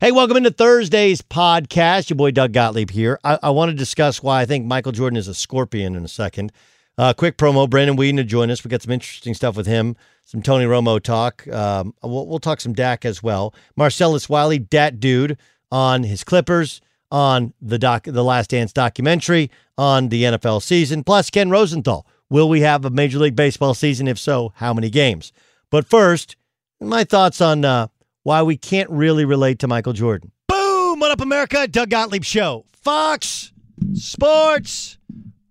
Hey, 0.00 0.12
welcome 0.12 0.36
into 0.36 0.52
Thursday's 0.52 1.22
podcast. 1.22 2.08
Your 2.08 2.16
boy 2.16 2.30
Doug 2.30 2.52
Gottlieb 2.52 2.90
here. 2.90 3.18
I, 3.24 3.36
I 3.42 3.50
want 3.50 3.70
to 3.70 3.76
discuss 3.76 4.22
why 4.22 4.40
I 4.40 4.46
think 4.46 4.64
Michael 4.64 4.92
Jordan 4.92 5.16
is 5.16 5.26
a 5.26 5.34
scorpion 5.34 5.96
in 5.96 6.04
a 6.04 6.08
second. 6.08 6.52
Uh, 6.96 7.12
quick 7.12 7.36
promo: 7.36 7.68
Brandon 7.68 7.96
Weeden 7.96 8.14
to 8.18 8.22
join 8.22 8.48
us. 8.48 8.62
We 8.62 8.68
got 8.68 8.80
some 8.80 8.92
interesting 8.92 9.34
stuff 9.34 9.56
with 9.56 9.66
him. 9.66 9.96
Some 10.24 10.40
Tony 10.40 10.66
Romo 10.66 11.02
talk. 11.02 11.48
Um, 11.48 11.94
we'll, 12.00 12.28
we'll 12.28 12.38
talk 12.38 12.60
some 12.60 12.74
Dak 12.74 13.04
as 13.04 13.24
well. 13.24 13.52
Marcellus 13.74 14.28
Wiley, 14.28 14.60
Dat 14.60 15.00
Dude, 15.00 15.36
on 15.72 16.04
his 16.04 16.22
Clippers, 16.22 16.80
on 17.10 17.52
the 17.60 17.76
doc, 17.76 18.04
the 18.04 18.22
Last 18.22 18.50
Dance 18.50 18.72
documentary, 18.72 19.50
on 19.76 20.10
the 20.10 20.22
NFL 20.22 20.62
season. 20.62 21.02
Plus, 21.02 21.28
Ken 21.28 21.50
Rosenthal. 21.50 22.06
Will 22.30 22.48
we 22.48 22.60
have 22.60 22.84
a 22.84 22.90
Major 22.90 23.18
League 23.18 23.34
Baseball 23.34 23.74
season? 23.74 24.06
If 24.06 24.20
so, 24.20 24.52
how 24.54 24.72
many 24.72 24.90
games? 24.90 25.32
But 25.72 25.86
first, 25.86 26.36
my 26.80 27.02
thoughts 27.02 27.40
on 27.40 27.64
uh, 27.64 27.88
why 28.28 28.42
we 28.42 28.58
can't 28.58 28.90
really 28.90 29.24
relate 29.24 29.60
to 29.60 29.66
Michael 29.66 29.94
Jordan. 29.94 30.30
Boom! 30.48 31.00
What 31.00 31.10
up, 31.10 31.22
America? 31.22 31.66
Doug 31.66 31.88
Gottlieb 31.88 32.24
Show. 32.24 32.66
Fox 32.72 33.54
Sports 33.94 34.98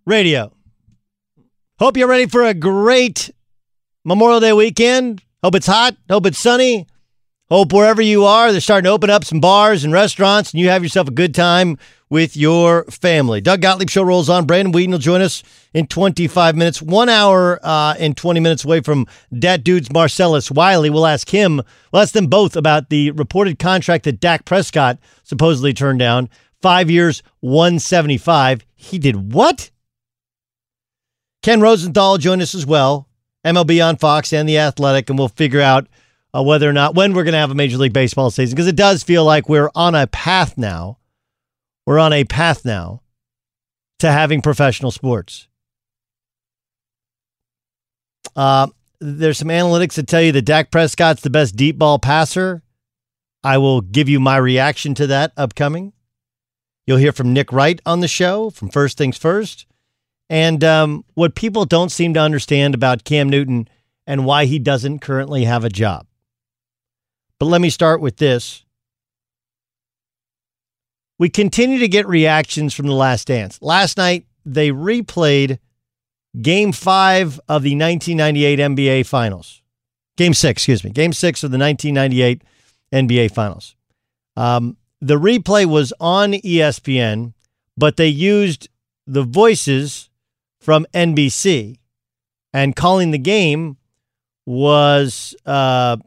Radio. 0.05 0.53
Hope 1.79 1.97
you're 1.97 2.07
ready 2.07 2.27
for 2.27 2.43
a 2.43 2.53
great 2.53 3.31
Memorial 4.05 4.39
Day 4.39 4.53
weekend. 4.53 5.23
Hope 5.41 5.55
it's 5.55 5.65
hot. 5.65 5.97
Hope 6.07 6.27
it's 6.27 6.37
sunny. 6.37 6.85
Hope 7.49 7.73
wherever 7.73 8.03
you 8.03 8.25
are, 8.25 8.51
they're 8.51 8.61
starting 8.61 8.83
to 8.83 8.91
open 8.91 9.09
up 9.09 9.25
some 9.25 9.39
bars 9.39 9.83
and 9.83 9.91
restaurants, 9.91 10.51
and 10.51 10.61
you 10.61 10.69
have 10.69 10.83
yourself 10.83 11.07
a 11.07 11.11
good 11.11 11.33
time 11.33 11.79
with 12.09 12.37
your 12.37 12.85
family. 12.85 13.41
Doug 13.41 13.61
Gottlieb 13.61 13.89
Show 13.89 14.03
rolls 14.03 14.29
on. 14.29 14.45
Brandon 14.45 14.73
Weeden 14.73 14.91
will 14.91 14.97
join 14.97 15.21
us 15.21 15.43
in 15.73 15.87
25 15.87 16.55
minutes. 16.55 16.81
One 16.81 17.09
hour 17.09 17.59
uh, 17.63 17.95
and 17.99 18.15
20 18.15 18.39
minutes 18.39 18.63
away 18.63 18.81
from 18.81 19.07
that 19.31 19.63
Dude's 19.63 19.91
Marcellus 19.91 20.49
Wiley. 20.51 20.89
We'll 20.89 21.05
ask 21.05 21.29
him, 21.29 21.61
we'll 21.91 22.01
ask 22.01 22.13
them 22.13 22.27
both 22.27 22.55
about 22.55 22.89
the 22.89 23.11
reported 23.11 23.59
contract 23.59 24.05
that 24.05 24.19
Dak 24.19 24.45
Prescott 24.45 24.99
supposedly 25.23 25.73
turned 25.73 25.99
down. 25.99 26.29
Five 26.61 26.89
years, 26.89 27.21
175. 27.41 28.65
He 28.75 28.97
did 28.97 29.33
what? 29.33 29.69
Ken 31.43 31.61
Rosenthal 31.61 32.17
join 32.17 32.41
us 32.41 32.55
as 32.55 32.65
well. 32.65 33.07
MLB 33.45 33.85
on 33.85 33.97
Fox 33.97 34.33
and 34.33 34.49
The 34.49 34.57
Athletic, 34.57 35.09
and 35.09 35.17
we'll 35.17 35.29
figure 35.29 35.61
out 35.61 35.87
uh, 36.33 36.43
whether 36.43 36.69
or 36.69 36.73
not 36.73 36.95
when 36.95 37.13
we're 37.13 37.23
going 37.23 37.33
to 37.33 37.39
have 37.39 37.51
a 37.51 37.55
Major 37.55 37.77
League 37.77 37.93
Baseball 37.93 38.31
season 38.31 38.55
because 38.55 38.67
it 38.67 38.75
does 38.75 39.03
feel 39.03 39.23
like 39.23 39.47
we're 39.47 39.71
on 39.75 39.95
a 39.95 40.07
path 40.07 40.57
now. 40.57 40.96
We're 41.87 41.99
on 41.99 42.11
a 42.11 42.25
path 42.25 42.65
now 42.65 43.01
to 43.99 44.11
having 44.11 44.41
professional 44.41 44.91
sports. 44.91 45.47
Uh, 48.35 48.67
there's 48.99 49.37
some 49.37 49.47
analytics 49.47 49.93
that 49.93 50.05
tell 50.05 50.21
you 50.21 50.33
that 50.33 50.41
Dak 50.41 50.69
Prescott's 50.69 51.21
the 51.21 51.29
best 51.29 51.55
deep 51.55 51.77
ball 51.77 51.97
passer. 51.97 52.61
I 53.41 53.57
will 53.59 53.79
give 53.79 54.09
you 54.09 54.19
my 54.19 54.35
reaction 54.35 54.95
to 54.95 55.07
that 55.07 55.31
upcoming. 55.37 55.93
You'll 56.85 56.97
hear 56.97 57.13
from 57.13 57.31
Nick 57.31 57.53
Wright 57.53 57.79
on 57.85 58.01
the 58.01 58.09
show 58.09 58.49
from 58.49 58.69
First 58.69 58.97
Things 58.97 59.17
First. 59.17 59.65
And 60.29 60.65
um, 60.65 61.05
what 61.13 61.35
people 61.35 61.63
don't 61.63 61.89
seem 61.89 62.13
to 62.15 62.19
understand 62.19 62.75
about 62.75 63.05
Cam 63.05 63.29
Newton 63.29 63.69
and 64.05 64.25
why 64.25 64.43
he 64.43 64.59
doesn't 64.59 64.99
currently 64.99 65.45
have 65.45 65.63
a 65.63 65.69
job. 65.69 66.05
But 67.39 67.45
let 67.45 67.61
me 67.61 67.69
start 67.69 68.01
with 68.01 68.17
this. 68.17 68.65
We 71.19 71.29
continue 71.29 71.79
to 71.79 71.87
get 71.87 72.07
reactions 72.07 72.73
from 72.73 72.87
the 72.87 72.93
last 72.93 73.27
dance. 73.27 73.59
Last 73.61 73.97
night, 73.97 74.25
they 74.45 74.69
replayed 74.69 75.59
game 76.39 76.71
five 76.71 77.39
of 77.49 77.63
the 77.63 77.75
1998 77.75 78.59
NBA 78.59 79.05
Finals. 79.05 79.61
Game 80.15 80.33
six, 80.33 80.61
excuse 80.61 80.83
me. 80.83 80.91
Game 80.91 81.13
six 81.13 81.43
of 81.43 81.51
the 81.51 81.57
1998 81.57 82.43
NBA 82.91 83.31
Finals. 83.31 83.75
Um, 84.35 84.77
the 85.01 85.19
replay 85.19 85.65
was 85.65 85.93
on 85.99 86.33
ESPN, 86.33 87.33
but 87.75 87.97
they 87.97 88.07
used 88.07 88.69
the 89.05 89.23
voices 89.23 90.09
from 90.59 90.85
NBC, 90.93 91.77
and 92.53 92.75
calling 92.75 93.11
the 93.11 93.17
game 93.17 93.77
was 94.45 95.35
uh, 95.45 95.97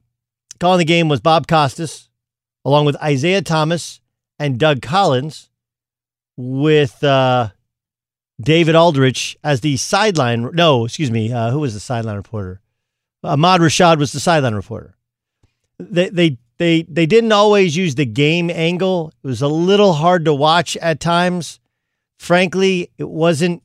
calling 0.58 0.78
the 0.78 0.84
game 0.84 1.08
was 1.08 1.20
Bob 1.20 1.46
Costas, 1.46 2.08
along 2.64 2.84
with 2.84 2.96
Isiah 3.02 3.42
Thomas 3.42 4.00
and 4.40 4.58
Doug 4.58 4.82
Collins, 4.82 5.50
with 6.36 7.04
uh, 7.04 7.50
David 8.40 8.74
Aldridge 8.74 9.38
as 9.44 9.60
the 9.60 9.76
sideline. 9.76 10.50
No, 10.54 10.86
excuse 10.86 11.10
me. 11.10 11.32
Uh, 11.32 11.50
who 11.50 11.60
was 11.60 11.74
the 11.74 11.80
sideline 11.80 12.16
reporter? 12.16 12.60
Ahmad 13.22 13.60
Rashad 13.60 13.98
was 13.98 14.12
the 14.12 14.20
sideline 14.20 14.54
reporter. 14.54 14.96
They 15.78 16.08
they 16.08 16.38
they 16.56 16.82
they 16.82 17.06
didn't 17.06 17.32
always 17.32 17.76
use 17.76 17.94
the 17.94 18.06
game 18.06 18.50
angle. 18.50 19.12
It 19.22 19.26
was 19.26 19.42
a 19.42 19.48
little 19.48 19.92
hard 19.92 20.24
to 20.24 20.34
watch 20.34 20.76
at 20.78 21.00
times. 21.00 21.60
Frankly, 22.18 22.90
it 22.98 23.08
wasn't 23.08 23.62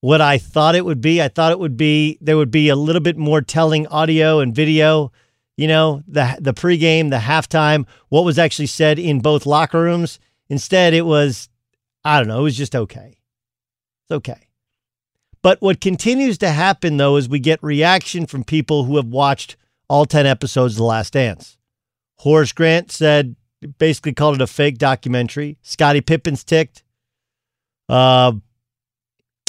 what 0.00 0.20
I 0.20 0.38
thought 0.38 0.74
it 0.74 0.84
would 0.84 1.00
be. 1.00 1.22
I 1.22 1.28
thought 1.28 1.52
it 1.52 1.58
would 1.58 1.76
be 1.76 2.18
there 2.20 2.36
would 2.36 2.50
be 2.50 2.68
a 2.68 2.76
little 2.76 3.00
bit 3.00 3.16
more 3.16 3.40
telling 3.40 3.86
audio 3.86 4.40
and 4.40 4.54
video. 4.54 5.12
You 5.58 5.66
know, 5.66 6.04
the 6.06 6.38
the 6.40 6.54
pregame, 6.54 7.10
the 7.10 7.16
halftime, 7.16 7.84
what 8.08 8.24
was 8.24 8.38
actually 8.38 8.68
said 8.68 8.98
in 8.98 9.18
both 9.18 9.44
locker 9.44 9.82
rooms. 9.82 10.20
Instead, 10.48 10.94
it 10.94 11.04
was 11.04 11.48
I 12.04 12.18
don't 12.18 12.28
know. 12.28 12.38
It 12.38 12.44
was 12.44 12.56
just 12.56 12.76
okay. 12.76 13.18
It's 14.04 14.12
okay. 14.12 14.48
But 15.42 15.60
what 15.60 15.80
continues 15.80 16.38
to 16.38 16.50
happen, 16.50 16.96
though, 16.96 17.16
is 17.16 17.28
we 17.28 17.40
get 17.40 17.62
reaction 17.62 18.26
from 18.26 18.44
people 18.44 18.84
who 18.84 18.96
have 18.96 19.08
watched 19.08 19.56
all 19.88 20.06
10 20.06 20.26
episodes 20.26 20.74
of 20.74 20.78
The 20.78 20.84
Last 20.84 21.12
Dance. 21.12 21.58
Horace 22.18 22.52
Grant 22.52 22.90
said, 22.90 23.36
basically 23.78 24.12
called 24.12 24.36
it 24.36 24.40
a 24.40 24.46
fake 24.46 24.78
documentary. 24.78 25.58
Scottie 25.62 26.00
Pippen's 26.00 26.44
ticked. 26.44 26.82
Uh, 27.88 28.32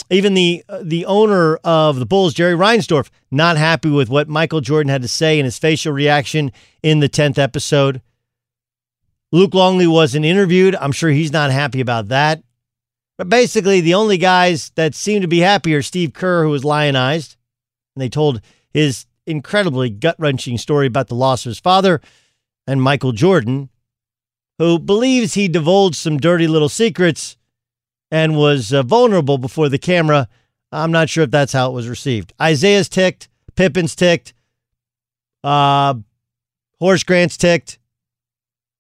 even 0.10 0.34
the 0.34 0.64
uh, 0.68 0.82
the 0.84 1.06
owner 1.06 1.58
of 1.58 2.00
the 2.00 2.06
Bulls, 2.06 2.34
Jerry 2.34 2.56
Reinsdorf, 2.56 3.10
not 3.32 3.58
happy 3.58 3.90
with 3.90 4.10
what 4.10 4.28
Michael 4.28 4.62
Jordan 4.62 4.90
had 4.90 5.02
to 5.04 5.08
say 5.08 5.40
in 5.40 5.46
his 5.46 5.60
facial 5.60 5.94
reaction 5.94 6.52
in 6.82 7.00
the 7.00 7.10
10th 7.10 7.38
episode. 7.38 8.02
Luke 9.32 9.54
Longley 9.54 9.86
wasn't 9.88 10.26
interviewed. 10.26 10.76
I'm 10.76 10.92
sure 10.92 11.12
he's 11.12 11.32
not 11.32 11.52
happy 11.52 11.82
about 11.82 12.08
that. 12.08 12.42
But 13.18 13.30
basically, 13.30 13.82
the 13.82 13.94
only 13.94 14.18
guys 14.18 14.72
that 14.76 14.96
seem 14.96 15.22
to 15.22 15.28
be 15.28 15.40
happy 15.40 15.76
are 15.76 15.82
Steve 15.82 16.14
Kerr, 16.14 16.44
who 16.44 16.50
was 16.50 16.66
lionized. 16.66 17.36
And 17.96 18.02
they 18.02 18.10
told 18.10 18.42
his 18.72 19.06
incredibly 19.28 19.90
gut 19.90 20.16
wrenching 20.18 20.58
story 20.58 20.88
about 20.88 21.08
the 21.08 21.16
loss 21.16 21.46
of 21.46 21.52
his 21.52 21.60
father, 21.60 22.02
and 22.66 22.82
Michael 22.82 23.12
Jordan, 23.12 23.70
who 24.58 24.80
believes 24.80 25.34
he 25.34 25.48
divulged 25.48 25.96
some 25.96 26.18
dirty 26.18 26.48
little 26.48 26.70
secrets 26.70 27.38
and 28.12 28.38
was 28.38 28.74
uh, 28.74 28.84
vulnerable 28.84 29.38
before 29.38 29.70
the 29.70 29.78
camera. 29.78 30.28
I'm 30.72 30.92
not 30.92 31.10
sure 31.10 31.24
if 31.24 31.32
that's 31.32 31.54
how 31.54 31.70
it 31.70 31.74
was 31.74 31.88
received. 31.88 32.34
Isiah's 32.42 32.90
ticked, 32.90 33.30
Pippen's 33.56 33.96
ticked, 33.96 34.34
uh, 35.44 35.96
Horace 36.80 37.04
Grant's 37.04 37.38
ticked. 37.38 37.80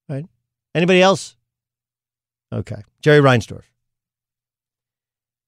Right? 0.08 0.26
Anybody 0.74 1.02
else? 1.02 1.36
Okay. 2.52 2.84
Jerry 3.02 3.20
Reinsdorf. 3.20 3.64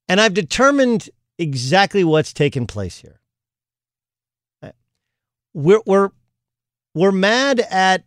And 0.08 0.20
I've 0.20 0.34
determined 0.34 1.10
exactly 1.38 2.04
what's 2.04 2.34
taken 2.34 2.68
place 2.68 3.00
here. 3.00 3.22
We're 5.54 5.82
we're 5.86 6.10
we're 6.94 7.12
mad 7.12 7.60
at 7.60 8.06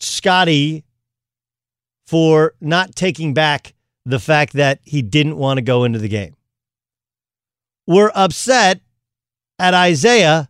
Scottie 0.00 0.84
for 2.06 2.54
not 2.60 2.96
taking 2.96 3.34
back 3.34 3.74
the 4.04 4.18
fact 4.18 4.54
that 4.54 4.80
he 4.82 5.02
didn't 5.02 5.36
want 5.36 5.58
to 5.58 5.62
go 5.62 5.84
into 5.84 5.98
the 5.98 6.08
game. 6.08 6.34
We're 7.86 8.12
upset 8.14 8.80
at 9.58 9.74
Isiah 9.88 10.48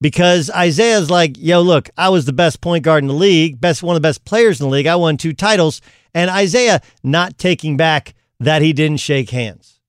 because 0.00 0.50
Isiah's 0.50 1.10
like, 1.10 1.36
yo, 1.38 1.62
look, 1.62 1.88
I 1.96 2.08
was 2.08 2.24
the 2.24 2.32
best 2.32 2.60
point 2.60 2.84
guard 2.84 3.04
in 3.04 3.08
the 3.08 3.14
league, 3.14 3.60
best 3.60 3.82
one 3.82 3.96
of 3.96 4.02
the 4.02 4.06
best 4.06 4.24
players 4.24 4.60
in 4.60 4.66
the 4.66 4.72
league. 4.72 4.86
I 4.86 4.96
won 4.96 5.16
two 5.16 5.32
titles. 5.32 5.80
And 6.14 6.30
Isiah 6.30 6.80
not 7.02 7.38
taking 7.38 7.76
back 7.76 8.14
that 8.40 8.62
he 8.62 8.72
didn't 8.72 8.98
shake 8.98 9.30
hands. 9.30 9.80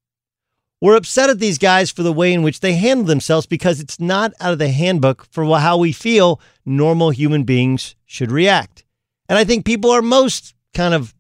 We're 0.79 0.95
upset 0.95 1.29
at 1.29 1.39
these 1.39 1.57
guys 1.57 1.91
for 1.91 2.03
the 2.03 2.13
way 2.13 2.33
in 2.33 2.43
which 2.43 2.59
they 2.59 2.73
handle 2.73 3.05
themselves 3.05 3.47
because 3.47 3.79
it's 3.79 3.99
not 3.99 4.33
out 4.39 4.53
of 4.53 4.59
the 4.59 4.69
handbook 4.69 5.25
for 5.31 5.45
how 5.57 5.77
we 5.77 5.93
feel 5.93 6.41
normal 6.65 7.09
human 7.09 7.43
beings 7.43 7.95
should 8.05 8.31
react. 8.31 8.83
And 9.29 9.37
I 9.37 9.45
think 9.45 9.65
people 9.65 9.91
are 9.91 10.01
most 10.01 10.53
kind 10.73 10.93
of 10.93 11.15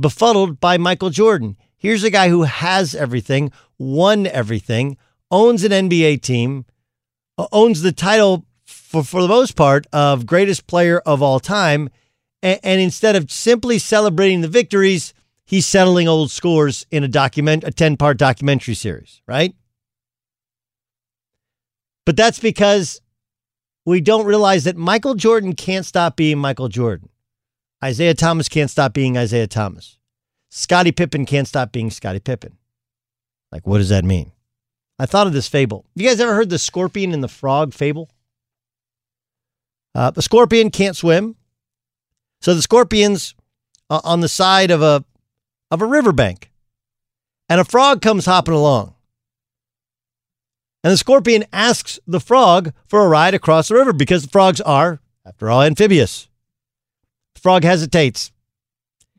befuddled 0.00 0.60
by 0.60 0.78
Michael 0.78 1.10
Jordan. 1.10 1.56
Here's 1.76 2.04
a 2.04 2.10
guy 2.10 2.28
who 2.28 2.42
has 2.42 2.94
everything, 2.94 3.52
won 3.78 4.26
everything, 4.26 4.96
owns 5.30 5.64
an 5.64 5.72
NBA 5.72 6.22
team, 6.22 6.64
owns 7.52 7.82
the 7.82 7.92
title 7.92 8.44
for, 8.64 9.02
for 9.02 9.22
the 9.22 9.28
most 9.28 9.56
part 9.56 9.86
of 9.92 10.26
greatest 10.26 10.66
player 10.66 10.98
of 11.00 11.22
all 11.22 11.40
time. 11.40 11.90
And, 12.42 12.60
and 12.62 12.80
instead 12.80 13.16
of 13.16 13.30
simply 13.30 13.78
celebrating 13.78 14.40
the 14.40 14.48
victories, 14.48 15.14
he's 15.44 15.66
settling 15.66 16.08
old 16.08 16.30
scores 16.30 16.86
in 16.90 17.04
a 17.04 17.08
document 17.08 17.64
a 17.64 17.70
10 17.70 17.96
part 17.96 18.18
documentary 18.18 18.74
series, 18.74 19.22
right? 19.26 19.54
But 22.04 22.16
that's 22.16 22.40
because 22.40 23.00
we 23.84 24.00
don't 24.00 24.26
realize 24.26 24.64
that 24.64 24.76
Michael 24.76 25.14
Jordan 25.14 25.54
can't 25.54 25.86
stop 25.86 26.16
being 26.16 26.38
Michael 26.38 26.68
Jordan. 26.68 27.08
Isiah 27.84 28.14
Thomas 28.14 28.48
can't 28.48 28.70
stop 28.70 28.92
being 28.92 29.16
Isiah 29.16 29.46
Thomas. 29.46 29.98
Scottie 30.50 30.92
Pippen 30.92 31.24
can't 31.24 31.48
stop 31.48 31.72
being 31.72 31.90
Scottie 31.90 32.20
Pippen. 32.20 32.58
Like, 33.52 33.66
what 33.66 33.78
does 33.78 33.88
that 33.88 34.04
mean? 34.04 34.32
I 34.98 35.06
thought 35.06 35.26
of 35.26 35.32
this 35.32 35.48
fable. 35.48 35.86
You 35.94 36.06
guys 36.06 36.20
ever 36.20 36.34
heard 36.34 36.50
the 36.50 36.58
scorpion 36.58 37.12
and 37.12 37.24
the 37.24 37.28
frog 37.28 37.72
fable? 37.72 38.10
Uh, 39.94 40.10
the 40.10 40.22
scorpion 40.22 40.70
can't 40.70 40.96
swim. 40.96 41.36
So 42.40 42.54
the 42.54 42.62
scorpion's 42.62 43.34
uh, 43.88 44.00
on 44.04 44.20
the 44.20 44.28
side 44.28 44.70
of 44.70 44.82
a 44.82 45.04
of 45.70 45.80
a 45.80 45.86
riverbank. 45.86 46.50
And 47.48 47.60
a 47.60 47.64
frog 47.64 48.00
comes 48.02 48.26
hopping 48.26 48.54
along. 48.54 48.94
And 50.82 50.92
the 50.92 50.96
scorpion 50.96 51.44
asks 51.52 51.98
the 52.06 52.20
frog 52.20 52.72
for 52.86 53.04
a 53.04 53.08
ride 53.08 53.34
across 53.34 53.68
the 53.68 53.74
river 53.74 53.92
because 53.92 54.22
the 54.22 54.30
frogs 54.30 54.60
are, 54.60 55.00
after 55.26 55.50
all, 55.50 55.62
amphibious. 55.62 56.28
Frog 57.40 57.64
hesitates. 57.64 58.30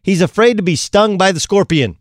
He's 0.04 0.22
afraid 0.22 0.58
to 0.58 0.64
be 0.64 0.76
stung 0.76 1.18
by 1.18 1.32
the 1.32 1.40
scorpion. 1.40 1.98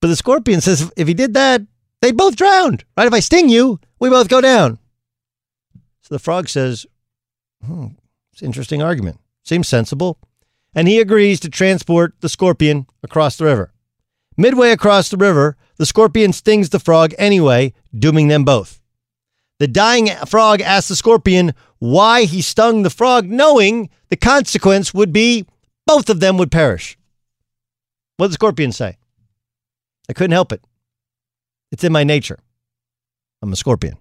But 0.00 0.08
the 0.08 0.16
scorpion 0.16 0.60
says 0.60 0.90
if 0.96 1.08
he 1.08 1.14
did 1.14 1.34
that, 1.34 1.62
they'd 2.00 2.16
both 2.16 2.36
drown, 2.36 2.78
right? 2.96 3.06
If 3.06 3.12
I 3.12 3.20
sting 3.20 3.48
you, 3.48 3.80
we 3.98 4.08
both 4.08 4.28
go 4.28 4.40
down. 4.40 4.78
So 6.02 6.14
the 6.14 6.18
frog 6.18 6.48
says, 6.48 6.86
hmm, 7.64 7.88
it's 8.32 8.42
an 8.42 8.46
interesting 8.46 8.82
argument. 8.82 9.18
Seems 9.44 9.68
sensible 9.68 10.18
and 10.74 10.86
he 10.86 11.00
agrees 11.00 11.40
to 11.40 11.48
transport 11.48 12.14
the 12.20 12.28
scorpion 12.28 12.86
across 13.02 13.36
the 13.36 13.44
river. 13.44 13.72
Midway 14.36 14.70
across 14.70 15.08
the 15.08 15.16
river, 15.16 15.56
the 15.76 15.86
scorpion 15.86 16.32
stings 16.32 16.70
the 16.70 16.78
frog 16.78 17.14
anyway, 17.18 17.72
dooming 17.96 18.28
them 18.28 18.44
both. 18.44 18.80
The 19.58 19.66
dying 19.66 20.08
frog 20.26 20.60
asks 20.60 20.88
the 20.88 20.96
scorpion 20.96 21.52
why 21.78 22.24
he 22.24 22.42
stung 22.42 22.82
the 22.82 22.90
frog, 22.90 23.26
knowing 23.26 23.90
the 24.10 24.16
consequence 24.16 24.92
would 24.94 25.12
be 25.12 25.46
both 25.86 26.10
of 26.10 26.20
them 26.20 26.36
would 26.38 26.50
perish. 26.50 26.98
What 28.16 28.26
did 28.26 28.30
the 28.30 28.34
scorpion 28.34 28.72
say? 28.72 28.96
I 30.08 30.12
couldn't 30.12 30.32
help 30.32 30.52
it. 30.52 30.62
It's 31.70 31.84
in 31.84 31.92
my 31.92 32.04
nature. 32.04 32.38
I'm 33.42 33.52
a 33.52 33.56
scorpion. 33.56 33.96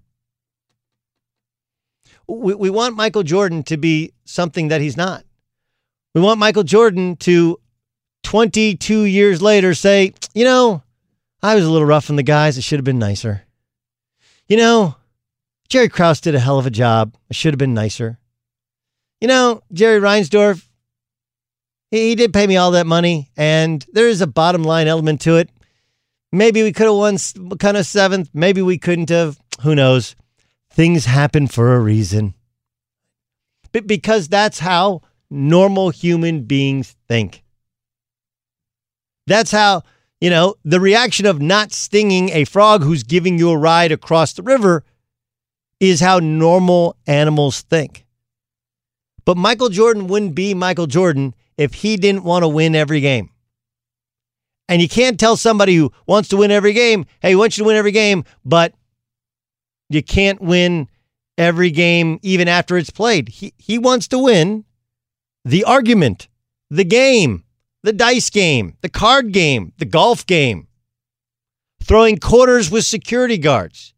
We, 2.28 2.56
we 2.56 2.70
want 2.70 2.96
Michael 2.96 3.24
Jordan 3.24 3.64
to 3.64 3.78
be 3.78 4.14
something 4.26 4.70
that 4.70 4.82
he's 4.82 4.98
not. 4.98 5.24
We 6.14 6.22
want 6.22 6.40
Michael 6.40 6.64
Jordan 6.64 7.16
to 7.18 7.60
22 8.24 9.04
years 9.04 9.42
later 9.42 9.74
say, 9.74 10.14
you 10.34 10.44
know, 10.44 10.84
I 11.42 11.56
was 11.56 11.64
a 11.64 11.70
little 11.70 11.88
rough 11.88 12.10
on 12.10 12.16
the 12.16 12.24
guys. 12.24 12.58
It 12.58 12.64
should 12.64 12.80
have 12.80 12.86
been 12.86 13.00
nicer. 13.00 13.44
You 14.48 14.58
know, 14.58 14.96
Jerry 15.70 15.90
Krause 15.90 16.22
did 16.22 16.36
a 16.36 16.40
hell 16.40 16.58
of 16.58 16.66
a 16.66 16.72
job. 16.72 17.16
I 17.30 17.34
should 17.34 17.54
have 17.54 17.60
been 17.60 17.74
nicer. 17.74 18.20
You 19.22 19.28
know, 19.28 19.62
Jerry 19.74 20.00
Reinsdorf, 20.00 20.68
he, 21.90 22.10
he 22.10 22.16
did 22.16 22.34
pay 22.34 22.46
me 22.46 22.58
all 22.58 22.72
that 22.72 22.86
money, 22.86 23.32
and 23.36 23.86
there 23.94 24.08
is 24.08 24.22
a 24.22 24.28
bottom 24.28 24.64
line 24.64 24.88
element 24.88 25.22
to 25.22 25.38
it. 25.38 25.50
Maybe 26.32 26.62
we 26.62 26.74
could 26.74 26.86
have 26.88 26.96
won 26.96 27.18
kind 27.58 27.78
of 27.78 27.86
seventh. 27.86 28.30
Maybe 28.34 28.62
we 28.62 28.78
couldn't 28.78 29.10
have. 29.10 29.40
Who 29.62 29.74
knows? 29.74 30.16
Things 30.70 31.06
happen 31.06 31.48
for 31.48 31.74
a 31.74 31.80
reason. 31.80 32.36
But 33.72 33.88
because 33.88 34.28
that's 34.28 34.60
how 34.60 35.02
normal 35.30 35.90
human 35.90 36.44
beings 36.44 36.96
think. 37.08 37.44
That's 39.26 39.52
how, 39.52 39.84
you 40.22 40.30
know, 40.30 40.56
the 40.64 40.80
reaction 40.80 41.26
of 41.26 41.42
not 41.42 41.74
stinging 41.74 42.30
a 42.30 42.46
frog 42.46 42.84
who's 42.84 43.04
giving 43.04 43.38
you 43.38 43.50
a 43.50 43.58
ride 43.58 43.92
across 43.92 44.34
the 44.34 44.44
river 44.44 44.84
is 45.80 46.00
how 46.00 46.20
normal 46.20 46.96
animals 47.06 47.62
think. 47.62 48.06
But 49.28 49.36
Michael 49.36 49.68
Jordan 49.68 50.08
wouldn't 50.08 50.36
be 50.36 50.54
Michael 50.54 50.88
Jordan 50.88 51.36
if 51.58 51.74
he 51.74 51.98
didn't 51.98 52.24
want 52.24 52.44
to 52.44 52.48
win 52.48 52.76
every 52.76 53.02
game. 53.02 53.30
And 54.70 54.82
you 54.82 54.88
can't 54.88 55.20
tell 55.20 55.36
somebody 55.36 55.76
who 55.76 55.92
wants 56.06 56.30
to 56.30 56.38
win 56.38 56.50
every 56.50 56.72
game, 56.72 57.06
hey, 57.20 57.36
we 57.36 57.40
want 57.40 57.58
you 57.58 57.66
to 57.66 57.68
win 57.68 57.76
every 57.76 57.92
game, 57.92 58.24
but 58.46 58.74
you 59.90 60.02
can't 60.02 60.40
win 60.40 60.88
every 61.38 61.72
game 61.72 62.22
even 62.22 62.48
after 62.48 62.78
it's 62.78 62.90
played. 62.90 63.28
He, 63.28 63.54
he 63.58 63.78
wants 63.78 64.08
to 64.10 64.18
win 64.18 64.64
the 65.44 65.66
argument, 65.66 66.30
the 66.70 66.86
game, 66.86 67.44
the 67.84 67.92
dice 67.92 68.30
game, 68.30 68.78
the 68.80 68.90
card 68.90 69.34
game, 69.34 69.74
the 69.78 69.86
golf 69.86 70.26
game, 70.26 70.70
throwing 71.84 72.18
quarters 72.18 72.72
with 72.72 72.86
security 72.86 73.38
guards. 73.38 73.94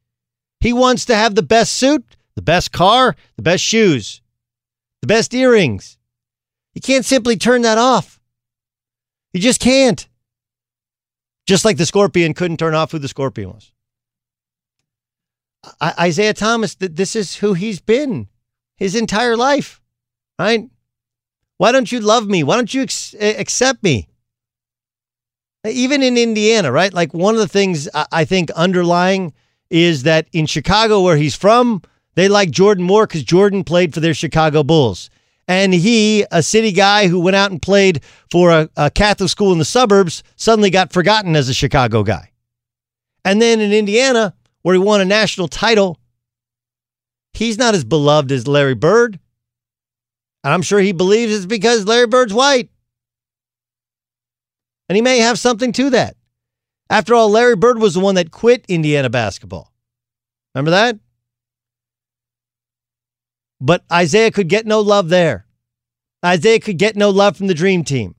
He 0.60 0.74
wants 0.74 1.06
to 1.06 1.16
have 1.16 1.36
the 1.36 1.44
best 1.44 1.74
suit, 1.74 2.18
the 2.34 2.42
best 2.42 2.72
car, 2.72 3.16
the 3.36 3.44
best 3.44 3.64
shoes, 3.64 4.19
the 5.02 5.08
best 5.08 5.34
earrings. 5.34 5.98
You 6.74 6.82
can't 6.82 7.06
simply 7.06 7.38
turn 7.38 7.62
that 7.64 7.78
off. 7.78 8.20
You 9.34 9.42
just 9.42 9.60
can't. 9.62 10.08
Just 11.48 11.66
like 11.66 11.78
the 11.78 11.86
scorpion 11.86 12.34
couldn't 12.34 12.58
turn 12.58 12.76
off 12.76 12.92
who 12.92 13.00
the 13.00 13.08
scorpion 13.08 13.50
was. 13.50 13.72
I- 15.82 16.08
Isiah 16.08 16.34
Thomas, 16.34 16.76
th- 16.76 16.94
this 16.94 17.16
is 17.16 17.38
who 17.38 17.54
he's 17.54 17.80
been 17.80 18.28
his 18.78 18.96
entire 18.96 19.36
life, 19.36 19.82
right? 20.38 20.70
Why 21.58 21.72
don't 21.72 21.92
you 21.92 22.00
love 22.00 22.28
me? 22.28 22.44
Why 22.44 22.56
don't 22.56 22.74
you 22.74 22.84
ex- 22.84 23.14
accept 23.20 23.84
me? 23.84 24.08
Even 25.68 26.02
in 26.02 26.18
Indiana, 26.18 26.72
right? 26.72 26.94
Like 26.94 27.14
one 27.14 27.36
of 27.36 27.42
the 27.42 27.48
things 27.48 27.90
I, 27.94 28.06
I 28.12 28.26
think 28.26 28.50
underlying 28.52 29.34
is 29.70 30.04
that 30.04 30.28
in 30.32 30.46
Chicago, 30.46 31.02
where 31.02 31.18
he's 31.18 31.36
from, 31.36 31.82
they 32.20 32.28
like 32.28 32.52
Jordan 32.52 32.84
more 32.84 33.08
because 33.08 33.24
Jordan 33.24 33.64
played 33.64 33.94
for 33.94 34.00
their 34.00 34.14
Chicago 34.14 34.64
Bulls. 34.64 35.10
And 35.48 35.74
he, 35.74 36.26
a 36.32 36.44
city 36.44 36.72
guy 36.72 37.08
who 37.08 37.20
went 37.20 37.36
out 37.36 37.50
and 37.50 37.62
played 37.62 38.02
for 38.30 38.52
a, 38.52 38.70
a 38.76 38.92
Catholic 38.92 39.30
school 39.30 39.52
in 39.52 39.58
the 39.58 39.66
suburbs, 39.66 40.22
suddenly 40.36 40.70
got 40.70 40.94
forgotten 40.94 41.36
as 41.36 41.50
a 41.50 41.54
Chicago 41.54 42.04
guy. 42.04 42.32
And 43.26 43.42
then 43.42 43.60
in 43.60 43.74
Indiana, 43.74 44.36
where 44.62 44.76
he 44.76 44.80
won 44.80 45.02
a 45.02 45.06
national 45.06 45.48
title, 45.48 45.98
he's 47.34 47.58
not 47.58 47.74
as 47.74 47.84
beloved 47.84 48.32
as 48.32 48.48
Larry 48.48 48.76
Bird. 48.76 49.20
And 50.44 50.54
I'm 50.54 50.62
sure 50.62 50.80
he 50.80 50.92
believes 50.92 51.34
it's 51.34 51.46
because 51.46 51.86
Larry 51.86 52.08
Bird's 52.08 52.34
white. 52.34 52.70
And 54.88 54.96
he 54.96 55.02
may 55.02 55.20
have 55.20 55.40
something 55.40 55.72
to 55.74 55.90
that. 55.92 56.16
After 56.90 57.14
all, 57.16 57.30
Larry 57.30 57.56
Bird 57.56 57.80
was 57.80 57.94
the 57.94 58.00
one 58.00 58.16
that 58.16 58.32
quit 58.32 58.66
Indiana 58.68 59.10
basketball. 59.10 59.72
Remember 60.54 60.72
that? 60.72 61.00
But 63.62 63.84
Isiah 63.92 64.32
could 64.32 64.48
get 64.48 64.66
no 64.66 64.80
love 64.80 65.10
there. 65.10 65.46
Isiah 66.26 66.60
could 66.60 66.78
get 66.78 66.96
no 66.96 67.10
love 67.10 67.38
from 67.38 67.48
the 67.48 67.54
dream 67.54 67.84
team. 67.84 68.16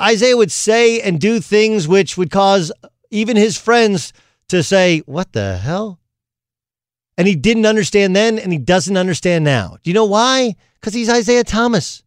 Isiah 0.00 0.36
would 0.36 0.52
say 0.52 1.00
and 1.00 1.20
do 1.20 1.40
things 1.40 1.86
which 1.86 2.16
would 2.16 2.30
cause 2.30 2.72
even 3.10 3.36
his 3.36 3.58
friends 3.58 4.12
to 4.48 4.62
say, 4.62 5.00
What 5.00 5.32
the 5.32 5.58
hell? 5.58 6.00
And 7.18 7.28
he 7.28 7.34
didn't 7.34 7.66
understand 7.66 8.16
then, 8.16 8.38
and 8.38 8.52
he 8.52 8.58
doesn't 8.58 8.96
understand 8.96 9.44
now. 9.44 9.76
Do 9.82 9.90
you 9.90 9.94
know 9.94 10.06
why? 10.06 10.56
Because 10.80 10.94
he's 10.94 11.08
Isiah 11.08 11.44
Thomas. 11.44 12.02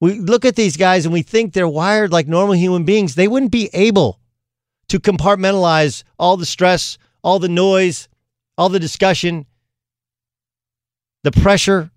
We 0.00 0.18
look 0.18 0.44
at 0.44 0.56
these 0.56 0.76
guys 0.76 1.04
and 1.04 1.12
we 1.12 1.22
think 1.22 1.52
they're 1.52 1.68
wired 1.68 2.12
like 2.12 2.28
normal 2.28 2.54
human 2.54 2.84
beings. 2.84 3.14
They 3.14 3.28
wouldn't 3.28 3.52
be 3.52 3.68
able 3.72 4.20
to 4.88 5.00
compartmentalize 5.00 6.04
all 6.18 6.36
the 6.36 6.46
stress, 6.46 6.98
all 7.22 7.38
the 7.38 7.48
noise, 7.48 8.08
all 8.56 8.68
the 8.68 8.80
discussion, 8.80 9.46
the 11.24 11.32
pressure. 11.32 11.90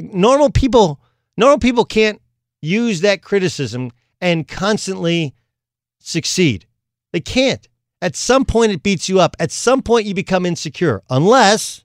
Normal 0.00 0.50
people, 0.50 1.00
normal 1.36 1.58
people 1.58 1.84
can't 1.84 2.20
use 2.62 3.00
that 3.00 3.22
criticism 3.22 3.92
and 4.20 4.46
constantly 4.46 5.34
succeed. 6.00 6.66
They 7.12 7.20
can't. 7.20 7.66
At 8.02 8.14
some 8.14 8.44
point, 8.44 8.72
it 8.72 8.82
beats 8.82 9.08
you 9.08 9.20
up. 9.20 9.36
At 9.40 9.50
some 9.50 9.82
point, 9.82 10.06
you 10.06 10.14
become 10.14 10.44
insecure, 10.44 11.02
unless 11.08 11.84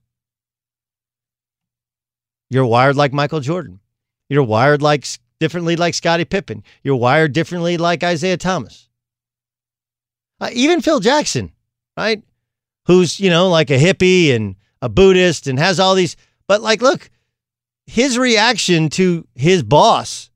you're 2.49 2.65
wired 2.65 2.97
like 2.97 3.13
Michael 3.13 3.39
Jordan. 3.39 3.79
You're 4.29 4.43
wired 4.43 4.81
like 4.81 5.05
differently 5.39 5.75
like 5.77 5.93
Scottie 5.93 6.25
Pippen. 6.25 6.63
You're 6.83 6.97
wired 6.97 7.33
differently 7.33 7.77
like 7.77 8.03
Isiah 8.03 8.37
Thomas. 8.37 8.89
Uh, 10.39 10.49
even 10.53 10.81
Phil 10.81 10.99
Jackson, 10.99 11.51
right? 11.95 12.21
Who's, 12.87 13.19
you 13.19 13.29
know, 13.29 13.49
like 13.49 13.69
a 13.69 13.77
hippie 13.77 14.35
and 14.35 14.55
a 14.81 14.89
Buddhist 14.89 15.47
and 15.47 15.57
has 15.59 15.79
all 15.79 15.95
these. 15.95 16.15
But, 16.51 16.61
like, 16.61 16.81
look, 16.81 17.09
his 17.85 18.17
reaction 18.17 18.89
to 18.89 19.25
his 19.35 19.63
boss 19.63 20.29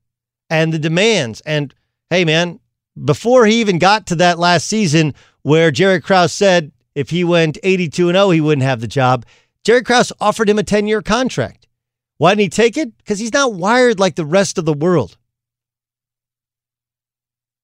and 0.48 0.72
the 0.72 0.78
demands. 0.78 1.42
And, 1.42 1.74
hey, 2.08 2.24
man, 2.24 2.58
before 3.04 3.44
he 3.44 3.60
even 3.60 3.78
got 3.78 4.06
to 4.06 4.14
that 4.14 4.38
last 4.38 4.66
season 4.66 5.12
where 5.42 5.70
Jerry 5.70 6.00
Krause 6.00 6.32
said 6.32 6.72
if 6.94 7.10
he 7.10 7.22
went 7.22 7.58
82 7.62 8.08
and 8.08 8.16
0, 8.16 8.30
he 8.30 8.40
wouldn't 8.40 8.62
have 8.62 8.80
the 8.80 8.88
job, 8.88 9.26
Jerry 9.62 9.82
Krause 9.82 10.10
offered 10.18 10.48
him 10.48 10.58
a 10.58 10.62
10 10.62 10.86
year 10.86 11.02
contract. 11.02 11.68
Why 12.16 12.30
didn't 12.30 12.40
he 12.40 12.48
take 12.48 12.78
it? 12.78 12.96
Because 12.96 13.18
he's 13.18 13.34
not 13.34 13.52
wired 13.52 14.00
like 14.00 14.14
the 14.14 14.24
rest 14.24 14.56
of 14.56 14.64
the 14.64 14.72
world. 14.72 15.18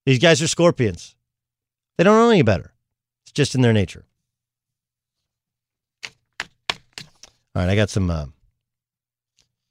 These 0.04 0.18
guys 0.18 0.42
are 0.42 0.47
scorpions. 0.47 1.16
They 1.97 2.04
don't 2.04 2.18
know 2.18 2.28
any 2.28 2.42
better. 2.42 2.75
It's 3.25 3.32
just 3.32 3.54
in 3.54 3.62
their 3.62 3.73
nature. 3.73 4.04
All 7.54 7.62
right, 7.62 7.71
I 7.71 7.76
got 7.76 7.90
some. 7.90 8.11
Uh, 8.11 8.26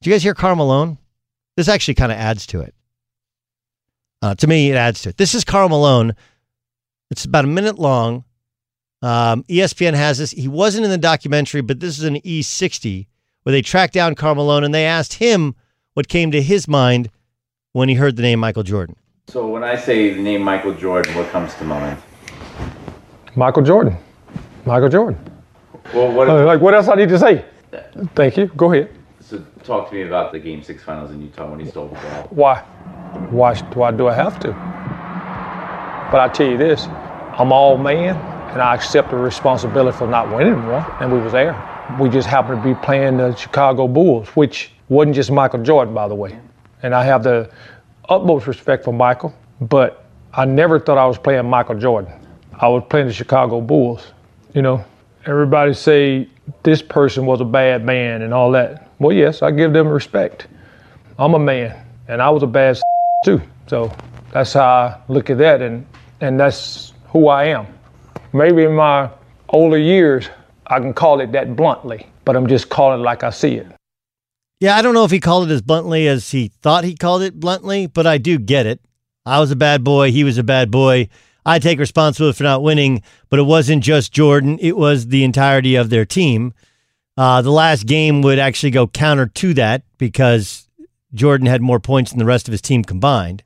did 0.02 0.10
you 0.10 0.14
guys 0.16 0.24
hear 0.24 0.34
Karl 0.34 0.56
Malone? 0.56 0.98
This 1.56 1.68
actually 1.68 1.94
kind 1.94 2.12
of 2.12 2.18
adds 2.18 2.48
to 2.48 2.62
it. 2.62 2.74
Uh, 4.24 4.34
to 4.36 4.48
me, 4.48 4.72
it 4.72 4.76
adds 4.76 5.02
to 5.04 5.10
it. 5.10 5.18
This 5.18 5.36
is 5.36 5.44
Karl 5.44 5.70
Malone. 5.70 6.16
It's 7.12 7.26
about 7.26 7.46
a 7.46 7.48
minute 7.48 7.78
long. 7.78 8.24
Um, 9.04 9.44
ESPN 9.44 9.94
has 9.94 10.18
this. 10.18 10.32
He 10.32 10.48
wasn't 10.48 10.86
in 10.86 10.92
the 10.92 10.98
documentary, 10.98 11.62
but 11.62 11.80
this 11.80 12.00
is 12.00 12.04
an 12.04 12.16
E60 12.22 13.08
where 13.44 13.52
they 13.52 13.62
tracked 13.62 13.94
down 13.94 14.16
Karl 14.16 14.36
Malone 14.36 14.64
and 14.64 14.74
they 14.74 14.86
asked 14.86 15.14
him 15.14 15.56
what 15.94 16.08
came 16.08 16.32
to 16.32 16.42
his 16.42 16.68
mind 16.68 17.10
when 17.74 17.90
he 17.90 17.96
heard 17.96 18.16
the 18.16 18.22
name 18.24 18.40
Michael 18.40 18.64
Jordan. 18.64 18.96
So 19.28 19.48
when 19.48 19.64
I 19.64 19.76
say 19.76 20.14
the 20.14 20.22
name 20.22 20.42
Michael 20.42 20.74
Jordan, 20.74 21.14
what 21.16 21.30
comes 21.30 21.54
to 21.56 21.64
mind? 21.64 21.98
Michael 23.36 23.64
Jordan. 23.64 23.98
Michael 24.66 24.90
Jordan. 24.90 25.20
Well, 25.94 26.12
what? 26.12 26.28
Uh, 26.30 26.46
like 26.46 26.62
what 26.62 26.74
else 26.74 26.88
I 26.88 26.96
need 26.96 27.10
to 27.10 27.20
say? 27.20 27.46
Thank 28.16 28.38
you. 28.38 28.48
Go 28.48 28.72
ahead. 28.74 28.90
So 29.32 29.42
talk 29.64 29.88
to 29.88 29.96
me 29.96 30.02
about 30.02 30.34
the 30.34 30.40
Game 30.40 30.62
Six 30.62 30.84
Finals 30.84 31.10
in 31.12 31.22
Utah 31.22 31.50
when 31.50 31.62
he 31.62 31.66
stole 31.66 31.88
the 31.88 31.96
ball. 31.96 32.28
Why? 32.32 32.60
Why? 33.30 33.56
Why 33.76 33.92
do 33.92 34.10
I 34.10 34.14
have 34.14 34.38
to? 34.42 34.50
But 36.12 36.20
I 36.20 36.28
tell 36.28 36.52
you 36.52 36.58
this, 36.58 36.86
I'm 37.38 37.54
all 37.54 37.78
man, 37.78 38.18
and 38.52 38.62
I 38.62 38.76
accept 38.76 39.10
the 39.10 39.16
responsibility 39.16 39.98
for 39.98 40.06
not 40.06 40.36
winning 40.36 40.68
one, 40.68 40.86
and 41.00 41.14
we 41.14 41.20
was 41.20 41.32
there. 41.32 41.56
We 41.98 42.10
just 42.10 42.28
happened 42.28 42.62
to 42.62 42.74
be 42.74 42.76
playing 42.82 43.20
the 43.20 43.34
Chicago 43.36 43.88
Bulls, 43.88 44.28
which 44.36 44.74
wasn't 44.90 45.16
just 45.16 45.32
Michael 45.32 45.64
Jordan, 45.64 45.94
by 45.94 46.10
the 46.10 46.16
way. 46.16 46.38
And 46.84 46.94
I 46.94 47.06
have 47.06 47.24
the 47.24 47.50
utmost 48.10 48.48
respect 48.48 48.84
for 48.84 48.94
Michael, 48.94 49.34
but 49.62 50.04
I 50.34 50.44
never 50.44 50.78
thought 50.78 50.98
I 50.98 51.06
was 51.06 51.18
playing 51.18 51.50
Michael 51.50 51.80
Jordan. 51.80 52.12
I 52.52 52.68
was 52.68 52.84
playing 52.90 53.08
the 53.08 53.14
Chicago 53.14 53.62
Bulls. 53.62 54.12
You 54.54 54.62
know, 54.62 54.84
everybody 55.26 55.74
say 55.74 56.28
this 56.64 56.82
person 56.82 57.26
was 57.26 57.40
a 57.40 57.46
bad 57.46 57.86
man 57.86 58.24
and 58.24 58.34
all 58.34 58.52
that. 58.52 58.91
Well, 59.02 59.18
yes, 59.18 59.42
I 59.42 59.50
give 59.50 59.74
them 59.74 59.88
respect. 59.88 60.46
I'm 61.18 61.34
a 61.34 61.40
man, 61.40 61.76
and 62.08 62.22
I 62.22 62.30
was 62.30 62.44
a 62.44 62.48
bad 62.48 62.80
too. 63.26 63.42
So 63.66 63.92
that's 64.32 64.54
how 64.54 64.64
I 64.64 65.02
look 65.08 65.32
at 65.32 65.40
that, 65.40 65.60
and 65.60 65.88
and 66.20 66.40
that's 66.40 66.94
who 67.08 67.28
I 67.28 67.46
am. 67.46 67.66
Maybe 68.32 68.64
in 68.64 68.76
my 68.76 69.10
older 69.50 69.80
years, 69.80 70.30
I 70.68 70.80
can 70.80 70.94
call 70.94 71.20
it 71.20 71.32
that 71.32 71.56
bluntly, 71.56 72.06
but 72.26 72.36
I'm 72.36 72.46
just 72.46 72.70
calling 72.70 73.00
it 73.00 73.04
like 73.04 73.24
I 73.24 73.32
see 73.32 73.56
it. 73.56 73.66
Yeah, 74.60 74.78
I 74.78 74.84
don't 74.84 74.94
know 74.94 75.04
if 75.04 75.10
he 75.10 75.20
called 75.20 75.50
it 75.50 75.54
as 75.54 75.64
bluntly 75.64 76.08
as 76.08 76.30
he 76.30 76.50
thought 76.62 76.84
he 76.84 76.94
called 76.94 77.24
it 77.24 77.40
bluntly, 77.40 77.88
but 77.88 78.06
I 78.06 78.20
do 78.20 78.38
get 78.38 78.68
it. 78.68 78.82
I 79.26 79.40
was 79.40 79.50
a 79.50 79.56
bad 79.56 79.84
boy. 79.84 80.12
He 80.12 80.24
was 80.24 80.38
a 80.38 80.44
bad 80.44 80.70
boy. 80.70 81.10
I 81.44 81.58
take 81.58 81.80
responsibility 81.80 82.38
for 82.38 82.44
not 82.44 82.62
winning, 82.62 83.02
but 83.32 83.40
it 83.40 83.48
wasn't 83.48 83.84
just 83.84 84.14
Jordan, 84.14 84.60
it 84.62 84.78
was 84.78 85.08
the 85.08 85.24
entirety 85.24 85.74
of 85.74 85.90
their 85.90 86.06
team. 86.06 86.54
Uh, 87.18 87.42
the 87.42 87.52
last 87.52 87.86
game 87.86 88.22
would 88.22 88.40
actually 88.40 88.72
go 88.72 88.88
counter 88.88 89.26
to 89.26 89.54
that 89.54 89.84
because 89.98 90.68
Jordan 91.14 91.48
had 91.48 91.62
more 91.62 91.80
points 91.80 92.12
than 92.12 92.20
the 92.20 92.26
rest 92.26 92.48
of 92.48 92.52
his 92.52 92.62
team 92.62 92.84
combined. 92.84 93.44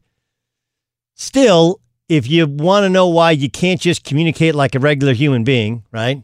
Still, 1.16 1.80
if 2.08 2.30
you 2.30 2.46
want 2.46 2.84
to 2.84 2.90
know 2.90 3.08
why 3.08 3.32
you 3.32 3.50
can't 3.50 3.82
just 3.82 4.04
communicate 4.04 4.54
like 4.54 4.76
a 4.76 4.80
regular 4.80 5.14
human 5.14 5.44
being, 5.44 5.84
right? 5.92 6.22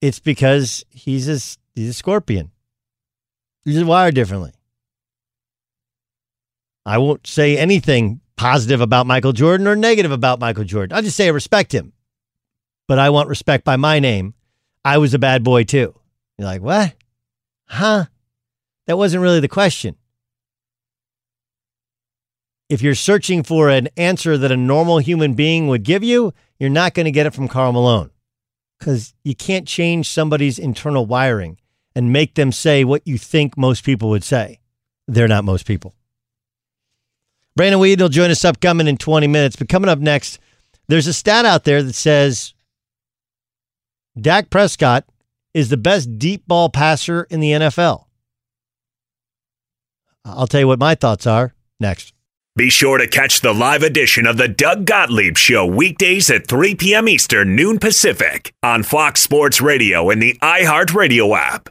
It's 0.00 0.18
because 0.18 0.84
he's 0.90 1.28
a, 1.28 1.38
he's 1.74 1.90
a 1.90 1.92
scorpion. 1.92 2.50
He's 3.64 3.84
wired 3.84 4.16
differently. 4.16 4.52
I 6.84 6.98
won't 6.98 7.26
say 7.28 7.56
anything 7.56 8.20
positive 8.36 8.80
about 8.80 9.06
Michael 9.06 9.32
Jordan 9.32 9.68
or 9.68 9.76
negative 9.76 10.10
about 10.10 10.40
Michael 10.40 10.64
Jordan. 10.64 10.96
I'll 10.96 11.02
just 11.02 11.16
say 11.16 11.26
I 11.26 11.30
respect 11.30 11.72
him, 11.72 11.92
but 12.88 12.98
I 12.98 13.10
want 13.10 13.28
respect 13.28 13.64
by 13.64 13.76
my 13.76 14.00
name. 14.00 14.34
I 14.84 14.98
was 14.98 15.14
a 15.14 15.18
bad 15.18 15.44
boy 15.44 15.64
too. 15.64 15.94
You're 16.38 16.46
like, 16.46 16.62
what? 16.62 16.94
Huh? 17.66 18.06
That 18.86 18.98
wasn't 18.98 19.22
really 19.22 19.40
the 19.40 19.48
question. 19.48 19.96
If 22.68 22.82
you're 22.82 22.94
searching 22.94 23.42
for 23.42 23.68
an 23.68 23.88
answer 23.96 24.38
that 24.38 24.50
a 24.50 24.56
normal 24.56 24.98
human 24.98 25.34
being 25.34 25.68
would 25.68 25.82
give 25.82 26.02
you, 26.02 26.32
you're 26.58 26.70
not 26.70 26.94
going 26.94 27.04
to 27.04 27.10
get 27.10 27.26
it 27.26 27.34
from 27.34 27.48
Karl 27.48 27.72
Malone 27.72 28.10
because 28.78 29.14
you 29.22 29.34
can't 29.34 29.68
change 29.68 30.08
somebody's 30.08 30.58
internal 30.58 31.06
wiring 31.06 31.58
and 31.94 32.12
make 32.12 32.34
them 32.34 32.50
say 32.50 32.82
what 32.82 33.06
you 33.06 33.18
think 33.18 33.56
most 33.56 33.84
people 33.84 34.08
would 34.08 34.24
say. 34.24 34.58
They're 35.06 35.28
not 35.28 35.44
most 35.44 35.66
people. 35.66 35.94
Brandon 37.54 37.80
Weeden 37.80 38.00
will 38.00 38.08
join 38.08 38.30
us 38.30 38.44
upcoming 38.44 38.88
in 38.88 38.96
20 38.96 39.26
minutes. 39.26 39.56
But 39.56 39.68
coming 39.68 39.90
up 39.90 39.98
next, 39.98 40.38
there's 40.88 41.06
a 41.06 41.12
stat 41.12 41.44
out 41.44 41.64
there 41.64 41.82
that 41.82 41.94
says 41.94 42.54
Dak 44.20 44.50
Prescott 44.50 45.04
is 45.54 45.68
the 45.68 45.76
best 45.76 46.18
deep 46.18 46.46
ball 46.46 46.68
passer 46.68 47.26
in 47.30 47.40
the 47.40 47.52
NFL. 47.52 48.04
I'll 50.24 50.46
tell 50.46 50.60
you 50.60 50.68
what 50.68 50.78
my 50.78 50.94
thoughts 50.94 51.26
are 51.26 51.54
next. 51.80 52.12
Be 52.54 52.68
sure 52.68 52.98
to 52.98 53.08
catch 53.08 53.40
the 53.40 53.54
live 53.54 53.82
edition 53.82 54.26
of 54.26 54.36
the 54.36 54.48
Doug 54.48 54.84
Gottlieb 54.84 55.38
Show 55.38 55.64
weekdays 55.64 56.30
at 56.30 56.46
3 56.46 56.74
p.m. 56.74 57.08
Eastern, 57.08 57.56
noon 57.56 57.78
Pacific 57.78 58.52
on 58.62 58.82
Fox 58.82 59.22
Sports 59.22 59.62
Radio 59.62 60.10
and 60.10 60.20
the 60.22 60.38
iHeartRadio 60.42 61.34
app. 61.34 61.70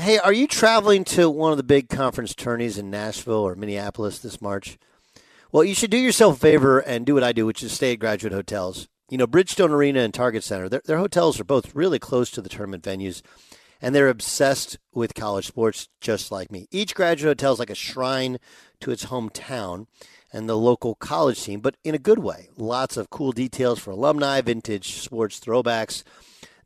Hey, 0.00 0.16
are 0.16 0.32
you 0.32 0.46
traveling 0.46 1.04
to 1.04 1.28
one 1.28 1.50
of 1.50 1.58
the 1.58 1.62
big 1.62 1.90
conference 1.90 2.34
tourneys 2.34 2.78
in 2.78 2.90
Nashville 2.90 3.34
or 3.34 3.54
Minneapolis 3.54 4.18
this 4.18 4.40
March? 4.40 4.78
Well, 5.52 5.62
you 5.62 5.74
should 5.74 5.90
do 5.90 5.98
yourself 5.98 6.36
a 6.36 6.40
favor 6.40 6.78
and 6.78 7.04
do 7.04 7.12
what 7.12 7.22
I 7.22 7.32
do, 7.32 7.44
which 7.44 7.62
is 7.62 7.72
stay 7.72 7.92
at 7.92 7.98
graduate 7.98 8.32
hotels. 8.32 8.88
You 9.10 9.18
know, 9.18 9.26
Bridgestone 9.26 9.68
Arena 9.68 10.00
and 10.00 10.14
Target 10.14 10.42
Center, 10.42 10.70
their, 10.70 10.80
their 10.86 10.96
hotels 10.96 11.38
are 11.38 11.44
both 11.44 11.74
really 11.74 11.98
close 11.98 12.30
to 12.30 12.40
the 12.40 12.48
tournament 12.48 12.82
venues, 12.82 13.20
and 13.82 13.94
they're 13.94 14.08
obsessed 14.08 14.78
with 14.94 15.12
college 15.12 15.48
sports 15.48 15.90
just 16.00 16.32
like 16.32 16.50
me. 16.50 16.66
Each 16.70 16.94
graduate 16.94 17.38
hotel 17.38 17.52
is 17.52 17.58
like 17.58 17.68
a 17.68 17.74
shrine 17.74 18.38
to 18.80 18.92
its 18.92 19.04
hometown 19.04 19.86
and 20.32 20.48
the 20.48 20.56
local 20.56 20.94
college 20.94 21.42
team, 21.42 21.60
but 21.60 21.76
in 21.84 21.94
a 21.94 21.98
good 21.98 22.20
way. 22.20 22.48
Lots 22.56 22.96
of 22.96 23.10
cool 23.10 23.32
details 23.32 23.78
for 23.78 23.90
alumni, 23.90 24.40
vintage 24.40 24.94
sports 24.94 25.38
throwbacks 25.40 26.04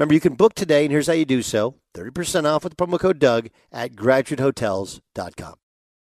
Remember, 0.00 0.14
you 0.14 0.20
can 0.20 0.32
book 0.32 0.54
today, 0.54 0.84
and 0.86 0.90
here's 0.90 1.08
how 1.08 1.12
you 1.12 1.26
do 1.26 1.42
so 1.42 1.74
30% 1.92 2.46
off 2.46 2.64
with 2.64 2.74
the 2.74 2.86
promo 2.86 2.98
code 2.98 3.18
Doug 3.18 3.50
at 3.70 3.92
graduatehotels.com. 3.92 5.54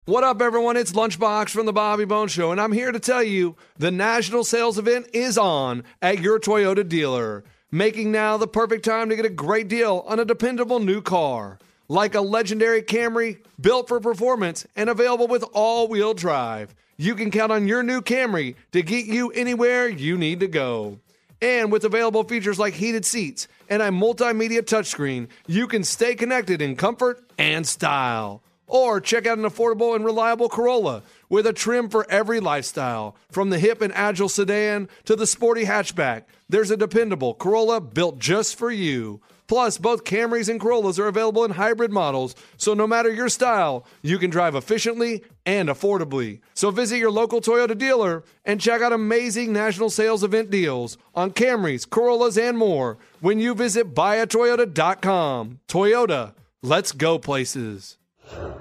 What 0.05 0.23
up, 0.23 0.41
everyone? 0.41 0.77
It's 0.77 0.93
Lunchbox 0.93 1.51
from 1.51 1.67
the 1.67 1.73
Bobby 1.73 2.05
Bones 2.05 2.31
Show, 2.31 2.53
and 2.53 2.61
I'm 2.61 2.71
here 2.71 2.93
to 2.93 3.01
tell 3.01 3.25
you 3.25 3.57
the 3.77 3.91
national 3.91 4.45
sales 4.45 4.79
event 4.79 5.09
is 5.13 5.37
on 5.37 5.83
at 6.01 6.21
your 6.21 6.39
Toyota 6.39 6.89
dealer, 6.89 7.43
making 7.73 8.13
now 8.13 8.37
the 8.37 8.47
perfect 8.47 8.85
time 8.85 9.09
to 9.09 9.17
get 9.17 9.25
a 9.25 9.29
great 9.29 9.67
deal 9.67 10.05
on 10.07 10.21
a 10.21 10.25
dependable 10.25 10.79
new 10.79 11.03
car. 11.03 11.59
Like 11.89 12.15
a 12.15 12.21
legendary 12.21 12.83
Camry 12.83 13.39
built 13.61 13.89
for 13.89 13.99
performance 13.99 14.69
and 14.77 14.89
available 14.89 15.27
with 15.27 15.43
all 15.53 15.89
wheel 15.89 16.15
drive. 16.15 16.77
You 16.97 17.17
can 17.17 17.33
count 17.33 17.51
on 17.51 17.67
your 17.67 17.83
new 17.83 18.03
Camry 18.03 18.55
to 18.71 18.83
get 18.83 19.07
you 19.07 19.33
anywhere 19.33 19.89
you 19.89 20.17
need 20.17 20.39
to 20.39 20.47
go. 20.47 21.01
And 21.43 21.73
with 21.73 21.85
available 21.85 22.25
features 22.25 22.59
like 22.59 22.75
heated 22.75 23.05
seats 23.05 23.49
and 23.69 23.81
a 23.81 23.89
multimedia 23.89 24.63
touchscreen, 24.63 25.29
you 25.47 25.67
can 25.67 25.85
stay 25.85 26.15
connected 26.15 26.61
in 26.61 26.77
comfort 26.77 27.23
and 27.39 27.67
style. 27.67 28.43
Or 28.67 29.01
check 29.01 29.27
out 29.27 29.39
an 29.39 29.45
affordable 29.45 29.97
and 29.97 30.05
reliable 30.05 30.49
Corolla 30.49 31.03
with 31.29 31.47
a 31.47 31.53
trim 31.53 31.89
for 31.89 32.09
every 32.09 32.39
lifestyle. 32.39 33.17
From 33.31 33.51
the 33.51 33.59
hip 33.59 33.83
and 33.83 33.93
agile 33.95 34.29
sedan 34.29 34.89
to 35.07 35.17
the 35.17 35.27
sporty 35.27 35.65
hatchback, 35.65 36.25
there's 36.49 36.71
a 36.71 36.77
dependable 36.77 37.35
Corolla 37.35 37.81
built 37.81 38.19
just 38.21 38.57
for 38.57 38.71
you. 38.71 39.21
Plus, 39.51 39.79
both 39.79 40.05
Camrys 40.05 40.49
and 40.49 40.61
Corollas 40.61 40.97
are 41.01 41.09
available 41.09 41.43
in 41.45 41.51
hybrid 41.51 41.91
models, 41.91 42.37
so 42.57 42.73
no 42.73 42.87
matter 42.87 43.13
your 43.13 43.29
style, 43.29 43.85
you 44.01 44.17
can 44.17 44.31
drive 44.31 44.55
efficiently 44.55 45.25
and 45.45 45.69
affordably. 45.69 46.39
So 46.55 46.71
visit 46.71 46.99
your 46.99 47.11
local 47.11 47.41
Toyota 47.41 47.77
dealer 47.77 48.23
and 48.45 48.61
check 48.61 48.81
out 48.81 48.93
amazing 48.93 49.53
national 49.53 49.91
sales 49.91 50.23
event 50.23 50.51
deals 50.51 50.99
on 51.17 51.33
Camrys, 51.33 51.91
Corollas, 51.91 52.39
and 52.39 52.57
more 52.57 52.99
when 53.19 53.41
you 53.41 53.57
visit 53.57 53.93
buyatoyota.com. 53.93 55.59
Toyota, 55.67 56.35
let's 56.63 56.93
go 56.93 57.19
places. 57.19 57.99
All 58.33 58.55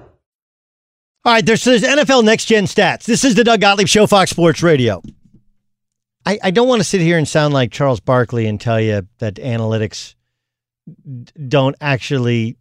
right, 1.24 1.46
there's, 1.46 1.62
there's 1.62 1.82
NFL 1.82 2.24
Next 2.24 2.46
Gen 2.46 2.64
Stats. 2.64 3.04
This 3.04 3.22
is 3.22 3.36
the 3.36 3.44
Doug 3.44 3.60
Gottlieb 3.60 3.86
Show, 3.86 4.08
Fox 4.08 4.32
Sports 4.32 4.60
Radio. 4.60 5.00
I, 6.26 6.40
I 6.42 6.50
don't 6.50 6.66
want 6.66 6.80
to 6.80 6.84
sit 6.84 7.00
here 7.00 7.16
and 7.16 7.28
sound 7.28 7.54
like 7.54 7.70
Charles 7.70 8.00
Barkley 8.00 8.48
and 8.48 8.60
tell 8.60 8.80
you 8.80 9.06
that 9.18 9.36
analytics 9.36 10.16
don't 11.48 11.76
actually 11.80 12.56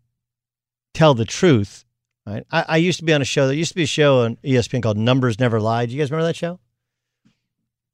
tell 0.93 1.13
the 1.13 1.25
truth. 1.25 1.85
Right? 2.25 2.45
I, 2.51 2.65
I, 2.67 2.77
used 2.77 2.99
to 2.99 3.05
be 3.05 3.13
on 3.13 3.21
a 3.21 3.25
show. 3.25 3.47
There 3.47 3.55
used 3.55 3.71
to 3.71 3.75
be 3.75 3.83
a 3.83 3.87
show 3.87 4.23
on 4.23 4.35
ESPN 4.43 4.83
called 4.83 4.97
Numbers 4.97 5.39
Never 5.39 5.59
Lie. 5.59 5.87
Do 5.87 5.93
you 5.93 5.99
guys 5.99 6.11
remember 6.11 6.27
that 6.27 6.35
show? 6.35 6.59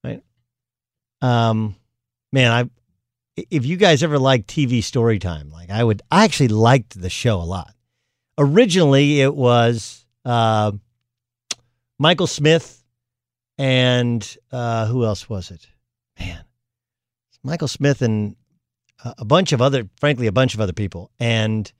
Right. 0.04 0.22
Um, 1.22 1.76
man, 2.34 2.52
I 2.52 2.70
if 3.50 3.66
you 3.66 3.78
guys 3.78 4.04
ever 4.04 4.18
liked 4.18 4.48
TV 4.48 4.84
story 4.84 5.20
time, 5.20 5.50
like 5.50 5.70
I 5.70 5.84
would, 5.84 6.02
I 6.12 6.24
actually 6.24 6.50
liked 6.50 7.00
the 7.00 7.10
show 7.10 7.42
a 7.42 7.44
lot. 7.44 7.74
Originally, 8.38 9.22
it 9.22 9.34
was 9.34 10.06
uh, 10.24 10.72
Michael 12.00 12.28
Smith 12.28 12.84
and 13.58 14.38
uh, 14.52 14.86
who 14.88 15.06
else 15.06 15.30
was 15.30 15.52
it? 15.52 15.68
Man, 16.20 16.44
Michael 17.44 17.68
Smith 17.68 18.02
and 18.02 18.36
a 19.04 19.26
bunch 19.26 19.52
of 19.52 19.62
other, 19.62 19.90
frankly, 20.00 20.28
a 20.28 20.32
bunch 20.32 20.54
of 20.54 20.62
other 20.62 20.74
people. 20.74 21.12
And 21.20 21.72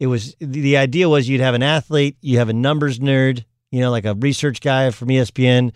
it 0.00 0.06
was 0.06 0.34
the 0.40 0.76
idea 0.76 1.08
was 1.08 1.28
you'd 1.28 1.40
have 1.40 1.54
an 1.54 1.62
athlete, 1.62 2.16
you 2.20 2.38
have 2.38 2.48
a 2.48 2.52
numbers 2.54 2.98
nerd, 2.98 3.44
you 3.70 3.80
know, 3.80 3.90
like 3.90 4.04
a 4.04 4.14
research 4.14 4.60
guy 4.60 4.90
from 4.90 5.08
ESPN, 5.08 5.72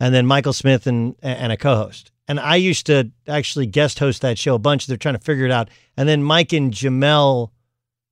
and 0.00 0.14
then 0.14 0.26
Michael 0.26 0.52
Smith 0.52 0.86
and 0.86 1.14
and 1.22 1.52
a 1.52 1.56
co-host. 1.56 2.12
And 2.28 2.40
I 2.40 2.56
used 2.56 2.86
to 2.86 3.10
actually 3.28 3.66
guest 3.66 3.98
host 3.98 4.22
that 4.22 4.38
show 4.38 4.56
a 4.56 4.58
bunch. 4.58 4.86
They're 4.86 4.96
trying 4.96 5.14
to 5.14 5.20
figure 5.20 5.44
it 5.44 5.52
out. 5.52 5.70
And 5.96 6.08
then 6.08 6.24
Mike 6.24 6.52
and 6.52 6.72
Jemele 6.72 7.50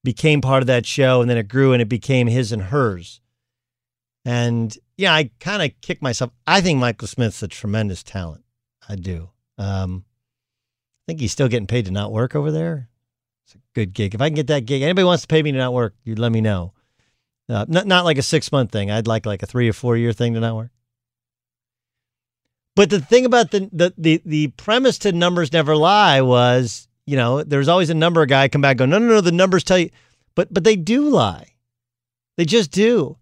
became 0.05 0.41
part 0.41 0.63
of 0.63 0.69
that 0.69 0.87
show, 0.87 1.21
and 1.21 1.29
then 1.29 1.39
it 1.39 1.49
grew 1.49 1.73
and 1.73 1.83
it 1.83 1.89
became 1.89 2.27
his 2.29 2.53
and 2.53 2.63
hers. 2.63 3.21
And 4.25 4.77
yeah, 4.97 5.13
I 5.13 5.31
kind 5.41 5.63
of 5.63 5.73
kick 5.81 6.01
myself. 6.01 6.31
I 6.47 6.61
think 6.61 6.79
Michael 6.79 7.09
Smith's 7.09 7.43
a 7.43 7.49
tremendous 7.49 8.03
talent. 8.03 8.45
I 8.89 8.97
do. 8.97 9.31
Um, 9.59 10.05
I 11.05 11.13
think 11.13 11.21
he's 11.21 11.33
still 11.33 11.49
getting 11.49 11.67
paid 11.67 11.85
to 11.85 11.91
not 11.91 12.13
work 12.13 12.35
over 12.35 12.51
there. 12.51 12.89
It's 13.45 13.55
a 13.57 13.59
good 13.75 13.93
gig. 13.93 14.15
If 14.15 14.23
I 14.23 14.29
can 14.29 14.37
get 14.37 14.47
that 14.47 14.65
gig, 14.65 14.81
anybody 14.81 15.05
wants 15.05 15.23
to 15.23 15.29
pay 15.29 15.43
me 15.43 15.53
to 15.53 15.59
not 15.59 15.75
work, 15.75 15.95
you 16.03 16.15
let 16.15 16.33
me 16.33 16.41
know. 16.41 16.73
Uh, 17.47 17.67
not 17.69 17.87
not 17.87 18.07
like 18.07 18.17
a 18.17 18.23
six 18.23 18.51
month 18.51 18.73
thing. 18.73 18.91
I'd 18.91 19.07
like 19.07 19.27
like 19.27 19.43
a 19.43 19.47
three 19.47 19.69
or 19.69 19.75
four 19.75 19.99
year 19.99 20.15
thing 20.15 20.33
to 20.33 20.41
not 20.41 20.57
work. 20.57 20.71
But 22.75 22.89
the 22.89 23.01
thing 23.01 23.27
about 23.27 23.51
the 23.51 23.69
the 23.71 23.93
the, 23.99 24.23
the 24.25 24.49
premise 24.49 24.99
to 25.01 25.13
numbers 25.13 25.53
never 25.53 25.77
lie 25.77 26.23
was, 26.23 26.89
you 27.07 27.17
know, 27.17 27.43
there's 27.43 27.69
always 27.69 27.91
a 27.91 27.95
number 27.95 28.25
guy 28.25 28.49
come 28.49 28.63
back 28.63 28.79
go, 28.79 28.87
no, 28.87 28.99
no, 28.99 29.09
no, 29.09 29.21
the 29.21 29.31
numbers 29.31 29.63
tell 29.63 29.79
you, 29.79 29.91
but 30.35 30.53
but 30.55 30.65
they 30.65 30.75
do 30.75 31.11
lie. 31.11 31.49
They 32.39 32.47
just 32.47 32.71
do. 32.71 33.19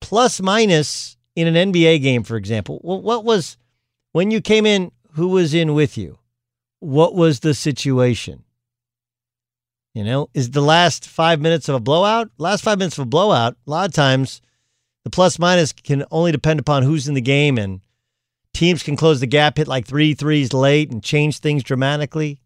Plus 0.00 0.40
minus 0.40 1.16
in 1.36 1.46
an 1.46 1.72
NBA 1.72 2.02
game, 2.02 2.24
for 2.24 2.36
example. 2.36 2.80
Well, 2.82 3.00
what 3.00 3.24
was 3.24 3.56
when 4.10 4.32
you 4.32 4.40
came 4.40 4.66
in? 4.66 4.90
Who 5.12 5.28
was 5.28 5.54
in 5.54 5.74
with 5.74 5.96
you? 5.96 6.18
What 6.80 7.14
was 7.14 7.40
the 7.40 7.54
situation? 7.54 8.44
You 9.94 10.04
know, 10.04 10.30
is 10.34 10.50
the 10.50 10.60
last 10.60 11.08
five 11.08 11.40
minutes 11.40 11.68
of 11.68 11.74
a 11.74 11.80
blowout? 11.80 12.30
Last 12.38 12.62
five 12.62 12.78
minutes 12.78 12.98
of 12.98 13.02
a 13.02 13.08
blowout, 13.08 13.56
a 13.66 13.70
lot 13.70 13.88
of 13.88 13.94
times 13.94 14.40
the 15.04 15.10
plus 15.10 15.38
minus 15.38 15.72
can 15.72 16.04
only 16.10 16.32
depend 16.32 16.60
upon 16.60 16.82
who's 16.82 17.08
in 17.08 17.14
the 17.14 17.20
game 17.20 17.58
and 17.58 17.80
teams 18.54 18.82
can 18.82 18.96
close 18.96 19.20
the 19.20 19.26
gap, 19.26 19.56
hit 19.56 19.68
like 19.68 19.86
three 19.86 20.14
threes 20.14 20.52
late 20.52 20.90
and 20.90 21.02
change 21.02 21.38
things 21.38 21.62
dramatically. 21.62 22.40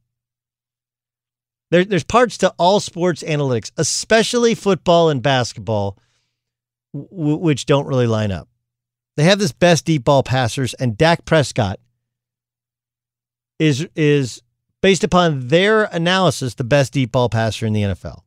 There, 1.71 1.85
there's 1.85 2.05
parts 2.05 2.39
to 2.39 2.55
all 2.59 2.81
sports 2.81 3.23
analytics, 3.23 3.73
especially 3.77 4.55
football 4.55 5.11
and 5.11 5.23
basketball, 5.23 5.99
w- 6.95 7.37
which 7.37 7.67
don't 7.67 7.87
really 7.87 8.07
line 8.07 8.31
up. 8.31 8.49
They 9.17 9.25
have 9.25 9.39
this 9.39 9.53
best 9.53 9.85
deep 9.85 10.05
ball 10.05 10.23
passers, 10.23 10.75
and 10.75 10.97
Dak 10.97 11.25
Prescott 11.25 11.79
is 13.59 13.87
is 13.95 14.43
based 14.81 15.05
upon 15.05 15.49
their 15.49 15.85
analysis 15.85 16.55
the 16.55 16.65
best 16.65 16.93
deep 16.93 17.13
ball 17.13 17.29
passer 17.29 17.67
in 17.67 17.73
the 17.73 17.83
NFL. 17.83 18.21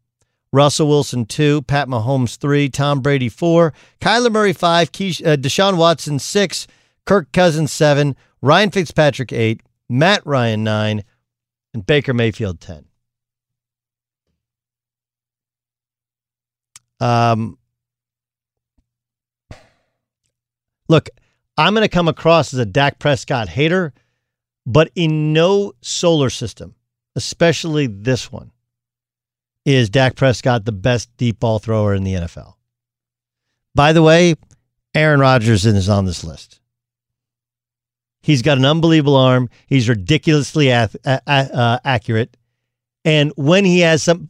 Russell 0.51 0.87
Wilson 0.87 1.25
two, 1.25 1.61
Pat 1.63 1.87
Mahomes 1.87 2.37
three, 2.37 2.69
Tom 2.69 3.01
Brady 3.01 3.29
four, 3.29 3.73
Kyler 3.99 4.31
Murray 4.31 4.53
five, 4.53 4.91
Keish, 4.91 5.25
uh, 5.25 5.35
Deshaun 5.35 5.77
Watson 5.77 6.19
six, 6.19 6.67
Kirk 7.05 7.31
Cousins 7.31 7.71
seven, 7.71 8.15
Ryan 8.41 8.71
Fitzpatrick 8.71 9.33
eight, 9.33 9.61
Matt 9.89 10.25
Ryan 10.25 10.63
nine, 10.63 11.03
and 11.73 11.85
Baker 11.85 12.13
Mayfield 12.13 12.61
ten. 12.61 12.85
Um, 16.99 17.57
look, 20.87 21.09
I'm 21.57 21.73
going 21.73 21.83
to 21.83 21.89
come 21.89 22.07
across 22.07 22.53
as 22.53 22.59
a 22.59 22.65
Dak 22.65 22.99
Prescott 22.99 23.49
hater 23.49 23.93
but 24.67 24.91
in 24.95 25.31
no 25.31 25.71
solar 25.81 26.29
system, 26.29 26.75
especially 27.15 27.87
this 27.87 28.29
one, 28.29 28.51
is 29.65 29.89
Dak 29.89 30.15
Prescott 30.15 30.65
the 30.65 30.73
best 30.73 31.09
deep 31.15 31.39
ball 31.39 31.57
thrower 31.57 31.95
in 31.95 32.03
the 32.03 32.13
NFL. 32.13 32.55
By 33.73 33.93
the 33.93 34.03
way, 34.03 34.35
Aaron 34.93 35.21
Rodgers 35.21 35.65
is 35.65 35.87
on 35.87 36.05
this 36.05 36.23
list. 36.23 36.59
He's 38.21 38.41
got 38.41 38.57
an 38.57 38.65
unbelievable 38.65 39.15
arm. 39.15 39.49
He's 39.67 39.87
ridiculously 39.87 40.71
uh, 40.73 40.87
accurate. 41.05 42.35
And 43.05 43.31
when 43.37 43.63
he 43.63 43.79
has 43.79 44.03
some, 44.03 44.29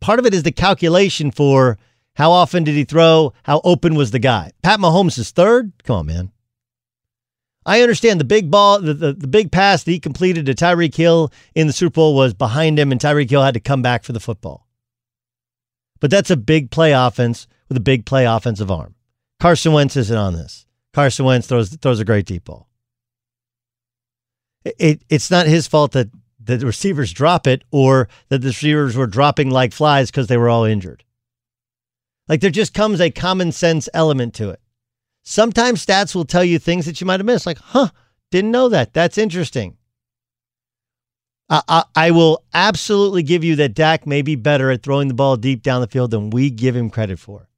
part 0.00 0.18
of 0.18 0.24
it 0.24 0.32
is 0.32 0.42
the 0.42 0.52
calculation 0.52 1.30
for 1.30 1.76
how 2.14 2.30
often 2.30 2.64
did 2.64 2.76
he 2.76 2.84
throw, 2.84 3.34
how 3.42 3.60
open 3.62 3.94
was 3.94 4.10
the 4.10 4.18
guy. 4.18 4.52
Pat 4.62 4.80
Mahomes 4.80 5.18
is 5.18 5.32
third. 5.32 5.72
Come 5.84 5.96
on, 5.96 6.06
man. 6.06 6.32
I 7.66 7.82
understand 7.82 8.20
the 8.20 8.24
big 8.24 8.48
ball, 8.48 8.80
the, 8.80 8.94
the, 8.94 9.12
the 9.12 9.26
big 9.26 9.50
pass 9.50 9.82
that 9.82 9.90
he 9.90 9.98
completed 9.98 10.46
to 10.46 10.54
Tyreek 10.54 10.94
Hill 10.94 11.32
in 11.54 11.66
the 11.66 11.72
Super 11.72 11.94
Bowl 11.94 12.14
was 12.14 12.32
behind 12.32 12.78
him, 12.78 12.92
and 12.92 13.00
Tyreek 13.00 13.28
Hill 13.28 13.42
had 13.42 13.54
to 13.54 13.60
come 13.60 13.82
back 13.82 14.04
for 14.04 14.12
the 14.12 14.20
football. 14.20 14.68
But 15.98 16.12
that's 16.12 16.30
a 16.30 16.36
big 16.36 16.70
play 16.70 16.92
offense 16.92 17.48
with 17.68 17.76
a 17.76 17.80
big 17.80 18.06
play 18.06 18.24
offensive 18.24 18.70
arm. 18.70 18.94
Carson 19.40 19.72
Wentz 19.72 19.96
isn't 19.96 20.16
on 20.16 20.34
this. 20.34 20.64
Carson 20.94 21.24
Wentz 21.24 21.48
throws 21.48 21.74
throws 21.76 21.98
a 22.00 22.04
great 22.04 22.24
deep 22.24 22.44
ball. 22.44 22.68
It, 24.64 24.76
it, 24.78 25.02
it's 25.08 25.30
not 25.30 25.46
his 25.46 25.66
fault 25.66 25.92
that 25.92 26.08
the 26.38 26.58
receivers 26.60 27.12
drop 27.12 27.46
it 27.46 27.64
or 27.72 28.08
that 28.28 28.38
the 28.38 28.48
receivers 28.48 28.96
were 28.96 29.06
dropping 29.08 29.50
like 29.50 29.72
flies 29.72 30.10
because 30.10 30.28
they 30.28 30.36
were 30.36 30.48
all 30.48 30.64
injured. 30.64 31.04
Like 32.28 32.40
there 32.40 32.50
just 32.50 32.74
comes 32.74 33.00
a 33.00 33.10
common 33.10 33.50
sense 33.52 33.88
element 33.92 34.34
to 34.34 34.50
it. 34.50 34.60
Sometimes 35.28 35.84
stats 35.84 36.14
will 36.14 36.24
tell 36.24 36.44
you 36.44 36.56
things 36.56 36.86
that 36.86 37.00
you 37.00 37.06
might 37.06 37.18
have 37.18 37.26
missed, 37.26 37.46
like, 37.46 37.58
huh, 37.58 37.88
didn't 38.30 38.52
know 38.52 38.68
that. 38.68 38.94
That's 38.94 39.18
interesting. 39.18 39.76
I, 41.50 41.62
I, 41.66 41.84
I 41.96 42.10
will 42.12 42.44
absolutely 42.54 43.24
give 43.24 43.42
you 43.42 43.56
that 43.56 43.74
Dak 43.74 44.06
may 44.06 44.22
be 44.22 44.36
better 44.36 44.70
at 44.70 44.84
throwing 44.84 45.08
the 45.08 45.14
ball 45.14 45.36
deep 45.36 45.64
down 45.64 45.80
the 45.80 45.88
field 45.88 46.12
than 46.12 46.30
we 46.30 46.48
give 46.48 46.76
him 46.76 46.90
credit 46.90 47.18
for. 47.18 47.48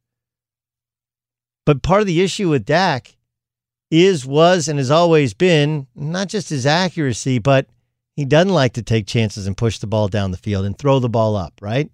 But 1.67 1.83
part 1.83 2.01
of 2.01 2.07
the 2.07 2.23
issue 2.23 2.49
with 2.49 2.65
Dak 2.65 3.19
is, 3.91 4.25
was, 4.25 4.67
and 4.67 4.79
has 4.79 4.91
always 4.91 5.35
been 5.35 5.89
not 5.95 6.29
just 6.29 6.49
his 6.49 6.65
accuracy, 6.65 7.39
but 7.39 7.67
he 8.17 8.25
doesn't 8.25 8.53
like 8.53 8.73
to 8.73 8.83
take 8.83 9.07
chances 9.07 9.47
and 9.47 9.59
push 9.59 9.79
the 9.79 9.87
ball 9.87 10.09
down 10.09 10.31
the 10.31 10.39
field 10.39 10.65
and 10.65 10.79
throw 10.79 11.01
the 11.01 11.11
ball 11.11 11.37
up, 11.37 11.53
right? 11.61 11.91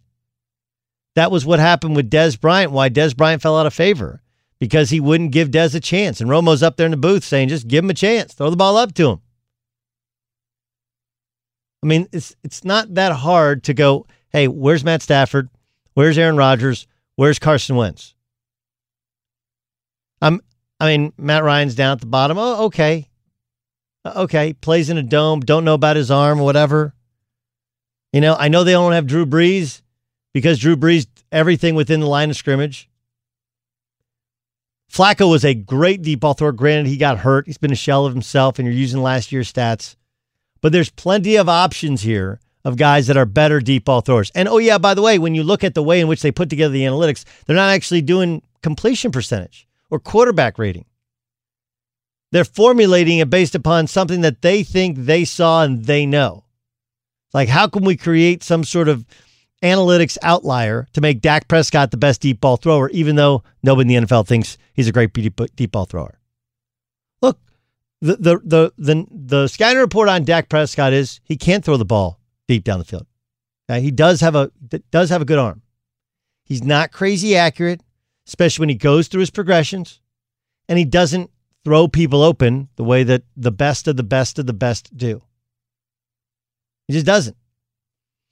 That 1.17 1.33
was 1.33 1.45
what 1.45 1.59
happened 1.59 1.97
with 1.97 2.11
Dez 2.11 2.41
Bryant, 2.41 2.71
why 2.71 2.91
Dez 2.91 3.17
Bryant 3.17 3.43
fell 3.43 3.59
out 3.59 3.67
of 3.67 3.75
favor 3.75 4.21
because 4.59 4.90
he 4.90 5.01
wouldn't 5.01 5.33
give 5.33 5.51
Dez 5.51 5.75
a 5.75 5.81
chance. 5.81 6.21
And 6.21 6.31
Romo's 6.31 6.62
up 6.62 6.77
there 6.77 6.87
in 6.87 6.93
the 6.93 6.97
booth 6.97 7.25
saying, 7.25 7.49
just 7.49 7.69
give 7.69 7.85
him 7.85 7.90
a 7.90 7.95
chance, 7.95 8.35
throw 8.35 8.51
the 8.51 8.57
ball 8.57 8.77
up 8.77 8.95
to 8.95 9.11
him. 9.11 9.21
I 11.83 11.87
mean, 11.87 12.09
it's 12.12 12.35
it's 12.43 12.64
not 12.64 12.95
that 12.95 13.12
hard 13.12 13.64
to 13.64 13.75
go, 13.75 14.07
hey, 14.31 14.49
where's 14.49 14.85
Matt 14.85 15.03
Stafford? 15.03 15.51
Where's 15.93 16.17
Aaron 16.17 16.37
Rodgers? 16.37 16.87
Where's 17.17 17.38
Carson 17.38 17.77
Wentz? 17.77 18.14
I'm 20.23 20.40
I 20.81 20.97
mean, 20.97 21.12
Matt 21.19 21.45
Ryan's 21.45 21.75
down 21.75 21.93
at 21.93 22.01
the 22.01 22.07
bottom. 22.07 22.38
Oh, 22.38 22.64
okay. 22.67 23.09
Uh, 24.05 24.12
okay. 24.23 24.55
Plays 24.55 24.88
in 24.88 24.97
a 24.99 25.03
dome. 25.03 25.40
Don't 25.40 25.64
know 25.64 25.75
about 25.75 25.97
his 25.97 26.11
arm 26.11 26.40
or 26.40 26.45
whatever. 26.45 26.95
You 28.12 28.21
know, 28.21 28.35
I 28.38 28.49
know 28.49 28.64
they 28.64 28.73
don't 28.73 28.93
have 28.93 29.07
Drew 29.07 29.27
Brees 29.27 29.83
because 30.33 30.59
Drew 30.59 30.77
Brees 30.77 31.07
everything 31.31 31.75
within 31.75 32.01
the 32.01 32.07
line 32.07 32.31
of 32.31 32.37
scrimmage. 32.37 32.88
Flacco 34.92 35.31
was 35.31 35.44
a 35.44 35.55
great 35.55 36.03
deep 36.03 36.20
ball 36.20 36.35
thrower. 36.35 36.53
Granted, 36.53 36.87
he 36.88 36.97
got 36.97 37.18
hurt. 37.18 37.47
He's 37.47 37.59
been 37.59 37.73
a 37.73 37.77
shell 37.77 38.07
of 38.07 38.12
himself, 38.12 38.59
and 38.59 38.66
you're 38.66 38.77
using 38.77 39.03
last 39.03 39.33
year's 39.33 39.53
stats. 39.53 39.97
But 40.61 40.73
there's 40.73 40.90
plenty 40.90 41.37
of 41.37 41.49
options 41.49 42.03
here 42.03 42.40
of 42.64 42.77
guys 42.77 43.07
that 43.09 43.16
are 43.16 43.27
better 43.27 43.61
deep 43.61 43.85
ball 43.85 44.01
throwers. 44.01 44.31
And 44.35 44.49
oh, 44.49 44.59
yeah, 44.59 44.79
by 44.79 44.94
the 44.94 45.03
way, 45.03 45.18
when 45.18 45.35
you 45.35 45.42
look 45.42 45.62
at 45.62 45.75
the 45.75 45.83
way 45.83 46.01
in 46.01 46.09
which 46.09 46.23
they 46.23 46.33
put 46.33 46.49
together 46.49 46.73
the 46.73 46.85
analytics, 46.85 47.25
they're 47.44 47.57
not 47.57 47.70
actually 47.70 48.03
doing 48.03 48.42
completion 48.62 49.12
percentage 49.12 49.66
or 49.90 49.99
quarterback 49.99 50.59
rating. 50.59 50.87
They're 52.33 52.44
formulating 52.44 53.18
it 53.18 53.31
based 53.31 53.55
upon 53.55 53.87
something 53.87 54.23
that 54.23 54.42
they 54.42 54.62
think 54.62 54.97
they 54.97 55.25
saw 55.25 55.62
and 55.62 55.85
they 55.85 56.07
know. 56.07 56.44
Like, 57.33 57.49
how 57.49 57.68
can 57.68 57.85
we 57.85 57.97
create 57.97 58.42
some 58.42 58.64
sort 58.64 58.88
of 58.88 59.05
analytics 59.62 60.19
outlier 60.23 60.87
to 60.93 61.01
make 61.01 61.21
Dak 61.21 61.49
Prescott 61.49 61.90
the 61.90 61.97
best 61.97 62.21
deep 62.21 62.40
ball 62.40 62.57
thrower, 62.57 62.90
even 62.90 63.17
though 63.17 63.43
nobody 63.62 63.95
in 63.95 64.03
the 64.03 64.07
NFL 64.07 64.27
thinks 64.27 64.59
he's 64.73 64.88
a 64.88 64.93
great 64.93 65.12
deep, 65.12 65.73
ball 65.73 65.87
thrower? 65.87 66.19
Look, 67.23 67.38
the, 68.01 68.17
the, 68.17 68.40
the, 68.45 68.73
the, 68.77 69.07
the 69.11 69.49
scouting 69.49 69.79
report 69.79 70.09
on 70.09 70.25
Dak 70.25 70.49
Prescott 70.49 70.93
is 70.93 71.21
he 71.25 71.37
can't 71.37 71.64
throw 71.64 71.77
the 71.77 71.85
ball 71.85 72.21
deep 72.47 72.64
down 72.64 72.79
the 72.79 72.85
field. 72.85 73.07
Okay? 73.71 73.81
He 73.81 73.90
does 73.90 74.21
have 74.21 74.35
a 74.35 74.51
does 74.90 75.11
have 75.11 75.23
a 75.23 75.25
good 75.25 75.38
arm. 75.38 75.62
He's 76.45 76.62
not 76.62 76.93
crazy 76.93 77.37
accurate, 77.37 77.81
especially 78.27 78.62
when 78.64 78.69
he 78.69 78.75
goes 78.75 79.09
through 79.09 79.21
his 79.21 79.31
progressions, 79.31 80.01
and 80.69 80.79
he 80.79 80.85
doesn't 80.85 81.31
throw 81.64 81.88
people 81.88 82.23
open 82.23 82.69
the 82.77 82.85
way 82.85 83.03
that 83.05 83.23
the 83.37 83.51
best 83.51 83.88
of 83.88 83.97
the 83.97 84.03
best 84.03 84.38
of 84.38 84.47
the 84.47 84.53
best 84.53 84.95
do. 84.97 85.23
He 86.87 86.93
just 86.93 87.07
doesn't. 87.07 87.37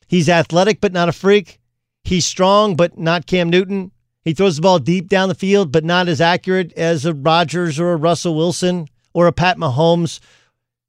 He's 0.06 0.28
athletic 0.28 0.80
but 0.80 0.92
not 0.92 1.08
a 1.08 1.12
freak. 1.12 1.60
He's 2.04 2.26
strong 2.26 2.76
but 2.76 2.98
not 2.98 3.26
Cam 3.26 3.50
Newton. 3.50 3.92
He 4.24 4.34
throws 4.34 4.56
the 4.56 4.62
ball 4.62 4.78
deep 4.78 5.08
down 5.08 5.28
the 5.28 5.34
field 5.34 5.72
but 5.72 5.84
not 5.84 6.08
as 6.08 6.20
accurate 6.20 6.72
as 6.74 7.04
a 7.04 7.14
Rodgers 7.14 7.78
or 7.78 7.92
a 7.92 7.96
Russell 7.96 8.36
Wilson 8.36 8.88
or 9.12 9.26
a 9.26 9.32
Pat 9.32 9.56
Mahomes, 9.56 10.20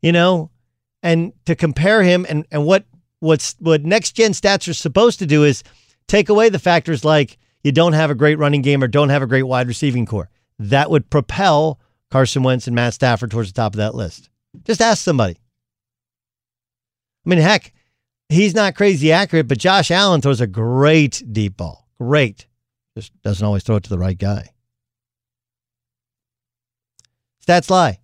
you 0.01 0.11
know. 0.11 0.49
And 1.01 1.33
to 1.45 1.55
compare 1.55 2.03
him 2.03 2.25
and, 2.29 2.45
and 2.51 2.65
what 2.65 2.85
what's 3.19 3.55
what 3.59 3.83
next 3.83 4.13
gen 4.13 4.31
stats 4.31 4.67
are 4.69 4.73
supposed 4.73 5.19
to 5.19 5.25
do 5.25 5.43
is 5.43 5.63
take 6.07 6.29
away 6.29 6.49
the 6.49 6.59
factors 6.59 7.03
like 7.03 7.37
you 7.63 7.71
don't 7.71 7.93
have 7.93 8.11
a 8.11 8.15
great 8.15 8.37
running 8.37 8.61
game 8.61 8.83
or 8.83 8.87
don't 8.87 9.09
have 9.09 9.21
a 9.21 9.27
great 9.27 9.43
wide 9.43 9.67
receiving 9.67 10.05
corps. 10.05 10.29
That 10.59 10.89
would 10.89 11.09
propel 11.09 11.79
Carson 12.11 12.43
Wentz 12.43 12.67
and 12.67 12.75
Matt 12.75 12.93
Stafford 12.93 13.31
towards 13.31 13.51
the 13.51 13.55
top 13.55 13.73
of 13.73 13.77
that 13.77 13.95
list. 13.95 14.29
Just 14.65 14.81
ask 14.81 15.01
somebody. 15.03 15.37
I 17.25 17.29
mean, 17.29 17.39
heck, 17.39 17.73
he's 18.29 18.53
not 18.53 18.75
crazy 18.75 19.11
accurate, 19.11 19.47
but 19.47 19.57
Josh 19.57 19.91
Allen 19.91 20.21
throws 20.21 20.41
a 20.41 20.47
great 20.47 21.23
deep 21.31 21.57
ball. 21.57 21.87
Great. 21.99 22.47
Just 22.95 23.19
doesn't 23.21 23.45
always 23.45 23.63
throw 23.63 23.77
it 23.77 23.83
to 23.83 23.89
the 23.89 23.97
right 23.97 24.17
guy. 24.17 24.49
Stats 27.45 27.69
lie, 27.69 27.99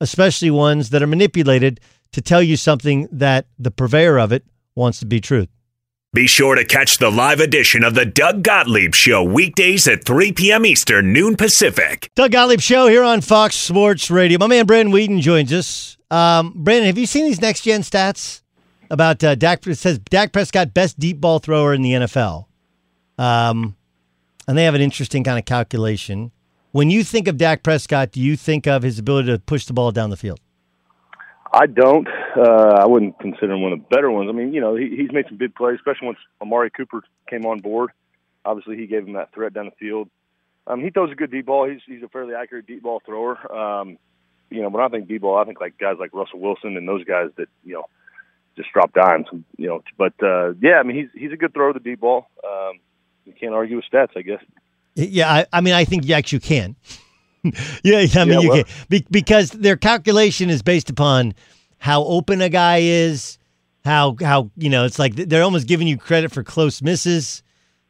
especially 0.00 0.50
ones 0.50 0.90
that 0.90 1.02
are 1.02 1.06
manipulated 1.06 1.80
to 2.12 2.20
tell 2.20 2.42
you 2.42 2.56
something 2.56 3.08
that 3.10 3.46
the 3.58 3.70
purveyor 3.70 4.18
of 4.18 4.32
it 4.32 4.44
wants 4.74 4.98
to 5.00 5.06
be 5.06 5.20
truth. 5.20 5.48
Be 6.12 6.26
sure 6.26 6.56
to 6.56 6.64
catch 6.64 6.98
the 6.98 7.08
live 7.08 7.38
edition 7.38 7.84
of 7.84 7.94
the 7.94 8.04
Doug 8.04 8.42
Gottlieb 8.42 8.94
Show 8.94 9.22
weekdays 9.22 9.86
at 9.86 10.04
3 10.04 10.32
p.m. 10.32 10.66
Eastern, 10.66 11.12
noon 11.12 11.36
Pacific. 11.36 12.10
Doug 12.16 12.32
Gottlieb 12.32 12.60
Show 12.60 12.88
here 12.88 13.04
on 13.04 13.20
Fox 13.20 13.54
Sports 13.54 14.10
Radio. 14.10 14.36
My 14.38 14.48
man 14.48 14.66
Brandon 14.66 14.92
Weeden 14.92 15.20
joins 15.20 15.52
us. 15.52 15.96
Um, 16.10 16.52
Brandon, 16.56 16.86
have 16.86 16.98
you 16.98 17.06
seen 17.06 17.26
these 17.26 17.40
next 17.40 17.60
gen 17.62 17.82
stats 17.82 18.39
about 18.90 19.22
uh, 19.24 19.34
Dak? 19.34 19.66
It 19.66 19.76
says 19.76 19.98
Dak 19.98 20.32
Prescott 20.32 20.74
best 20.74 20.98
deep 20.98 21.20
ball 21.20 21.38
thrower 21.38 21.72
in 21.74 21.82
the 21.82 21.92
NFL. 21.92 22.46
Um, 23.18 23.76
and 24.48 24.56
they 24.56 24.64
have 24.64 24.74
an 24.74 24.80
interesting 24.80 25.24
kind 25.24 25.38
of 25.38 25.44
calculation. 25.44 26.32
When 26.72 26.90
you 26.90 27.04
think 27.04 27.28
of 27.28 27.36
Dak 27.36 27.62
Prescott, 27.62 28.12
do 28.12 28.20
you 28.20 28.36
think 28.36 28.66
of 28.66 28.82
his 28.82 28.98
ability 28.98 29.30
to 29.30 29.38
push 29.38 29.66
the 29.66 29.72
ball 29.72 29.90
down 29.92 30.10
the 30.10 30.16
field? 30.16 30.40
I 31.52 31.66
don't. 31.66 32.06
Uh, 32.36 32.78
I 32.78 32.86
wouldn't 32.86 33.18
consider 33.18 33.52
him 33.52 33.62
one 33.62 33.72
of 33.72 33.80
the 33.80 33.86
better 33.94 34.10
ones. 34.10 34.28
I 34.28 34.32
mean, 34.32 34.52
you 34.52 34.60
know, 34.60 34.76
he, 34.76 34.94
he's 34.96 35.10
made 35.12 35.26
some 35.28 35.36
big 35.36 35.54
plays, 35.54 35.76
especially 35.76 36.06
once 36.06 36.18
Amari 36.40 36.70
Cooper 36.70 37.02
came 37.28 37.44
on 37.44 37.58
board. 37.58 37.90
Obviously, 38.44 38.76
he 38.76 38.86
gave 38.86 39.06
him 39.06 39.14
that 39.14 39.34
threat 39.34 39.52
down 39.52 39.66
the 39.66 39.72
field. 39.72 40.08
Um, 40.66 40.80
he 40.80 40.90
throws 40.90 41.10
a 41.10 41.16
good 41.16 41.32
deep 41.32 41.46
ball. 41.46 41.68
He's 41.68 41.80
he's 41.86 42.02
a 42.02 42.08
fairly 42.08 42.34
accurate 42.34 42.66
deep 42.66 42.82
ball 42.82 43.02
thrower. 43.04 43.52
Um, 43.52 43.98
you 44.48 44.62
know, 44.62 44.68
when 44.68 44.82
I 44.82 44.88
think 44.88 45.08
deep 45.08 45.22
ball, 45.22 45.38
I 45.38 45.44
think 45.44 45.60
like 45.60 45.76
guys 45.78 45.96
like 45.98 46.14
Russell 46.14 46.38
Wilson 46.38 46.76
and 46.76 46.88
those 46.88 47.04
guys 47.04 47.30
that 47.36 47.48
you 47.64 47.74
know 47.74 47.86
just 48.60 48.72
drop 48.72 48.92
dimes. 48.92 49.26
You 49.56 49.68
know, 49.68 49.82
but 49.96 50.14
uh, 50.22 50.52
yeah, 50.60 50.78
I 50.78 50.82
mean, 50.82 50.96
he's 50.96 51.08
he's 51.20 51.32
a 51.32 51.36
good 51.36 51.54
thrower 51.54 51.68
of 51.68 51.74
the 51.74 51.80
deep 51.80 52.00
ball. 52.00 52.26
Um, 52.44 52.80
you 53.24 53.32
can't 53.38 53.54
argue 53.54 53.76
with 53.76 53.84
stats, 53.92 54.16
I 54.16 54.22
guess. 54.22 54.42
Yeah, 54.94 55.32
I, 55.32 55.46
I 55.52 55.60
mean, 55.60 55.74
I 55.74 55.84
think 55.84 56.04
yes, 56.04 56.32
you 56.32 56.40
can. 56.40 56.76
yeah, 57.42 57.52
I 58.14 58.24
mean, 58.24 58.34
yeah, 58.34 58.40
you 58.40 58.48
well, 58.48 58.64
can 58.64 58.74
Be- 58.88 59.06
because 59.10 59.50
their 59.50 59.76
calculation 59.76 60.50
is 60.50 60.62
based 60.62 60.90
upon 60.90 61.34
how 61.78 62.04
open 62.04 62.40
a 62.42 62.48
guy 62.48 62.78
is, 62.78 63.38
how 63.84 64.16
how 64.20 64.50
you 64.56 64.68
know 64.68 64.84
it's 64.84 64.98
like 64.98 65.14
they're 65.14 65.42
almost 65.42 65.66
giving 65.66 65.86
you 65.86 65.96
credit 65.96 66.32
for 66.32 66.42
close 66.42 66.82
misses. 66.82 67.42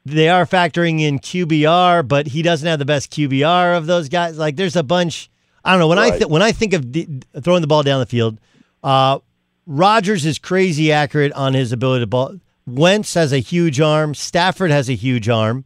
They 0.07 0.29
are 0.29 0.47
factoring 0.47 1.01
in 1.01 1.19
QBR, 1.19 2.07
but 2.09 2.29
he 2.29 2.43
doesn't 2.43 2.67
have 2.67 2.79
the 2.79 2.87
best 2.87 3.13
QBR 3.13 3.77
of 3.77 3.87
those 3.87 4.09
guys. 4.09 4.39
Like 4.39 4.57
there's 4.57 4.77
a 4.77 4.83
bunch. 4.83 5.31
I 5.65 5.73
don't 5.73 5.81
know 5.81 5.89
when 5.89 5.99
right. 5.99 6.13
I 6.13 6.19
th- 6.19 6.31
when 6.31 6.43
I 6.43 6.53
think 6.53 6.73
of 6.73 6.93
de- 6.93 7.21
throwing 7.41 7.61
the 7.61 7.67
ball 7.67 7.83
down 7.83 8.01
the 8.01 8.07
field. 8.07 8.41
Uh, 8.83 9.19
Rodgers 9.71 10.27
is 10.27 10.41
crazy 10.41 10.91
accurate 10.91 11.33
on 11.35 11.55
his 11.55 11.71
ability 11.71 12.03
to 12.03 12.07
ball. 12.09 12.35
Wentz 12.67 13.15
has 13.15 13.33
a 13.33 13.39
huge 13.39 13.81
arm. 13.81 14.17
Stafford 14.17 14.73
has 14.73 14.91
a 14.91 14.97
huge 14.97 15.29
arm. 15.29 15.65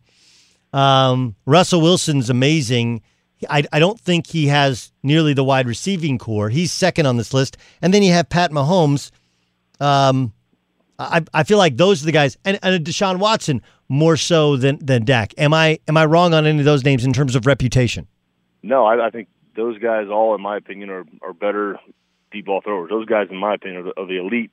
Um, 0.75 1.37
Russell 1.47 1.81
Wilson's 1.81 2.29
amazing. 2.29 3.01
I, 3.49 3.65
I 3.73 3.79
don't 3.79 3.99
think 3.99 4.27
he 4.27 4.49
has 4.49 4.93
nearly 5.03 5.33
the 5.33 5.43
wide 5.43 5.67
receiving 5.67 6.19
corps. 6.19 6.51
He's 6.51 6.71
second 6.71 7.07
on 7.07 7.17
this 7.17 7.33
list. 7.33 7.57
And 7.81 7.95
then 7.95 8.03
you 8.03 8.13
have 8.13 8.29
Pat 8.29 8.51
Mahomes. 8.51 9.11
Um, 9.81 10.35
I, 10.99 11.25
I 11.33 11.45
feel 11.45 11.57
like 11.57 11.79
those 11.79 12.03
are 12.03 12.07
the 12.07 12.13
guys, 12.13 12.37
and, 12.45 12.59
and 12.63 12.85
Deshaun 12.85 13.19
Watson 13.19 13.63
more 13.89 14.19
so 14.19 14.59
than 14.59 14.79
than 14.85 15.05
Dak. 15.05 15.33
Am 15.39 15.55
I 15.55 15.79
am 15.89 15.97
I 15.97 16.05
wrong 16.05 16.35
on 16.35 16.47
any 16.47 16.59
of 16.59 16.65
those 16.67 16.85
names 16.85 17.05
in 17.05 17.15
terms 17.15 17.35
of 17.35 17.47
reputation? 17.47 18.07
No, 18.63 18.85
I, 18.85 19.07
I 19.07 19.11
think 19.11 19.29
those 19.57 19.79
guys 19.79 20.09
all, 20.09 20.35
in 20.35 20.43
my 20.43 20.57
opinion, 20.59 20.91
are 20.91 21.05
are 21.23 21.33
better 21.33 21.79
deep 22.35 22.47
ball 22.47 22.61
throwers. 22.61 22.91
Those 22.91 23.07
guys, 23.07 23.29
in 23.31 23.37
my 23.37 23.55
opinion, 23.55 23.81
are 23.81 23.85
the, 23.85 24.01
are 24.01 24.07
the 24.07 24.19
elite 24.19 24.53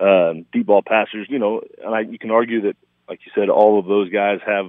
um, 0.00 0.46
deep 0.52 0.66
ball 0.66 0.82
passers. 0.84 1.26
You 1.30 1.38
know, 1.38 1.62
and 1.84 1.94
I, 1.94 2.00
you 2.00 2.18
can 2.18 2.30
argue 2.30 2.62
that, 2.62 2.76
like 3.08 3.20
you 3.24 3.32
said, 3.34 3.48
all 3.48 3.78
of 3.78 3.86
those 3.86 4.10
guys 4.10 4.40
have 4.46 4.66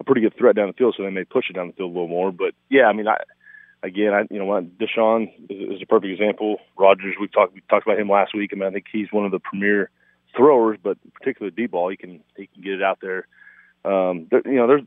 a 0.00 0.04
pretty 0.04 0.20
good 0.20 0.36
threat 0.36 0.56
down 0.56 0.66
the 0.66 0.72
field, 0.74 0.94
so 0.96 1.02
they 1.02 1.10
may 1.10 1.24
push 1.24 1.48
it 1.48 1.54
down 1.54 1.68
the 1.68 1.72
field 1.72 1.90
a 1.90 1.94
little 1.94 2.08
more. 2.08 2.32
But 2.32 2.54
yeah, 2.68 2.84
I 2.84 2.92
mean, 2.92 3.08
I 3.08 3.16
again, 3.82 4.12
I 4.12 4.22
you 4.30 4.38
know, 4.38 4.46
Deshaun 4.80 5.32
is, 5.48 5.76
is 5.76 5.82
a 5.82 5.86
perfect 5.86 6.12
example. 6.12 6.58
Rodgers, 6.76 7.14
we 7.20 7.28
talked 7.28 7.54
we 7.54 7.62
talked 7.70 7.86
about 7.86 7.98
him 7.98 8.08
last 8.08 8.34
week. 8.34 8.50
I 8.52 8.56
mean, 8.56 8.68
I 8.68 8.72
think 8.72 8.86
he's 8.92 9.12
one 9.12 9.24
of 9.24 9.32
the 9.32 9.40
premier 9.40 9.90
throwers, 10.36 10.78
but 10.82 10.98
particularly 11.14 11.54
deep 11.54 11.70
ball, 11.70 11.88
he 11.88 11.96
can 11.96 12.20
he 12.36 12.48
can 12.48 12.62
get 12.62 12.74
it 12.74 12.82
out 12.82 12.98
there. 13.00 13.26
Um, 13.84 14.26
there, 14.30 14.42
you 14.44 14.56
know, 14.56 14.66
there's 14.66 14.82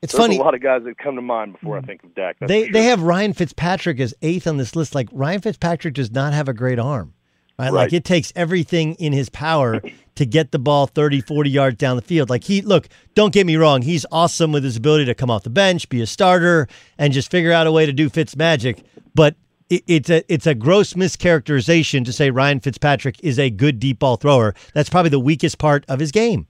it's 0.00 0.12
There's 0.12 0.22
funny. 0.24 0.36
a 0.36 0.40
lot 0.40 0.54
of 0.54 0.62
guys 0.62 0.82
that 0.84 0.96
come 0.98 1.16
to 1.16 1.22
mind 1.22 1.54
before 1.54 1.76
I 1.76 1.80
think 1.80 2.04
of 2.04 2.14
Dak. 2.14 2.36
they 2.40 2.64
sure. 2.64 2.72
they 2.72 2.84
have 2.84 3.02
Ryan 3.02 3.32
Fitzpatrick 3.32 3.98
as 3.98 4.14
eighth 4.22 4.46
on 4.46 4.56
this 4.56 4.76
list. 4.76 4.94
Like 4.94 5.08
Ryan 5.12 5.40
Fitzpatrick 5.40 5.94
does 5.94 6.10
not 6.10 6.32
have 6.32 6.48
a 6.48 6.54
great 6.54 6.78
arm. 6.78 7.14
Right? 7.58 7.66
right? 7.66 7.72
Like 7.72 7.92
it 7.92 8.04
takes 8.04 8.32
everything 8.36 8.94
in 8.94 9.12
his 9.12 9.28
power 9.28 9.82
to 10.14 10.26
get 10.26 10.52
the 10.52 10.58
ball 10.60 10.86
30, 10.86 11.20
40 11.22 11.50
yards 11.50 11.76
down 11.76 11.96
the 11.96 12.02
field. 12.02 12.30
Like 12.30 12.44
he, 12.44 12.62
look, 12.62 12.88
don't 13.14 13.32
get 13.32 13.46
me 13.46 13.56
wrong. 13.56 13.82
He's 13.82 14.06
awesome 14.12 14.52
with 14.52 14.62
his 14.62 14.76
ability 14.76 15.06
to 15.06 15.14
come 15.14 15.30
off 15.30 15.42
the 15.42 15.50
bench, 15.50 15.88
be 15.88 16.00
a 16.00 16.06
starter, 16.06 16.68
and 16.98 17.12
just 17.12 17.30
figure 17.30 17.52
out 17.52 17.66
a 17.66 17.72
way 17.72 17.84
to 17.84 17.92
do 17.92 18.08
Fitz 18.08 18.36
magic. 18.36 18.84
But 19.14 19.34
it, 19.68 19.82
it's 19.88 20.10
a 20.10 20.32
it's 20.32 20.46
a 20.46 20.54
gross 20.54 20.92
mischaracterization 20.92 22.04
to 22.04 22.12
say 22.12 22.30
Ryan 22.30 22.60
Fitzpatrick 22.60 23.16
is 23.24 23.38
a 23.38 23.50
good 23.50 23.80
deep 23.80 23.98
ball 23.98 24.16
thrower. 24.16 24.54
That's 24.74 24.88
probably 24.88 25.10
the 25.10 25.20
weakest 25.20 25.58
part 25.58 25.84
of 25.88 25.98
his 25.98 26.12
game. 26.12 26.46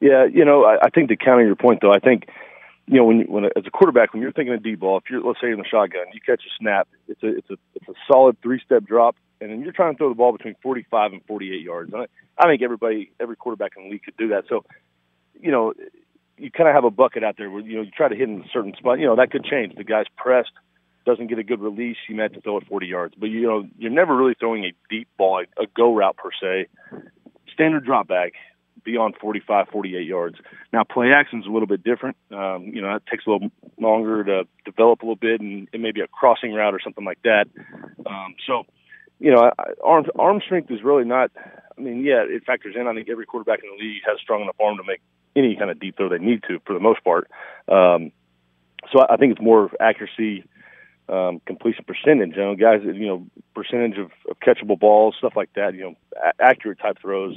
Yeah, 0.00 0.24
you 0.24 0.46
know, 0.46 0.64
I, 0.64 0.78
I 0.86 0.90
think 0.90 1.10
to 1.10 1.16
counter 1.16 1.44
your 1.44 1.56
point 1.56 1.80
though, 1.82 1.92
I 1.92 1.98
think 1.98 2.28
you 2.90 2.96
know, 2.96 3.04
when 3.04 3.20
when 3.22 3.44
as 3.44 3.64
a 3.66 3.70
quarterback, 3.70 4.12
when 4.12 4.22
you're 4.22 4.32
thinking 4.32 4.54
of 4.54 4.62
deep 4.62 4.80
ball, 4.80 4.98
if 4.98 5.04
you're 5.08 5.22
let's 5.22 5.40
say 5.40 5.50
in 5.50 5.58
the 5.58 5.64
shotgun, 5.64 6.06
you 6.12 6.20
catch 6.20 6.42
a 6.44 6.52
snap, 6.58 6.88
it's 7.08 7.22
a 7.22 7.28
it's 7.38 7.50
a 7.50 7.56
it's 7.74 7.88
a 7.88 7.94
solid 8.06 8.36
three 8.42 8.60
step 8.64 8.84
drop 8.84 9.16
and 9.40 9.50
then 9.50 9.62
you're 9.62 9.72
trying 9.72 9.94
to 9.94 9.98
throw 9.98 10.08
the 10.08 10.14
ball 10.14 10.32
between 10.32 10.54
45 10.62 11.12
and 11.12 11.24
48 11.26 11.62
yards. 11.62 11.92
And 11.92 12.02
I, 12.02 12.06
I 12.38 12.46
think 12.48 12.62
everybody, 12.62 13.10
every 13.18 13.36
quarterback 13.36 13.72
in 13.76 13.84
the 13.84 13.90
league 13.90 14.02
could 14.02 14.16
do 14.16 14.28
that. 14.28 14.44
So, 14.48 14.64
you 15.40 15.50
know, 15.50 15.72
you 16.36 16.50
kind 16.50 16.68
of 16.68 16.74
have 16.74 16.84
a 16.84 16.90
bucket 16.90 17.24
out 17.24 17.36
there 17.36 17.50
where 17.50 17.62
you 17.62 17.76
know 17.76 17.82
you 17.82 17.90
try 17.90 18.08
to 18.08 18.14
hit 18.14 18.28
in 18.28 18.40
a 18.40 18.48
certain 18.52 18.74
spot. 18.74 18.98
You 18.98 19.06
know 19.06 19.16
that 19.16 19.30
could 19.30 19.44
change. 19.44 19.74
The 19.76 19.84
guy's 19.84 20.06
pressed, 20.16 20.52
doesn't 21.04 21.26
get 21.26 21.38
a 21.38 21.42
good 21.42 21.60
release. 21.60 21.98
You 22.08 22.18
have 22.20 22.32
to 22.32 22.40
throw 22.40 22.56
it 22.56 22.66
40 22.66 22.86
yards, 22.86 23.14
but 23.18 23.26
you 23.26 23.42
know 23.42 23.66
you're 23.78 23.90
never 23.90 24.16
really 24.16 24.34
throwing 24.40 24.64
a 24.64 24.72
deep 24.88 25.08
ball, 25.18 25.44
a 25.58 25.66
go 25.76 25.94
route 25.94 26.16
per 26.16 26.30
se. 26.40 26.68
Standard 27.52 27.84
drop 27.84 28.08
back 28.08 28.32
beyond 28.84 29.14
45, 29.20 29.68
48 29.68 30.06
yards. 30.06 30.36
Now 30.72 30.84
play 30.84 31.12
action 31.12 31.40
is 31.40 31.46
a 31.46 31.50
little 31.50 31.68
bit 31.68 31.82
different. 31.84 32.16
Um, 32.30 32.70
you 32.72 32.80
know, 32.80 32.94
it 32.94 33.02
takes 33.10 33.26
a 33.26 33.30
little 33.30 33.50
longer 33.78 34.24
to 34.24 34.44
develop 34.64 35.02
a 35.02 35.04
little 35.04 35.16
bit, 35.16 35.40
and 35.40 35.68
it 35.72 35.80
may 35.80 35.92
be 35.92 36.00
a 36.00 36.08
crossing 36.08 36.52
route 36.52 36.74
or 36.74 36.80
something 36.82 37.04
like 37.04 37.22
that. 37.22 37.46
Um, 38.06 38.34
so 38.46 38.64
you 39.20 39.30
know, 39.30 39.50
arm 39.84 40.06
arm 40.18 40.40
strength 40.44 40.70
is 40.70 40.82
really 40.82 41.04
not. 41.04 41.30
I 41.76 41.80
mean, 41.80 42.02
yeah, 42.04 42.24
it 42.26 42.44
factors 42.44 42.74
in. 42.78 42.86
I 42.86 42.94
think 42.94 43.08
every 43.08 43.26
quarterback 43.26 43.60
in 43.62 43.70
the 43.70 43.82
league 43.82 44.02
has 44.06 44.18
strong 44.20 44.42
enough 44.42 44.56
arm 44.60 44.78
to 44.78 44.84
make 44.84 45.00
any 45.36 45.56
kind 45.56 45.70
of 45.70 45.78
deep 45.78 45.96
throw 45.96 46.08
they 46.08 46.18
need 46.18 46.42
to, 46.48 46.58
for 46.66 46.72
the 46.72 46.80
most 46.80 47.04
part. 47.04 47.30
Um, 47.68 48.12
so 48.92 49.04
I 49.08 49.16
think 49.16 49.32
it's 49.32 49.40
more 49.40 49.70
accuracy, 49.78 50.44
um, 51.08 51.40
completion 51.46 51.84
percentage. 51.84 52.36
You 52.36 52.42
know, 52.42 52.56
guys, 52.56 52.80
you 52.82 53.06
know, 53.06 53.26
percentage 53.54 53.98
of, 53.98 54.10
of 54.28 54.40
catchable 54.40 54.78
balls, 54.78 55.14
stuff 55.18 55.34
like 55.36 55.52
that. 55.54 55.74
You 55.74 55.82
know, 55.82 55.94
a- 56.16 56.42
accurate 56.42 56.78
type 56.78 56.98
throws 57.00 57.36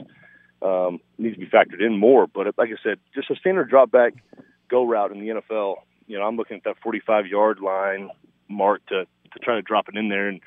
um, 0.64 1.00
needs 1.18 1.36
to 1.36 1.40
be 1.40 1.48
factored 1.48 1.86
in 1.86 1.98
more. 1.98 2.28
But 2.28 2.58
like 2.58 2.70
I 2.70 2.82
said, 2.84 3.00
just 3.14 3.30
a 3.30 3.36
standard 3.36 3.70
drop 3.70 3.92
back 3.92 4.14
go 4.70 4.86
route 4.86 5.12
in 5.12 5.20
the 5.20 5.28
NFL. 5.28 5.76
You 6.08 6.18
know, 6.20 6.26
I'm 6.26 6.38
looking 6.38 6.58
at 6.58 6.64
that 6.64 6.76
45 6.84 7.28
yard 7.28 7.60
line 7.60 8.10
mark 8.50 8.86
to 8.88 9.06
to 9.06 9.40
try 9.40 9.56
to 9.56 9.62
drop 9.62 9.90
it 9.90 9.98
in 9.98 10.10
there, 10.10 10.28
and 10.28 10.40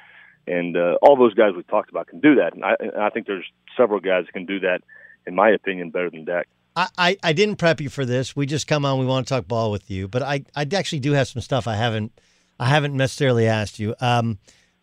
and 0.47 0.77
uh, 0.77 0.97
all 1.03 1.17
those 1.17 1.35
guys 1.35 1.53
we 1.57 1.63
talked 1.65 1.91
about 1.91 2.09
can 2.09 2.21
do 2.21 2.37
that. 2.37 2.55
And 2.55 2.65
I, 2.65 2.75
and 2.79 3.03
I 3.03 3.11
think 3.11 3.27
there's 3.27 3.47
several 3.77 4.01
guys 4.01 4.27
that 4.27 4.33
can 4.33 4.47
do 4.47 4.61
that, 4.61 4.81
in 5.27 5.35
my 5.35 5.51
opinion, 5.51 5.91
better 5.91 6.11
than 6.11 6.25
Dak. 6.25 6.47
I, 6.77 7.17
I, 7.23 7.33
didn't 7.33 7.57
prep 7.57 7.81
you 7.81 7.89
for 7.89 8.05
this. 8.05 8.37
We 8.37 8.45
just 8.45 8.67
come 8.67 8.85
on. 8.85 8.99
We 8.99 9.07
want 9.07 9.27
to 9.27 9.35
talk 9.35 9.49
ball 9.49 9.71
with 9.71 9.91
you, 9.91 10.09
but 10.09 10.23
I, 10.23 10.45
I 10.55 10.67
actually 10.75 11.01
do 11.01 11.13
have 11.13 11.27
some 11.27 11.41
stuff 11.41 11.67
I 11.67 11.75
haven't 11.75 12.13
I 12.61 12.67
haven't 12.67 12.95
necessarily 12.95 13.47
asked 13.47 13.79
you. 13.79 13.95
Um, 13.99 14.39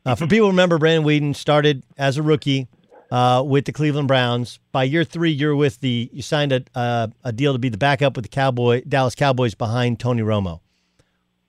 uh, 0.05 0.15
for 0.15 0.27
people 0.27 0.47
remember, 0.47 0.79
Brandon 0.79 1.05
Weeden 1.05 1.35
started 1.35 1.83
as 1.97 2.17
a 2.17 2.23
rookie 2.23 2.67
uh, 3.13 3.43
with 3.43 3.65
the 3.65 3.71
Cleveland 3.71 4.07
Browns. 4.07 4.59
By 4.71 4.85
year 4.85 5.03
three, 5.03 5.29
you're 5.29 5.55
with 5.55 5.79
the 5.81 6.09
you 6.11 6.23
signed 6.23 6.51
a 6.51 6.63
uh, 6.73 7.07
a 7.23 7.31
deal 7.31 7.53
to 7.53 7.59
be 7.59 7.69
the 7.69 7.77
backup 7.77 8.15
with 8.15 8.25
the 8.25 8.29
Cowboy 8.29 8.81
Dallas 8.89 9.13
Cowboys 9.13 9.53
behind 9.53 9.99
Tony 9.99 10.23
Romo. 10.23 10.61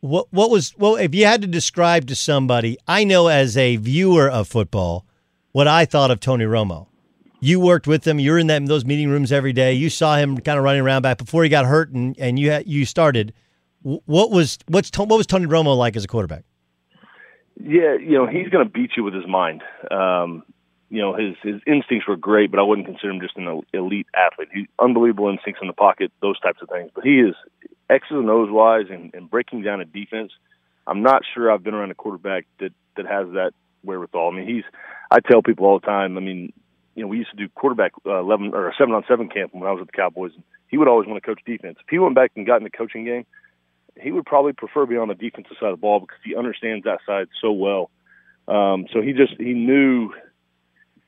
What 0.01 0.27
what 0.31 0.51
was 0.51 0.77
well 0.77 0.97
if 0.97 1.15
you 1.15 1.25
had 1.25 1.41
to 1.41 1.49
describe 1.49 2.07
to 2.09 2.15
somebody? 2.15 2.77
I 2.87 3.05
know 3.05 3.29
as 3.29 3.57
a 3.57 3.77
viewer 3.77 4.29
of 4.29 4.47
football, 4.47 5.07
what 5.53 5.67
I 5.67 5.87
thought 5.87 6.11
of 6.11 6.21
Tony 6.21 6.45
Romo. 6.45 6.89
You 7.41 7.61
worked 7.61 7.87
with 7.87 8.07
him. 8.07 8.19
You're 8.19 8.39
in 8.39 8.47
that 8.49 8.65
those 8.67 8.85
meeting 8.85 9.09
rooms 9.09 9.33
every 9.33 9.55
day. 9.55 9.73
You 9.73 9.89
saw 9.89 10.17
him 10.17 10.39
kind 10.39 10.59
of 10.59 10.65
running 10.65 10.83
around 10.83 11.01
back 11.01 11.17
before 11.17 11.45
he 11.45 11.49
got 11.49 11.65
hurt, 11.65 11.91
and, 11.91 12.15
and 12.19 12.39
you 12.39 12.51
had, 12.51 12.67
you 12.67 12.85
started. 12.85 13.33
What 13.83 14.31
was 14.31 14.59
what's 14.67 14.91
what 14.99 15.09
was 15.09 15.27
Tony 15.27 15.47
Romo 15.47 15.77
like 15.77 15.97
as 15.97 16.05
a 16.05 16.09
quarterback? 16.09 16.45
Yeah, 17.59 17.97
you 17.97 18.13
know 18.13 18.27
he's 18.27 18.49
going 18.49 18.67
to 18.67 18.71
beat 18.71 18.91
you 18.97 19.05
with 19.05 19.15
his 19.15 19.27
mind. 19.27 19.63
Um, 19.91 20.43
you 20.95 21.01
know 21.01 21.15
his 21.15 21.35
his 21.43 21.61
instincts 21.67 22.07
were 22.07 22.17
great, 22.17 22.53
but 22.53 22.61
I 22.61 22.63
wouldn't 22.63 22.87
consider 22.87 23.11
him 23.11 23.21
just 23.21 23.37
an 23.37 23.63
elite 23.73 24.07
athlete. 24.15 24.49
He 24.55 24.69
unbelievable 24.79 25.29
instincts 25.29 25.61
in 25.61 25.67
the 25.67 25.75
pocket, 25.75 26.13
those 26.23 26.39
types 26.39 26.63
of 26.63 26.69
things. 26.69 26.93
But 26.95 27.03
he 27.03 27.19
is 27.19 27.35
X's 27.91 28.13
and 28.13 28.31
O's 28.31 28.49
wise 28.49 28.87
and, 28.91 29.13
and 29.13 29.29
breaking 29.29 29.63
down 29.63 29.81
a 29.81 29.85
defense. 29.85 30.31
I'm 30.87 31.03
not 31.03 31.23
sure 31.35 31.51
I've 31.51 31.65
been 31.65 31.75
around 31.75 31.91
a 31.91 31.97
quarterback 31.97 32.47
that 32.61 32.73
that 32.97 33.07
has 33.07 33.27
that 33.33 33.55
wherewithal. 33.83 34.31
I 34.33 34.37
mean, 34.37 34.47
he's. 34.47 34.65
I 35.11 35.19
tell 35.19 35.43
people 35.43 35.67
all 35.67 35.81
the 35.81 35.87
time. 35.87 36.17
I 36.17 36.21
mean, 36.21 36.53
you 36.95 37.03
know, 37.03 37.09
we 37.09 37.19
used 37.19 37.31
to 37.31 37.37
do 37.37 37.49
quarterback 37.49 37.93
uh, 38.07 38.21
eleven 38.21 38.55
or 38.55 38.73
seven 38.79 38.95
on 38.95 39.03
seven 39.09 39.29
camp 39.29 39.53
when 39.53 39.65
I 39.65 39.73
was 39.73 39.81
with 39.81 39.91
the 39.91 39.97
Cowboys. 39.97 40.33
And 40.37 40.45
he 40.69 40.79
would 40.79 40.87
always 40.87 41.09
want 41.09 41.21
to 41.21 41.27
coach 41.27 41.41
defense. 41.45 41.79
If 41.81 41.87
he 41.91 41.99
went 41.99 42.15
back 42.15 42.31
and 42.37 42.47
got 42.47 42.59
in 42.59 42.65
the 42.65 42.71
coaching 42.71 43.05
game, 43.05 43.27
he 44.01 44.13
would 44.13 44.27
probably 44.27 44.53
prefer 44.53 44.87
being 44.87 45.01
on 45.01 45.09
the 45.09 45.15
defensive 45.15 45.57
side 45.59 45.71
of 45.71 45.79
the 45.79 45.81
ball 45.81 45.99
because 45.99 46.19
he 46.25 46.37
understands 46.37 46.85
that 46.85 47.01
side 47.05 47.27
so 47.41 47.51
well. 47.51 47.91
Um, 48.47 48.87
so 48.93 49.01
he 49.01 49.13
just 49.13 49.35
he 49.39 49.55
knew 49.55 50.13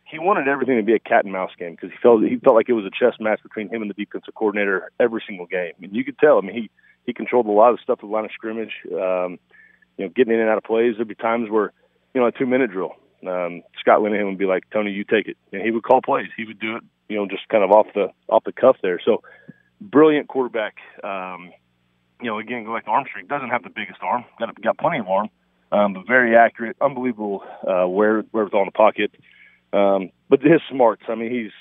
he 0.07 0.19
wanted 0.19 0.49
everything 0.49 0.77
to 0.77 0.83
be 0.83 0.95
a 0.95 0.99
cat 0.99 1.25
and 1.25 1.33
mouse 1.33 1.51
game 1.59 1.73
because 1.73 1.91
he 1.91 1.97
felt 2.01 2.23
he 2.23 2.37
felt 2.37 2.57
like 2.57 2.69
it 2.69 2.75
was 2.75 2.85
a 2.85 2.91
chess 2.91 3.19
match 3.19 3.43
between 3.43 3.69
him 3.69 3.83
and 3.83 3.91
the 3.91 3.95
defensive 3.95 4.35
coordinator 4.35 4.91
every 5.01 5.23
single 5.27 5.47
game. 5.47 5.73
And 5.83 5.95
you 5.95 6.05
could 6.05 6.19
tell. 6.19 6.39
I 6.39 6.41
mean, 6.43 6.55
he 6.55 6.71
he 7.07 7.13
controlled 7.13 7.47
a 7.47 7.51
lot 7.51 7.73
of 7.73 7.81
stuff 7.81 8.01
the 8.01 8.07
line 8.07 8.25
of 8.25 8.31
scrimmage. 8.33 8.73
Um, 8.93 9.39
you 9.97 10.05
know, 10.05 10.13
getting 10.15 10.35
in 10.35 10.41
and 10.41 10.49
out 10.49 10.59
of 10.59 10.65
plays. 10.65 10.95
There'd 10.97 11.09
be 11.09 11.15
times 11.15 11.51
where, 11.51 11.73
you 12.15 12.21
know, 12.21 12.27
a 12.27 12.33
two 12.33 12.47
minute 12.47 12.71
drill, 12.71 12.93
um, 13.27 13.63
Scott 13.81 14.01
Linehan 14.01 14.27
would 14.27 14.39
be 14.39 14.47
like, 14.47 14.65
"Tony, 14.73 14.93
you 14.93 15.05
take 15.05 15.27
it," 15.27 15.37
and 15.53 15.63
he 15.63 15.71
would 15.71 15.83
call 15.83 16.03
plays. 16.03 16.29
He 16.37 16.45
would 16.45 16.61
do 16.61 16.77
it, 16.77 16.83
you 17.09 17.17
know, 17.17 17.27
just 17.27 17.49
kind 17.49 17.65
of 17.65 17.71
off 17.71 17.87
the 17.95 18.09
off 18.29 18.45
the 18.45 18.53
cuff 18.53 18.77
there. 18.83 19.01
So, 19.05 19.23
brilliant 19.81 20.29
quarterback. 20.29 20.77
Um, 21.03 21.51
you 22.21 22.31
know, 22.31 22.39
again, 22.39 22.67
like 22.67 22.85
the 22.85 22.91
arm 22.91 23.05
strength 23.09 23.29
doesn't 23.29 23.51
have 23.51 23.63
the 23.63 23.71
biggest 23.71 23.99
arm. 24.03 24.25
Got 24.39 24.61
got 24.61 24.79
plenty 24.79 24.99
of 24.99 25.09
arm, 25.09 25.29
um, 25.73 25.95
but 25.95 26.07
very 26.07 26.37
accurate, 26.37 26.77
unbelievable 26.81 27.43
uh, 27.67 27.87
where 27.87 28.23
wherewithal 28.33 28.63
in 28.63 28.67
the 28.67 28.73
pocket. 28.73 29.13
Um, 29.73 30.11
but 30.29 30.43
his 30.43 30.61
smarts. 30.71 31.03
I 31.09 31.15
mean, 31.15 31.31
he's 31.31 31.53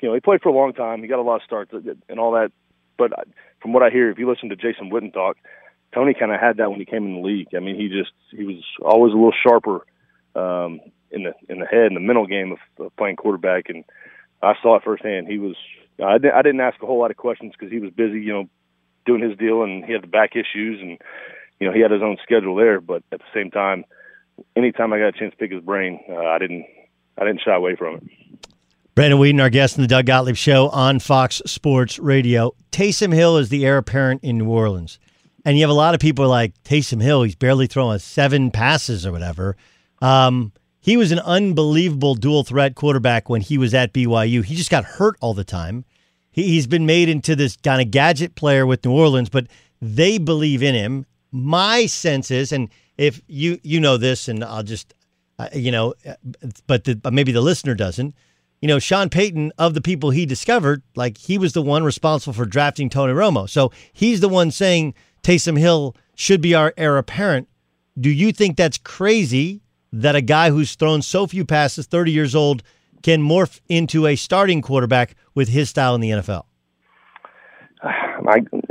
you 0.00 0.08
know 0.08 0.14
he 0.14 0.20
played 0.20 0.42
for 0.42 0.48
a 0.48 0.52
long 0.52 0.72
time. 0.72 1.02
He 1.02 1.08
got 1.08 1.18
a 1.18 1.22
lot 1.22 1.36
of 1.36 1.42
starts 1.42 1.72
and 2.08 2.20
all 2.20 2.32
that. 2.32 2.52
But 2.96 3.12
from 3.60 3.72
what 3.72 3.82
I 3.82 3.90
hear, 3.90 4.10
if 4.10 4.18
you 4.18 4.28
listen 4.28 4.48
to 4.50 4.56
Jason 4.56 4.90
Witten 4.90 5.12
talk, 5.12 5.36
Tony 5.94 6.14
kind 6.14 6.32
of 6.32 6.40
had 6.40 6.58
that 6.58 6.70
when 6.70 6.78
he 6.78 6.86
came 6.86 7.06
in 7.06 7.14
the 7.14 7.26
league. 7.26 7.48
I 7.56 7.60
mean, 7.60 7.76
he 7.76 7.88
just 7.88 8.12
he 8.30 8.44
was 8.44 8.62
always 8.84 9.12
a 9.12 9.16
little 9.16 9.32
sharper 9.32 9.86
um, 10.34 10.80
in 11.10 11.24
the 11.24 11.32
in 11.48 11.60
the 11.60 11.66
head 11.66 11.86
in 11.86 11.94
the 11.94 12.00
mental 12.00 12.26
game 12.26 12.52
of, 12.52 12.84
of 12.84 12.96
playing 12.96 13.16
quarterback, 13.16 13.68
and 13.68 13.84
I 14.42 14.54
saw 14.62 14.76
it 14.76 14.84
firsthand. 14.84 15.28
He 15.28 15.38
was 15.38 15.56
I 16.02 16.18
didn't, 16.18 16.34
I 16.34 16.42
didn't 16.42 16.60
ask 16.60 16.82
a 16.82 16.86
whole 16.86 16.98
lot 16.98 17.10
of 17.10 17.16
questions 17.16 17.52
because 17.52 17.72
he 17.72 17.78
was 17.78 17.90
busy, 17.90 18.20
you 18.20 18.32
know, 18.32 18.48
doing 19.06 19.22
his 19.22 19.38
deal, 19.38 19.62
and 19.62 19.84
he 19.84 19.92
had 19.92 20.02
the 20.02 20.08
back 20.08 20.32
issues, 20.34 20.80
and 20.80 20.98
you 21.60 21.66
know 21.66 21.72
he 21.72 21.80
had 21.80 21.90
his 21.90 22.02
own 22.02 22.16
schedule 22.22 22.56
there. 22.56 22.80
But 22.80 23.02
at 23.12 23.20
the 23.20 23.32
same 23.34 23.50
time, 23.50 23.84
anytime 24.56 24.92
I 24.92 24.98
got 24.98 25.08
a 25.08 25.18
chance 25.18 25.32
to 25.32 25.36
pick 25.36 25.52
his 25.52 25.62
brain, 25.62 26.00
uh, 26.08 26.16
I 26.16 26.38
didn't 26.38 26.66
I 27.18 27.24
didn't 27.24 27.40
shy 27.40 27.54
away 27.54 27.76
from 27.76 27.96
it. 27.96 28.02
Brandon 28.94 29.18
Weeden, 29.18 29.40
our 29.40 29.50
guest 29.50 29.76
in 29.76 29.82
the 29.82 29.88
Doug 29.88 30.06
Gottlieb 30.06 30.36
Show 30.36 30.68
on 30.68 31.00
Fox 31.00 31.42
Sports 31.46 31.98
Radio. 31.98 32.54
Taysom 32.70 33.12
Hill 33.12 33.38
is 33.38 33.48
the 33.48 33.66
heir 33.66 33.78
apparent 33.78 34.22
in 34.22 34.38
New 34.38 34.48
Orleans. 34.48 35.00
And 35.44 35.56
you 35.56 35.62
have 35.64 35.70
a 35.70 35.74
lot 35.74 35.94
of 35.94 36.00
people 36.00 36.28
like 36.28 36.54
Taysom 36.62 37.02
Hill, 37.02 37.22
he's 37.22 37.34
barely 37.34 37.66
throwing 37.66 37.98
seven 37.98 38.50
passes 38.50 39.04
or 39.04 39.12
whatever. 39.12 39.56
Um, 40.00 40.52
he 40.80 40.96
was 40.96 41.12
an 41.12 41.18
unbelievable 41.20 42.14
dual 42.14 42.44
threat 42.44 42.74
quarterback 42.74 43.28
when 43.28 43.40
he 43.40 43.58
was 43.58 43.74
at 43.74 43.92
BYU. 43.92 44.44
He 44.44 44.54
just 44.54 44.70
got 44.70 44.84
hurt 44.84 45.16
all 45.20 45.34
the 45.34 45.44
time. 45.44 45.84
He, 46.30 46.44
he's 46.44 46.66
been 46.66 46.86
made 46.86 47.08
into 47.08 47.34
this 47.34 47.56
kind 47.56 47.80
of 47.80 47.90
gadget 47.90 48.34
player 48.34 48.66
with 48.66 48.84
New 48.84 48.92
Orleans, 48.92 49.28
but 49.28 49.46
they 49.80 50.18
believe 50.18 50.62
in 50.62 50.74
him. 50.74 51.06
My 51.32 51.86
sense 51.86 52.30
is, 52.30 52.52
and 52.52 52.68
if 52.96 53.20
you 53.26 53.58
you 53.62 53.80
know 53.80 53.96
this, 53.96 54.28
and 54.28 54.44
I'll 54.44 54.62
just 54.62 54.94
uh, 55.38 55.48
you 55.52 55.70
know, 55.70 55.94
but 56.66 56.84
the, 56.84 57.00
maybe 57.10 57.32
the 57.32 57.40
listener 57.40 57.74
doesn't. 57.74 58.14
You 58.60 58.68
know, 58.68 58.78
Sean 58.78 59.10
Payton 59.10 59.52
of 59.58 59.74
the 59.74 59.80
people 59.80 60.10
he 60.10 60.24
discovered, 60.24 60.82
like 60.96 61.18
he 61.18 61.36
was 61.36 61.52
the 61.52 61.62
one 61.62 61.84
responsible 61.84 62.32
for 62.32 62.46
drafting 62.46 62.88
Tony 62.88 63.12
Romo. 63.12 63.48
So 63.48 63.72
he's 63.92 64.20
the 64.20 64.28
one 64.28 64.50
saying 64.50 64.94
Taysom 65.22 65.58
Hill 65.58 65.96
should 66.14 66.40
be 66.40 66.54
our 66.54 66.72
heir 66.76 66.96
apparent. 66.96 67.48
Do 67.98 68.10
you 68.10 68.32
think 68.32 68.56
that's 68.56 68.78
crazy 68.78 69.60
that 69.92 70.16
a 70.16 70.20
guy 70.20 70.50
who's 70.50 70.74
thrown 70.74 71.02
so 71.02 71.26
few 71.26 71.44
passes, 71.44 71.86
30 71.86 72.12
years 72.12 72.34
old, 72.34 72.62
can 73.02 73.22
morph 73.22 73.60
into 73.68 74.06
a 74.06 74.16
starting 74.16 74.62
quarterback 74.62 75.14
with 75.34 75.48
his 75.48 75.68
style 75.68 75.94
in 75.94 76.00
the 76.00 76.10
NFL? 76.10 76.44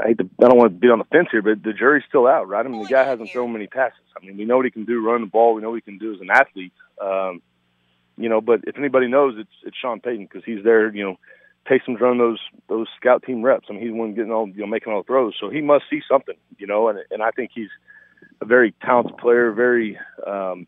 I 0.00 0.08
hate 0.08 0.18
to, 0.18 0.28
I 0.42 0.48
don't 0.48 0.56
want 0.56 0.72
to 0.72 0.78
beat 0.78 0.90
on 0.90 0.98
the 0.98 1.04
fence 1.04 1.28
here, 1.30 1.42
but 1.42 1.62
the 1.62 1.72
jury's 1.72 2.04
still 2.08 2.26
out, 2.26 2.48
right? 2.48 2.64
I 2.64 2.68
mean, 2.68 2.82
the 2.82 2.88
guy 2.88 3.04
hasn't 3.04 3.30
thrown 3.30 3.52
many 3.52 3.66
passes. 3.66 3.98
I 4.16 4.24
mean, 4.24 4.36
we 4.36 4.44
know 4.44 4.56
what 4.56 4.64
he 4.64 4.70
can 4.70 4.84
do, 4.84 5.04
run 5.04 5.20
the 5.20 5.26
ball. 5.26 5.54
We 5.54 5.62
know 5.62 5.70
what 5.70 5.76
he 5.76 5.80
can 5.82 5.98
do 5.98 6.14
as 6.14 6.20
an 6.20 6.30
athlete. 6.30 6.72
Um, 7.00 7.42
you 8.16 8.28
know, 8.28 8.40
but 8.40 8.60
if 8.66 8.76
anybody 8.76 9.08
knows, 9.08 9.34
it's 9.38 9.50
it's 9.64 9.76
Sean 9.76 10.00
Payton 10.00 10.26
because 10.26 10.44
he's 10.44 10.62
there. 10.62 10.94
You 10.94 11.04
know, 11.04 11.16
Taysom's 11.68 12.00
run 12.00 12.18
those 12.18 12.38
those 12.68 12.86
scout 12.98 13.22
team 13.22 13.42
reps. 13.42 13.66
I 13.68 13.72
mean, 13.72 13.82
he's 13.82 13.92
one 13.92 14.14
getting 14.14 14.32
all 14.32 14.48
you 14.48 14.60
know 14.60 14.66
making 14.66 14.92
all 14.92 15.02
the 15.02 15.06
throws, 15.06 15.34
so 15.40 15.48
he 15.48 15.60
must 15.60 15.84
see 15.90 16.00
something. 16.08 16.36
You 16.58 16.66
know, 16.66 16.88
and 16.88 16.98
and 17.10 17.22
I 17.22 17.30
think 17.30 17.50
he's 17.54 17.70
a 18.40 18.44
very 18.44 18.74
talented 18.82 19.16
player, 19.16 19.52
very 19.52 19.98
um, 20.26 20.66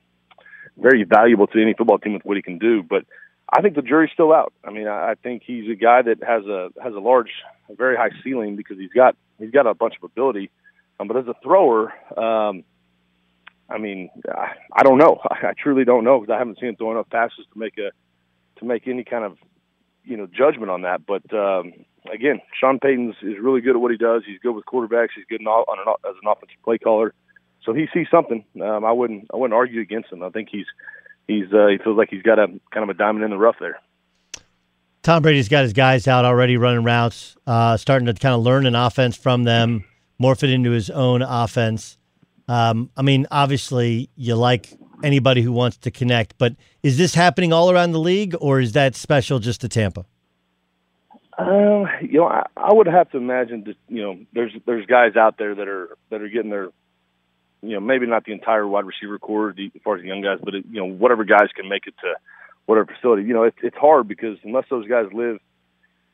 very 0.79 1.05
valuable 1.05 1.47
to 1.49 1.61
any 1.61 1.75
football 1.75 1.99
team 1.99 2.15
with 2.15 2.25
what 2.25 2.37
he 2.37 2.43
can 2.43 2.59
do. 2.59 2.83
But 2.83 3.05
I 3.53 3.61
think 3.61 3.75
the 3.75 3.83
jury's 3.83 4.11
still 4.15 4.33
out. 4.33 4.53
I 4.65 4.71
mean, 4.71 4.89
I, 4.89 5.15
think 5.23 5.43
he's 5.47 5.71
a 5.71 5.75
guy 5.75 6.01
that 6.03 6.23
has 6.27 6.45
a 6.47 6.71
has 6.83 6.95
a 6.95 6.99
large, 6.99 7.31
a 7.69 7.75
very 7.75 7.97
high 7.97 8.11
ceiling 8.25 8.57
because 8.57 8.79
he's 8.79 8.93
got 8.93 9.15
he's 9.39 9.51
got 9.51 9.67
a 9.67 9.75
bunch 9.75 9.95
of 9.97 10.05
ability. 10.05 10.51
Um, 10.99 11.07
but 11.07 11.19
as 11.19 11.27
a 11.27 11.35
thrower, 11.43 11.93
um, 12.17 12.65
I 13.69 13.79
mean, 13.79 14.09
I, 14.27 14.53
I 14.73 14.83
don't 14.83 14.99
know. 14.99 15.21
I, 15.31 15.49
I 15.49 15.53
truly 15.53 15.85
don't 15.85 16.05
know 16.05 16.21
because 16.21 16.33
I 16.33 16.39
haven't 16.39 16.59
seen 16.61 16.71
him 16.71 16.77
throw 16.77 16.93
enough 16.93 17.11
passes 17.11 17.45
to 17.53 17.59
make 17.59 17.77
a 17.77 17.91
to 18.59 18.65
make 18.65 18.89
any 18.89 19.05
kind 19.05 19.25
of 19.25 19.37
you 20.05 20.17
know 20.17 20.27
judgment 20.27 20.71
on 20.71 20.83
that. 20.83 21.05
But 21.07 21.23
um, 21.35 21.73
again, 22.11 22.41
Sean 22.59 22.79
Payton's 22.79 23.17
is 23.23 23.39
really 23.39 23.61
good 23.61 23.77
at 23.77 23.81
what 23.83 23.91
he 23.91 23.99
does. 23.99 24.23
He's 24.27 24.41
good 24.41 24.53
with 24.53 24.65
quarterbacks. 24.65 25.09
He's 25.15 25.27
good 25.29 25.47
on 25.47 25.79
an, 25.79 25.95
as 26.09 26.17
an 26.23 26.31
offensive 26.31 26.57
play 26.65 26.79
caller. 26.79 27.13
So 27.65 27.75
he 27.75 27.87
sees 27.93 28.07
something. 28.11 28.45
Um, 28.63 28.85
I 28.85 28.93
wouldn't 28.93 29.27
I 29.33 29.37
wouldn't 29.37 29.55
argue 29.55 29.81
against 29.83 30.11
him. 30.11 30.23
I 30.23 30.31
think 30.31 30.49
he's 30.51 30.67
he's 31.27 31.53
uh, 31.53 31.69
he 31.69 31.79
feels 31.79 31.97
like 31.97 32.09
he's 32.11 32.23
got 32.23 32.39
a 32.39 32.47
kind 32.71 32.83
of 32.83 32.89
a 32.89 32.95
diamond 32.95 33.25
in 33.25 33.31
the 33.31 33.39
rough 33.39 33.57
there. 33.61 33.81
Tom 35.03 35.23
Brady's 35.23 35.49
got 35.49 35.65
his 35.65 35.73
guys 35.73 36.07
out 36.07 36.25
already 36.25 36.57
running 36.57 36.85
routes, 36.85 37.37
uh, 37.47 37.77
starting 37.77 38.07
to 38.07 38.15
kind 38.15 38.35
of 38.35 38.43
learn 38.43 38.67
an 38.67 38.77
offense 38.77 39.17
from 39.17 39.43
them, 39.43 39.85
morph 40.21 40.45
it 40.45 40.51
into 40.51 40.71
his 40.71 40.91
own 40.91 41.23
offense. 41.23 41.99
Um, 42.47 42.91
I 42.97 43.03
mean, 43.03 43.27
obviously, 43.31 44.11
you 44.15 44.37
like 44.37 44.73
anybody 45.03 45.43
who 45.43 45.51
wants 45.51 45.79
to 45.79 45.91
connect, 45.91 46.39
but 46.39 46.55
is 46.85 46.99
this 46.99 47.15
happening 47.15 47.53
all 47.53 47.71
around 47.71 47.93
the 47.93 47.99
league, 47.99 48.37
or 48.41 48.61
is 48.61 48.73
that 48.73 48.95
special 48.95 49.41
just 49.41 49.61
to 49.63 49.69
Tampa? 49.69 50.07
Um, 51.39 51.87
you 52.03 52.21
know, 52.21 52.27
I, 52.27 52.47
I 52.57 52.73
would 52.73 52.87
have 52.87 53.11
to 53.11 53.17
imagine 53.17 53.65
that 53.65 53.77
you 53.89 54.03
know 54.03 54.19
there's 54.33 54.53
there's 54.67 54.87
guys 54.87 55.17
out 55.17 55.39
there 55.39 55.55
that 55.55 55.67
are 55.67 55.97
that 56.11 56.23
are 56.23 56.29
getting 56.29 56.51
their 56.51 56.69
you 57.63 57.75
know, 57.75 57.81
maybe 57.81 58.07
not 58.07 58.25
the 58.25 58.33
entire 58.33 58.67
wide 58.67 58.85
receiver 58.85 59.19
corps 59.19 59.51
as 59.51 59.83
far 59.85 59.97
as 59.97 60.03
the 60.03 60.09
young 60.09 60.21
guys, 60.21 60.39
but 60.43 60.55
it, 60.55 60.65
you 60.71 60.81
know, 60.81 60.87
whatever 60.87 61.25
guys 61.25 61.49
can 61.55 61.69
make 61.69 61.87
it 61.87 61.95
to 62.01 62.15
whatever 62.67 62.93
facility. 62.93 63.23
You 63.23 63.35
know, 63.35 63.45
it, 63.45 63.55
it's 63.63 63.77
hard 63.77 64.09
because 64.09 64.37
unless 64.43 64.65
those 64.69 64.89
guys 64.89 65.07
live, 65.13 65.39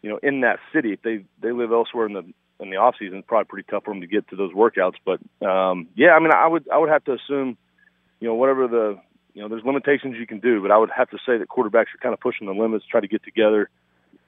you 0.02 0.10
know, 0.10 0.18
in 0.22 0.42
that 0.42 0.58
city, 0.72 0.92
if 0.92 1.02
they 1.02 1.24
they 1.40 1.52
live 1.52 1.72
elsewhere 1.72 2.06
in 2.06 2.12
the 2.12 2.24
in 2.60 2.70
the 2.70 2.76
off 2.76 2.96
season, 2.98 3.18
it's 3.18 3.26
probably 3.26 3.46
pretty 3.46 3.66
tough 3.70 3.84
for 3.84 3.92
him 3.92 4.02
to 4.02 4.06
get 4.06 4.28
to 4.28 4.36
those 4.36 4.52
workouts. 4.52 4.96
But 5.04 5.20
um, 5.46 5.88
yeah, 5.96 6.10
I 6.10 6.20
mean, 6.20 6.32
I 6.32 6.46
would 6.46 6.68
I 6.70 6.78
would 6.78 6.90
have 6.90 7.04
to 7.04 7.14
assume, 7.14 7.56
you 8.20 8.28
know, 8.28 8.34
whatever 8.34 8.68
the 8.68 9.00
you 9.34 9.42
know, 9.42 9.48
there's 9.48 9.64
limitations 9.64 10.16
you 10.18 10.26
can 10.26 10.40
do, 10.40 10.60
but 10.60 10.70
I 10.70 10.78
would 10.78 10.90
have 10.90 11.10
to 11.10 11.18
say 11.24 11.38
that 11.38 11.48
quarterbacks 11.48 11.94
are 11.94 12.02
kind 12.02 12.12
of 12.12 12.20
pushing 12.20 12.46
the 12.46 12.52
limits, 12.52 12.84
try 12.90 13.00
to 13.00 13.06
get 13.06 13.22
together, 13.22 13.70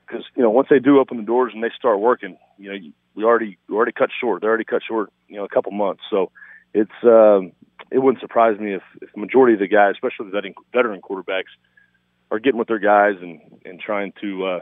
because 0.07 0.25
you 0.37 0.43
know 0.43 0.51
once 0.51 0.69
they 0.71 0.79
do 0.79 1.01
open 1.01 1.17
the 1.17 1.25
doors 1.25 1.53
and 1.55 1.63
they 1.63 1.71
start 1.77 2.01
working, 2.01 2.39
you 2.59 2.73
know, 2.73 2.79
we 3.15 3.25
already 3.25 3.59
we 3.69 3.75
already 3.75 3.93
cut 3.93 4.11
short. 4.21 4.41
They're 4.41 4.51
already 4.51 4.65
cut 4.65 4.83
short, 4.87 5.11
you 5.29 5.37
know, 5.37 5.45
a 5.45 5.49
couple 5.49 5.73
months. 5.73 6.03
So 6.11 6.31
it's 6.75 6.91
um, 7.03 7.53
it 7.91 7.99
wouldn't 7.99 8.21
surprise 8.21 8.59
me 8.59 8.75
if, 8.75 8.83
if 9.03 9.13
the 9.13 9.21
majority 9.21 9.55
of 9.55 9.61
the 9.61 9.69
guys, 9.69 9.95
especially 9.95 10.27
the 10.27 10.33
veteran, 10.33 10.55
veteran 10.73 11.01
quarterbacks, 11.01 11.51
are 12.31 12.39
getting 12.39 12.59
with 12.59 12.69
their 12.69 12.79
guys 12.79 13.17
and 13.21 13.41
and 13.65 13.81
trying 13.81 14.13
to, 14.21 14.47
uh, 14.47 14.61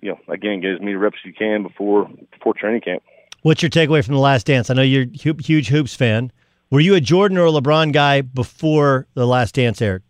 you 0.00 0.10
know, 0.10 0.18
again 0.32 0.60
get 0.60 0.72
as 0.72 0.80
many 0.80 0.94
reps 0.94 1.18
as 1.24 1.26
you 1.26 1.34
can 1.34 1.62
before 1.62 2.08
before 2.32 2.54
training 2.54 2.80
camp. 2.80 3.02
What's 3.42 3.62
your 3.62 3.70
takeaway 3.70 4.04
from 4.04 4.14
the 4.14 4.20
Last 4.20 4.46
Dance? 4.46 4.68
I 4.68 4.74
know 4.74 4.82
you're 4.82 5.04
a 5.04 5.42
huge 5.42 5.68
hoops 5.68 5.94
fan. 5.94 6.32
Were 6.70 6.80
you 6.80 6.94
a 6.94 7.00
Jordan 7.00 7.38
or 7.38 7.46
a 7.46 7.52
LeBron 7.52 7.92
guy 7.92 8.20
before 8.20 9.06
the 9.14 9.26
Last 9.26 9.54
Dance 9.54 9.80
aired? 9.80 10.02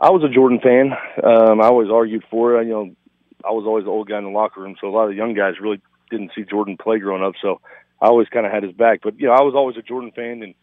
I 0.00 0.10
was 0.10 0.22
a 0.22 0.28
Jordan 0.28 0.60
fan. 0.62 0.92
Um, 1.24 1.60
I 1.60 1.66
always 1.66 1.88
argued 1.90 2.24
for 2.30 2.60
it. 2.60 2.66
You 2.66 2.72
know, 2.72 2.90
I 3.44 3.52
was 3.52 3.64
always 3.66 3.84
the 3.84 3.90
old 3.90 4.08
guy 4.08 4.18
in 4.18 4.24
the 4.24 4.30
locker 4.30 4.60
room, 4.60 4.76
so 4.80 4.88
a 4.88 4.90
lot 4.90 5.04
of 5.04 5.10
the 5.10 5.16
young 5.16 5.34
guys 5.34 5.54
really 5.60 5.80
didn't 6.10 6.32
see 6.34 6.44
Jordan 6.44 6.76
play 6.76 6.98
growing 6.98 7.24
up. 7.24 7.34
So 7.40 7.60
I 8.00 8.06
always 8.06 8.28
kind 8.28 8.46
of 8.46 8.52
had 8.52 8.62
his 8.62 8.72
back. 8.72 9.00
But 9.02 9.18
you 9.18 9.26
know, 9.26 9.32
I 9.32 9.42
was 9.42 9.54
always 9.54 9.76
a 9.76 9.82
Jordan 9.82 10.12
fan, 10.14 10.42
and 10.42 10.54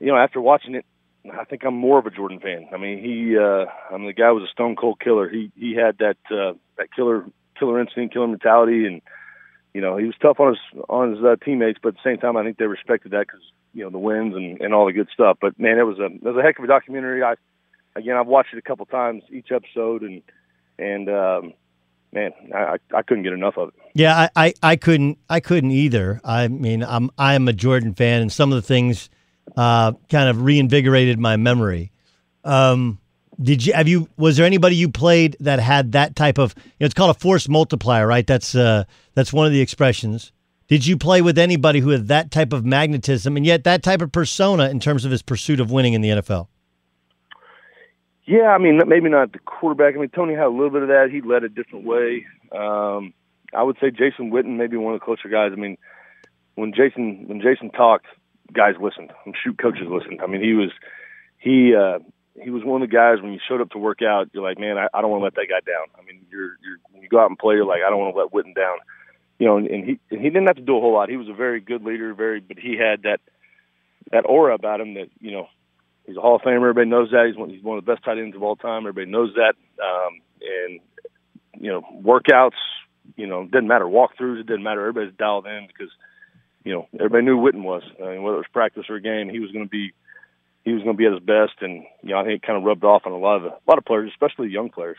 you 0.00 0.06
know, 0.06 0.16
after 0.16 0.40
watching 0.40 0.74
it, 0.74 0.84
I 1.32 1.44
think 1.44 1.64
I'm 1.64 1.74
more 1.74 1.98
of 1.98 2.06
a 2.06 2.10
Jordan 2.10 2.40
fan. 2.40 2.68
I 2.72 2.76
mean, 2.76 3.02
he, 3.02 3.36
uh, 3.36 3.66
I 3.90 3.96
mean, 3.96 4.06
the 4.06 4.12
guy 4.12 4.30
was 4.30 4.44
a 4.44 4.52
stone 4.52 4.76
cold 4.76 5.00
killer. 5.00 5.28
He 5.28 5.50
he 5.56 5.74
had 5.74 5.98
that 5.98 6.18
uh, 6.30 6.54
that 6.78 6.92
killer 6.94 7.24
killer 7.58 7.80
instinct, 7.80 8.14
killer 8.14 8.28
mentality, 8.28 8.86
and 8.86 9.02
you 9.74 9.80
know, 9.80 9.96
he 9.96 10.06
was 10.06 10.14
tough 10.20 10.40
on 10.40 10.54
his 10.54 10.82
on 10.88 11.14
his 11.14 11.24
uh, 11.24 11.36
teammates. 11.44 11.78
But 11.82 11.90
at 11.90 11.94
the 11.96 12.10
same 12.10 12.18
time, 12.18 12.36
I 12.36 12.44
think 12.44 12.58
they 12.58 12.66
respected 12.66 13.12
that 13.12 13.26
because 13.26 13.42
you 13.74 13.84
know 13.84 13.90
the 13.90 13.98
wins 13.98 14.34
and 14.34 14.60
and 14.60 14.74
all 14.74 14.86
the 14.86 14.92
good 14.92 15.08
stuff. 15.12 15.38
But 15.40 15.58
man, 15.58 15.78
it 15.78 15.82
was 15.82 15.98
a 15.98 16.06
it 16.06 16.22
was 16.22 16.36
a 16.36 16.42
heck 16.42 16.58
of 16.58 16.64
a 16.64 16.68
documentary. 16.68 17.22
I 17.22 17.34
again, 17.94 18.16
I've 18.16 18.26
watched 18.26 18.54
it 18.54 18.58
a 18.58 18.62
couple 18.62 18.86
times 18.86 19.22
each 19.30 19.50
episode, 19.50 20.02
and 20.02 20.22
and 20.78 21.08
um, 21.08 21.52
man, 22.16 22.32
I 22.54 22.78
I 22.92 23.02
couldn't 23.02 23.22
get 23.22 23.32
enough 23.32 23.56
of 23.58 23.68
it. 23.68 23.74
Yeah, 23.94 24.28
I, 24.36 24.46
I, 24.46 24.54
I 24.62 24.76
couldn't 24.76 25.18
I 25.28 25.40
couldn't 25.40 25.70
either. 25.70 26.20
I 26.24 26.48
mean, 26.48 26.82
I'm 26.82 27.10
I'm 27.18 27.46
a 27.46 27.52
Jordan 27.52 27.94
fan, 27.94 28.22
and 28.22 28.32
some 28.32 28.52
of 28.52 28.56
the 28.56 28.66
things 28.66 29.10
uh, 29.56 29.92
kind 30.10 30.28
of 30.28 30.42
reinvigorated 30.42 31.18
my 31.18 31.36
memory. 31.36 31.92
Um, 32.42 32.98
did 33.40 33.66
you 33.66 33.74
have 33.74 33.86
you 33.86 34.08
was 34.16 34.38
there 34.38 34.46
anybody 34.46 34.76
you 34.76 34.88
played 34.88 35.36
that 35.40 35.60
had 35.60 35.92
that 35.92 36.16
type 36.16 36.38
of 36.38 36.54
you 36.56 36.72
know, 36.80 36.86
it's 36.86 36.94
called 36.94 37.14
a 37.14 37.18
force 37.18 37.48
multiplier, 37.48 38.06
right? 38.06 38.26
That's 38.26 38.54
uh 38.54 38.84
that's 39.14 39.32
one 39.32 39.46
of 39.46 39.52
the 39.52 39.60
expressions. 39.60 40.32
Did 40.68 40.86
you 40.86 40.96
play 40.96 41.22
with 41.22 41.38
anybody 41.38 41.78
who 41.80 41.90
had 41.90 42.08
that 42.08 42.30
type 42.30 42.52
of 42.52 42.64
magnetism 42.64 43.36
and 43.36 43.46
yet 43.46 43.62
that 43.64 43.82
type 43.82 44.00
of 44.00 44.10
persona 44.10 44.68
in 44.68 44.80
terms 44.80 45.04
of 45.04 45.10
his 45.12 45.22
pursuit 45.22 45.60
of 45.60 45.70
winning 45.70 45.92
in 45.92 46.00
the 46.00 46.08
NFL? 46.08 46.48
Yeah, 48.26 48.48
I 48.48 48.58
mean 48.58 48.80
maybe 48.86 49.08
not 49.08 49.32
the 49.32 49.38
quarterback. 49.38 49.94
I 49.94 49.98
mean 49.98 50.10
Tony 50.10 50.34
had 50.34 50.46
a 50.46 50.50
little 50.50 50.70
bit 50.70 50.82
of 50.82 50.88
that. 50.88 51.08
He 51.10 51.20
led 51.20 51.44
a 51.44 51.48
different 51.48 51.84
way. 51.84 52.26
Um, 52.52 53.14
I 53.54 53.62
would 53.62 53.76
say 53.80 53.90
Jason 53.90 54.30
Witten, 54.30 54.56
maybe 54.56 54.76
one 54.76 54.94
of 54.94 55.00
the 55.00 55.04
closer 55.04 55.28
guys. 55.28 55.52
I 55.52 55.60
mean, 55.60 55.78
when 56.56 56.72
Jason 56.72 57.28
when 57.28 57.40
Jason 57.40 57.70
talked, 57.70 58.06
guys 58.52 58.74
listened. 58.80 59.12
And 59.24 59.34
shoot, 59.42 59.58
coaches 59.58 59.86
listened. 59.88 60.20
I 60.22 60.26
mean, 60.26 60.42
he 60.42 60.54
was 60.54 60.70
he 61.38 61.74
uh, 61.74 62.00
he 62.42 62.50
was 62.50 62.64
one 62.64 62.82
of 62.82 62.88
the 62.88 62.94
guys 62.94 63.22
when 63.22 63.32
you 63.32 63.38
showed 63.46 63.60
up 63.60 63.70
to 63.70 63.78
work 63.78 64.02
out, 64.02 64.28
you're 64.32 64.42
like, 64.42 64.58
man, 64.58 64.76
I, 64.76 64.88
I 64.92 65.00
don't 65.00 65.10
want 65.10 65.20
to 65.20 65.24
let 65.24 65.34
that 65.34 65.48
guy 65.48 65.60
down. 65.64 65.86
I 65.98 66.04
mean, 66.04 66.26
you're 66.30 66.58
you're 66.62 66.78
when 66.90 67.02
you 67.02 67.08
go 67.08 67.20
out 67.20 67.30
and 67.30 67.38
play, 67.38 67.54
you're 67.54 67.64
like, 67.64 67.80
I 67.86 67.90
don't 67.90 68.00
want 68.00 68.14
to 68.14 68.20
let 68.20 68.32
Witten 68.32 68.54
down. 68.54 68.78
You 69.38 69.46
know, 69.46 69.56
and, 69.58 69.66
and 69.66 69.84
he 69.84 70.00
and 70.10 70.20
he 70.20 70.28
didn't 70.30 70.46
have 70.46 70.56
to 70.56 70.62
do 70.62 70.76
a 70.76 70.80
whole 70.80 70.92
lot. 70.94 71.08
He 71.08 71.16
was 71.16 71.28
a 71.28 71.34
very 71.34 71.60
good 71.60 71.84
leader, 71.84 72.12
very, 72.14 72.40
but 72.40 72.58
he 72.58 72.76
had 72.76 73.02
that 73.02 73.20
that 74.12 74.24
aura 74.26 74.54
about 74.54 74.80
him 74.80 74.94
that 74.94 75.08
you 75.20 75.30
know 75.30 75.48
he's 76.06 76.16
a 76.16 76.20
Hall 76.20 76.36
of 76.36 76.42
Famer. 76.42 76.56
Everybody 76.56 76.88
knows 76.88 77.10
that 77.10 77.26
he's 77.26 77.36
one, 77.36 77.50
he's 77.50 77.62
one 77.62 77.78
of 77.78 77.84
the 77.84 77.92
best 77.92 78.04
tight 78.04 78.18
ends 78.18 78.36
of 78.36 78.42
all 78.42 78.56
time. 78.56 78.86
Everybody 78.86 79.10
knows 79.10 79.34
that. 79.34 79.54
Um, 79.82 80.20
and 80.40 80.80
you 81.58 81.70
know, 81.70 81.82
workouts, 82.02 82.58
you 83.16 83.26
know, 83.26 83.44
didn't 83.44 83.68
matter 83.68 83.84
walkthroughs. 83.84 84.40
It 84.40 84.46
didn't 84.46 84.62
matter. 84.62 84.80
Everybody's 84.80 85.16
dialed 85.16 85.46
in 85.46 85.66
because 85.66 85.92
you 86.64 86.72
know 86.72 86.88
everybody 86.94 87.24
knew 87.24 87.38
Witten 87.38 87.62
was. 87.62 87.82
I 88.02 88.10
mean, 88.10 88.22
whether 88.22 88.36
it 88.36 88.40
was 88.40 88.46
practice 88.52 88.84
or 88.88 88.96
a 88.96 89.00
game, 89.00 89.28
he 89.28 89.40
was 89.40 89.50
going 89.52 89.64
to 89.64 89.70
be 89.70 89.92
he 90.64 90.72
was 90.72 90.82
going 90.82 90.96
to 90.96 90.98
be 90.98 91.06
at 91.06 91.12
his 91.12 91.22
best, 91.22 91.54
and 91.60 91.84
you 92.02 92.10
know 92.10 92.18
I 92.18 92.24
think 92.24 92.42
it 92.42 92.46
kind 92.46 92.58
of 92.58 92.64
rubbed 92.64 92.84
off 92.84 93.02
on 93.06 93.12
a 93.12 93.18
lot 93.18 93.36
of 93.36 93.44
a 93.44 93.56
lot 93.68 93.78
of 93.78 93.84
players, 93.84 94.10
especially 94.10 94.48
young 94.48 94.70
players. 94.70 94.98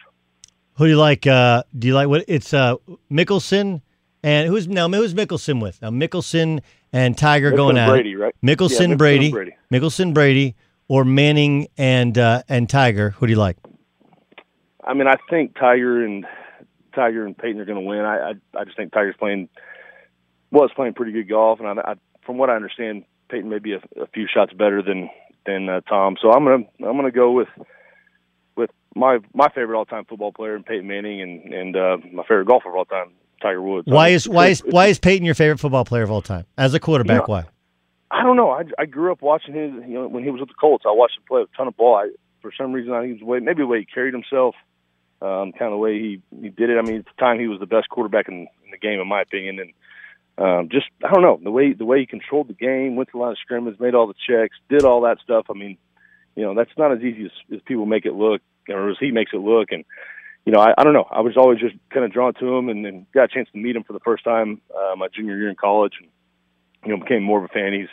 Who 0.75 0.85
do 0.85 0.91
you 0.91 0.97
like? 0.97 1.25
Uh, 1.25 1.63
do 1.77 1.87
you 1.87 1.95
like 1.95 2.07
what? 2.07 2.25
It's 2.27 2.53
uh, 2.53 2.75
Mickelson 3.11 3.81
and 4.23 4.47
who's 4.49 4.67
now 4.67 4.89
who's 4.89 5.13
Mickelson 5.13 5.61
with? 5.61 5.81
Now 5.81 5.89
Mickelson 5.89 6.61
and 6.91 7.17
Tiger 7.17 7.51
Mickelson 7.51 7.55
going 7.55 7.77
at 7.77 7.89
Brady, 7.89 8.15
right? 8.15 8.35
Mickelson, 8.43 8.69
Yeah, 8.79 8.95
Mickelson 8.95 8.97
Brady, 8.97 9.31
Brady. 9.31 9.55
Mickelson 9.71 10.13
Brady, 10.13 10.55
or 10.87 11.05
Manning 11.05 11.67
and 11.77 12.17
uh, 12.17 12.43
and 12.47 12.69
Tiger. 12.69 13.11
Who 13.11 13.27
do 13.27 13.31
you 13.31 13.39
like? 13.39 13.57
I 14.83 14.93
mean, 14.93 15.07
I 15.07 15.15
think 15.29 15.55
Tiger 15.57 16.03
and 16.03 16.25
Tiger 16.95 17.25
and 17.25 17.37
Peyton 17.37 17.59
are 17.59 17.65
going 17.65 17.79
to 17.79 17.85
win. 17.85 17.99
I, 17.99 18.31
I 18.31 18.59
I 18.59 18.63
just 18.65 18.77
think 18.77 18.93
Tiger's 18.93 19.15
playing 19.17 19.49
was 20.51 20.71
playing 20.75 20.93
pretty 20.93 21.11
good 21.11 21.29
golf, 21.29 21.59
and 21.59 21.67
I, 21.67 21.91
I 21.91 21.93
from 22.25 22.37
what 22.37 22.49
I 22.49 22.55
understand, 22.55 23.03
Peyton 23.29 23.49
may 23.49 23.59
be 23.59 23.73
a, 23.73 23.79
a 24.01 24.07
few 24.13 24.27
shots 24.33 24.53
better 24.53 24.81
than 24.81 25.09
than 25.45 25.69
uh, 25.69 25.81
Tom. 25.81 26.17
So 26.21 26.31
I'm 26.31 26.43
gonna 26.43 26.63
I'm 26.89 26.95
gonna 26.95 27.11
go 27.11 27.31
with 27.31 27.49
with 28.55 28.69
my 28.95 29.19
my 29.33 29.49
favorite 29.49 29.77
all 29.77 29.85
time 29.85 30.05
football 30.05 30.31
player, 30.31 30.55
and 30.55 30.65
Peyton 30.65 30.87
Manning, 30.87 31.21
and 31.21 31.53
and 31.53 31.75
uh, 31.75 31.97
my 32.13 32.23
favorite 32.23 32.47
golfer 32.47 32.69
of 32.69 32.75
all 32.75 32.85
time, 32.85 33.11
Tiger 33.41 33.61
Woods. 33.61 33.87
Why 33.87 34.09
is 34.09 34.27
why 34.27 34.47
is 34.47 34.59
why 34.65 34.87
is 34.87 34.99
Peyton 34.99 35.25
your 35.25 35.35
favorite 35.35 35.59
football 35.59 35.85
player 35.85 36.03
of 36.03 36.11
all 36.11 36.21
time 36.21 36.45
as 36.57 36.73
a 36.73 36.79
quarterback? 36.79 37.15
You 37.15 37.19
know, 37.19 37.25
why? 37.27 37.45
I 38.09 38.23
don't 38.23 38.37
know. 38.37 38.51
I, 38.51 38.63
I 38.79 38.85
grew 38.85 39.11
up 39.11 39.21
watching 39.21 39.53
his. 39.53 39.71
You 39.87 39.95
know, 39.95 40.07
when 40.07 40.23
he 40.23 40.29
was 40.29 40.39
with 40.39 40.49
the 40.49 40.55
Colts, 40.59 40.85
I 40.87 40.91
watched 40.91 41.17
him 41.17 41.23
play 41.27 41.41
a 41.41 41.57
ton 41.57 41.67
of 41.67 41.75
ball. 41.75 41.95
I, 41.95 42.09
for 42.41 42.51
some 42.57 42.71
reason, 42.71 42.93
I 42.93 43.01
think 43.01 43.09
it 43.09 43.13
was 43.13 43.19
the 43.19 43.25
way, 43.25 43.39
maybe 43.39 43.63
the 43.63 43.67
way 43.67 43.79
he 43.79 43.85
carried 43.85 44.13
himself, 44.13 44.55
um, 45.21 45.51
kind 45.51 45.71
of 45.71 45.71
the 45.71 45.77
way 45.77 45.99
he 45.99 46.21
he 46.41 46.49
did 46.49 46.69
it. 46.69 46.77
I 46.77 46.81
mean, 46.81 46.97
at 46.97 47.05
the 47.05 47.19
time, 47.19 47.39
he 47.39 47.47
was 47.47 47.59
the 47.59 47.65
best 47.65 47.89
quarterback 47.89 48.29
in, 48.29 48.47
in 48.63 48.71
the 48.71 48.77
game, 48.77 48.99
in 48.99 49.07
my 49.07 49.21
opinion. 49.21 49.59
And 49.59 49.73
um, 50.37 50.69
just 50.69 50.85
I 51.03 51.11
don't 51.11 51.21
know 51.23 51.39
the 51.43 51.51
way 51.51 51.73
the 51.73 51.85
way 51.85 51.99
he 51.99 52.05
controlled 52.05 52.47
the 52.47 52.53
game, 52.53 52.95
went 52.95 53.09
to 53.11 53.17
a 53.17 53.21
lot 53.21 53.31
of 53.31 53.39
scrimmage, 53.39 53.79
made 53.79 53.95
all 53.95 54.07
the 54.07 54.13
checks, 54.13 54.55
did 54.69 54.83
all 54.83 55.01
that 55.01 55.19
stuff. 55.23 55.47
I 55.49 55.53
mean, 55.53 55.77
you 56.35 56.43
know, 56.43 56.55
that's 56.55 56.77
not 56.77 56.93
as 56.93 56.99
easy 56.99 57.25
as, 57.25 57.31
as 57.53 57.61
people 57.65 57.85
make 57.85 58.05
it 58.05 58.13
look, 58.13 58.41
or 58.69 58.89
as 58.89 58.97
he 58.99 59.11
makes 59.11 59.31
it 59.33 59.41
look. 59.41 59.71
And 59.71 59.83
you 60.45 60.53
know, 60.53 60.61
I, 60.61 60.73
I 60.77 60.83
don't 60.83 60.93
know. 60.93 61.07
I 61.11 61.19
was 61.19 61.35
always 61.35 61.59
just 61.59 61.75
kind 61.89 62.05
of 62.05 62.13
drawn 62.13 62.33
to 62.35 62.55
him, 62.55 62.69
and 62.69 62.85
then 62.85 63.05
got 63.13 63.25
a 63.25 63.27
chance 63.27 63.49
to 63.51 63.57
meet 63.57 63.75
him 63.75 63.83
for 63.83 63.91
the 63.91 63.99
first 63.99 64.23
time 64.23 64.61
uh, 64.73 64.95
my 64.95 65.09
junior 65.13 65.37
year 65.37 65.49
in 65.49 65.55
college, 65.55 65.93
and 65.99 66.09
you 66.85 66.91
know, 66.91 66.97
became 67.03 67.23
more 67.23 67.39
of 67.39 67.45
a 67.45 67.47
fan. 67.49 67.73
He's, 67.73 67.81
he's 67.81 67.89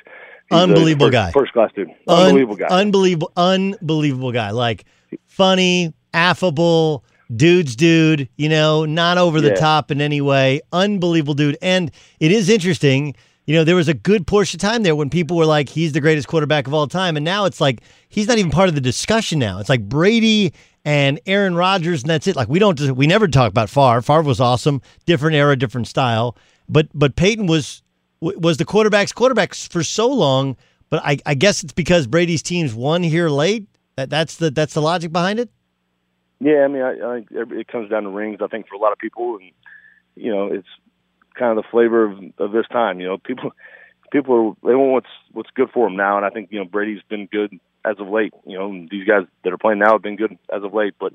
uh, 0.58 0.62
Unbelievable 0.62 1.06
first, 1.06 1.12
guy. 1.12 1.30
first 1.32 1.52
class 1.52 1.70
dude, 1.74 1.88
Un- 2.08 2.26
unbelievable 2.26 2.56
guy. 2.56 2.66
Unbelievable, 2.68 3.32
unbelievable 3.36 4.32
guy. 4.32 4.50
Like 4.50 4.84
funny, 5.26 5.92
affable, 6.12 7.04
dude's 7.34 7.76
dude. 7.76 8.28
You 8.36 8.48
know, 8.48 8.84
not 8.84 9.18
over 9.18 9.40
the 9.40 9.48
Yeah. 9.48 9.54
top 9.54 9.90
in 9.90 10.00
any 10.00 10.20
way. 10.20 10.60
Unbelievable 10.72 11.34
dude. 11.34 11.56
And 11.62 11.90
it 12.20 12.32
is 12.32 12.48
interesting. 12.48 13.14
You 13.46 13.54
know, 13.54 13.64
there 13.64 13.76
was 13.76 13.88
a 13.88 13.94
good 13.94 14.26
portion 14.26 14.56
of 14.56 14.62
time 14.62 14.84
there 14.84 14.96
when 14.96 15.10
people 15.10 15.36
were 15.36 15.44
like, 15.44 15.68
he's 15.68 15.92
the 15.92 16.00
greatest 16.00 16.28
quarterback 16.28 16.66
of 16.66 16.72
all 16.72 16.86
time. 16.86 17.14
And 17.16 17.24
now 17.24 17.44
it's 17.44 17.60
like, 17.60 17.82
he's 18.08 18.26
not 18.26 18.38
even 18.38 18.50
part 18.50 18.70
of 18.70 18.74
the 18.74 18.80
discussion 18.80 19.38
now. 19.38 19.58
It's 19.58 19.68
like 19.68 19.86
Brady 19.86 20.54
and 20.86 21.20
Aaron 21.26 21.54
Rodgers, 21.54 22.02
and 22.02 22.08
that's 22.10 22.26
it. 22.26 22.36
Like, 22.36 22.48
we 22.48 22.58
don't, 22.58 22.80
we 22.92 23.06
never 23.06 23.28
talk 23.28 23.50
about 23.50 23.68
Favre. 23.68 24.00
Favre 24.00 24.22
was 24.22 24.40
awesome, 24.40 24.80
different 25.04 25.36
era, 25.36 25.56
different 25.56 25.88
style. 25.88 26.38
But, 26.70 26.88
but 26.94 27.16
Peyton 27.16 27.46
was, 27.46 27.82
was 28.20 28.56
the 28.56 28.64
quarterback's 28.64 29.12
quarterbacks 29.12 29.68
for 29.68 29.82
so 29.82 30.08
long. 30.08 30.56
But 30.90 31.02
I, 31.04 31.18
I 31.26 31.34
guess 31.34 31.62
it's 31.62 31.72
because 31.72 32.06
Brady's 32.06 32.42
teams 32.42 32.74
won 32.74 33.02
here 33.02 33.28
late. 33.28 33.66
That, 33.96 34.10
that's 34.10 34.36
the, 34.36 34.50
that's 34.50 34.74
the 34.74 34.82
logic 34.82 35.12
behind 35.12 35.38
it. 35.38 35.50
Yeah, 36.40 36.64
I 36.64 36.68
mean, 36.68 36.82
I, 36.82 36.92
I 36.98 37.22
it 37.32 37.68
comes 37.68 37.90
down 37.90 38.02
to 38.02 38.10
rings. 38.10 38.38
I 38.42 38.48
think 38.48 38.68
for 38.68 38.74
a 38.74 38.78
lot 38.78 38.92
of 38.92 38.98
people, 38.98 39.38
and 39.40 39.50
you 40.14 40.30
know, 40.30 40.52
it's 40.52 40.68
kind 41.38 41.56
of 41.56 41.64
the 41.64 41.68
flavor 41.70 42.04
of, 42.04 42.18
of 42.38 42.52
this 42.52 42.66
time. 42.70 43.00
You 43.00 43.06
know, 43.06 43.18
people 43.18 43.52
people 44.12 44.56
are, 44.62 44.68
they 44.68 44.74
want 44.74 44.92
what's 44.92 45.06
what's 45.32 45.50
good 45.54 45.70
for 45.72 45.88
them 45.88 45.96
now, 45.96 46.16
and 46.16 46.26
I 46.26 46.30
think 46.30 46.50
you 46.50 46.58
know 46.58 46.64
Brady's 46.64 47.02
been 47.08 47.26
good 47.26 47.58
as 47.84 47.96
of 47.98 48.08
late. 48.08 48.34
You 48.46 48.58
know, 48.58 48.86
these 48.90 49.06
guys 49.06 49.22
that 49.42 49.52
are 49.52 49.58
playing 49.58 49.78
now 49.78 49.92
have 49.92 50.02
been 50.02 50.16
good 50.16 50.38
as 50.54 50.62
of 50.62 50.74
late. 50.74 50.94
But 50.98 51.14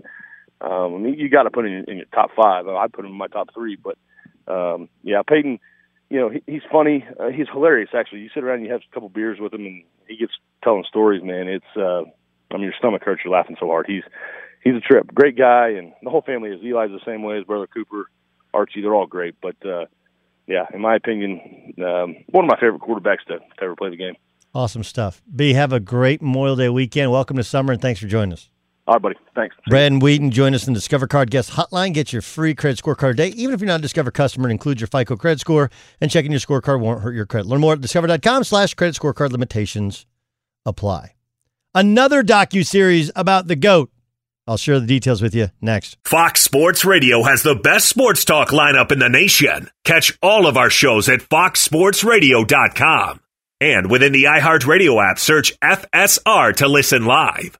um, 0.62 0.96
I 0.96 0.98
mean, 0.98 1.14
you 1.16 1.30
got 1.30 1.44
to 1.44 1.52
put 1.52 1.66
him 1.66 1.74
in, 1.74 1.86
in 1.92 1.98
your 1.98 2.06
top 2.08 2.32
five. 2.36 2.68
I 2.68 2.88
put 2.88 3.06
him 3.06 3.12
in 3.12 3.18
my 3.18 3.28
top 3.28 3.54
three. 3.54 3.78
But 3.78 3.98
um, 4.52 4.90
yeah, 5.04 5.22
Peyton. 5.28 5.60
You 6.10 6.20
know, 6.20 6.30
he, 6.30 6.44
he's 6.48 6.62
funny. 6.72 7.06
Uh, 7.20 7.30
he's 7.30 7.48
hilarious. 7.52 7.90
Actually, 7.94 8.22
you 8.22 8.30
sit 8.34 8.44
around, 8.44 8.58
and 8.58 8.66
you 8.66 8.72
have 8.72 8.82
a 8.82 8.94
couple 8.94 9.10
beers 9.10 9.40
with 9.40 9.54
him, 9.54 9.66
and 9.66 9.84
he 10.08 10.18
gets 10.18 10.34
telling 10.64 10.84
stories. 10.88 11.24
Man, 11.24 11.48
it's 11.48 11.78
uh, 11.78 12.02
I 12.52 12.56
mean, 12.56 12.64
your 12.64 12.74
stomach 12.78 13.04
hurts. 13.04 13.22
You're 13.24 13.34
laughing 13.34 13.58
so 13.60 13.68
hard. 13.68 13.86
He's 13.88 14.04
he's 14.64 14.76
a 14.76 14.80
trip. 14.80 15.14
Great 15.14 15.38
guy, 15.38 15.70
and 15.70 15.94
the 16.04 16.10
whole 16.10 16.22
family 16.22 16.50
is. 16.50 16.62
Eli's 16.62 16.92
the 16.92 17.00
same 17.06 17.24
way 17.24 17.38
as 17.38 17.46
brother 17.46 17.68
Cooper, 17.68 18.10
Archie. 18.54 18.82
They're 18.82 18.96
all 18.96 19.06
great. 19.06 19.36
But 19.42 19.56
uh, 19.66 19.86
yeah, 20.48 20.66
in 20.74 20.82
my 20.82 20.96
opinion, 20.96 21.74
um, 21.78 22.16
one 22.28 22.46
of 22.46 22.50
my 22.50 22.60
favorite 22.60 22.82
quarterbacks 22.82 23.24
to, 23.28 23.38
to 23.40 23.64
ever 23.64 23.76
play 23.76 23.92
the 23.92 23.98
game. 23.98 24.16
Awesome 24.54 24.84
stuff. 24.84 25.22
B, 25.34 25.54
have 25.54 25.72
a 25.72 25.80
great 25.80 26.24
Memorial 26.24 26.56
Day 26.56 26.70
weekend. 26.70 27.12
Welcome 27.12 27.38
to 27.38 27.44
summer, 27.44 27.74
and 27.74 27.82
thanks 27.82 28.00
for 28.00 28.08
joining 28.08 28.34
us. 28.34 28.50
All 28.90 28.96
right, 28.96 29.02
buddy. 29.04 29.16
Thanks. 29.36 29.56
Brandon 29.68 30.02
Weeden, 30.02 30.32
join 30.32 30.56
us 30.56 30.66
in 30.66 30.74
the 30.74 30.80
Discover 30.80 31.06
Card 31.06 31.30
Guest 31.30 31.52
Hotline. 31.52 31.94
Get 31.94 32.12
your 32.12 32.24
free 32.24 32.56
credit 32.56 32.84
scorecard 32.84 33.12
today. 33.12 33.28
Even 33.28 33.54
if 33.54 33.62
you're 33.62 33.68
not 33.68 33.82
a 33.82 33.84
Discover 33.84 34.10
customer, 34.10 34.50
it 34.50 34.52
includes 34.52 34.82
your 34.82 34.88
FICO 34.88 35.16
credit 35.16 35.40
score, 35.40 35.70
and 36.02 36.10
checking 36.10 36.32
your 36.32 36.40
scorecard 36.40 36.80
won't 36.80 37.02
hurt 37.02 37.14
your 37.14 37.28
credit. 37.28 37.48
Learn 37.48 37.62
more 37.62 37.74
at 37.74 37.82
discover.com 37.82 38.44
slash 38.44 38.74
credit 38.74 38.96
scorecard 38.96 39.30
limitations 39.30 40.08
apply. 40.66 41.14
Another 41.76 42.24
docu-series 42.24 43.12
about 43.16 43.46
the 43.46 43.56
GOAT. 43.56 43.92
I'll 44.48 44.58
share 44.58 44.80
the 44.80 44.88
details 44.88 45.22
with 45.22 45.36
you 45.36 45.52
next. 45.62 46.00
Fox 46.04 46.42
Sports 46.42 46.84
Radio 46.84 47.22
has 47.22 47.44
the 47.44 47.54
best 47.54 47.88
sports 47.88 48.26
talk 48.26 48.50
lineup 48.50 48.92
in 48.92 48.98
the 48.98 49.08
nation. 49.08 49.70
Catch 49.84 50.18
all 50.24 50.48
of 50.48 50.58
our 50.58 50.72
shows 50.72 51.08
at 51.10 51.20
foxsportsradio.com. 51.20 53.20
And 53.62 53.92
within 53.92 54.14
the 54.14 54.24
iHeartRadio 54.24 55.12
app, 55.12 55.20
search 55.20 55.54
FSR 55.60 56.56
to 56.56 56.68
listen 56.68 57.06
live. 57.06 57.60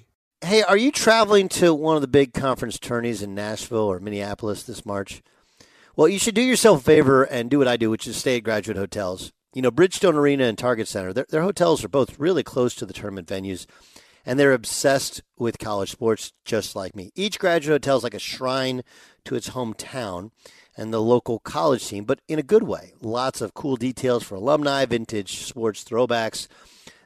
Hey, 0.43 0.63
are 0.63 0.75
you 0.75 0.91
traveling 0.91 1.49
to 1.49 1.71
one 1.71 1.95
of 1.95 2.01
the 2.01 2.07
big 2.07 2.33
conference 2.33 2.79
tourneys 2.79 3.21
in 3.21 3.35
Nashville 3.35 3.77
or 3.77 3.99
Minneapolis 3.99 4.63
this 4.63 4.87
March? 4.87 5.21
Well, 5.95 6.07
you 6.07 6.17
should 6.17 6.33
do 6.33 6.41
yourself 6.41 6.79
a 6.79 6.83
favor 6.83 7.21
and 7.23 7.47
do 7.47 7.59
what 7.59 7.67
I 7.67 7.77
do, 7.77 7.91
which 7.91 8.07
is 8.07 8.17
stay 8.17 8.37
at 8.37 8.43
graduate 8.43 8.75
hotels. 8.75 9.31
You 9.53 9.61
know, 9.61 9.69
Bridgestone 9.69 10.15
Arena 10.15 10.45
and 10.45 10.57
Target 10.57 10.87
Center, 10.87 11.13
their, 11.13 11.27
their 11.29 11.43
hotels 11.43 11.83
are 11.83 11.89
both 11.89 12.17
really 12.17 12.41
close 12.41 12.73
to 12.75 12.87
the 12.87 12.93
tournament 12.93 13.27
venues, 13.27 13.67
and 14.25 14.39
they're 14.39 14.51
obsessed 14.51 15.21
with 15.37 15.59
college 15.59 15.91
sports 15.91 16.33
just 16.43 16.75
like 16.75 16.95
me. 16.95 17.11
Each 17.13 17.37
graduate 17.37 17.83
hotel 17.83 17.97
is 17.97 18.03
like 18.03 18.15
a 18.15 18.19
shrine 18.19 18.81
to 19.25 19.35
its 19.35 19.51
hometown 19.51 20.31
and 20.75 20.91
the 20.91 21.03
local 21.03 21.37
college 21.37 21.87
team, 21.87 22.03
but 22.03 22.19
in 22.27 22.39
a 22.39 22.43
good 22.43 22.63
way. 22.63 22.93
Lots 22.99 23.41
of 23.41 23.53
cool 23.53 23.75
details 23.75 24.23
for 24.23 24.33
alumni, 24.33 24.85
vintage 24.85 25.43
sports 25.43 25.83
throwbacks 25.83 26.47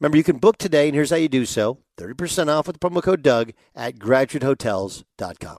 Remember, 0.00 0.16
you 0.16 0.24
can 0.24 0.38
book 0.38 0.56
today, 0.56 0.88
and 0.88 0.94
here's 0.94 1.10
how 1.10 1.16
you 1.16 1.28
do 1.28 1.44
so 1.44 1.78
30% 1.98 2.48
off 2.48 2.66
with 2.66 2.80
the 2.80 2.88
promo 2.88 3.02
code 3.02 3.22
Doug 3.22 3.52
at 3.74 3.98
graduatehotels.com. 3.98 5.58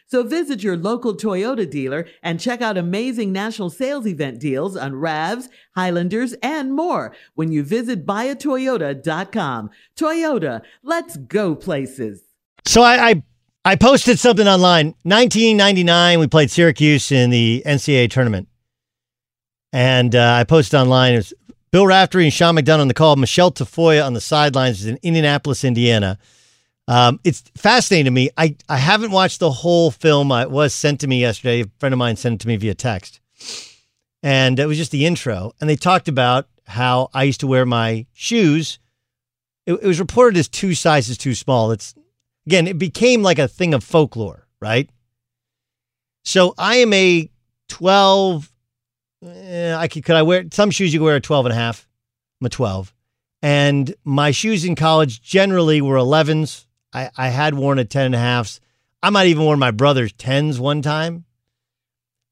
So 0.11 0.23
visit 0.23 0.61
your 0.61 0.75
local 0.75 1.15
Toyota 1.15 1.69
dealer 1.69 2.05
and 2.21 2.37
check 2.37 2.61
out 2.61 2.77
amazing 2.77 3.31
national 3.31 3.69
sales 3.69 4.05
event 4.05 4.41
deals 4.41 4.75
on 4.75 4.91
RAVs, 4.91 5.47
Highlanders, 5.73 6.33
and 6.43 6.73
more 6.73 7.15
when 7.35 7.53
you 7.53 7.63
visit 7.63 8.05
buyatoyota.com. 8.05 9.69
Toyota, 9.95 10.63
let's 10.83 11.15
go 11.15 11.55
places. 11.55 12.23
So 12.65 12.81
I, 12.81 13.09
I 13.09 13.23
I 13.63 13.75
posted 13.77 14.19
something 14.19 14.49
online. 14.49 14.87
1999, 15.03 16.19
we 16.19 16.27
played 16.27 16.51
Syracuse 16.51 17.09
in 17.13 17.29
the 17.29 17.63
NCAA 17.65 18.09
tournament, 18.09 18.49
and 19.71 20.13
uh, 20.13 20.33
I 20.33 20.43
posted 20.43 20.77
online. 20.77 21.13
It 21.13 21.17
was 21.17 21.33
Bill 21.71 21.87
Raftery 21.87 22.25
and 22.25 22.33
Sean 22.33 22.57
McDonough 22.57 22.81
on 22.81 22.87
the 22.89 22.93
call. 22.93 23.15
Michelle 23.15 23.51
Tafoya 23.51 24.05
on 24.05 24.13
the 24.13 24.19
sidelines 24.19 24.85
in 24.85 24.99
Indianapolis, 25.03 25.63
Indiana. 25.63 26.19
Um, 26.91 27.21
it's 27.23 27.41
fascinating 27.55 28.03
to 28.03 28.11
me. 28.11 28.31
I, 28.35 28.57
I 28.67 28.75
haven't 28.75 29.11
watched 29.11 29.39
the 29.39 29.49
whole 29.49 29.91
film. 29.91 30.29
It 30.33 30.51
was 30.51 30.73
sent 30.73 30.99
to 30.99 31.07
me 31.07 31.21
yesterday. 31.21 31.61
A 31.61 31.65
friend 31.79 31.93
of 31.93 31.99
mine 31.99 32.17
sent 32.17 32.35
it 32.35 32.39
to 32.41 32.49
me 32.49 32.57
via 32.57 32.75
text. 32.75 33.21
And 34.21 34.59
it 34.59 34.65
was 34.65 34.77
just 34.77 34.91
the 34.91 35.05
intro. 35.05 35.53
And 35.61 35.69
they 35.69 35.77
talked 35.77 36.09
about 36.09 36.49
how 36.67 37.09
I 37.13 37.23
used 37.23 37.39
to 37.39 37.47
wear 37.47 37.65
my 37.65 38.07
shoes. 38.11 38.77
It, 39.65 39.75
it 39.75 39.87
was 39.87 40.01
reported 40.01 40.37
as 40.37 40.49
two 40.49 40.75
sizes 40.75 41.17
too 41.17 41.33
small. 41.33 41.71
It's 41.71 41.95
again, 42.45 42.67
it 42.67 42.77
became 42.77 43.23
like 43.23 43.39
a 43.39 43.47
thing 43.47 43.73
of 43.73 43.85
folklore, 43.85 44.45
right? 44.59 44.89
So 46.25 46.53
I 46.57 46.75
am 46.75 46.91
a 46.91 47.29
12. 47.69 48.51
eh, 49.27 49.75
I 49.77 49.87
could, 49.87 50.03
could 50.03 50.17
I 50.17 50.23
wear 50.23 50.43
some 50.51 50.71
shoes 50.71 50.93
you 50.93 50.99
can 50.99 51.05
wear 51.05 51.15
a 51.15 51.21
12 51.21 51.45
and 51.45 51.53
a 51.53 51.55
half? 51.55 51.87
I'm 52.41 52.47
a 52.47 52.49
12. 52.49 52.93
And 53.41 53.95
my 54.03 54.31
shoes 54.31 54.65
in 54.65 54.75
college 54.75 55.21
generally 55.21 55.79
were 55.79 55.95
11s. 55.95 56.65
I, 56.93 57.09
I 57.17 57.29
had 57.29 57.55
worn 57.55 57.79
a 57.79 57.85
10 57.85 58.07
and 58.07 58.15
a 58.15 58.19
halfs. 58.19 58.59
I 59.03 59.09
might 59.09 59.27
even 59.27 59.43
worn 59.43 59.59
my 59.59 59.71
brother's 59.71 60.13
10s 60.13 60.59
one 60.59 60.81
time. 60.81 61.25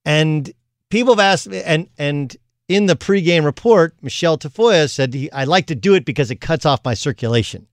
And 0.06 0.52
people 0.90 1.14
have 1.14 1.20
asked 1.20 1.50
me, 1.50 1.62
and, 1.62 1.90
and 1.98 2.36
in 2.68 2.86
the 2.86 2.96
pregame 2.96 3.46
report, 3.46 3.96
Michelle 4.02 4.38
Tafoya 4.38 4.90
said, 4.90 5.16
I 5.34 5.46
like 5.46 5.68
to 5.68 5.76
do 5.76 5.96
it 5.96 6.06
because 6.06 6.32
it 6.32 6.42
cuts 6.42 6.66
off 6.66 6.86
my 6.86 6.94
circulation 6.94 7.68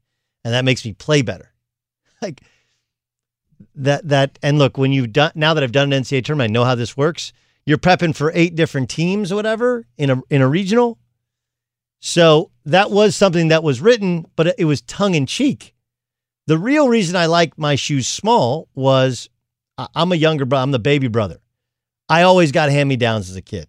and 0.47 0.55
that 0.55 0.65
makes 0.65 0.85
me 0.85 0.93
play 0.93 1.23
better. 1.23 1.53
Like 2.23 2.41
that, 3.75 4.09
that, 4.09 4.39
and 4.43 4.59
look, 4.59 4.79
when 4.79 4.91
you've 4.91 5.13
done, 5.13 5.33
now 5.35 5.53
that 5.53 5.63
I've 5.63 5.71
done 5.71 5.93
an 5.93 6.03
NCAA 6.03 6.25
tournament, 6.25 6.51
I 6.51 6.53
know 6.53 6.65
how 6.65 6.75
this 6.75 6.97
works. 6.97 7.35
You're 7.67 7.77
prepping 7.77 8.17
for 8.17 8.33
eight 8.35 8.55
different 8.55 8.89
teams 8.89 9.31
or 9.31 9.37
whatever 9.37 9.87
in 9.99 10.09
a, 10.09 10.23
in 10.31 10.41
a 10.41 10.49
regional. 10.49 10.99
So 12.01 12.53
that 12.65 12.91
was 12.91 13.15
something 13.15 13.49
that 13.49 13.63
was 13.63 13.83
written, 13.83 14.25
but 14.35 14.55
it 14.57 14.65
was 14.65 14.81
tongue 14.81 15.15
in 15.15 15.27
cheek. 15.27 15.75
The 16.47 16.59
real 16.59 16.89
reason 16.89 17.17
I 17.17 17.27
like 17.27 17.59
my 17.59 17.75
shoes 17.75 18.07
small 18.07 18.69
was 18.75 19.29
I'm 19.95 20.13
a 20.13 20.17
younger 20.17 20.45
brother. 20.45 20.63
I'm 20.63 20.71
the 20.71 20.79
baby 20.79 21.09
brother. 21.09 21.39
I 22.09 22.23
always 22.23 22.53
got 22.53 22.71
hand 22.71 22.89
me 22.89 22.97
downs 22.97 23.29
as 23.29 23.37
a 23.37 23.43
kid. 23.43 23.67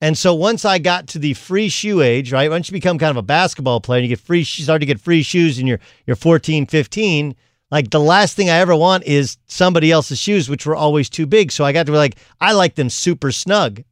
And 0.00 0.16
so 0.16 0.32
once 0.34 0.64
I 0.64 0.78
got 0.78 1.08
to 1.08 1.18
the 1.18 1.34
free 1.34 1.68
shoe 1.68 2.00
age, 2.00 2.32
right? 2.32 2.50
Once 2.50 2.68
you 2.68 2.72
become 2.72 2.98
kind 2.98 3.10
of 3.10 3.16
a 3.16 3.22
basketball 3.22 3.80
player, 3.80 3.98
and 3.98 4.08
you 4.08 4.16
get 4.16 4.24
free, 4.24 4.38
you 4.38 4.44
start 4.44 4.80
to 4.80 4.86
get 4.86 5.00
free 5.00 5.22
shoes 5.22 5.58
and 5.58 5.66
you're, 5.66 5.80
you're 6.06 6.14
14, 6.14 6.66
15. 6.66 7.34
Like 7.72 7.90
the 7.90 8.00
last 8.00 8.36
thing 8.36 8.48
I 8.48 8.58
ever 8.58 8.76
want 8.76 9.04
is 9.04 9.36
somebody 9.46 9.90
else's 9.90 10.20
shoes, 10.20 10.48
which 10.48 10.64
were 10.64 10.76
always 10.76 11.10
too 11.10 11.26
big. 11.26 11.50
So 11.50 11.64
I 11.64 11.72
got 11.72 11.86
to 11.86 11.92
be 11.92 11.98
like, 11.98 12.16
I 12.40 12.52
like 12.52 12.76
them 12.76 12.88
super 12.88 13.32
snug. 13.32 13.82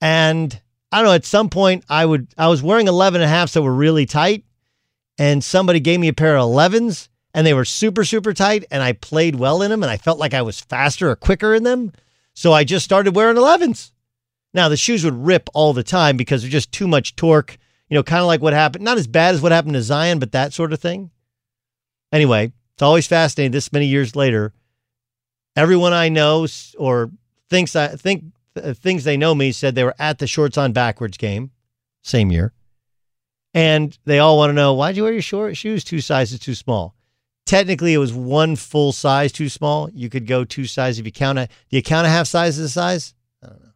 And 0.00 0.58
I 0.90 0.98
don't 0.98 1.06
know, 1.06 1.12
at 1.12 1.26
some 1.26 1.50
point 1.50 1.84
I 1.90 2.06
would, 2.06 2.28
I 2.38 2.48
was 2.48 2.62
wearing 2.62 2.88
11 2.88 3.20
and 3.20 3.26
a 3.26 3.32
half 3.32 3.52
that 3.52 3.62
were 3.62 3.74
really 3.74 4.06
tight. 4.06 4.44
And 5.18 5.42
somebody 5.42 5.80
gave 5.80 6.00
me 6.00 6.08
a 6.08 6.12
pair 6.12 6.36
of 6.36 6.48
11s 6.48 7.08
and 7.34 7.46
they 7.46 7.54
were 7.54 7.64
super, 7.64 8.04
super 8.04 8.32
tight. 8.32 8.64
And 8.70 8.82
I 8.82 8.92
played 8.92 9.34
well 9.34 9.62
in 9.62 9.70
them 9.70 9.82
and 9.82 9.90
I 9.90 9.96
felt 9.96 10.18
like 10.18 10.34
I 10.34 10.42
was 10.42 10.60
faster 10.60 11.10
or 11.10 11.16
quicker 11.16 11.54
in 11.54 11.64
them. 11.64 11.92
So 12.34 12.52
I 12.52 12.64
just 12.64 12.84
started 12.84 13.16
wearing 13.16 13.36
11s. 13.36 13.90
Now 14.54 14.68
the 14.68 14.76
shoes 14.76 15.04
would 15.04 15.26
rip 15.26 15.48
all 15.54 15.72
the 15.72 15.82
time 15.82 16.16
because 16.16 16.42
there's 16.42 16.52
just 16.52 16.72
too 16.72 16.88
much 16.88 17.16
torque. 17.16 17.58
You 17.88 17.96
know, 17.96 18.02
kind 18.02 18.20
of 18.20 18.26
like 18.26 18.42
what 18.42 18.52
happened. 18.52 18.84
Not 18.84 18.98
as 18.98 19.06
bad 19.06 19.34
as 19.34 19.40
what 19.40 19.52
happened 19.52 19.74
to 19.74 19.82
Zion, 19.82 20.18
but 20.18 20.32
that 20.32 20.52
sort 20.52 20.72
of 20.72 20.80
thing. 20.80 21.10
Anyway, 22.12 22.52
it's 22.74 22.82
always 22.82 23.06
fascinating. 23.06 23.52
This 23.52 23.72
many 23.72 23.86
years 23.86 24.14
later, 24.14 24.52
everyone 25.56 25.92
I 25.92 26.08
know 26.08 26.46
or 26.78 27.10
thinks 27.50 27.74
I 27.74 27.88
think 27.88 28.24
uh, 28.56 28.74
things 28.74 29.04
they 29.04 29.16
know 29.16 29.34
me 29.34 29.52
said 29.52 29.74
they 29.74 29.84
were 29.84 29.94
at 29.98 30.18
the 30.18 30.26
shorts 30.26 30.58
on 30.58 30.72
backwards 30.72 31.16
game, 31.16 31.50
same 32.02 32.30
year, 32.30 32.52
and 33.54 33.96
they 34.04 34.18
all 34.18 34.36
want 34.36 34.50
to 34.50 34.54
know 34.54 34.74
why'd 34.74 34.96
you 34.96 35.02
wear 35.04 35.12
your 35.12 35.22
short 35.22 35.56
shoes 35.56 35.84
two 35.84 36.00
sizes 36.00 36.38
too 36.38 36.54
small. 36.54 36.94
Technically, 37.46 37.94
it 37.94 37.98
was 37.98 38.12
one 38.12 38.56
full 38.56 38.92
size 38.92 39.32
too 39.32 39.48
small. 39.48 39.88
You 39.94 40.10
could 40.10 40.26
go 40.26 40.44
two 40.44 40.66
sizes 40.66 40.98
if 41.00 41.06
you 41.06 41.12
count 41.12 41.38
a. 41.38 41.46
Do 41.70 41.76
you 41.76 41.82
count 41.82 42.06
a 42.06 42.10
half 42.10 42.26
size 42.26 42.58
as 42.58 42.66
a 42.66 42.68
size? 42.68 43.14
I 43.42 43.46
don't 43.46 43.62
know. 43.62 43.70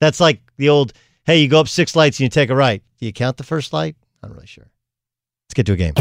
That's 0.00 0.20
like 0.20 0.40
the 0.56 0.70
old, 0.70 0.94
hey, 1.26 1.38
you 1.42 1.48
go 1.48 1.60
up 1.60 1.68
six 1.68 1.94
lights 1.94 2.18
and 2.18 2.24
you 2.24 2.30
take 2.30 2.48
a 2.50 2.54
right. 2.56 2.82
Do 2.98 3.04
you 3.06 3.12
count 3.12 3.36
the 3.36 3.44
first 3.44 3.72
light? 3.74 3.96
I'm 4.22 4.30
not 4.30 4.36
really 4.36 4.46
sure. 4.46 4.70
Let's 5.46 5.54
get 5.54 5.66
to 5.66 5.72
a 5.74 5.76
game. 5.76 5.92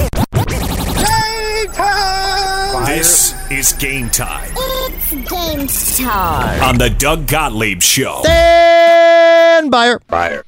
This 2.86 3.34
is 3.52 3.74
game 3.74 4.10
time 4.10 4.52
It's 4.56 5.30
game 5.30 6.08
time. 6.08 6.64
on 6.64 6.78
the 6.78 6.90
Doug 6.90 7.28
Gottlieb 7.28 7.82
Show. 7.82 8.22
Dan 8.24 9.70
Buyer. 9.70 10.00
Buyer. 10.08 10.46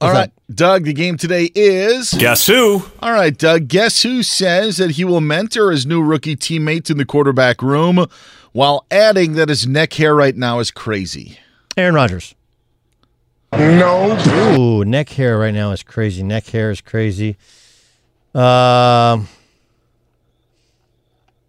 All 0.00 0.12
right, 0.12 0.30
Doug, 0.54 0.84
the 0.84 0.94
game 0.94 1.18
today 1.18 1.50
is. 1.54 2.14
Guess 2.14 2.46
who? 2.46 2.82
All 3.00 3.12
right, 3.12 3.36
Doug, 3.36 3.68
guess 3.68 4.02
who 4.02 4.22
says 4.22 4.78
that 4.78 4.92
he 4.92 5.04
will 5.04 5.20
mentor 5.20 5.70
his 5.70 5.84
new 5.84 6.02
rookie 6.02 6.36
teammates 6.36 6.88
in 6.88 6.96
the 6.96 7.04
quarterback 7.04 7.60
room 7.60 8.06
while 8.52 8.86
adding 8.90 9.34
that 9.34 9.50
his 9.50 9.66
neck 9.66 9.92
hair 9.92 10.14
right 10.14 10.34
now 10.34 10.58
is 10.58 10.70
crazy? 10.70 11.38
Aaron 11.76 11.94
Rodgers. 11.94 12.34
No. 13.52 14.16
Ooh, 14.56 14.84
neck 14.86 15.10
hair 15.10 15.36
right 15.38 15.52
now 15.52 15.72
is 15.72 15.82
crazy. 15.82 16.22
Neck 16.22 16.46
hair 16.46 16.70
is 16.70 16.80
crazy. 16.80 17.36
Um. 18.34 19.28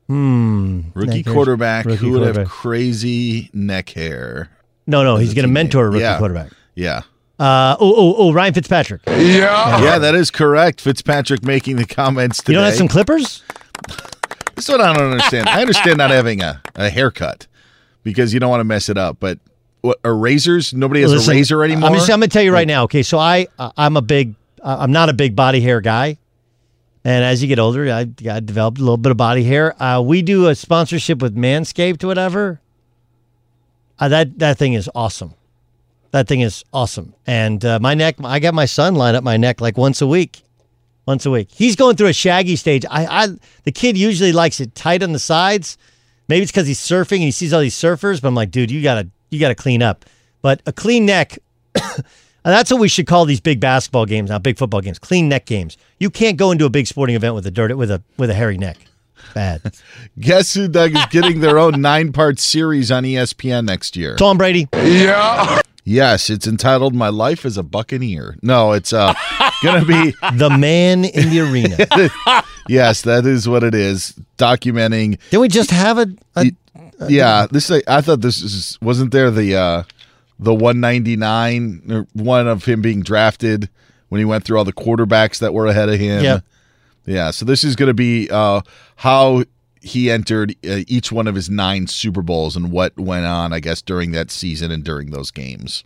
Hmm. 0.08 0.82
Rookie 0.94 1.18
Neck 1.24 1.26
quarterback 1.28 1.86
rookie 1.86 1.98
who 2.00 2.12
would 2.20 2.36
have 2.36 2.48
crazy 2.50 3.50
neck 3.54 3.90
hair. 3.92 4.50
No, 4.88 5.04
no, 5.06 5.16
he's 5.16 5.34
going 5.34 5.44
to 5.44 5.50
teammate. 5.50 5.54
mentor 5.54 5.86
a 5.86 5.90
rookie 5.90 6.02
Yeah. 6.02 6.18
quarterback. 6.18 6.52
Yeah. 6.76 7.02
Uh, 7.42 7.76
oh, 7.80 7.94
oh, 7.98 8.16
oh, 8.20 8.34
Ryan 8.34 8.54
Fitzpatrick. 8.54 9.02
Yeah. 9.08 9.82
Yeah, 9.82 9.98
that 9.98 10.14
is 10.14 10.30
correct. 10.30 10.80
Fitzpatrick 10.80 11.44
making 11.44 11.78
the 11.78 11.88
comments 11.88 12.38
today. 12.38 12.52
You 12.52 12.58
don't 12.60 12.66
have 12.66 12.76
some 12.76 12.88
clippers? 12.88 13.42
This 14.56 14.66
is 14.66 14.70
what 14.70 14.80
I 14.80 14.94
don't 14.94 15.12
understand. 15.12 15.50
I 15.50 15.60
understand 15.60 15.98
not 15.98 16.12
having 16.12 16.44
a, 16.44 16.62
a 16.76 16.92
haircut 16.92 17.48
because 18.04 18.32
you 18.32 18.40
don't 18.40 18.52
want 18.52 18.60
to 18.60 18.66
mess 18.66 18.90
it 18.90 18.98
up, 19.00 19.18
but 19.20 19.40
what 19.82 20.00
are 20.04 20.16
razors? 20.16 20.72
Nobody 20.72 21.02
has 21.02 21.12
Listen, 21.12 21.34
a 21.34 21.36
razor 21.36 21.64
anymore. 21.64 21.90
I'm, 21.90 21.96
just, 21.96 22.12
I'm 22.12 22.20
going 22.20 22.30
to 22.30 22.34
tell 22.34 22.44
you 22.44 22.54
right 22.54 22.68
now. 22.68 22.84
Okay, 22.84 23.02
so 23.02 23.18
I 23.18 23.48
uh, 23.58 23.72
I'm 23.76 23.98
a 23.98 24.04
big 24.04 24.36
uh, 24.62 24.78
I'm 24.80 24.92
not 24.92 25.10
a 25.10 25.14
big 25.14 25.36
body 25.36 25.62
hair 25.62 25.82
guy, 25.82 26.20
and 27.04 27.24
as 27.24 27.42
you 27.42 27.48
get 27.48 27.58
older, 27.58 27.92
I, 27.92 28.02
I 28.30 28.40
developed 28.40 28.78
a 28.78 28.82
little 28.82 28.98
bit 28.98 29.10
of 29.10 29.18
body 29.18 29.44
hair. 29.44 29.82
Uh, 29.82 30.00
we 30.00 30.22
do 30.22 30.48
a 30.48 30.54
sponsorship 30.54 31.24
with 31.24 31.36
Manscaped, 31.36 32.04
whatever. 32.04 32.62
Uh, 33.98 34.10
that 34.10 34.38
that 34.38 34.60
thing 34.60 34.74
is 34.74 34.88
awesome. 34.94 35.34
That 36.12 36.28
thing 36.28 36.42
is 36.42 36.64
awesome. 36.74 37.14
And 37.26 37.64
uh, 37.64 37.80
my 37.80 37.94
neck, 37.94 38.16
I 38.24 38.40
got 38.40 38.54
my 38.54 38.66
son 38.66 38.96
line 38.96 39.16
up 39.16 39.24
my 39.24 39.38
neck 39.38 39.62
like 39.62 39.78
once 39.78 40.02
a 40.02 40.08
week. 40.08 40.44
Once 41.08 41.26
a 41.26 41.32
week. 41.32 41.50
He's 41.52 41.76
going 41.76 41.96
through 41.96 42.08
a 42.08 42.14
shaggy 42.14 42.56
stage. 42.56 42.86
I, 42.90 43.06
I 43.06 43.28
the 43.64 43.72
kid 43.72 43.98
usually 43.98 44.32
likes 44.32 44.60
it 44.60 44.76
tight 44.76 45.04
on 45.04 45.14
the 45.14 45.20
sides. 45.20 45.78
Maybe 46.28 46.44
it's 46.44 46.52
because 46.52 46.68
he's 46.68 46.80
surfing 46.80 47.16
and 47.16 47.24
he 47.24 47.32
sees 47.32 47.54
all 47.54 47.62
these 47.62 47.76
surfers. 47.76 48.22
But 48.22 48.28
I'm 48.28 48.36
like, 48.36 48.52
dude, 48.52 48.70
you 48.70 48.84
gotta 48.84 49.10
you 49.30 49.40
gotta 49.40 49.56
clean 49.56 49.82
up. 49.82 50.06
But 50.42 50.62
a 50.66 50.74
clean 50.74 51.06
neck. 51.06 51.40
that's 52.44 52.72
what 52.72 52.80
we 52.80 52.88
should 52.88 53.08
call 53.08 53.26
these 53.26 53.40
big 53.40 53.60
basketball 53.60 54.06
games 54.06 54.30
now, 54.30 54.40
big 54.40 54.58
football 54.58 54.82
games, 54.82 55.00
clean 55.00 55.30
neck 55.30 55.46
games. 55.46 55.78
You 56.00 56.10
can't 56.10 56.38
go 56.38 56.52
into 56.52 56.66
a 56.66 56.70
big 56.70 56.88
sporting 56.88 57.16
event 57.16 57.36
with 57.36 57.46
a 57.48 57.52
dirt 57.52 57.76
with 57.78 57.90
a 57.90 58.02
with 58.18 58.30
a 58.30 58.34
hairy 58.34 58.58
neck. 58.58 58.78
Bad. 59.34 59.62
Guess 60.20 60.54
who, 60.54 60.68
Doug, 60.68 60.96
is 60.96 61.06
getting 61.08 61.42
their 61.42 61.58
own 61.58 61.82
nine 61.82 62.12
part 62.12 62.40
series 62.40 62.92
on 62.92 63.04
ESPN 63.04 63.66
next 63.66 63.96
year? 63.96 64.16
Tom 64.16 64.38
Brady. 64.38 64.68
Yeah. 64.74 65.62
Yes, 65.84 66.30
it's 66.30 66.46
entitled 66.46 66.94
"My 66.94 67.10
Life 67.10 67.44
as 67.44 67.58
a 67.58 67.64
Buccaneer." 67.64 68.38
No, 68.44 68.72
it's 68.74 68.94
uh 68.94 69.14
gonna 69.64 69.84
be 69.84 70.12
the 70.36 70.50
man 70.50 71.06
in 71.06 71.30
the 71.32 71.40
arena. 71.40 72.44
yes, 72.68 73.02
that 73.02 73.26
is 73.26 73.50
what 73.50 73.64
it 73.64 73.74
is. 73.74 74.14
Documenting. 74.38 75.18
Did 75.32 75.40
we 75.40 75.48
just 75.48 75.72
have 75.72 75.98
a? 75.98 76.08
a 76.36 76.52
yeah, 77.10 77.48
this 77.50 77.72
I 77.72 78.02
thought 78.02 78.22
this 78.22 78.44
is, 78.44 78.78
wasn't 78.80 79.12
there 79.12 79.32
the 79.32 79.56
uh 79.56 79.84
the 80.38 80.54
199 80.54 82.08
one 82.14 82.48
of 82.48 82.66
him 82.66 82.82
being 82.82 83.02
drafted 83.02 83.70
when 84.10 84.20
he 84.20 84.26
went 84.26 84.44
through 84.44 84.58
all 84.58 84.66
the 84.66 84.74
quarterbacks 84.74 85.40
that 85.40 85.54
were 85.54 85.68
ahead 85.68 85.90
of 85.90 86.00
him. 86.00 86.24
Yeah. 86.24 86.40
Yeah, 87.06 87.32
so 87.32 87.46
this 87.46 87.64
is 87.64 87.76
going 87.76 87.88
to 87.88 87.94
be 87.94 88.30
uh 88.30 88.62
how 88.98 89.44
he 89.82 90.12
entered 90.12 90.56
uh, 90.64 90.82
each 90.88 91.12
one 91.12 91.28
of 91.28 91.36
his 91.36 91.50
nine 91.50 91.88
Super 91.88 92.22
Bowls 92.22 92.56
and 92.56 92.72
what 92.72 92.98
went 93.00 93.26
on, 93.26 93.52
I 93.52 93.60
guess, 93.60 93.82
during 93.82 94.12
that 94.12 94.30
season 94.30 94.72
and 94.72 94.84
during 94.84 95.10
those 95.10 95.32
games. 95.32 95.84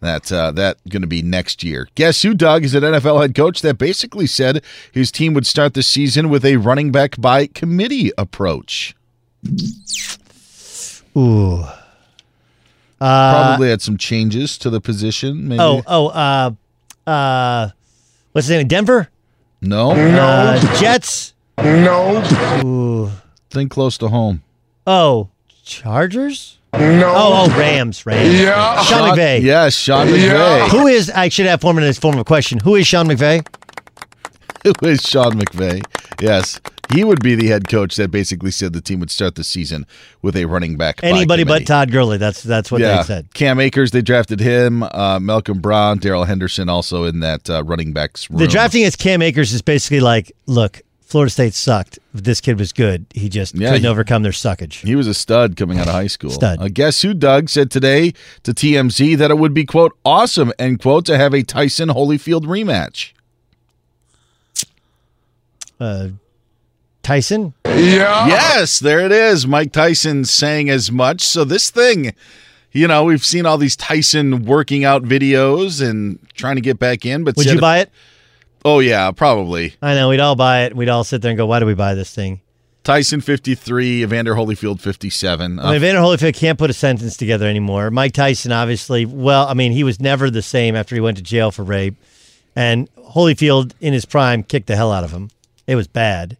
That's 0.00 0.32
uh, 0.32 0.50
that 0.52 0.78
going 0.88 1.02
to 1.02 1.08
be 1.08 1.22
next 1.22 1.62
year. 1.62 1.86
Guess 1.94 2.22
who, 2.22 2.34
Doug, 2.34 2.64
is 2.64 2.74
an 2.74 2.82
NFL 2.82 3.20
head 3.20 3.36
coach 3.36 3.62
that 3.62 3.78
basically 3.78 4.26
said 4.26 4.64
his 4.90 5.12
team 5.12 5.32
would 5.34 5.46
start 5.46 5.74
the 5.74 5.82
season 5.84 6.28
with 6.28 6.44
a 6.44 6.56
running 6.56 6.90
back 6.90 7.14
by 7.20 7.46
committee 7.46 8.10
approach. 8.18 8.96
Ooh. 11.16 11.64
Probably 12.98 13.70
had 13.70 13.80
some 13.80 13.96
changes 13.96 14.58
to 14.58 14.70
the 14.70 14.80
position. 14.80 15.46
Maybe. 15.46 15.60
Oh, 15.60 15.82
oh, 15.86 16.08
uh, 16.08 16.50
uh, 17.08 17.70
what's 18.32 18.48
his 18.48 18.56
name? 18.56 18.66
Denver? 18.66 19.08
No, 19.62 19.92
Uh, 19.92 20.80
Jets? 20.80 21.32
No. 21.58 22.22
Ooh. 22.64 23.10
think 23.50 23.70
close 23.70 23.96
to 23.98 24.08
home. 24.08 24.42
Oh, 24.86 25.28
Chargers? 25.64 26.58
No. 26.74 27.12
Oh, 27.14 27.46
oh, 27.50 27.58
Rams, 27.58 28.04
Rams. 28.06 28.40
Yeah. 28.40 28.82
Sean 28.82 29.10
McVay. 29.10 29.42
Yes, 29.42 29.74
Sean 29.74 30.06
McVay. 30.08 30.26
Yeah. 30.28 30.68
Who 30.68 30.86
is, 30.86 31.10
I 31.10 31.28
should 31.28 31.46
have 31.46 31.60
formed 31.60 31.80
this 31.82 31.98
form 31.98 32.18
of 32.18 32.24
question. 32.26 32.58
Who 32.60 32.74
is 32.76 32.86
Sean 32.86 33.06
McVay? 33.06 33.46
Who 34.80 34.86
is 34.86 35.02
Sean 35.02 35.32
McVay? 35.32 35.82
Yes, 36.20 36.60
he 36.92 37.04
would 37.04 37.22
be 37.22 37.34
the 37.34 37.48
head 37.48 37.68
coach 37.68 37.96
that 37.96 38.10
basically 38.10 38.50
said 38.50 38.72
the 38.72 38.80
team 38.80 39.00
would 39.00 39.10
start 39.10 39.34
the 39.34 39.44
season 39.44 39.86
with 40.20 40.36
a 40.36 40.44
running 40.44 40.76
back. 40.76 41.00
Anybody 41.02 41.44
but. 41.44 41.66
Todd 41.66 41.90
Gurley. 41.90 42.18
That's 42.18 42.42
that's 42.42 42.70
what 42.70 42.80
yeah, 42.80 42.98
they 42.98 43.02
said. 43.02 43.34
Cam 43.34 43.58
Akers, 43.58 43.90
they 43.90 44.02
drafted 44.02 44.40
him. 44.40 44.82
Uh, 44.82 45.18
Malcolm 45.20 45.60
Brown, 45.60 45.98
Darrell 45.98 46.24
Henderson, 46.24 46.68
also 46.68 47.04
in 47.04 47.20
that 47.20 47.48
uh, 47.48 47.64
running 47.64 47.92
backs 47.92 48.30
room. 48.30 48.38
The 48.38 48.46
drafting 48.46 48.84
as 48.84 48.94
Cam 48.94 49.22
Akers 49.22 49.52
is 49.52 49.62
basically 49.62 50.00
like, 50.00 50.32
look, 50.46 50.82
Florida 51.00 51.30
State 51.30 51.54
sucked. 51.54 51.98
This 52.14 52.40
kid 52.40 52.58
was 52.58 52.72
good. 52.72 53.06
He 53.14 53.28
just 53.28 53.54
Yeah, 53.54 53.68
couldn't 53.68 53.82
he- 53.82 53.88
overcome 53.88 54.22
their 54.22 54.32
suckage. 54.32 54.84
He 54.86 54.96
was 54.96 55.06
a 55.06 55.14
stud 55.14 55.56
coming 55.56 55.78
out 55.78 55.86
of 55.86 55.92
high 55.92 56.06
school. 56.06 56.30
Stud. 56.30 56.60
Uh, 56.60 56.68
guess 56.68 57.02
who, 57.02 57.14
Doug, 57.14 57.48
said 57.48 57.70
today 57.70 58.12
to 58.44 58.52
TMZ 58.52 59.18
that 59.18 59.30
it 59.30 59.38
would 59.38 59.52
be, 59.54 59.64
quote, 59.64 59.96
awesome, 60.04 60.52
end 60.58 60.80
quote, 60.80 61.04
to 61.06 61.18
have 61.18 61.34
a 61.34 61.42
Tyson 61.42 61.88
Holyfield 61.88 62.42
rematch. 62.44 63.12
Uh, 65.82 66.08
Tyson? 67.02 67.54
Yeah. 67.66 68.28
Yes, 68.28 68.78
there 68.78 69.00
it 69.00 69.10
is. 69.10 69.46
Mike 69.46 69.72
Tyson 69.72 70.24
saying 70.24 70.70
as 70.70 70.92
much. 70.92 71.22
So 71.22 71.42
this 71.44 71.70
thing, 71.70 72.14
you 72.70 72.86
know, 72.86 73.04
we've 73.04 73.24
seen 73.24 73.46
all 73.46 73.58
these 73.58 73.74
Tyson 73.74 74.44
working 74.44 74.84
out 74.84 75.02
videos 75.02 75.84
and 75.86 76.20
trying 76.34 76.54
to 76.54 76.60
get 76.60 76.78
back 76.78 77.04
in. 77.04 77.24
But 77.24 77.36
Would 77.36 77.46
you 77.46 77.60
buy 77.60 77.80
it? 77.80 77.90
Oh 78.64 78.78
yeah, 78.78 79.10
probably. 79.10 79.74
I 79.82 79.94
know. 79.94 80.10
We'd 80.10 80.20
all 80.20 80.36
buy 80.36 80.62
it. 80.66 80.76
We'd 80.76 80.88
all 80.88 81.02
sit 81.02 81.20
there 81.20 81.30
and 81.32 81.36
go, 81.38 81.46
why 81.46 81.58
do 81.58 81.66
we 81.66 81.74
buy 81.74 81.94
this 81.94 82.14
thing? 82.14 82.40
Tyson 82.84 83.20
fifty 83.20 83.54
three, 83.56 84.02
Evander 84.02 84.34
Holyfield 84.34 84.80
fifty 84.80 85.10
seven. 85.10 85.58
I 85.58 85.66
mean, 85.66 85.74
Evander 85.76 86.00
Holyfield 86.00 86.34
can't 86.34 86.58
put 86.58 86.70
a 86.70 86.72
sentence 86.72 87.16
together 87.16 87.46
anymore. 87.46 87.90
Mike 87.90 88.12
Tyson, 88.12 88.52
obviously, 88.52 89.04
well, 89.06 89.46
I 89.48 89.54
mean, 89.54 89.72
he 89.72 89.82
was 89.82 90.00
never 90.00 90.30
the 90.30 90.42
same 90.42 90.76
after 90.76 90.94
he 90.94 91.00
went 91.00 91.16
to 91.16 91.22
jail 91.22 91.50
for 91.50 91.64
rape. 91.64 91.96
And 92.54 92.88
Holyfield, 92.96 93.72
in 93.80 93.92
his 93.92 94.04
prime, 94.04 94.42
kicked 94.42 94.66
the 94.66 94.76
hell 94.76 94.92
out 94.92 95.04
of 95.04 95.10
him. 95.10 95.30
It 95.72 95.76
was 95.76 95.88
bad. 95.88 96.36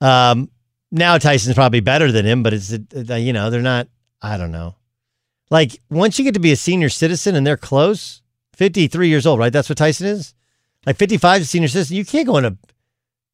Um, 0.00 0.48
now 0.92 1.18
Tyson's 1.18 1.56
probably 1.56 1.80
better 1.80 2.12
than 2.12 2.24
him, 2.24 2.44
but 2.44 2.54
it's, 2.54 2.72
uh, 2.72 3.14
you 3.16 3.32
know, 3.32 3.50
they're 3.50 3.62
not, 3.62 3.88
I 4.22 4.36
don't 4.36 4.52
know. 4.52 4.76
Like, 5.50 5.80
once 5.90 6.20
you 6.20 6.24
get 6.24 6.34
to 6.34 6.40
be 6.40 6.52
a 6.52 6.56
senior 6.56 6.88
citizen 6.88 7.34
and 7.34 7.44
they're 7.44 7.56
close, 7.56 8.22
53 8.54 9.08
years 9.08 9.26
old, 9.26 9.40
right? 9.40 9.52
That's 9.52 9.68
what 9.68 9.76
Tyson 9.76 10.06
is? 10.06 10.34
Like, 10.86 10.96
55 10.96 11.40
is 11.40 11.46
a 11.48 11.50
senior 11.50 11.66
citizen. 11.66 11.96
You 11.96 12.04
can't 12.04 12.28
go 12.28 12.36
in 12.36 12.44
a, 12.44 12.56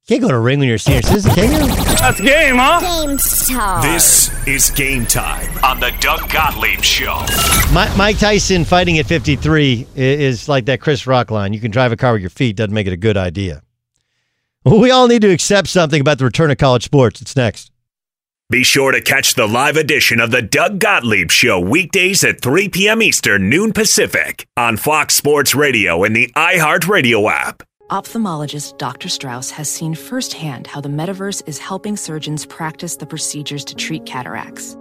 can't 0.08 0.22
go 0.22 0.28
in 0.28 0.34
a 0.34 0.40
ring 0.40 0.58
when 0.58 0.68
you're 0.68 0.76
a 0.76 0.78
senior 0.78 1.02
citizen, 1.02 1.34
can 1.34 1.52
you? 1.52 1.74
That's 1.96 2.18
game, 2.18 2.56
huh? 2.56 2.80
Game 3.06 3.18
start. 3.18 3.82
This 3.82 4.30
is 4.48 4.70
game 4.70 5.04
time 5.04 5.62
on 5.62 5.80
the 5.80 5.92
Doug 6.00 6.30
Gottlieb 6.30 6.80
Show. 6.80 7.20
Mi- 7.74 7.94
Mike 7.98 8.18
Tyson 8.18 8.64
fighting 8.64 8.98
at 8.98 9.04
53 9.04 9.86
is 9.94 10.48
like 10.48 10.64
that 10.64 10.80
Chris 10.80 11.06
Rock 11.06 11.30
line. 11.30 11.52
You 11.52 11.60
can 11.60 11.70
drive 11.70 11.92
a 11.92 11.96
car 11.98 12.12
with 12.14 12.22
your 12.22 12.30
feet, 12.30 12.56
doesn't 12.56 12.72
make 12.72 12.86
it 12.86 12.94
a 12.94 12.96
good 12.96 13.18
idea. 13.18 13.60
We 14.64 14.90
all 14.90 15.08
need 15.08 15.22
to 15.22 15.30
accept 15.30 15.68
something 15.68 16.00
about 16.00 16.18
the 16.18 16.24
return 16.24 16.50
of 16.50 16.58
college 16.58 16.84
sports. 16.84 17.22
It's 17.22 17.34
next. 17.34 17.70
Be 18.50 18.64
sure 18.64 18.90
to 18.90 19.00
catch 19.00 19.34
the 19.34 19.46
live 19.46 19.76
edition 19.76 20.20
of 20.20 20.32
the 20.32 20.42
Doug 20.42 20.80
Gottlieb 20.80 21.30
Show 21.30 21.60
weekdays 21.60 22.24
at 22.24 22.42
3 22.42 22.68
p.m. 22.68 23.00
Eastern, 23.00 23.48
noon 23.48 23.72
Pacific 23.72 24.46
on 24.56 24.76
Fox 24.76 25.14
Sports 25.14 25.54
Radio 25.54 26.02
and 26.02 26.14
the 26.16 26.32
iHeartRadio 26.36 27.30
app. 27.30 27.62
Ophthalmologist 27.90 28.76
Dr. 28.76 29.08
Strauss 29.08 29.50
has 29.50 29.70
seen 29.70 29.94
firsthand 29.94 30.66
how 30.66 30.80
the 30.80 30.88
metaverse 30.88 31.42
is 31.48 31.58
helping 31.58 31.96
surgeons 31.96 32.44
practice 32.44 32.96
the 32.96 33.06
procedures 33.06 33.64
to 33.64 33.74
treat 33.74 34.04
cataracts. 34.04 34.76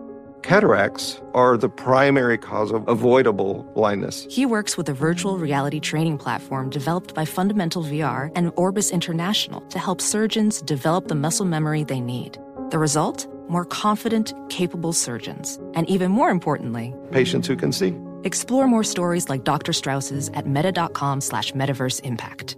Cataracts 0.49 1.21
are 1.35 1.57
the 1.57 1.69
primary 1.69 2.35
cause 2.35 2.71
of 2.71 2.87
avoidable 2.87 3.69
blindness. 3.75 4.25
He 4.31 4.47
works 4.47 4.77
with 4.77 4.89
a 4.89 4.93
virtual 4.93 5.37
reality 5.37 5.79
training 5.79 6.17
platform 6.17 6.71
developed 6.71 7.13
by 7.13 7.23
Fundamental 7.23 7.83
VR 7.83 8.31
and 8.33 8.51
Orbis 8.55 8.89
International 8.89 9.61
to 9.67 9.77
help 9.77 10.01
surgeons 10.01 10.63
develop 10.63 11.07
the 11.07 11.13
muscle 11.13 11.45
memory 11.45 11.83
they 11.83 11.99
need. 11.99 12.39
The 12.71 12.79
result? 12.79 13.27
More 13.47 13.63
confident, 13.63 14.33
capable 14.49 14.91
surgeons. 14.91 15.59
And 15.75 15.87
even 15.87 16.09
more 16.09 16.31
importantly, 16.31 16.95
Patients 17.11 17.47
who 17.47 17.55
can 17.55 17.71
see. 17.71 17.95
explore 18.23 18.67
more 18.67 18.83
stories 18.83 19.29
like 19.29 19.43
Dr. 19.43 19.71
Strauss's 19.71 20.29
at 20.29 20.47
meta.com 20.47 21.21
slash 21.21 21.51
metaverse 21.51 22.01
impact. 22.03 22.57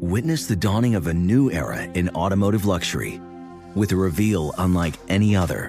Witness 0.00 0.46
the 0.46 0.54
dawning 0.54 0.94
of 0.94 1.08
a 1.08 1.14
new 1.14 1.50
era 1.50 1.82
in 1.82 2.10
automotive 2.10 2.64
luxury 2.64 3.20
with 3.74 3.90
a 3.90 3.96
reveal 3.96 4.54
unlike 4.58 4.94
any 5.08 5.34
other 5.34 5.68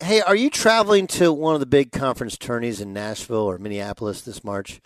Hey, 0.00 0.20
are 0.20 0.36
you 0.36 0.48
traveling 0.48 1.08
to 1.08 1.32
one 1.32 1.54
of 1.54 1.60
the 1.60 1.66
big 1.66 1.90
conference 1.90 2.38
tourneys 2.38 2.80
in 2.80 2.92
Nashville 2.92 3.38
or 3.38 3.58
Minneapolis 3.58 4.20
this 4.20 4.44
March? 4.44 4.80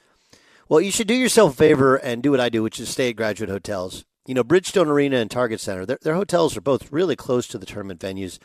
Well, 0.71 0.81
you 0.81 0.91
should 0.91 1.07
do 1.07 1.13
yourself 1.13 1.53
a 1.53 1.57
favor 1.57 1.97
and 1.97 2.23
do 2.23 2.31
what 2.31 2.41
I 2.41 2.49
do, 2.49 2.63
which 2.63 2.81
is 2.81 2.89
stay 2.89 3.11
at 3.11 3.17
graduate 3.17 3.51
hotels. 3.51 4.07
You 4.25 4.33
know, 4.33 4.43
Bridgestone 4.43 4.87
Arena 4.87 5.19
and 5.19 5.31
Target 5.31 5.61
Center, 5.61 5.85
their, 5.85 5.99
their 6.01 6.15
hotels 6.15 6.57
are 6.57 6.63
both 6.63 6.91
really 6.91 7.15
close 7.15 7.47
to 7.49 7.59
the 7.59 7.67
tournament 7.67 8.01
venues, 8.01 8.39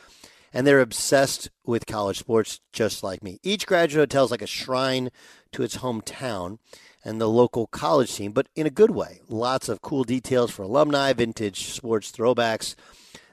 and 0.53 0.67
they're 0.67 0.81
obsessed 0.81 1.49
with 1.65 1.85
college 1.85 2.19
sports 2.19 2.59
just 2.73 3.01
like 3.01 3.23
me. 3.23 3.39
Each 3.43 3.65
graduate 3.65 4.11
hotel 4.11 4.25
is 4.25 4.31
like 4.31 4.41
a 4.41 4.47
shrine 4.47 5.09
to 5.53 5.63
its 5.63 5.77
hometown 5.77 6.57
and 7.01 7.21
the 7.21 7.29
local 7.29 7.67
college 7.67 8.13
team, 8.13 8.33
but 8.33 8.49
in 8.57 8.67
a 8.67 8.69
good 8.69 8.91
way. 8.91 9.21
Lots 9.29 9.69
of 9.69 9.81
cool 9.81 10.03
details 10.03 10.51
for 10.51 10.63
alumni, 10.63 11.13
vintage 11.13 11.69
sports 11.69 12.11
throwbacks, 12.11 12.75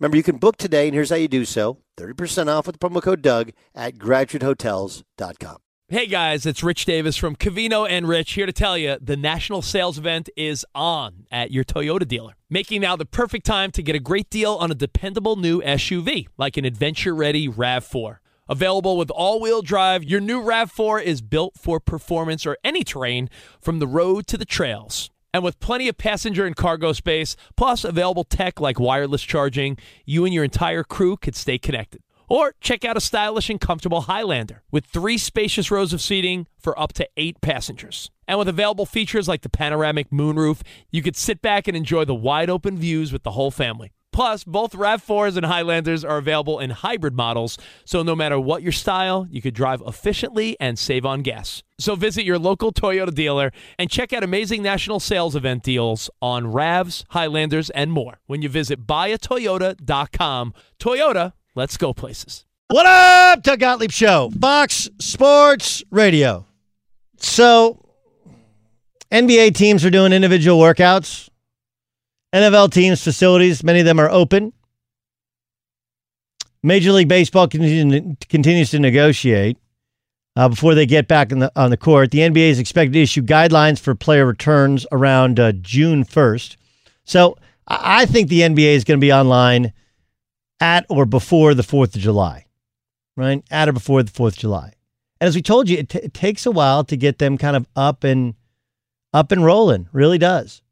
Remember, 0.00 0.16
you 0.16 0.22
can 0.22 0.36
book 0.36 0.56
today, 0.56 0.86
and 0.86 0.94
here's 0.94 1.10
how 1.10 1.16
you 1.16 1.28
do 1.28 1.44
so 1.44 1.78
30% 1.96 2.48
off 2.48 2.66
with 2.66 2.78
the 2.78 2.88
promo 2.88 3.02
code 3.02 3.22
Doug 3.22 3.50
at 3.74 3.96
graduatehotels.com. 3.96 5.56
Hey 5.90 6.06
guys, 6.06 6.44
it's 6.44 6.62
Rich 6.62 6.84
Davis 6.84 7.16
from 7.16 7.34
Cavino 7.34 7.88
and 7.88 8.06
Rich 8.06 8.32
here 8.32 8.44
to 8.44 8.52
tell 8.52 8.76
you 8.76 8.98
the 9.00 9.16
national 9.16 9.62
sales 9.62 9.96
event 9.96 10.28
is 10.36 10.64
on 10.74 11.26
at 11.32 11.50
your 11.50 11.64
Toyota 11.64 12.06
dealer, 12.06 12.34
making 12.50 12.82
now 12.82 12.94
the 12.94 13.06
perfect 13.06 13.46
time 13.46 13.70
to 13.70 13.82
get 13.82 13.96
a 13.96 13.98
great 13.98 14.28
deal 14.28 14.54
on 14.56 14.70
a 14.70 14.74
dependable 14.74 15.36
new 15.36 15.62
SUV 15.62 16.28
like 16.36 16.58
an 16.58 16.66
adventure 16.66 17.14
ready 17.14 17.48
RAV4. 17.48 18.18
Available 18.50 18.98
with 18.98 19.10
all 19.10 19.40
wheel 19.40 19.62
drive, 19.62 20.04
your 20.04 20.20
new 20.20 20.42
RAV4 20.42 21.02
is 21.02 21.22
built 21.22 21.54
for 21.58 21.80
performance 21.80 22.44
or 22.44 22.58
any 22.62 22.84
terrain 22.84 23.30
from 23.60 23.78
the 23.78 23.86
road 23.86 24.26
to 24.26 24.36
the 24.36 24.44
trails. 24.44 25.10
And 25.34 25.44
with 25.44 25.60
plenty 25.60 25.88
of 25.88 25.98
passenger 25.98 26.46
and 26.46 26.56
cargo 26.56 26.92
space, 26.92 27.36
plus 27.56 27.84
available 27.84 28.24
tech 28.24 28.60
like 28.60 28.80
wireless 28.80 29.22
charging, 29.22 29.76
you 30.06 30.24
and 30.24 30.32
your 30.32 30.44
entire 30.44 30.84
crew 30.84 31.16
could 31.16 31.36
stay 31.36 31.58
connected. 31.58 32.00
Or 32.30 32.54
check 32.60 32.84
out 32.84 32.96
a 32.96 33.00
stylish 33.00 33.48
and 33.48 33.60
comfortable 33.60 34.02
Highlander 34.02 34.62
with 34.70 34.84
three 34.84 35.16
spacious 35.16 35.70
rows 35.70 35.92
of 35.92 36.02
seating 36.02 36.46
for 36.58 36.78
up 36.78 36.92
to 36.94 37.08
eight 37.16 37.40
passengers. 37.40 38.10
And 38.26 38.38
with 38.38 38.48
available 38.48 38.84
features 38.84 39.28
like 39.28 39.40
the 39.42 39.48
panoramic 39.48 40.10
moonroof, 40.10 40.60
you 40.90 41.02
could 41.02 41.16
sit 41.16 41.40
back 41.40 41.66
and 41.68 41.76
enjoy 41.76 42.04
the 42.04 42.14
wide 42.14 42.50
open 42.50 42.76
views 42.76 43.12
with 43.12 43.22
the 43.22 43.30
whole 43.30 43.50
family. 43.50 43.92
Plus, 44.18 44.42
both 44.42 44.72
RAV4s 44.72 45.36
and 45.36 45.46
Highlanders 45.46 46.04
are 46.04 46.16
available 46.16 46.58
in 46.58 46.70
hybrid 46.70 47.14
models, 47.14 47.56
so 47.84 48.02
no 48.02 48.16
matter 48.16 48.40
what 48.40 48.64
your 48.64 48.72
style, 48.72 49.28
you 49.30 49.40
could 49.40 49.54
drive 49.54 49.80
efficiently 49.86 50.56
and 50.58 50.76
save 50.76 51.06
on 51.06 51.22
gas. 51.22 51.62
So 51.78 51.94
visit 51.94 52.24
your 52.24 52.36
local 52.36 52.72
Toyota 52.72 53.14
dealer 53.14 53.52
and 53.78 53.88
check 53.88 54.12
out 54.12 54.24
amazing 54.24 54.60
national 54.60 54.98
sales 54.98 55.36
event 55.36 55.62
deals 55.62 56.10
on 56.20 56.46
RAVs, 56.46 57.04
Highlanders, 57.10 57.70
and 57.70 57.92
more 57.92 58.18
when 58.26 58.42
you 58.42 58.48
visit 58.48 58.88
buyatoyota.com. 58.88 60.54
Toyota, 60.80 61.32
let's 61.54 61.76
go 61.76 61.94
places. 61.94 62.44
What 62.66 62.86
up, 62.86 63.44
Doug 63.44 63.60
Gottlieb 63.60 63.92
Show, 63.92 64.32
Fox 64.40 64.90
Sports 64.98 65.84
Radio. 65.92 66.44
So, 67.18 67.80
NBA 69.12 69.54
teams 69.54 69.84
are 69.84 69.90
doing 69.90 70.12
individual 70.12 70.58
workouts. 70.58 71.27
NFL 72.34 72.72
teams' 72.72 73.02
facilities, 73.02 73.64
many 73.64 73.80
of 73.80 73.86
them 73.86 73.98
are 73.98 74.10
open. 74.10 74.52
Major 76.62 76.92
League 76.92 77.08
Baseball 77.08 77.48
continues 77.48 78.70
to 78.70 78.78
negotiate 78.78 79.58
uh, 80.36 80.48
before 80.48 80.74
they 80.74 80.86
get 80.86 81.08
back 81.08 81.30
the, 81.30 81.50
on 81.56 81.70
the 81.70 81.76
court. 81.76 82.10
The 82.10 82.18
NBA 82.18 82.50
is 82.50 82.58
expected 82.58 82.92
to 82.94 83.02
issue 83.02 83.22
guidelines 83.22 83.78
for 83.80 83.94
player 83.94 84.26
returns 84.26 84.86
around 84.92 85.40
uh, 85.40 85.52
June 85.52 86.04
1st. 86.04 86.56
So 87.04 87.36
I 87.66 88.06
think 88.06 88.28
the 88.28 88.40
NBA 88.40 88.74
is 88.74 88.84
going 88.84 88.98
to 89.00 89.04
be 89.04 89.12
online 89.12 89.72
at 90.60 90.84
or 90.88 91.06
before 91.06 91.54
the 91.54 91.62
4th 91.62 91.94
of 91.94 92.00
July, 92.00 92.46
right? 93.16 93.42
At 93.50 93.68
or 93.68 93.72
before 93.72 94.02
the 94.02 94.10
4th 94.10 94.32
of 94.32 94.38
July. 94.38 94.72
And 95.20 95.28
as 95.28 95.34
we 95.34 95.42
told 95.42 95.68
you, 95.68 95.78
it, 95.78 95.88
t- 95.88 95.98
it 95.98 96.14
takes 96.14 96.46
a 96.46 96.50
while 96.50 96.84
to 96.84 96.96
get 96.96 97.18
them 97.18 97.38
kind 97.38 97.56
of 97.56 97.66
up 97.74 98.04
and 98.04 98.34
up 99.12 99.32
and 99.32 99.44
rolling. 99.44 99.88
Really 99.92 100.18
does. 100.18 100.62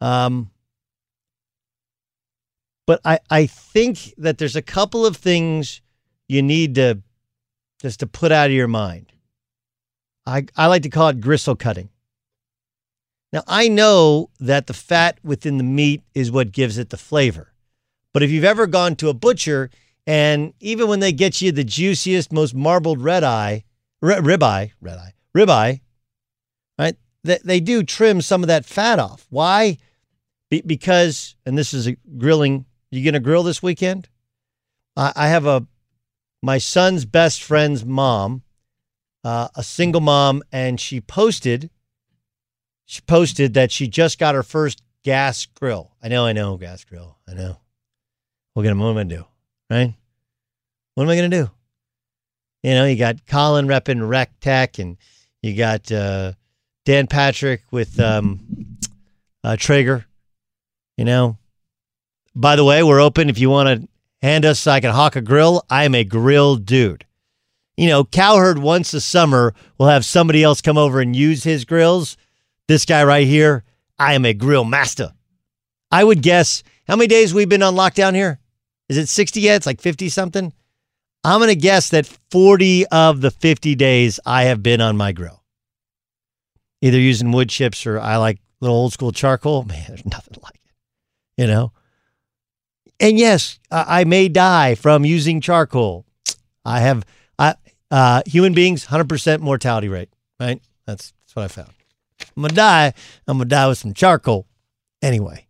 Um, 0.00 0.50
but 2.86 3.00
I, 3.04 3.18
I 3.30 3.46
think 3.46 4.14
that 4.18 4.38
there's 4.38 4.56
a 4.56 4.62
couple 4.62 5.04
of 5.04 5.16
things 5.16 5.80
you 6.28 6.42
need 6.42 6.74
to 6.76 7.00
just 7.80 8.00
to 8.00 8.06
put 8.06 8.32
out 8.32 8.46
of 8.46 8.52
your 8.52 8.68
mind. 8.68 9.12
I, 10.24 10.46
I 10.56 10.66
like 10.66 10.82
to 10.82 10.88
call 10.88 11.08
it 11.08 11.20
gristle 11.20 11.56
cutting. 11.56 11.90
Now, 13.32 13.42
I 13.46 13.68
know 13.68 14.30
that 14.40 14.66
the 14.66 14.72
fat 14.72 15.18
within 15.22 15.58
the 15.58 15.64
meat 15.64 16.02
is 16.14 16.30
what 16.30 16.52
gives 16.52 16.78
it 16.78 16.90
the 16.90 16.96
flavor. 16.96 17.52
But 18.12 18.22
if 18.22 18.30
you've 18.30 18.44
ever 18.44 18.66
gone 18.66 18.96
to 18.96 19.08
a 19.08 19.14
butcher 19.14 19.70
and 20.06 20.54
even 20.60 20.88
when 20.88 21.00
they 21.00 21.12
get 21.12 21.42
you 21.42 21.52
the 21.52 21.64
juiciest, 21.64 22.32
most 22.32 22.54
marbled 22.54 23.02
red 23.02 23.24
eye, 23.24 23.64
ribeye, 24.02 24.72
red 24.80 24.98
eye, 24.98 25.14
ribeye, 25.36 25.80
right? 26.78 26.96
They, 27.24 27.38
they 27.44 27.60
do 27.60 27.82
trim 27.82 28.20
some 28.20 28.42
of 28.42 28.46
that 28.46 28.64
fat 28.64 28.98
off. 28.98 29.26
Why? 29.30 29.78
Be- 30.50 30.62
because, 30.62 31.36
and 31.44 31.56
this 31.56 31.74
is 31.74 31.86
a 31.86 31.96
grilling, 32.18 32.66
you 32.90 33.10
to 33.12 33.20
grill 33.20 33.42
this 33.42 33.62
weekend? 33.62 34.08
I, 34.96 35.12
I 35.14 35.28
have 35.28 35.46
a, 35.46 35.66
my 36.42 36.58
son's 36.58 37.04
best 37.04 37.42
friend's 37.42 37.84
mom, 37.84 38.42
uh, 39.24 39.48
a 39.54 39.62
single 39.62 40.00
mom, 40.00 40.42
and 40.52 40.80
she 40.80 41.00
posted, 41.00 41.70
she 42.84 43.00
posted 43.02 43.54
that 43.54 43.72
she 43.72 43.88
just 43.88 44.18
got 44.18 44.34
her 44.34 44.42
first 44.42 44.82
gas 45.02 45.46
grill. 45.46 45.92
I 46.02 46.08
know, 46.08 46.26
I 46.26 46.32
know, 46.32 46.56
gas 46.56 46.84
grill. 46.84 47.18
I 47.28 47.34
know. 47.34 47.58
What 48.54 48.66
am 48.66 48.80
I 48.80 49.02
to 49.02 49.04
do? 49.04 49.24
Right? 49.68 49.94
What 50.94 51.04
am 51.04 51.10
I 51.10 51.16
to 51.16 51.28
do? 51.28 51.50
You 52.62 52.70
know, 52.70 52.86
you 52.86 52.96
got 52.96 53.26
Colin 53.26 53.66
repping 53.66 54.08
Rec 54.08 54.40
Tec, 54.40 54.78
and 54.78 54.96
you 55.42 55.54
got 55.54 55.92
uh, 55.92 56.32
Dan 56.84 57.06
Patrick 57.06 57.62
with 57.70 58.00
um, 58.00 58.40
uh, 59.44 59.56
Traeger. 59.56 60.06
You 60.96 61.04
know, 61.04 61.38
by 62.34 62.56
the 62.56 62.64
way, 62.64 62.82
we're 62.82 63.00
open 63.00 63.28
if 63.28 63.38
you 63.38 63.50
want 63.50 63.82
to 63.82 63.88
hand 64.22 64.44
us 64.44 64.60
so 64.60 64.70
I 64.70 64.80
can 64.80 64.92
hawk 64.92 65.16
a 65.16 65.20
grill. 65.20 65.64
I 65.68 65.84
am 65.84 65.94
a 65.94 66.04
grill 66.04 66.56
dude. 66.56 67.04
You 67.76 67.88
know, 67.88 68.04
Cowherd 68.04 68.58
once 68.58 68.94
a 68.94 69.00
summer 69.00 69.54
will 69.78 69.88
have 69.88 70.04
somebody 70.04 70.42
else 70.42 70.62
come 70.62 70.78
over 70.78 71.00
and 71.00 71.14
use 71.14 71.44
his 71.44 71.64
grills. 71.64 72.16
This 72.68 72.86
guy 72.86 73.04
right 73.04 73.26
here, 73.26 73.64
I 73.98 74.14
am 74.14 74.24
a 74.24 74.32
grill 74.32 74.64
master. 74.64 75.12
I 75.90 76.02
would 76.02 76.22
guess 76.22 76.62
how 76.88 76.96
many 76.96 77.08
days 77.08 77.34
we've 77.34 77.48
been 77.48 77.62
on 77.62 77.74
lockdown 77.74 78.14
here? 78.14 78.38
Is 78.88 78.96
it 78.96 79.08
60 79.08 79.40
yet? 79.40 79.56
It's 79.56 79.66
like 79.66 79.80
50 79.80 80.08
something. 80.08 80.52
I'm 81.24 81.40
going 81.40 81.48
to 81.48 81.56
guess 81.56 81.90
that 81.90 82.06
40 82.30 82.86
of 82.86 83.20
the 83.20 83.30
50 83.30 83.74
days 83.74 84.20
I 84.24 84.44
have 84.44 84.62
been 84.62 84.80
on 84.80 84.96
my 84.96 85.12
grill, 85.12 85.42
either 86.80 86.98
using 86.98 87.32
wood 87.32 87.48
chips 87.48 87.86
or 87.86 87.98
I 87.98 88.16
like 88.16 88.38
little 88.60 88.76
old 88.76 88.92
school 88.92 89.12
charcoal. 89.12 89.64
Man, 89.64 89.84
there's 89.88 90.06
nothing 90.06 90.38
like 90.42 90.55
you 91.36 91.46
know? 91.46 91.72
And 92.98 93.18
yes, 93.18 93.58
I 93.70 94.04
may 94.04 94.28
die 94.28 94.74
from 94.74 95.04
using 95.04 95.40
charcoal. 95.40 96.06
I 96.64 96.80
have 96.80 97.04
I, 97.38 97.54
uh, 97.90 98.22
human 98.26 98.54
beings, 98.54 98.86
100% 98.86 99.40
mortality 99.40 99.88
rate, 99.88 100.08
right? 100.40 100.60
That's, 100.86 101.12
that's 101.22 101.36
what 101.36 101.44
I 101.44 101.48
found. 101.48 101.72
I'm 102.20 102.42
going 102.42 102.50
to 102.50 102.54
die. 102.54 102.94
I'm 103.28 103.38
going 103.38 103.48
to 103.48 103.54
die 103.54 103.68
with 103.68 103.78
some 103.78 103.92
charcoal. 103.92 104.46
Anyway. 105.02 105.46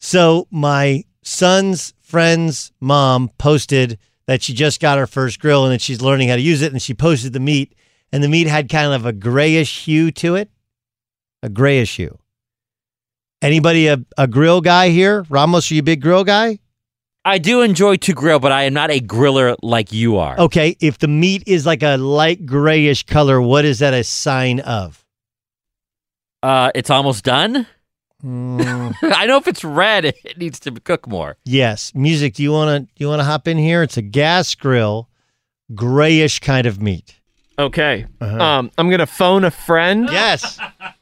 So 0.00 0.46
my 0.50 1.04
son's 1.22 1.94
friend's 2.02 2.72
mom 2.80 3.30
posted 3.38 3.98
that 4.26 4.42
she 4.42 4.52
just 4.52 4.80
got 4.80 4.98
her 4.98 5.06
first 5.06 5.40
grill 5.40 5.64
and 5.64 5.72
that 5.72 5.80
she's 5.80 6.02
learning 6.02 6.28
how 6.28 6.36
to 6.36 6.42
use 6.42 6.62
it. 6.62 6.72
And 6.72 6.82
she 6.82 6.94
posted 6.94 7.32
the 7.32 7.40
meat, 7.40 7.74
and 8.12 8.22
the 8.22 8.28
meat 8.28 8.46
had 8.46 8.68
kind 8.68 8.92
of 8.92 9.06
a 9.06 9.12
grayish 9.12 9.84
hue 9.84 10.10
to 10.12 10.36
it, 10.36 10.50
a 11.42 11.48
grayish 11.48 11.96
hue. 11.96 12.18
Anybody 13.42 13.88
a, 13.88 13.98
a 14.16 14.26
grill 14.26 14.60
guy 14.60 14.88
here? 14.88 15.24
Ramos, 15.28 15.70
are 15.70 15.74
you 15.74 15.80
a 15.80 15.84
big 15.84 16.00
grill 16.00 16.24
guy? 16.24 16.58
I 17.24 17.38
do 17.38 17.62
enjoy 17.62 17.96
to 17.96 18.12
grill, 18.12 18.38
but 18.38 18.52
I 18.52 18.62
am 18.64 18.72
not 18.74 18.90
a 18.90 19.00
griller 19.00 19.56
like 19.62 19.92
you 19.92 20.16
are. 20.16 20.38
Okay, 20.38 20.76
if 20.80 20.98
the 20.98 21.08
meat 21.08 21.42
is 21.46 21.66
like 21.66 21.82
a 21.82 21.96
light 21.96 22.46
grayish 22.46 23.02
color, 23.04 23.40
what 23.40 23.64
is 23.64 23.80
that 23.80 23.94
a 23.94 24.04
sign 24.04 24.60
of? 24.60 25.04
Uh, 26.42 26.70
it's 26.74 26.88
almost 26.88 27.24
done. 27.24 27.66
I 28.24 29.26
know 29.26 29.36
if 29.36 29.46
it's 29.48 29.64
red, 29.64 30.04
it 30.24 30.38
needs 30.38 30.60
to 30.60 30.70
cook 30.72 31.06
more. 31.08 31.36
Yes, 31.44 31.92
music. 31.94 32.34
Do 32.34 32.42
you 32.42 32.52
want 32.52 32.86
to? 32.88 32.94
Do 32.94 33.04
you 33.04 33.08
want 33.08 33.20
to 33.20 33.24
hop 33.24 33.46
in 33.48 33.58
here? 33.58 33.82
It's 33.82 33.96
a 33.96 34.02
gas 34.02 34.54
grill, 34.54 35.08
grayish 35.74 36.38
kind 36.40 36.66
of 36.66 36.80
meat. 36.80 37.20
Okay. 37.58 38.06
Uh-huh. 38.20 38.38
Um, 38.42 38.70
I'm 38.78 38.88
gonna 38.90 39.06
phone 39.06 39.44
a 39.44 39.50
friend. 39.50 40.08
Yes. 40.10 40.58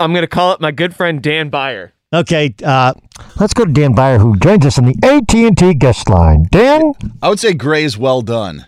I'm 0.00 0.14
gonna 0.14 0.26
call 0.28 0.50
up 0.52 0.60
my 0.60 0.70
good 0.70 0.94
friend 0.94 1.20
Dan 1.22 1.50
Byer. 1.50 1.90
Okay, 2.12 2.54
uh, 2.64 2.94
Let's 3.38 3.52
go 3.52 3.64
to 3.64 3.72
Dan 3.72 3.94
Byer, 3.94 4.18
who 4.20 4.36
joins 4.38 4.64
us 4.64 4.78
on 4.78 4.86
the 4.86 4.96
AT&T 5.02 5.74
guest 5.74 6.08
line. 6.08 6.46
Dan? 6.50 6.92
I 7.20 7.28
would 7.28 7.38
say 7.40 7.52
gray 7.52 7.84
is 7.84 7.98
well 7.98 8.22
done. 8.22 8.66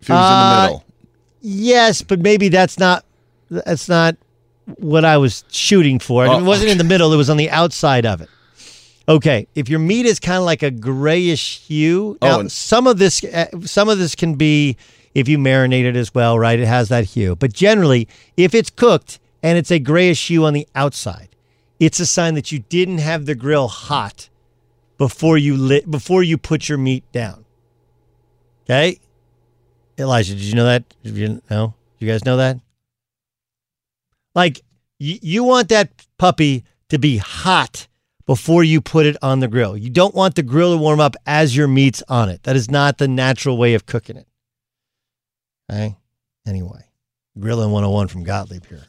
If 0.00 0.08
he 0.08 0.12
was 0.12 0.18
in 0.20 0.26
Uh, 0.26 0.60
the 0.60 0.66
middle. 0.66 0.84
yes, 1.40 2.02
but 2.02 2.20
maybe 2.20 2.48
that's 2.48 2.78
not. 2.78 3.04
That's 3.50 3.88
not 3.88 4.16
what 4.76 5.04
I 5.04 5.16
was 5.16 5.44
shooting 5.50 5.98
for. 5.98 6.26
Oh, 6.26 6.38
it 6.38 6.42
wasn't 6.42 6.70
in 6.70 6.78
the 6.78 6.84
middle. 6.92 7.12
It 7.12 7.16
was 7.16 7.30
on 7.30 7.36
the 7.38 7.48
outside 7.50 8.04
of 8.04 8.20
it. 8.20 8.28
Okay, 9.08 9.46
if 9.54 9.70
your 9.70 9.78
meat 9.78 10.04
is 10.04 10.20
kind 10.20 10.36
of 10.36 10.44
like 10.44 10.62
a 10.62 10.70
grayish 10.70 11.60
hue, 11.66 12.18
now 12.20 12.36
Oh, 12.36 12.40
and- 12.40 12.52
some 12.52 12.86
of 12.86 12.98
this, 12.98 13.24
uh, 13.24 13.46
some 13.64 13.88
of 13.88 13.98
this 13.98 14.14
can 14.14 14.34
be 14.34 14.76
if 15.14 15.26
you 15.28 15.38
marinate 15.38 15.84
it 15.84 15.96
as 15.96 16.14
well, 16.14 16.38
right? 16.38 16.58
It 16.58 16.66
has 16.66 16.90
that 16.90 17.04
hue. 17.04 17.34
But 17.36 17.54
generally, 17.54 18.06
if 18.36 18.54
it's 18.54 18.68
cooked 18.68 19.18
and 19.42 19.58
it's 19.58 19.70
a 19.70 19.78
grayish 19.78 20.28
hue 20.28 20.44
on 20.44 20.54
the 20.54 20.66
outside, 20.74 21.28
it's 21.78 22.00
a 22.00 22.06
sign 22.06 22.34
that 22.34 22.50
you 22.52 22.60
didn't 22.60 22.98
have 22.98 23.26
the 23.26 23.34
grill 23.34 23.68
hot 23.68 24.28
before 24.96 25.38
you 25.38 25.56
lit 25.56 25.90
before 25.90 26.22
you 26.22 26.36
put 26.36 26.68
your 26.68 26.78
meat 26.78 27.04
down. 27.12 27.44
Okay, 28.64 28.98
Elijah, 29.98 30.34
did 30.34 30.42
you 30.42 30.54
know 30.54 30.66
that? 30.66 30.84
Did 31.02 31.16
you 31.16 31.42
know? 31.50 31.74
You 31.98 32.08
guys 32.08 32.24
know 32.24 32.36
that? 32.36 32.58
Like 34.34 34.60
you, 34.98 35.18
you 35.22 35.44
want 35.44 35.68
that 35.70 35.90
puppy 36.18 36.64
to 36.88 36.98
be 36.98 37.18
hot 37.18 37.86
before 38.26 38.62
you 38.62 38.80
put 38.80 39.06
it 39.06 39.16
on 39.22 39.40
the 39.40 39.48
grill. 39.48 39.76
You 39.76 39.90
don't 39.90 40.14
want 40.14 40.34
the 40.34 40.42
grill 40.42 40.72
to 40.72 40.78
warm 40.78 41.00
up 41.00 41.16
as 41.26 41.56
your 41.56 41.66
meat's 41.66 42.02
on 42.08 42.28
it. 42.28 42.42
That 42.42 42.56
is 42.56 42.70
not 42.70 42.98
the 42.98 43.08
natural 43.08 43.56
way 43.56 43.74
of 43.74 43.86
cooking 43.86 44.16
it. 44.16 44.26
Okay. 45.70 45.96
Anyway, 46.46 46.84
grilling 47.38 47.70
101 47.70 48.08
from 48.08 48.24
Gottlieb 48.24 48.66
here. 48.66 48.84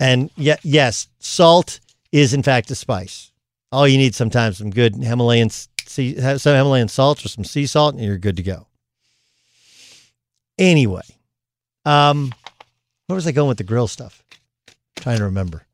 And 0.00 0.30
yet, 0.36 0.58
yes, 0.64 1.06
salt 1.20 1.78
is 2.10 2.34
in 2.34 2.42
fact 2.42 2.70
a 2.70 2.74
spice. 2.74 3.30
All 3.70 3.86
you 3.86 3.98
need 3.98 4.14
sometimes 4.16 4.58
some 4.58 4.70
good 4.70 4.96
Himalayan 4.96 5.50
sea, 5.50 6.18
some 6.38 6.56
Himalayan 6.56 6.88
salt 6.88 7.24
or 7.24 7.28
some 7.28 7.44
sea 7.44 7.66
salt, 7.66 7.94
and 7.94 8.02
you're 8.02 8.18
good 8.18 8.36
to 8.38 8.42
go. 8.42 8.66
Anyway, 10.58 11.02
um, 11.84 12.32
where 13.06 13.14
was 13.14 13.26
I 13.26 13.32
going 13.32 13.48
with 13.48 13.58
the 13.58 13.64
grill 13.64 13.86
stuff? 13.86 14.22
trying 14.96 15.16
to 15.18 15.24
remember. 15.24 15.64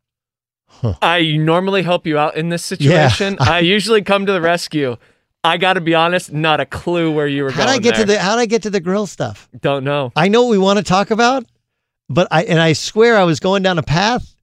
I 1.02 1.32
normally 1.36 1.82
help 1.82 2.06
you 2.06 2.16
out 2.16 2.36
in 2.36 2.48
this 2.48 2.70
Yeah. 2.70 3.08
situation. 3.08 3.38
I 3.40 3.58
usually 3.60 4.02
come 4.02 4.24
to 4.26 4.32
the 4.32 4.40
rescue. 4.40 4.96
I 5.42 5.56
got 5.56 5.72
to 5.72 5.80
be 5.80 5.94
honest, 5.96 6.32
not 6.32 6.60
a 6.60 6.66
clue 6.66 7.10
where 7.10 7.26
you 7.26 7.42
were 7.42 7.50
How 7.50 7.62
did 7.62 7.66
going. 7.66 7.78
I 7.78 7.82
get 7.82 7.94
to 7.96 8.04
the 8.04 8.18
How 8.20 8.36
did 8.36 8.42
I 8.42 8.46
get 8.46 8.62
to 8.62 8.70
the 8.70 8.78
grill 8.78 9.06
stuff? 9.06 9.48
Don't 9.60 9.82
know. 9.82 10.12
I 10.14 10.28
know 10.28 10.42
what 10.44 10.50
we 10.50 10.58
want 10.58 10.76
to 10.78 10.84
talk 10.84 11.10
about, 11.10 11.44
but 12.09 12.28
I 12.30 12.44
and 12.44 12.61
I 12.61 12.72
swear 12.72 13.16
I 13.16 13.24
was 13.24 13.40
going 13.40 13.62
down 13.62 13.78
a 13.78 13.82
path, 13.82 14.34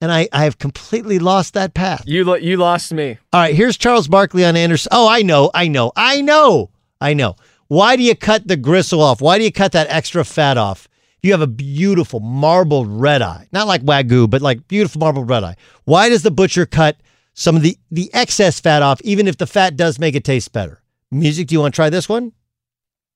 and 0.00 0.10
I 0.12 0.28
I 0.32 0.44
have 0.44 0.58
completely 0.58 1.18
lost 1.18 1.54
that 1.54 1.74
path. 1.74 2.04
You 2.06 2.24
lo- 2.24 2.34
you 2.34 2.56
lost 2.56 2.92
me. 2.92 3.18
All 3.32 3.40
right, 3.40 3.54
here's 3.54 3.76
Charles 3.76 4.08
Barkley 4.08 4.44
on 4.44 4.56
Anderson. 4.56 4.90
Oh, 4.92 5.08
I 5.08 5.22
know, 5.22 5.50
I 5.54 5.68
know, 5.68 5.92
I 5.96 6.20
know, 6.20 6.70
I 7.00 7.14
know. 7.14 7.36
Why 7.68 7.96
do 7.96 8.02
you 8.02 8.16
cut 8.16 8.48
the 8.48 8.56
gristle 8.56 9.00
off? 9.00 9.20
Why 9.20 9.38
do 9.38 9.44
you 9.44 9.52
cut 9.52 9.72
that 9.72 9.88
extra 9.90 10.24
fat 10.24 10.56
off? 10.56 10.88
You 11.22 11.32
have 11.32 11.42
a 11.42 11.46
beautiful 11.46 12.20
marbled 12.20 12.88
red 12.88 13.20
eye, 13.22 13.46
not 13.52 13.66
like 13.66 13.82
wagyu, 13.82 14.28
but 14.28 14.40
like 14.42 14.66
beautiful 14.68 15.00
marbled 15.00 15.28
red 15.28 15.44
eye. 15.44 15.56
Why 15.84 16.08
does 16.08 16.22
the 16.22 16.30
butcher 16.30 16.64
cut 16.66 16.96
some 17.34 17.56
of 17.56 17.62
the 17.62 17.76
the 17.90 18.10
excess 18.14 18.58
fat 18.58 18.82
off, 18.82 19.00
even 19.02 19.28
if 19.28 19.36
the 19.36 19.46
fat 19.46 19.76
does 19.76 19.98
make 19.98 20.14
it 20.14 20.24
taste 20.24 20.52
better? 20.52 20.82
Music, 21.10 21.48
do 21.48 21.54
you 21.54 21.60
want 21.60 21.74
to 21.74 21.76
try 21.76 21.90
this 21.90 22.08
one? 22.08 22.32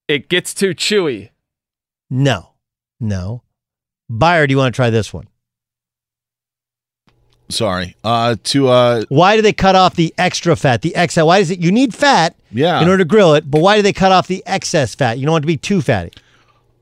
It 0.08 0.28
gets 0.28 0.52
too 0.52 0.74
chewy. 0.74 1.30
No, 2.10 2.50
no. 3.00 3.43
Buyer, 4.18 4.46
do 4.46 4.52
you 4.52 4.58
want 4.58 4.74
to 4.74 4.76
try 4.76 4.90
this 4.90 5.12
one? 5.12 5.26
Sorry. 7.48 7.94
Uh, 8.02 8.36
to 8.44 8.68
uh, 8.68 9.04
Why 9.08 9.36
do 9.36 9.42
they 9.42 9.52
cut 9.52 9.74
off 9.76 9.96
the 9.96 10.14
extra 10.16 10.56
fat, 10.56 10.82
the 10.82 10.94
excess? 10.96 11.24
Why 11.24 11.38
is 11.38 11.50
it 11.50 11.58
you 11.60 11.70
need 11.70 11.94
fat 11.94 12.34
Yeah. 12.52 12.80
in 12.80 12.88
order 12.88 12.98
to 12.98 13.04
grill 13.04 13.34
it, 13.34 13.50
but 13.50 13.60
why 13.60 13.76
do 13.76 13.82
they 13.82 13.92
cut 13.92 14.12
off 14.12 14.26
the 14.28 14.42
excess 14.46 14.94
fat? 14.94 15.18
You 15.18 15.26
don't 15.26 15.32
want 15.32 15.42
it 15.42 15.46
to 15.46 15.52
be 15.52 15.56
too 15.56 15.82
fatty. 15.82 16.12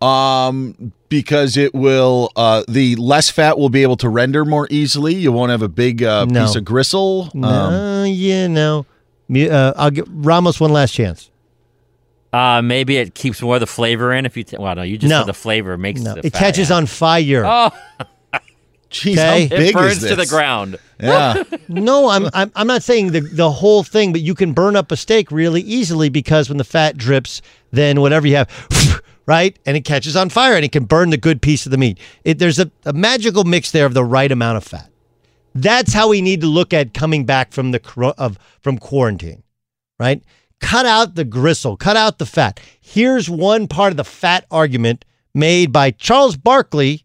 Um, 0.01 0.93
because 1.09 1.57
it 1.57 1.75
will, 1.75 2.31
uh, 2.37 2.63
the 2.69 2.97
less 2.97 3.29
fat 3.31 3.59
will 3.59 3.69
be 3.71 3.83
able 3.83 3.97
to 3.99 4.09
render 4.09 4.45
more 4.45 4.67
easily. 4.71 5.15
You 5.15 5.33
won't 5.33 5.51
have 5.51 5.63
a 5.63 5.69
big 5.69 6.03
uh, 6.03 6.27
No. 6.27 6.45
piece 6.47 6.55
of 6.57 6.65
gristle. 6.65 7.31
Um, 7.35 7.41
No, 7.41 8.05
yeah, 8.05 8.47
no. 8.47 8.87
Uh, 9.35 9.73
I'll 9.77 9.91
give 9.91 10.07
Ramos 10.11 10.61
one 10.61 10.73
last 10.73 10.93
chance. 10.93 11.31
Uh, 12.33 12.63
maybe 12.63 12.97
it 12.97 13.15
keeps 13.15 13.43
more 13.43 13.57
of 13.57 13.61
the 13.61 13.67
flavor 13.67 14.13
in. 14.13 14.25
If 14.25 14.37
you, 14.37 14.45
t- 14.45 14.57
well, 14.59 14.75
no, 14.75 14.83
you 14.83 14.97
just 14.97 15.11
No. 15.11 15.21
said 15.21 15.27
the 15.27 15.35
flavor 15.35 15.77
makes 15.77 16.01
No, 16.01 16.15
the 16.15 16.27
it 16.27 16.33
catches 16.33 16.71
yeah. 16.71 16.77
on 16.77 16.87
fire. 16.87 17.45
Oh, 17.45 17.71
Jeez, 18.91 19.13
Okay. 19.13 19.43
how 19.45 19.57
big 19.57 19.69
it 19.71 19.75
burns 19.75 20.03
is 20.03 20.11
to 20.11 20.17
the 20.17 20.27
ground. 20.27 20.79
Yeah. 21.01 21.43
no, 21.69 22.11
I'm, 22.11 22.29
I'm 22.35 22.53
I'm 22.55 22.67
not 22.67 22.83
saying 22.83 23.13
the 23.13 23.21
the 23.21 23.51
whole 23.51 23.83
thing, 23.83 24.13
but 24.13 24.21
you 24.21 24.35
can 24.35 24.53
burn 24.53 24.77
up 24.77 24.93
a 24.93 24.97
steak 24.99 25.31
really 25.33 25.63
easily 25.63 26.11
because 26.11 26.51
when 26.51 26.59
the 26.59 26.65
fat 26.65 26.99
drips, 26.99 27.41
then 27.71 28.03
whatever 28.03 28.27
you 28.27 28.37
have, 28.37 29.01
right, 29.27 29.59
and 29.65 29.79
it 29.79 29.87
catches 29.87 30.15
on 30.15 30.29
fire 30.29 30.55
and 30.57 30.65
it 30.65 30.73
can 30.73 30.85
burn 30.85 31.09
the 31.09 31.17
good 31.17 31.41
piece 31.41 31.65
of 31.65 31.71
the 31.73 31.79
meat. 31.79 31.99
It, 32.25 32.39
there's 32.39 32.59
a, 32.59 32.71
a 32.85 32.93
magical 32.93 33.45
mix 33.45 33.71
there 33.71 33.87
of 33.87 33.95
the 33.95 34.05
right 34.05 34.31
amount 34.31 34.59
of 34.59 34.65
fat. 34.65 34.91
That's 35.55 35.95
how 35.95 36.09
we 36.11 36.21
need 36.21 36.43
to 36.43 36.47
look 36.47 36.75
at 36.75 36.93
coming 36.93 37.25
back 37.25 37.53
from 37.53 37.71
the 37.71 38.15
of 38.19 38.39
from 38.61 38.77
quarantine, 38.77 39.43
right? 39.99 40.23
Cut 40.63 40.87
out 40.87 41.17
the 41.17 41.25
gristle, 41.25 41.77
cut 41.77 41.97
out 41.97 42.17
the 42.17 42.25
fat. 42.25 42.59
Here's 42.81 43.29
one 43.29 43.69
part 43.69 43.91
of 43.91 43.99
the 43.99 44.05
fat 44.05 44.47
argument 44.51 45.05
made 45.35 45.73
by 45.73 45.91
Charles 45.91 46.37
Barkley 46.37 47.05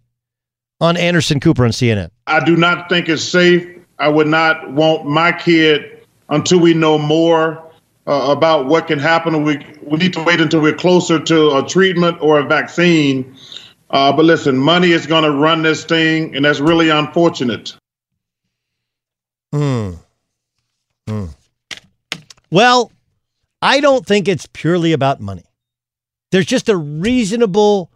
on 0.80 0.96
Anderson 0.96 1.40
Cooper 1.42 1.66
on 1.66 1.72
CNN. 1.72 2.12
I 2.28 2.46
do 2.46 2.56
not 2.56 2.88
think 2.88 3.10
it's 3.10 3.24
safe. 3.24 3.68
I 4.00 4.08
would 4.08 4.28
not 4.28 4.72
want 4.72 5.06
my 5.06 5.32
kid 5.32 6.06
until 6.30 6.60
we 6.60 6.74
know 6.74 6.98
more 6.98 7.64
uh, 8.06 8.28
about 8.30 8.68
what 8.68 8.88
can 8.88 9.00
happen. 9.00 9.44
We 9.44 9.58
we 9.82 9.98
need 9.98 10.14
to 10.14 10.24
wait 10.24 10.40
until 10.40 10.62
we're 10.62 10.76
closer 10.76 11.20
to 11.20 11.58
a 11.58 11.68
treatment 11.68 12.18
or 12.22 12.40
a 12.40 12.44
vaccine. 12.44 13.36
Uh, 13.90 14.12
but 14.14 14.24
listen, 14.26 14.58
money 14.58 14.92
is 14.92 15.08
going 15.08 15.24
to 15.24 15.32
run 15.32 15.64
this 15.64 15.84
thing, 15.84 16.36
and 16.36 16.46
that's 16.46 16.60
really 16.60 16.90
unfortunate. 16.90 17.76
Hmm. 19.52 19.94
Hmm. 21.08 21.26
Well, 22.52 22.92
I 23.62 23.80
don't 23.80 24.06
think 24.06 24.28
it's 24.28 24.48
purely 24.48 24.94
about 24.94 25.20
money. 25.20 25.46
There's 26.32 26.46
just 26.46 26.70
a 26.70 26.78
reasonable 26.78 27.92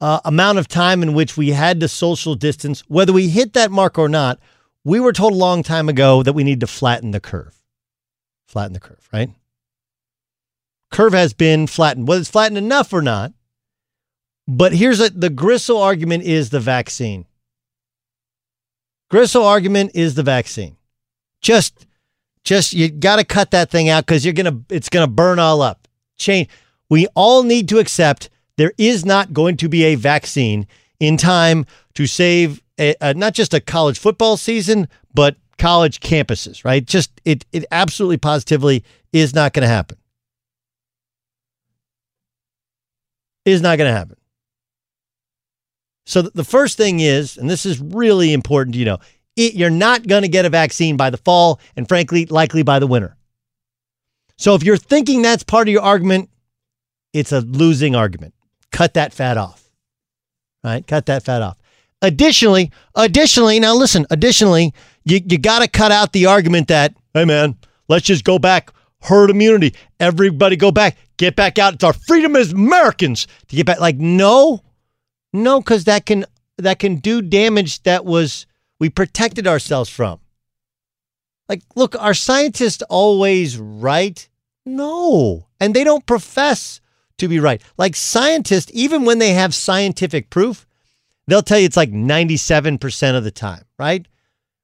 uh, 0.00 0.20
amount 0.24 0.58
of 0.58 0.68
time 0.68 1.02
in 1.02 1.14
which 1.14 1.36
we 1.36 1.50
had 1.50 1.80
to 1.80 1.88
social 1.88 2.34
distance. 2.34 2.82
Whether 2.88 3.12
we 3.12 3.28
hit 3.28 3.52
that 3.54 3.70
mark 3.70 3.98
or 3.98 4.08
not, 4.08 4.38
we 4.84 5.00
were 5.00 5.12
told 5.12 5.32
a 5.32 5.36
long 5.36 5.62
time 5.62 5.88
ago 5.88 6.22
that 6.22 6.32
we 6.32 6.44
need 6.44 6.60
to 6.60 6.66
flatten 6.66 7.10
the 7.10 7.20
curve. 7.20 7.62
Flatten 8.46 8.72
the 8.72 8.80
curve, 8.80 9.08
right? 9.12 9.30
Curve 10.90 11.12
has 11.12 11.32
been 11.32 11.66
flattened. 11.66 12.06
Whether 12.06 12.20
it's 12.20 12.30
flattened 12.30 12.58
enough 12.58 12.92
or 12.92 13.02
not, 13.02 13.32
but 14.46 14.74
here's 14.74 15.00
a, 15.00 15.10
the 15.10 15.30
gristle 15.30 15.80
argument 15.80 16.24
is 16.24 16.50
the 16.50 16.60
vaccine. 16.60 17.26
Gristle 19.10 19.44
argument 19.44 19.92
is 19.94 20.14
the 20.14 20.22
vaccine. 20.22 20.76
Just, 21.40 21.86
just 22.44 22.72
you 22.72 22.90
got 22.90 23.16
to 23.16 23.24
cut 23.24 23.50
that 23.50 23.70
thing 23.70 23.88
out 23.88 24.06
because 24.06 24.24
you're 24.24 24.34
gonna, 24.34 24.60
it's 24.70 24.88
gonna 24.88 25.06
burn 25.06 25.38
all 25.38 25.62
up. 25.62 25.88
Change. 26.16 26.48
We 26.90 27.06
all 27.14 27.42
need 27.42 27.68
to 27.70 27.78
accept 27.78 28.30
there 28.56 28.72
is 28.78 29.04
not 29.04 29.32
going 29.32 29.56
to 29.56 29.68
be 29.68 29.84
a 29.84 29.94
vaccine 29.96 30.66
in 31.00 31.16
time 31.16 31.66
to 31.94 32.06
save 32.06 32.62
a, 32.78 32.94
a, 33.00 33.14
not 33.14 33.34
just 33.34 33.54
a 33.54 33.60
college 33.60 33.98
football 33.98 34.36
season, 34.36 34.88
but 35.12 35.36
college 35.58 36.00
campuses. 36.00 36.64
Right? 36.64 36.84
Just 36.84 37.20
it, 37.24 37.44
it 37.52 37.64
absolutely 37.72 38.18
positively 38.18 38.84
is 39.12 39.34
not 39.34 39.52
going 39.52 39.62
to 39.62 39.68
happen. 39.68 39.96
Is 43.44 43.60
not 43.60 43.78
going 43.78 43.90
to 43.90 43.96
happen. 43.96 44.16
So 46.06 46.22
the 46.22 46.44
first 46.44 46.76
thing 46.76 47.00
is, 47.00 47.38
and 47.38 47.48
this 47.48 47.64
is 47.64 47.80
really 47.80 48.32
important, 48.32 48.76
you 48.76 48.84
know, 48.84 48.98
it, 49.36 49.54
you're 49.54 49.70
not 49.70 50.06
going 50.06 50.22
to 50.22 50.28
get 50.28 50.44
a 50.44 50.50
vaccine 50.50 50.96
by 50.96 51.10
the 51.10 51.16
fall, 51.16 51.60
and 51.76 51.88
frankly, 51.88 52.26
likely 52.26 52.62
by 52.62 52.78
the 52.78 52.86
winter. 52.86 53.16
So 54.36 54.54
if 54.54 54.62
you're 54.62 54.76
thinking 54.76 55.22
that's 55.22 55.42
part 55.42 55.68
of 55.68 55.72
your 55.72 55.82
argument, 55.82 56.30
it's 57.12 57.32
a 57.32 57.40
losing 57.40 57.94
argument. 57.94 58.34
Cut 58.72 58.94
that 58.94 59.12
fat 59.12 59.36
off. 59.36 59.70
Right? 60.62 60.86
Cut 60.86 61.06
that 61.06 61.22
fat 61.22 61.42
off. 61.42 61.58
Additionally, 62.02 62.70
additionally, 62.94 63.60
now 63.60 63.74
listen, 63.74 64.06
additionally, 64.10 64.74
you, 65.04 65.20
you 65.24 65.38
got 65.38 65.60
to 65.60 65.68
cut 65.68 65.92
out 65.92 66.12
the 66.12 66.26
argument 66.26 66.68
that, 66.68 66.94
hey 67.14 67.24
man, 67.24 67.56
let's 67.88 68.04
just 68.04 68.24
go 68.24 68.38
back, 68.38 68.70
herd 69.00 69.30
immunity. 69.30 69.74
Everybody 70.00 70.56
go 70.56 70.70
back, 70.72 70.96
get 71.16 71.36
back 71.36 71.58
out. 71.58 71.74
It's 71.74 71.84
our 71.84 71.92
freedom 71.92 72.36
as 72.36 72.52
Americans 72.52 73.26
to 73.48 73.56
get 73.56 73.66
back. 73.66 73.80
Like, 73.80 73.96
no, 73.96 74.62
no, 75.32 75.60
because 75.60 75.84
that 75.84 76.04
can 76.04 76.26
that 76.58 76.78
can 76.78 76.96
do 76.96 77.22
damage 77.22 77.82
that 77.84 78.04
was 78.04 78.46
we 78.78 78.90
protected 78.90 79.46
ourselves 79.46 79.90
from. 79.90 80.20
Like, 81.48 81.62
look, 81.74 81.94
are 82.00 82.14
scientists 82.14 82.82
always 82.88 83.58
right? 83.58 84.28
No. 84.64 85.46
And 85.60 85.74
they 85.74 85.84
don't 85.84 86.06
profess 86.06 86.80
to 87.18 87.28
be 87.28 87.38
right. 87.38 87.62
Like 87.76 87.96
scientists, 87.96 88.70
even 88.74 89.04
when 89.04 89.18
they 89.18 89.34
have 89.34 89.54
scientific 89.54 90.30
proof, 90.30 90.66
they'll 91.26 91.42
tell 91.42 91.58
you 91.58 91.66
it's 91.66 91.76
like 91.76 91.92
97% 91.92 93.16
of 93.16 93.24
the 93.24 93.30
time, 93.30 93.64
right? 93.78 94.06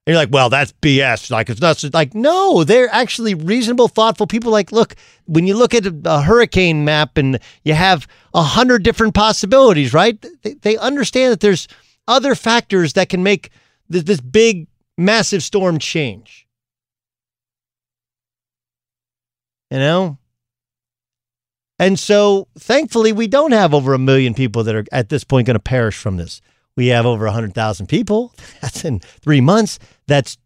And 0.07 0.15
you're 0.15 0.23
like, 0.23 0.33
well, 0.33 0.49
that's 0.49 0.73
BS. 0.81 1.31
Like, 1.31 1.51
it's 1.51 1.61
not 1.61 1.85
like, 1.93 2.15
no, 2.15 2.65
they're 2.65 2.93
actually 2.93 3.35
reasonable, 3.35 3.87
thoughtful 3.87 4.27
people. 4.27 4.51
Like, 4.51 4.73
look, 4.73 4.97
when 5.27 5.47
you 5.47 5.55
look 5.55 5.75
at 5.75 5.87
a, 5.87 5.95
a 6.07 6.23
hurricane 6.23 6.85
map 6.85 7.19
and 7.19 7.39
you 7.65 7.75
have 7.75 8.09
a 8.33 8.43
hundred 8.43 8.83
different 8.83 9.15
possibilities, 9.15 9.93
right? 9.93 10.19
They, 10.43 10.55
they, 10.55 10.77
understand 10.79 11.33
that 11.33 11.41
there's 11.41 11.69
other 12.09 12.35
factors 12.35 12.95
that 12.95 13.11
can 13.11 13.23
make 13.23 13.51
this, 13.91 14.05
this 14.05 14.21
big, 14.21 14.69
massive 14.97 15.43
storm 15.43 15.79
change. 15.79 16.47
You 19.71 19.79
know? 19.79 20.19
And 21.79 21.99
so 21.99 22.49
thankfully, 22.59 23.13
we 23.13 23.27
don't 23.27 23.53
have 23.53 23.75
over 23.75 23.95
a 23.95 23.99
million 23.99 24.35
people 24.35 24.65
that 24.65 24.75
are 24.75 24.85
at 24.93 25.09
this 25.09 25.25
point 25.25 25.47
going 25.47 25.55
to 25.55 25.61
perish 25.61 25.97
from 25.97 26.17
this. 26.17 26.41
We 26.77 26.89
have 26.89 27.07
over 27.07 27.25
100,000 27.25 27.87
people. 27.87 28.33
That's 28.63 28.85
in 28.85 29.01
three 29.01 29.41
months. 29.41 29.79
That's 30.07 30.39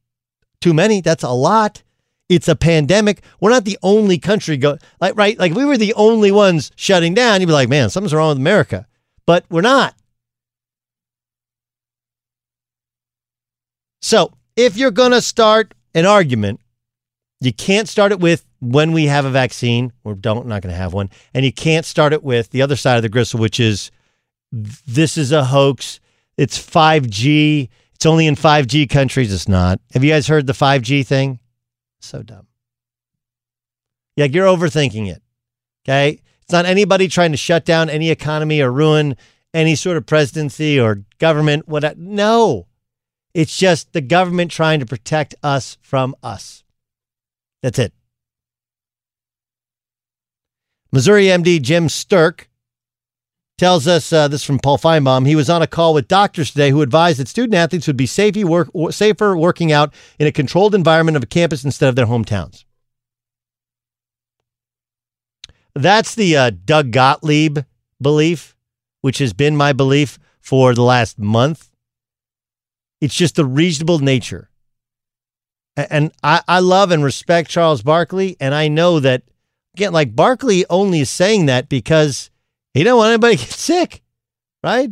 too 0.60 0.72
many. 0.72 1.00
That's 1.00 1.22
a 1.22 1.30
lot. 1.30 1.82
It's 2.28 2.48
a 2.48 2.56
pandemic. 2.56 3.22
We're 3.40 3.50
not 3.50 3.64
the 3.64 3.78
only 3.82 4.18
country 4.18 4.56
go 4.56 4.78
like 5.00 5.16
right. 5.16 5.38
Like 5.38 5.52
we 5.52 5.66
were 5.66 5.76
the 5.76 5.92
only 5.94 6.32
ones 6.32 6.72
shutting 6.74 7.12
down, 7.12 7.40
you'd 7.40 7.48
be 7.48 7.52
like, 7.52 7.68
man, 7.68 7.90
something's 7.90 8.14
wrong 8.14 8.30
with 8.30 8.38
America. 8.38 8.86
But 9.26 9.44
we're 9.50 9.60
not. 9.60 9.94
So 14.04 14.32
if 14.54 14.76
you're 14.76 14.90
gonna 14.90 15.22
start 15.22 15.72
an 15.94 16.04
argument, 16.04 16.60
you 17.40 17.54
can't 17.54 17.88
start 17.88 18.12
it 18.12 18.20
with 18.20 18.44
when 18.60 18.92
we 18.92 19.06
have 19.06 19.24
a 19.24 19.30
vaccine, 19.30 19.94
or 20.04 20.14
don't, 20.14 20.46
not 20.46 20.60
going 20.60 20.74
to 20.74 20.76
have 20.76 20.92
one. 20.92 21.08
And 21.32 21.42
you 21.42 21.52
can't 21.52 21.86
start 21.86 22.12
it 22.12 22.22
with 22.22 22.50
the 22.50 22.60
other 22.60 22.76
side 22.76 22.96
of 22.96 23.02
the 23.02 23.08
gristle, 23.08 23.40
which 23.40 23.58
is 23.58 23.90
this 24.52 25.16
is 25.16 25.32
a 25.32 25.44
hoax. 25.44 26.00
It's 26.36 26.58
5G. 26.58 27.70
It's 27.94 28.04
only 28.04 28.26
in 28.26 28.34
5G 28.34 28.90
countries. 28.90 29.32
It's 29.32 29.48
not. 29.48 29.80
Have 29.94 30.04
you 30.04 30.10
guys 30.10 30.26
heard 30.26 30.46
the 30.46 30.52
5G 30.52 31.06
thing? 31.06 31.40
So 32.00 32.22
dumb. 32.22 32.46
Yeah, 34.16 34.26
you're 34.26 34.46
overthinking 34.46 35.10
it. 35.10 35.22
Okay. 35.88 36.20
It's 36.42 36.52
not 36.52 36.66
anybody 36.66 37.08
trying 37.08 37.30
to 37.30 37.38
shut 37.38 37.64
down 37.64 37.88
any 37.88 38.10
economy 38.10 38.60
or 38.60 38.70
ruin 38.70 39.16
any 39.54 39.74
sort 39.74 39.96
of 39.96 40.04
presidency 40.04 40.78
or 40.78 41.04
government. 41.18 41.68
What? 41.68 41.96
No. 41.96 42.66
It's 43.34 43.56
just 43.56 43.92
the 43.92 44.00
government 44.00 44.52
trying 44.52 44.80
to 44.80 44.86
protect 44.86 45.34
us 45.42 45.76
from 45.82 46.14
us. 46.22 46.62
That's 47.62 47.78
it. 47.78 47.92
Missouri 50.92 51.24
MD 51.24 51.60
Jim 51.60 51.88
Sterk 51.88 52.46
tells 53.58 53.86
us 53.88 54.12
uh, 54.12 54.28
this 54.28 54.44
from 54.44 54.58
Paul 54.58 54.78
Finebaum. 54.78 55.26
He 55.26 55.36
was 55.36 55.50
on 55.50 55.62
a 55.62 55.66
call 55.66 55.94
with 55.94 56.06
doctors 56.06 56.50
today 56.50 56.70
who 56.70 56.82
advised 56.82 57.18
that 57.18 57.28
student 57.28 57.54
athletes 57.54 57.86
would 57.86 57.96
be 57.96 58.06
safer, 58.06 58.46
work, 58.46 58.68
safer 58.90 59.36
working 59.36 59.72
out 59.72 59.92
in 60.18 60.26
a 60.26 60.32
controlled 60.32 60.74
environment 60.74 61.16
of 61.16 61.24
a 61.24 61.26
campus 61.26 61.64
instead 61.64 61.88
of 61.88 61.96
their 61.96 62.06
hometowns. 62.06 62.64
That's 65.74 66.14
the 66.14 66.36
uh, 66.36 66.50
Doug 66.64 66.92
Gottlieb 66.92 67.58
belief, 68.00 68.56
which 69.00 69.18
has 69.18 69.32
been 69.32 69.56
my 69.56 69.72
belief 69.72 70.18
for 70.40 70.74
the 70.74 70.82
last 70.82 71.18
month. 71.18 71.70
It's 73.04 73.14
just 73.14 73.36
the 73.36 73.44
reasonable 73.44 73.98
nature. 73.98 74.50
And 75.76 76.12
I, 76.22 76.42
I 76.46 76.60
love 76.60 76.90
and 76.90 77.02
respect 77.02 77.50
Charles 77.50 77.82
Barkley, 77.82 78.36
and 78.40 78.54
I 78.54 78.68
know 78.68 79.00
that 79.00 79.22
Again, 79.74 79.92
like 79.92 80.14
Barkley 80.14 80.64
only 80.70 81.00
is 81.00 81.10
saying 81.10 81.46
that 81.46 81.68
because 81.68 82.30
he 82.74 82.84
don't 82.84 82.96
want 82.96 83.08
anybody 83.08 83.36
to 83.36 83.42
get 83.44 83.52
sick, 83.52 84.02
right? 84.62 84.90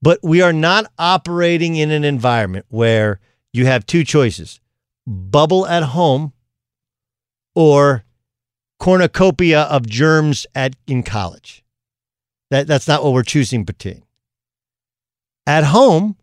But 0.00 0.20
we 0.22 0.40
are 0.40 0.52
not 0.52 0.90
operating 0.98 1.76
in 1.76 1.90
an 1.90 2.04
environment 2.04 2.66
where 2.68 3.18
you 3.52 3.66
have 3.66 3.86
two 3.86 4.04
choices 4.04 4.60
bubble 5.06 5.66
at 5.66 5.82
home 5.82 6.32
or 7.54 8.04
cornucopia 8.78 9.62
of 9.62 9.88
germs 9.88 10.46
at 10.54 10.76
in 10.86 11.02
college. 11.02 11.64
That, 12.50 12.68
that's 12.68 12.86
not 12.86 13.02
what 13.02 13.12
we're 13.12 13.24
choosing 13.24 13.64
between. 13.64 14.04
At 15.46 15.64
home, 15.64 16.16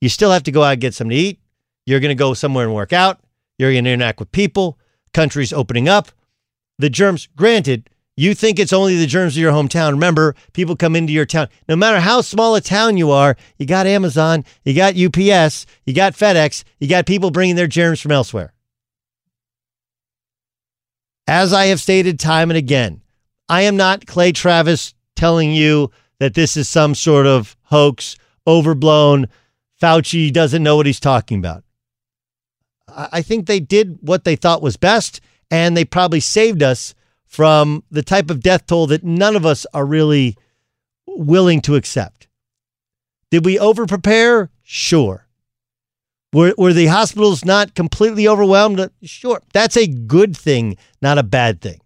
you 0.00 0.08
still 0.08 0.30
have 0.30 0.42
to 0.44 0.52
go 0.52 0.62
out 0.62 0.72
and 0.72 0.80
get 0.80 0.94
something 0.94 1.16
to 1.16 1.22
eat. 1.22 1.40
You're 1.86 2.00
going 2.00 2.10
to 2.10 2.14
go 2.14 2.34
somewhere 2.34 2.64
and 2.64 2.74
work 2.74 2.92
out. 2.92 3.20
You're 3.58 3.72
going 3.72 3.84
to 3.84 3.90
interact 3.90 4.20
with 4.20 4.32
people 4.32 4.78
countries 5.12 5.52
opening 5.52 5.88
up. 5.88 6.10
The 6.78 6.90
germs, 6.90 7.28
granted, 7.36 7.90
you 8.16 8.34
think 8.34 8.58
it's 8.58 8.72
only 8.72 8.96
the 8.96 9.06
germs 9.06 9.36
of 9.36 9.40
your 9.40 9.52
hometown. 9.52 9.92
Remember, 9.92 10.34
people 10.52 10.76
come 10.76 10.96
into 10.96 11.12
your 11.12 11.26
town. 11.26 11.48
No 11.68 11.76
matter 11.76 12.00
how 12.00 12.20
small 12.20 12.54
a 12.54 12.60
town 12.60 12.96
you 12.96 13.10
are, 13.10 13.36
you 13.58 13.66
got 13.66 13.86
Amazon, 13.86 14.44
you 14.64 14.74
got 14.74 14.96
UPS, 14.96 15.66
you 15.86 15.94
got 15.94 16.14
FedEx, 16.14 16.64
you 16.78 16.88
got 16.88 17.06
people 17.06 17.30
bringing 17.30 17.56
their 17.56 17.66
germs 17.66 18.00
from 18.00 18.12
elsewhere. 18.12 18.52
As 21.26 21.52
I 21.52 21.66
have 21.66 21.80
stated 21.80 22.18
time 22.18 22.50
and 22.50 22.58
again, 22.58 23.00
I 23.48 23.62
am 23.62 23.76
not 23.76 24.06
Clay 24.06 24.32
Travis 24.32 24.94
telling 25.14 25.52
you 25.52 25.90
that 26.18 26.34
this 26.34 26.56
is 26.56 26.68
some 26.68 26.94
sort 26.94 27.26
of 27.26 27.56
hoax, 27.62 28.16
overblown. 28.46 29.28
Fauci 29.80 30.32
doesn't 30.32 30.62
know 30.62 30.76
what 30.76 30.86
he's 30.86 31.00
talking 31.00 31.38
about. 31.38 31.64
I 32.88 33.22
think 33.22 33.46
they 33.46 33.60
did 33.60 33.98
what 34.00 34.24
they 34.24 34.36
thought 34.36 34.62
was 34.62 34.76
best, 34.76 35.20
and 35.50 35.76
they 35.76 35.84
probably 35.84 36.20
saved 36.20 36.62
us 36.62 36.94
from 37.24 37.82
the 37.90 38.02
type 38.02 38.30
of 38.30 38.40
death 38.40 38.66
toll 38.66 38.86
that 38.88 39.04
none 39.04 39.36
of 39.36 39.46
us 39.46 39.66
are 39.72 39.86
really 39.86 40.36
willing 41.06 41.60
to 41.62 41.76
accept. 41.76 42.28
Did 43.30 43.44
we 43.44 43.58
over 43.58 43.86
prepare? 43.86 44.50
Sure. 44.62 45.26
Were, 46.32 46.54
were 46.58 46.72
the 46.72 46.86
hospitals 46.86 47.44
not 47.44 47.74
completely 47.74 48.28
overwhelmed? 48.28 48.90
Sure. 49.02 49.40
That's 49.52 49.76
a 49.76 49.86
good 49.86 50.36
thing, 50.36 50.76
not 51.00 51.18
a 51.18 51.22
bad 51.22 51.60
thing. 51.60 51.80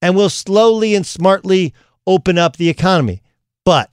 And 0.00 0.14
we'll 0.14 0.30
slowly 0.30 0.94
and 0.94 1.06
smartly 1.06 1.74
open 2.06 2.38
up 2.38 2.56
the 2.56 2.68
economy. 2.68 3.22
But 3.64 3.92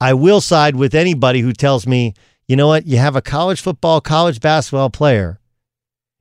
I 0.00 0.14
will 0.14 0.40
side 0.40 0.76
with 0.76 0.94
anybody 0.94 1.40
who 1.40 1.52
tells 1.52 1.86
me 1.86 2.14
you 2.50 2.56
know 2.56 2.66
what? 2.66 2.84
You 2.84 2.98
have 2.98 3.14
a 3.14 3.22
college 3.22 3.60
football, 3.60 4.00
college 4.00 4.40
basketball 4.40 4.90
player. 4.90 5.38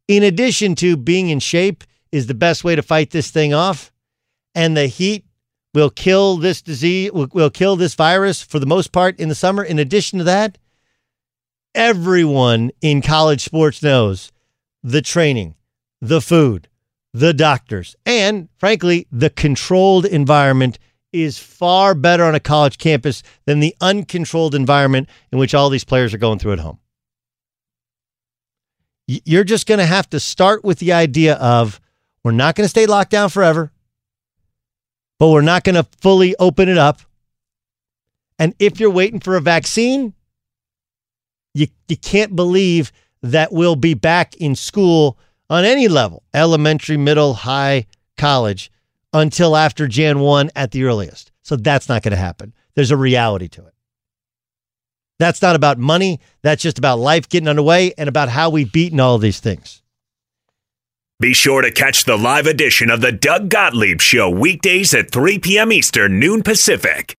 In 0.07 0.21
addition 0.21 0.75
to 0.75 0.95
being 0.95 1.29
in 1.29 1.39
shape 1.39 1.83
is 2.11 2.27
the 2.27 2.35
best 2.35 2.63
way 2.63 2.75
to 2.75 2.83
fight 2.83 3.09
this 3.09 3.31
thing 3.31 3.51
off. 3.51 3.91
And 4.53 4.77
the 4.77 4.85
heat 4.85 5.25
will 5.73 5.89
kill 5.89 6.37
this 6.37 6.61
disease, 6.61 7.11
will, 7.11 7.49
kill 7.49 7.75
this 7.75 7.95
virus 7.95 8.43
for 8.43 8.59
the 8.59 8.67
most 8.67 8.91
part 8.91 9.19
in 9.19 9.27
the 9.27 9.33
summer. 9.33 9.63
In 9.63 9.79
addition 9.79 10.19
to 10.19 10.25
that, 10.25 10.59
everyone 11.73 12.69
in 12.79 13.01
college 13.01 13.41
sports 13.41 13.81
knows 13.81 14.31
the 14.83 15.01
training, 15.01 15.55
the 15.99 16.21
food, 16.21 16.67
the 17.11 17.33
doctors, 17.33 17.95
and 18.05 18.49
frankly, 18.59 19.07
the 19.11 19.31
controlled 19.31 20.05
environment 20.05 20.77
is 21.11 21.37
far 21.37 21.95
better 21.95 22.23
on 22.23 22.35
a 22.35 22.39
college 22.39 22.77
campus 22.77 23.23
than 23.45 23.59
the 23.59 23.75
uncontrolled 23.81 24.55
environment 24.55 25.09
in 25.31 25.39
which 25.39 25.53
all 25.53 25.69
these 25.69 25.83
players 25.83 26.13
are 26.13 26.19
going 26.19 26.39
through 26.39 26.53
at 26.53 26.59
home. 26.59 26.79
You're 29.07 29.43
just 29.43 29.65
going 29.65 29.79
to 29.79 29.85
have 29.85 30.09
to 30.11 30.19
start 30.19 30.63
with 30.63 30.77
the 30.77 30.93
idea 30.93 31.35
of 31.35 31.81
we're 32.23 32.31
not 32.31 32.55
going 32.55 32.65
to 32.65 32.69
stay 32.69 32.85
locked 32.85 33.09
down 33.09 33.29
forever, 33.29 33.71
but 35.17 35.29
we're 35.29 35.41
not 35.41 35.63
going 35.63 35.75
to 35.75 35.87
fully 35.99 36.35
open 36.37 36.69
it 36.69 36.77
up. 36.77 37.01
And 38.37 38.53
if 38.59 38.79
you're 38.79 38.91
waiting 38.91 39.19
for 39.19 39.35
a 39.35 39.41
vaccine, 39.41 40.13
you, 41.55 41.67
you 41.87 41.97
can't 41.97 42.35
believe 42.35 42.91
that 43.23 43.51
we'll 43.51 43.75
be 43.75 43.95
back 43.95 44.35
in 44.35 44.55
school 44.55 45.17
on 45.49 45.65
any 45.65 45.87
level 45.87 46.23
elementary, 46.33 46.95
middle, 46.95 47.33
high, 47.33 47.87
college 48.15 48.71
until 49.13 49.55
after 49.55 49.87
Jan 49.87 50.19
1 50.19 50.51
at 50.55 50.71
the 50.71 50.83
earliest. 50.83 51.31
So 51.41 51.55
that's 51.55 51.89
not 51.89 52.03
going 52.03 52.11
to 52.11 52.17
happen. 52.17 52.53
There's 52.75 52.91
a 52.91 52.97
reality 52.97 53.47
to 53.49 53.65
it. 53.65 53.73
That's 55.17 55.41
not 55.41 55.55
about 55.55 55.77
money. 55.77 56.19
That's 56.43 56.61
just 56.61 56.77
about 56.77 56.99
life 56.99 57.27
getting 57.27 57.49
underway 57.49 57.93
and 57.97 58.07
about 58.07 58.29
how 58.29 58.49
we've 58.49 58.71
beaten 58.71 58.99
all 58.99 59.17
these 59.17 59.39
things. 59.39 59.81
Be 61.19 61.33
sure 61.33 61.61
to 61.61 61.71
catch 61.71 62.05
the 62.05 62.17
live 62.17 62.45
edition 62.45 62.89
of 62.89 63.01
the 63.01 63.11
Doug 63.11 63.49
Gottlieb 63.49 63.99
Show 63.99 64.29
weekdays 64.29 64.93
at 64.93 65.11
3 65.11 65.39
p.m. 65.39 65.73
Eastern, 65.73 66.17
noon 66.17 66.43
Pacific. 66.43 67.18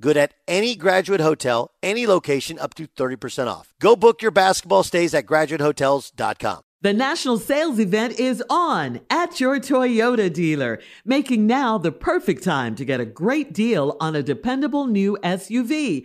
Good 0.00 0.16
at 0.16 0.34
any 0.46 0.76
graduate 0.76 1.20
hotel, 1.20 1.70
any 1.82 2.06
location, 2.06 2.58
up 2.58 2.74
to 2.74 2.86
30% 2.86 3.48
off. 3.48 3.72
Go 3.80 3.96
book 3.96 4.22
your 4.22 4.30
basketball 4.30 4.82
stays 4.82 5.14
at 5.14 5.26
graduatehotels.com. 5.26 6.62
The 6.84 6.92
national 6.92 7.38
sales 7.38 7.78
event 7.78 8.20
is 8.20 8.44
on 8.50 9.00
at 9.08 9.40
your 9.40 9.58
Toyota 9.58 10.30
dealer, 10.30 10.80
making 11.02 11.46
now 11.46 11.78
the 11.78 11.90
perfect 11.90 12.44
time 12.44 12.74
to 12.74 12.84
get 12.84 13.00
a 13.00 13.06
great 13.06 13.54
deal 13.54 13.96
on 14.00 14.14
a 14.14 14.22
dependable 14.22 14.86
new 14.86 15.16
SUV 15.22 16.04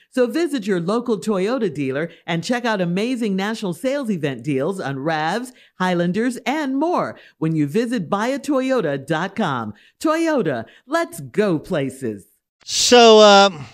So 0.13 0.27
visit 0.27 0.67
your 0.67 0.81
local 0.81 1.17
Toyota 1.17 1.73
dealer 1.73 2.11
and 2.25 2.43
check 2.43 2.65
out 2.65 2.81
amazing 2.81 3.37
national 3.37 3.73
sales 3.73 4.09
event 4.09 4.43
deals 4.43 4.79
on 4.79 4.97
RAVs, 4.97 5.53
Highlanders, 5.79 6.37
and 6.45 6.77
more 6.77 7.17
when 7.37 7.55
you 7.55 7.65
visit 7.65 8.09
buyatoyota.com. 8.09 9.73
Toyota, 10.01 10.65
let's 10.85 11.21
go 11.21 11.57
places. 11.57 12.25
So, 12.65 13.21
um, 13.21 13.65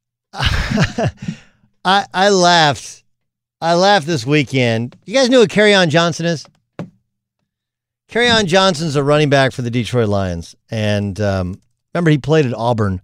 I 0.32 2.06
I 2.14 2.28
laughed. 2.30 3.02
I 3.60 3.74
laughed 3.74 4.06
this 4.06 4.24
weekend. 4.24 4.96
You 5.06 5.14
guys 5.14 5.28
know 5.28 5.40
who 5.40 5.46
Kerryon 5.48 5.88
Johnson 5.88 6.24
is? 6.24 6.46
Kerryon 8.08 8.46
Johnson's 8.46 8.96
a 8.96 9.02
running 9.02 9.28
back 9.28 9.52
for 9.52 9.62
the 9.62 9.70
Detroit 9.70 10.08
Lions, 10.08 10.54
and 10.70 11.20
um, 11.20 11.60
remember 11.92 12.10
he 12.10 12.18
played 12.18 12.46
at 12.46 12.54
Auburn. 12.54 13.00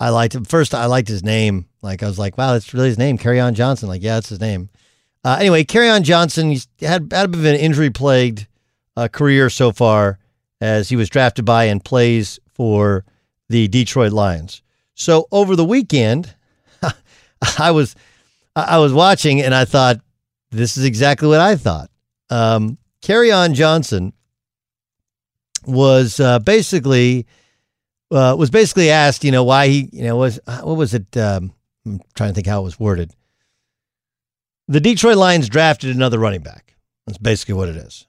I 0.00 0.08
liked 0.08 0.34
him 0.34 0.44
first. 0.44 0.74
I 0.74 0.86
liked 0.86 1.08
his 1.08 1.22
name. 1.22 1.66
Like 1.84 2.02
I 2.02 2.06
was 2.06 2.18
like, 2.18 2.36
wow, 2.38 2.54
that's 2.54 2.72
really 2.72 2.88
his 2.88 2.98
name, 2.98 3.18
Kerryon 3.18 3.52
Johnson. 3.52 3.88
Like, 3.88 4.02
yeah, 4.02 4.14
that's 4.14 4.30
his 4.30 4.40
name. 4.40 4.70
Uh, 5.22 5.36
anyway, 5.38 5.64
Kerryon 5.64 6.02
Johnson. 6.02 6.50
He's 6.50 6.66
had, 6.80 7.12
had 7.12 7.26
a 7.26 7.28
bit 7.28 7.38
of 7.38 7.44
an 7.44 7.56
injury 7.56 7.90
plagued 7.90 8.46
uh, 8.96 9.08
career 9.08 9.50
so 9.50 9.70
far, 9.70 10.18
as 10.60 10.88
he 10.88 10.96
was 10.96 11.10
drafted 11.10 11.44
by 11.44 11.64
and 11.64 11.84
plays 11.84 12.40
for 12.54 13.04
the 13.48 13.68
Detroit 13.68 14.12
Lions. 14.12 14.62
So 14.94 15.26
over 15.30 15.56
the 15.56 15.64
weekend, 15.64 16.34
I 17.58 17.70
was 17.70 17.94
I 18.56 18.78
was 18.78 18.92
watching 18.92 19.42
and 19.42 19.54
I 19.54 19.64
thought 19.64 20.00
this 20.50 20.76
is 20.76 20.84
exactly 20.84 21.28
what 21.28 21.40
I 21.40 21.56
thought. 21.56 21.90
Um, 22.30 22.78
Kerryon 23.02 23.54
Johnson 23.54 24.12
was 25.66 26.20
uh, 26.20 26.38
basically 26.38 27.26
uh, 28.10 28.36
was 28.38 28.50
basically 28.50 28.90
asked, 28.90 29.24
you 29.24 29.32
know, 29.32 29.44
why 29.44 29.68
he, 29.68 29.88
you 29.92 30.04
know, 30.04 30.16
was 30.16 30.38
uh, 30.46 30.60
what 30.60 30.76
was 30.76 30.94
it? 30.94 31.16
Um, 31.16 31.52
I'm 31.86 32.00
trying 32.14 32.30
to 32.30 32.34
think 32.34 32.46
how 32.46 32.60
it 32.60 32.64
was 32.64 32.80
worded. 32.80 33.12
The 34.68 34.80
Detroit 34.80 35.16
Lions 35.16 35.48
drafted 35.48 35.94
another 35.94 36.18
running 36.18 36.42
back. 36.42 36.76
That's 37.06 37.18
basically 37.18 37.54
what 37.54 37.68
it 37.68 37.76
is. 37.76 38.06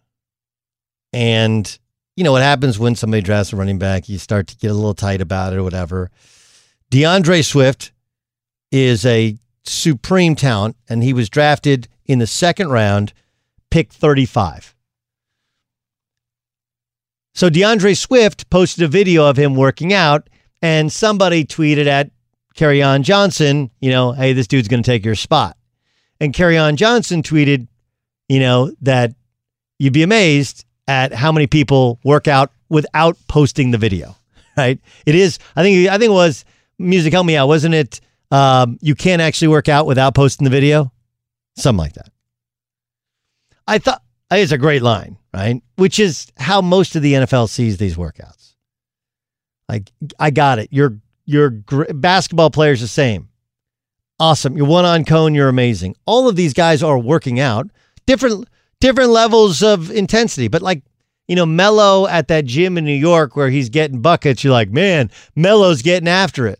And 1.11 1.77
you 2.15 2.23
know 2.23 2.31
what 2.31 2.41
happens 2.41 2.79
when 2.79 2.95
somebody 2.95 3.21
drafts 3.21 3.51
a 3.51 3.57
running 3.57 3.77
back? 3.77 4.07
You 4.07 4.17
start 4.17 4.47
to 4.47 4.55
get 4.55 4.71
a 4.71 4.73
little 4.73 4.93
tight 4.93 5.21
about 5.21 5.53
it 5.53 5.57
or 5.57 5.63
whatever. 5.63 6.11
D'Andre 6.89 7.41
Swift 7.41 7.91
is 8.71 9.05
a 9.05 9.37
supreme 9.65 10.35
talent, 10.35 10.77
and 10.87 11.03
he 11.03 11.13
was 11.13 11.29
drafted 11.29 11.87
in 12.05 12.19
the 12.19 12.27
second 12.27 12.69
round, 12.69 13.13
pick 13.69 13.91
35. 13.91 14.75
So 17.33 17.49
D'Andre 17.49 17.93
Swift 17.95 18.49
posted 18.49 18.83
a 18.83 18.87
video 18.87 19.29
of 19.29 19.37
him 19.37 19.55
working 19.55 19.91
out, 19.91 20.29
and 20.61 20.91
somebody 20.91 21.43
tweeted 21.43 21.85
at 21.85 22.11
Kerryon 22.55 23.03
Johnson, 23.03 23.69
you 23.79 23.91
know, 23.91 24.13
hey, 24.13 24.33
this 24.33 24.47
dude's 24.47 24.67
going 24.67 24.81
to 24.81 24.89
take 24.89 25.05
your 25.05 25.15
spot. 25.15 25.57
And 26.19 26.33
Kerryon 26.33 26.75
Johnson 26.75 27.21
tweeted, 27.21 27.67
you 28.29 28.39
know, 28.39 28.71
that 28.81 29.13
you'd 29.77 29.93
be 29.93 30.03
amazed 30.03 30.65
at 30.87 31.13
how 31.13 31.31
many 31.31 31.47
people 31.47 31.99
work 32.03 32.27
out 32.27 32.51
without 32.69 33.17
posting 33.27 33.71
the 33.71 33.77
video. 33.77 34.15
Right? 34.57 34.79
It 35.05 35.15
is. 35.15 35.37
I 35.57 35.63
think. 35.63 35.89
I 35.89 35.97
think 35.97 36.11
it 36.11 36.13
was 36.13 36.45
music. 36.79 37.11
Help 37.11 37.25
me 37.25 37.35
out. 37.35 37.49
Wasn't 37.49 37.75
it? 37.75 37.99
Um, 38.31 38.77
you 38.81 38.95
can't 38.95 39.21
actually 39.21 39.49
work 39.49 39.67
out 39.67 39.85
without 39.85 40.15
posting 40.15 40.45
the 40.45 40.49
video. 40.49 40.93
Something 41.57 41.79
like 41.79 41.91
that. 41.95 42.07
I 43.67 43.79
thought 43.79 44.01
it's 44.31 44.53
a 44.53 44.57
great 44.57 44.81
line, 44.81 45.17
right? 45.33 45.61
Which 45.75 45.99
is 45.99 46.31
how 46.37 46.61
most 46.61 46.95
of 46.95 47.01
the 47.01 47.15
NFL 47.15 47.49
sees 47.49 47.75
these 47.75 47.97
workouts. 47.97 48.53
Like, 49.67 49.91
I 50.19 50.29
got 50.29 50.59
it. 50.59 50.69
Your 50.71 51.01
your 51.25 51.49
gr- 51.49 51.91
basketball 51.93 52.49
players 52.49 52.81
the 52.81 52.87
same. 52.87 53.29
Awesome. 54.19 54.55
You're 54.55 54.67
one 54.67 54.85
on 54.85 55.03
cone. 55.05 55.35
You're 55.35 55.49
amazing. 55.49 55.95
All 56.05 56.29
of 56.29 56.35
these 56.35 56.53
guys 56.53 56.81
are 56.81 56.97
working 56.97 57.39
out 57.39 57.69
different 58.05 58.47
different 58.79 59.09
levels 59.09 59.61
of 59.63 59.91
intensity, 59.91 60.47
but 60.47 60.61
like 60.61 60.83
you 61.27 61.35
know, 61.35 61.45
Melo 61.45 62.07
at 62.07 62.27
that 62.27 62.45
gym 62.45 62.77
in 62.77 62.85
New 62.85 62.93
York 62.93 63.35
where 63.35 63.49
he's 63.49 63.69
getting 63.69 64.01
buckets. 64.01 64.43
You're 64.43 64.53
like, 64.53 64.69
man, 64.69 65.09
Melo's 65.35 65.81
getting 65.81 66.07
after 66.07 66.45
it. 66.47 66.59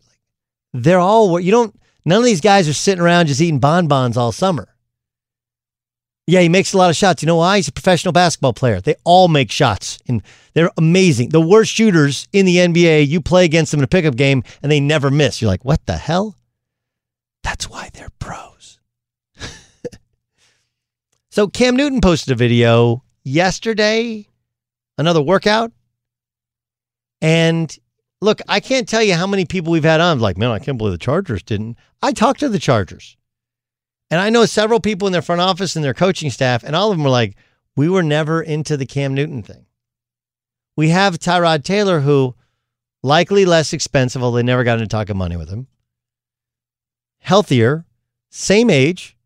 They're 0.74 1.00
all 1.00 1.40
you 1.40 1.52
don't. 1.52 1.80
None 2.04 2.20
of 2.20 2.26
these 2.26 2.42
guys 2.42 2.68
are 2.68 2.74
sitting 2.74 3.02
around 3.02 3.28
just 3.28 3.42
eating 3.42 3.60
bonbons 3.60 4.18
all 4.18 4.32
summer. 4.32 4.75
Yeah, 6.28 6.42
he 6.42 6.50
makes 6.50 6.74
a 6.74 6.78
lot 6.78 6.90
of 6.90 6.96
shots. 6.96 7.22
You 7.22 7.28
know 7.28 7.36
why? 7.36 7.58
He's 7.58 7.68
a 7.68 7.72
professional 7.72 8.12
basketball 8.12 8.54
player. 8.54 8.82
They 8.82 8.96
all 9.04 9.28
make 9.28 9.52
shots, 9.52 10.00
and 10.08 10.24
they're 10.54 10.72
amazing. 10.76 11.30
The 11.30 11.42
worst 11.42 11.72
shooters 11.72 12.28
in 12.34 12.48
the 12.48 12.58
NBA, 12.58 13.08
you 13.08 13.22
play 13.22 13.46
against 13.46 13.72
them 13.72 13.80
in 13.80 13.84
a 13.84 13.88
pickup 13.88 14.16
game, 14.16 14.44
and 14.64 14.72
they 14.72 14.80
never 14.80 15.12
miss. 15.12 15.40
You're 15.42 15.52
like, 15.52 15.64
what 15.64 15.86
the 15.86 15.98
hell? 15.98 16.36
That's 17.44 17.70
why 17.70 17.90
they're 17.94 18.10
pros. 18.18 18.80
so 21.30 21.48
Cam 21.48 21.76
Newton 21.76 22.02
posted 22.02 22.32
a 22.32 22.36
video 22.36 23.04
yesterday, 23.24 24.28
another 24.98 25.22
workout, 25.22 25.72
and 27.22 27.78
look, 28.20 28.42
I 28.48 28.60
can't 28.62 28.90
tell 28.90 29.04
you 29.04 29.14
how 29.14 29.28
many 29.28 29.46
people 29.46 29.72
we've 29.72 29.84
had 29.84 30.02
on. 30.02 30.20
Like, 30.20 30.38
man, 30.38 30.50
I 30.50 30.60
can't 30.60 30.78
believe 30.78 30.94
the 30.94 30.98
Chargers 30.98 31.44
didn't. 31.44 31.78
I 32.02 32.14
talked 32.14 32.40
to 32.40 32.50
the 32.50 32.60
Chargers. 32.60 33.16
And 34.12 34.22
I 34.22 34.30
know 34.30 34.46
several 34.46 34.80
people 34.80 35.08
in 35.08 35.14
their 35.14 35.22
front 35.22 35.42
office 35.42 35.76
and 35.76 35.84
their 35.84 35.94
coaching 35.94 36.30
staff, 36.30 36.64
and 36.64 36.76
all 36.76 36.92
of 36.92 36.98
them 36.98 37.04
were 37.04 37.10
like, 37.10 37.36
we 37.76 37.90
were 37.90 38.04
never 38.04 38.42
into 38.42 38.78
the 38.78 38.86
Cam 38.86 39.14
Newton 39.14 39.44
thing. 39.44 39.66
We 40.78 40.90
have 40.90 41.18
Tyrod 41.18 41.64
Taylor, 41.64 42.02
who 42.02 42.36
likely 43.02 43.46
less 43.46 43.74
expensive, 43.74 44.24
although 44.24 44.38
they 44.38 44.44
never 44.44 44.64
got 44.64 44.80
into 44.80 44.88
talking 44.88 45.18
money 45.18 45.38
with 45.38 45.50
him. 45.50 45.68
Healthier, 47.20 47.86
same 48.30 48.70
age. 48.70 49.18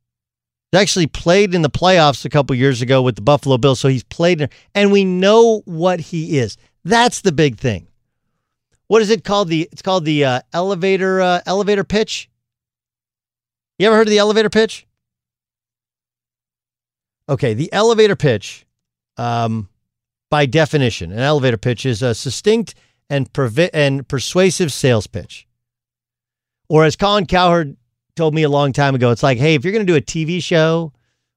Actually 0.71 1.07
played 1.07 1.55
in 1.55 1.63
the 1.63 1.69
playoffs 1.69 2.25
a 2.25 2.29
couple 2.29 2.55
years 2.55 2.81
ago 2.81 3.01
with 3.01 3.15
the 3.15 3.23
Buffalo 3.23 3.57
Bills, 3.57 3.79
so 3.79 3.87
he's 3.87 4.03
played, 4.03 4.47
and 4.75 4.91
we 4.91 5.03
know 5.03 5.63
what 5.65 5.99
he 5.99 6.37
is. 6.37 6.57
That's 6.85 7.21
the 7.21 7.31
big 7.31 7.57
thing. 7.57 7.87
What 8.87 9.01
is 9.01 9.09
it 9.09 9.23
called? 9.23 9.49
The 9.49 9.67
it's 9.71 9.81
called 9.81 10.05
the 10.05 10.25
uh, 10.25 10.41
elevator 10.53 11.21
uh, 11.21 11.41
elevator 11.47 11.83
pitch. 11.83 12.29
You 13.79 13.87
ever 13.87 13.95
heard 13.95 14.07
of 14.07 14.11
the 14.11 14.17
elevator 14.17 14.49
pitch? 14.49 14.85
Okay, 17.29 17.53
the 17.53 17.71
elevator 17.71 18.17
pitch, 18.17 18.65
um, 19.15 19.69
by 20.29 20.45
definition, 20.45 21.13
an 21.13 21.19
elevator 21.19 21.57
pitch 21.57 21.85
is 21.85 22.01
a 22.01 22.13
succinct 22.13 22.75
and, 23.09 23.31
pervi- 23.31 23.69
and 23.73 24.05
persuasive 24.05 24.73
sales 24.73 25.07
pitch. 25.07 25.47
Or 26.67 26.83
as 26.83 26.97
Colin 26.97 27.25
Cowherd 27.25 27.77
told 28.15 28.35
me 28.35 28.43
a 28.43 28.49
long 28.49 28.73
time 28.73 28.95
ago, 28.95 29.11
it's 29.11 29.23
like, 29.23 29.37
hey, 29.37 29.55
if 29.55 29.63
you're 29.63 29.71
going 29.71 29.87
to 29.87 29.91
do 29.91 29.97
a 29.97 30.01
TV 30.01 30.43
show 30.43 30.91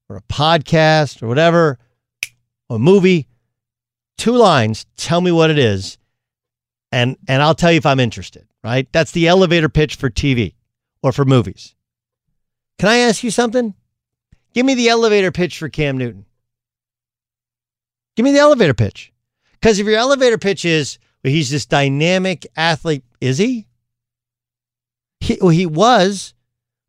or 0.08 0.16
a 0.16 0.22
podcast 0.22 1.22
or 1.22 1.28
whatever, 1.28 1.78
or 2.68 2.76
a 2.76 2.78
movie, 2.78 3.28
two 4.18 4.32
lines, 4.32 4.84
tell 4.96 5.20
me 5.20 5.30
what 5.30 5.50
it 5.50 5.58
is, 5.58 5.96
and 6.90 7.16
and 7.28 7.40
I'll 7.40 7.54
tell 7.54 7.70
you 7.70 7.78
if 7.78 7.86
I'm 7.86 8.00
interested. 8.00 8.46
Right? 8.64 8.88
That's 8.92 9.12
the 9.12 9.28
elevator 9.28 9.68
pitch 9.68 9.94
for 9.94 10.10
TV 10.10 10.54
or 11.02 11.12
for 11.12 11.24
movies. 11.24 11.74
Can 12.78 12.88
I 12.88 12.98
ask 12.98 13.22
you 13.22 13.30
something? 13.30 13.74
Give 14.54 14.66
me 14.66 14.74
the 14.74 14.88
elevator 14.88 15.32
pitch 15.32 15.58
for 15.58 15.68
Cam 15.68 15.96
Newton. 15.96 16.26
Give 18.16 18.24
me 18.24 18.32
the 18.32 18.38
elevator 18.38 18.74
pitch. 18.74 19.12
Because 19.52 19.78
if 19.78 19.86
your 19.86 19.96
elevator 19.96 20.38
pitch 20.38 20.64
is, 20.64 20.98
well, 21.22 21.32
he's 21.32 21.50
this 21.50 21.66
dynamic 21.66 22.46
athlete, 22.56 23.04
is 23.20 23.38
he? 23.38 23.66
he? 25.20 25.38
Well, 25.40 25.50
he 25.50 25.66
was, 25.66 26.34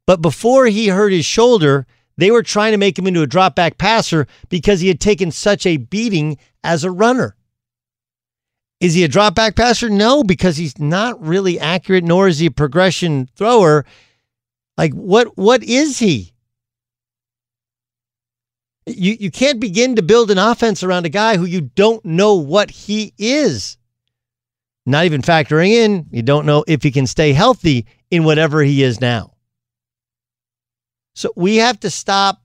but 0.05 0.22
before 0.22 0.65
he 0.65 0.88
hurt 0.88 1.14
his 1.14 1.26
shoulder, 1.26 1.85
they 2.18 2.31
were 2.31 2.43
trying 2.43 2.72
to 2.72 2.77
make 2.77 2.97
him 2.97 3.07
into 3.07 3.22
a 3.22 3.27
drop 3.27 3.55
back 3.55 3.77
passer 3.77 4.27
because 4.49 4.81
he 4.81 4.88
had 4.88 4.99
taken 4.99 5.31
such 5.31 5.65
a 5.65 5.77
beating 5.77 6.38
as 6.64 6.84
a 6.84 6.91
runner. 6.91 7.35
Is 8.80 8.95
he 8.95 9.03
a 9.03 9.07
drop 9.07 9.35
back 9.35 9.55
passer? 9.55 9.89
No, 9.89 10.23
because 10.23 10.57
he's 10.57 10.77
not 10.77 11.26
really 11.26 11.57
accurate, 11.60 12.03
nor 12.03 12.27
is 12.27 12.39
he 12.39 12.47
a 12.47 12.51
progression 12.51 13.30
thrower. 13.35 13.85
Like 14.78 14.94
what 14.94 15.38
what 15.38 15.64
is 15.64 16.00
he? 16.00 16.34
You 18.86 19.16
you 19.20 19.32
can't 19.32 19.60
begin 19.60 19.95
to 19.95 20.02
build 20.02 20.32
an 20.32 20.38
offense 20.38 20.84
around 20.84 21.06
a 21.06 21.10
guy 21.10 21.38
who 21.38 21.45
you 21.45 21.62
don't 21.62 22.04
know 22.04 22.36
what 22.36 22.72
he 22.72 23.14
is. 23.18 23.78
Not 24.86 25.06
even 25.06 25.22
factoring 25.22 25.70
in, 25.70 26.08
you 26.12 26.22
don't 26.22 26.45
know 26.45 26.66
if 26.68 26.84
he 26.84 26.91
can 26.91 27.08
stay 27.08 27.32
healthy 27.32 27.86
in 28.12 28.26
whatever 28.26 28.62
he 28.62 28.84
is 28.84 29.00
now. 29.00 29.34
So 31.16 31.32
we 31.38 31.58
have 31.58 31.80
to 31.82 31.90
stop 31.90 32.41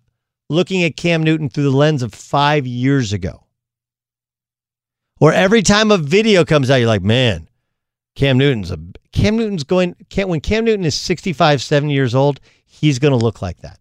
looking 0.48 0.84
at 0.84 0.96
Cam 0.96 1.24
Newton 1.24 1.48
through 1.48 1.64
the 1.64 1.76
lens 1.76 2.02
of 2.02 2.14
5 2.14 2.66
years 2.66 3.12
ago. 3.12 3.44
Or 5.20 5.32
every 5.32 5.62
time 5.62 5.90
a 5.90 5.98
video 5.98 6.44
comes 6.44 6.70
out 6.70 6.76
you're 6.76 6.86
like, 6.86 7.02
"Man, 7.02 7.48
Cam 8.14 8.38
Newton's 8.38 8.70
a 8.70 8.78
Cam 9.12 9.36
Newton's 9.36 9.64
going 9.64 9.96
when 10.14 10.40
Cam 10.40 10.64
Newton 10.64 10.84
is 10.84 10.94
65, 10.94 11.62
70 11.62 11.92
years 11.92 12.14
old, 12.14 12.40
he's 12.64 12.98
going 12.98 13.18
to 13.18 13.24
look 13.24 13.42
like 13.42 13.60
that. 13.60 13.78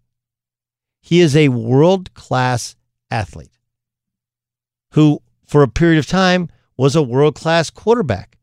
He 1.02 1.22
is 1.22 1.36
a 1.36 1.50
world-class 1.50 2.76
athlete 3.10 3.58
who 4.92 5.22
for 5.46 5.64
a 5.64 5.68
period 5.68 6.00
of 6.00 6.08
time 6.08 6.50
was 6.76 6.96
a 6.96 7.02
world-class 7.02 7.70
quarterback. 7.70 8.38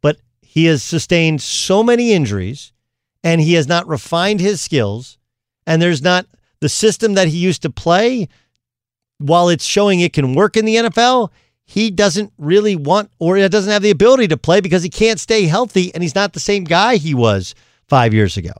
But 0.00 0.18
he 0.42 0.66
has 0.66 0.82
sustained 0.82 1.42
so 1.42 1.82
many 1.82 2.12
injuries 2.12 2.72
and 3.22 3.40
he 3.40 3.54
has 3.54 3.66
not 3.66 3.88
refined 3.88 4.40
his 4.40 4.60
skills 4.60 5.18
and 5.66 5.80
there's 5.80 6.02
not 6.02 6.26
the 6.60 6.68
system 6.68 7.14
that 7.14 7.28
he 7.28 7.38
used 7.38 7.62
to 7.62 7.70
play 7.70 8.28
while 9.18 9.48
it's 9.48 9.64
showing 9.64 10.00
it 10.00 10.12
can 10.12 10.34
work 10.34 10.56
in 10.56 10.64
the 10.64 10.76
NFL, 10.76 11.30
he 11.66 11.90
doesn't 11.90 12.32
really 12.38 12.76
want 12.76 13.10
or 13.18 13.36
doesn't 13.48 13.72
have 13.72 13.82
the 13.82 13.90
ability 13.90 14.28
to 14.28 14.36
play 14.36 14.60
because 14.60 14.82
he 14.82 14.88
can't 14.88 15.20
stay 15.20 15.44
healthy 15.44 15.92
and 15.92 16.02
he's 16.02 16.14
not 16.14 16.32
the 16.32 16.40
same 16.40 16.64
guy 16.64 16.96
he 16.96 17.12
was 17.12 17.54
five 17.88 18.14
years 18.14 18.36
ago. 18.36 18.52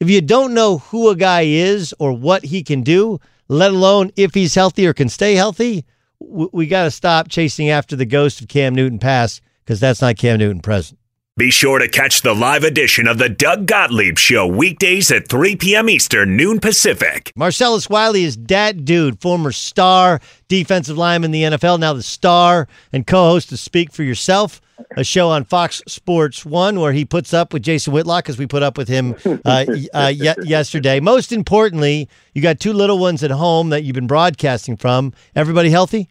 If 0.00 0.08
you 0.08 0.20
don't 0.20 0.54
know 0.54 0.78
who 0.78 1.10
a 1.10 1.16
guy 1.16 1.42
is 1.42 1.92
or 1.98 2.12
what 2.12 2.44
he 2.44 2.62
can 2.62 2.82
do, 2.82 3.18
let 3.48 3.72
alone 3.72 4.12
if 4.14 4.34
he's 4.34 4.54
healthy 4.54 4.86
or 4.86 4.94
can 4.94 5.08
stay 5.08 5.34
healthy, 5.34 5.84
we 6.20 6.66
got 6.68 6.84
to 6.84 6.90
stop 6.92 7.28
chasing 7.28 7.68
after 7.70 7.96
the 7.96 8.06
ghost 8.06 8.40
of 8.40 8.48
Cam 8.48 8.74
Newton 8.74 9.00
past 9.00 9.40
because 9.64 9.80
that's 9.80 10.00
not 10.00 10.16
Cam 10.16 10.38
Newton 10.38 10.60
present. 10.60 10.98
Be 11.38 11.52
sure 11.52 11.78
to 11.78 11.86
catch 11.86 12.22
the 12.22 12.34
live 12.34 12.64
edition 12.64 13.06
of 13.06 13.18
the 13.18 13.28
Doug 13.28 13.66
Gottlieb 13.66 14.18
Show 14.18 14.44
weekdays 14.44 15.08
at 15.12 15.28
3 15.28 15.54
p.m. 15.54 15.88
Eastern, 15.88 16.36
noon 16.36 16.58
Pacific. 16.58 17.30
Marcellus 17.36 17.88
Wiley 17.88 18.24
is 18.24 18.36
that 18.36 18.84
dude, 18.84 19.20
former 19.20 19.52
star 19.52 20.20
defensive 20.48 20.98
lineman 20.98 21.32
in 21.32 21.52
the 21.52 21.56
NFL, 21.56 21.78
now 21.78 21.92
the 21.92 22.02
star 22.02 22.66
and 22.92 23.06
co-host 23.06 23.52
of 23.52 23.60
Speak 23.60 23.92
for 23.92 24.02
Yourself, 24.02 24.60
a 24.96 25.04
show 25.04 25.28
on 25.28 25.44
Fox 25.44 25.80
Sports 25.86 26.44
One 26.44 26.80
where 26.80 26.92
he 26.92 27.04
puts 27.04 27.32
up 27.32 27.52
with 27.52 27.62
Jason 27.62 27.92
Whitlock 27.92 28.28
as 28.28 28.36
we 28.36 28.48
put 28.48 28.64
up 28.64 28.76
with 28.76 28.88
him 28.88 29.14
uh, 29.44 29.64
uh, 29.94 30.12
yesterday. 30.42 30.98
Most 30.98 31.30
importantly, 31.30 32.08
you 32.34 32.42
got 32.42 32.58
two 32.58 32.72
little 32.72 32.98
ones 32.98 33.22
at 33.22 33.30
home 33.30 33.68
that 33.68 33.84
you've 33.84 33.94
been 33.94 34.08
broadcasting 34.08 34.76
from. 34.76 35.12
Everybody 35.36 35.70
healthy? 35.70 36.08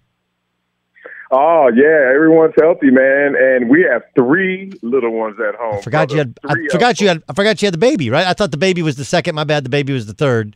Oh 1.30 1.70
yeah, 1.76 2.14
everyone's 2.14 2.54
healthy, 2.58 2.90
man, 2.90 3.36
and 3.36 3.70
we 3.70 3.86
have 3.90 4.04
three 4.16 4.72
little 4.82 5.12
ones 5.12 5.38
at 5.46 5.56
home. 5.56 5.80
I 5.80 5.82
forgot 5.82 6.12
you 6.12 6.20
had. 6.20 6.40
I 6.46 6.56
forgot 6.72 7.02
you 7.02 7.08
had. 7.10 7.24
I 7.28 7.34
forgot 7.34 7.62
you 7.62 7.66
had 7.66 7.74
the 7.74 7.80
baby, 7.80 8.10
right? 8.10 8.26
I 8.26 8.34
thought 8.34 8.52
the 8.52 8.58
baby 8.58 8.82
was 8.82 8.96
the 8.96 9.06
second. 9.06 9.36
My 9.36 9.44
bad. 9.44 9.66
The 9.66 9.70
baby 9.70 9.92
was 9.92 10.06
the 10.06 10.14
third. 10.14 10.56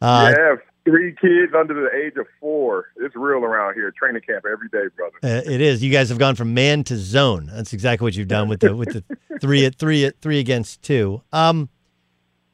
Uh, 0.00 0.32
yeah, 0.34 0.54
three 0.86 1.14
kids 1.20 1.52
under 1.54 1.74
the 1.74 1.94
age 1.94 2.14
of 2.16 2.26
four. 2.40 2.86
It's 2.96 3.14
real 3.14 3.44
around 3.44 3.74
here. 3.74 3.92
Training 3.92 4.22
camp 4.26 4.46
every 4.50 4.68
day, 4.68 4.88
brother. 4.96 5.16
Uh, 5.22 5.50
it 5.50 5.60
is. 5.60 5.82
You 5.82 5.92
guys 5.92 6.08
have 6.08 6.18
gone 6.18 6.34
from 6.34 6.54
man 6.54 6.82
to 6.84 6.96
zone. 6.96 7.50
That's 7.52 7.74
exactly 7.74 8.04
what 8.06 8.14
you've 8.14 8.28
done 8.28 8.48
with 8.48 8.60
the 8.60 8.74
with 8.74 8.92
the 8.92 9.38
three 9.40 9.66
at 9.66 9.74
three 9.74 10.06
at 10.06 10.18
three 10.22 10.38
against 10.38 10.80
two. 10.80 11.20
Um, 11.30 11.68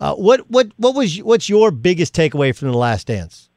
uh, 0.01 0.17
what 0.17 0.51
what 0.51 0.73
what 0.79 0.97
was 0.97 1.23
what's 1.23 1.49
your 1.49 1.71
biggest 1.71 2.13
takeaway 2.13 2.57
from 2.57 2.73
the 2.73 2.77
last 2.77 3.07
dance? 3.07 3.51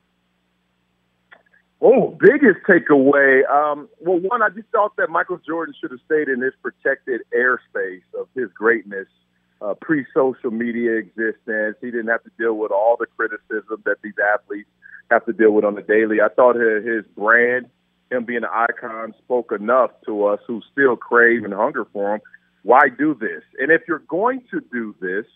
Oh, 1.87 2.17
biggest 2.19 2.65
takeaway. 2.67 3.47
Um, 3.47 3.87
well, 3.99 4.17
one, 4.17 4.41
I 4.41 4.49
just 4.49 4.67
thought 4.71 4.95
that 4.97 5.11
Michael 5.11 5.39
Jordan 5.45 5.75
should 5.79 5.91
have 5.91 5.99
stayed 6.03 6.29
in 6.29 6.39
this 6.39 6.53
protected 6.63 7.21
airspace 7.31 8.01
of 8.19 8.27
his 8.33 8.49
greatness, 8.55 9.05
uh, 9.61 9.75
pre-social 9.79 10.49
media 10.49 10.93
existence. 10.93 11.77
He 11.81 11.91
didn't 11.91 12.07
have 12.07 12.23
to 12.23 12.31
deal 12.39 12.55
with 12.55 12.71
all 12.71 12.97
the 12.99 13.05
criticism 13.05 13.83
that 13.85 13.97
these 14.01 14.15
athletes 14.33 14.67
have 15.11 15.25
to 15.27 15.33
deal 15.33 15.51
with 15.51 15.63
on 15.63 15.75
the 15.75 15.83
daily. 15.83 16.21
I 16.21 16.29
thought 16.29 16.55
his 16.55 17.05
brand, 17.15 17.69
him 18.09 18.25
being 18.25 18.43
an 18.43 18.49
icon, 18.51 19.13
spoke 19.23 19.51
enough 19.51 19.91
to 20.07 20.25
us 20.25 20.39
who 20.47 20.63
still 20.71 20.95
crave 20.95 21.43
and 21.43 21.53
hunger 21.53 21.85
for 21.93 22.15
him. 22.15 22.21
Why 22.63 22.89
do 22.97 23.13
this? 23.13 23.43
And 23.59 23.69
if 23.71 23.83
you're 23.87 23.99
going 23.99 24.41
to 24.49 24.59
do 24.71 24.95
this, 24.99 25.27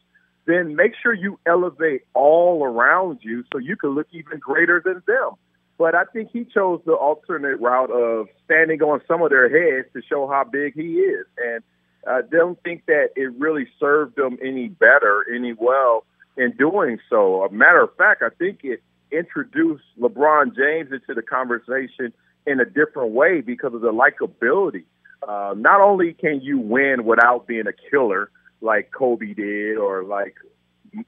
then 0.47 0.75
make 0.75 0.93
sure 0.99 1.13
you 1.13 1.39
elevate 1.45 2.05
all 2.15 2.63
around 2.63 3.19
you 3.21 3.43
so 3.53 3.59
you 3.59 3.75
can 3.75 3.91
look 3.91 4.07
even 4.11 4.39
greater 4.39 4.81
than 4.83 5.03
them. 5.05 5.35
But 5.79 5.95
I 5.95 6.03
think 6.03 6.29
he 6.31 6.43
chose 6.43 6.81
the 6.85 6.91
alternate 6.91 7.55
route 7.61 7.89
of 7.89 8.27
standing 8.43 8.81
on 8.81 8.99
some 9.07 9.21
of 9.21 9.29
their 9.29 9.47
heads 9.49 9.87
to 9.93 10.01
show 10.07 10.27
how 10.27 10.43
big 10.43 10.73
he 10.75 10.99
is. 10.99 11.25
And 11.37 11.63
I 12.05 12.19
don't 12.29 12.61
think 12.63 12.85
that 12.87 13.11
it 13.15 13.31
really 13.39 13.65
served 13.79 14.17
them 14.17 14.37
any 14.43 14.67
better, 14.67 15.25
any 15.33 15.53
well 15.53 16.03
in 16.35 16.51
doing 16.57 16.99
so. 17.09 17.43
A 17.45 17.51
matter 17.51 17.81
of 17.81 17.95
fact, 17.95 18.21
I 18.21 18.29
think 18.29 18.59
it 18.63 18.83
introduced 19.09 19.85
LeBron 19.97 20.53
James 20.53 20.91
into 20.91 21.13
the 21.15 21.21
conversation 21.21 22.11
in 22.45 22.59
a 22.59 22.65
different 22.65 23.13
way 23.13 23.39
because 23.39 23.73
of 23.73 23.79
the 23.79 23.93
likability. 23.93 24.83
Uh, 25.25 25.53
not 25.57 25.79
only 25.79 26.11
can 26.13 26.41
you 26.41 26.59
win 26.59 27.05
without 27.05 27.47
being 27.47 27.67
a 27.67 27.89
killer 27.89 28.29
like 28.59 28.91
Kobe 28.91 29.33
did 29.33 29.77
or 29.77 30.03
like 30.03 30.35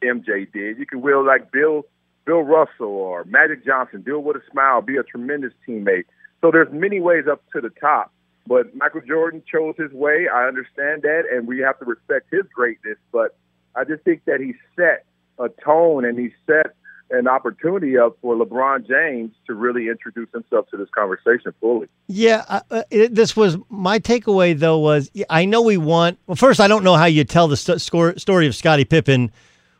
MJ 0.02 0.49
did, 0.49 0.80
you 0.80 0.85
can 0.85 1.02
win 1.02 1.26
like 1.26 1.52
Bill 1.52 1.85
Bill 2.31 2.43
Russell 2.43 2.87
or 2.87 3.25
Magic 3.25 3.65
Johnson, 3.65 4.03
do 4.03 4.15
it 4.15 4.23
with 4.23 4.37
a 4.37 4.41
smile, 4.49 4.81
be 4.81 4.95
a 4.95 5.03
tremendous 5.03 5.51
teammate. 5.67 6.05
So 6.39 6.49
there's 6.49 6.71
many 6.71 7.01
ways 7.01 7.25
up 7.29 7.43
to 7.51 7.59
the 7.59 7.71
top. 7.71 8.13
But 8.47 8.73
Michael 8.73 9.01
Jordan 9.05 9.43
chose 9.51 9.75
his 9.77 9.91
way. 9.91 10.29
I 10.33 10.47
understand 10.47 11.01
that, 11.01 11.23
and 11.29 11.45
we 11.45 11.59
have 11.59 11.77
to 11.79 11.85
respect 11.85 12.27
his 12.31 12.43
greatness. 12.55 12.95
But 13.11 13.35
I 13.75 13.83
just 13.83 14.03
think 14.03 14.23
that 14.27 14.39
he 14.39 14.53
set 14.77 15.03
a 15.39 15.49
tone 15.61 16.05
and 16.05 16.17
he 16.17 16.29
set 16.47 16.73
an 17.09 17.27
opportunity 17.27 17.97
up 17.97 18.17
for 18.21 18.33
LeBron 18.37 18.87
James 18.87 19.33
to 19.47 19.53
really 19.53 19.89
introduce 19.89 20.29
himself 20.31 20.69
to 20.69 20.77
this 20.77 20.87
conversation 20.95 21.53
fully. 21.59 21.89
Yeah, 22.07 22.45
uh, 22.47 22.83
it, 22.89 23.13
this 23.13 23.35
was 23.35 23.57
my 23.67 23.99
takeaway 23.99 24.57
though. 24.57 24.79
Was 24.79 25.11
I 25.29 25.43
know 25.43 25.63
we 25.63 25.75
want. 25.75 26.17
Well, 26.27 26.37
first, 26.37 26.61
I 26.61 26.69
don't 26.69 26.85
know 26.85 26.95
how 26.95 27.07
you 27.07 27.25
tell 27.25 27.49
the 27.49 27.57
st- 27.57 27.81
story 27.81 28.47
of 28.47 28.55
Scottie 28.55 28.85
Pippen 28.85 29.31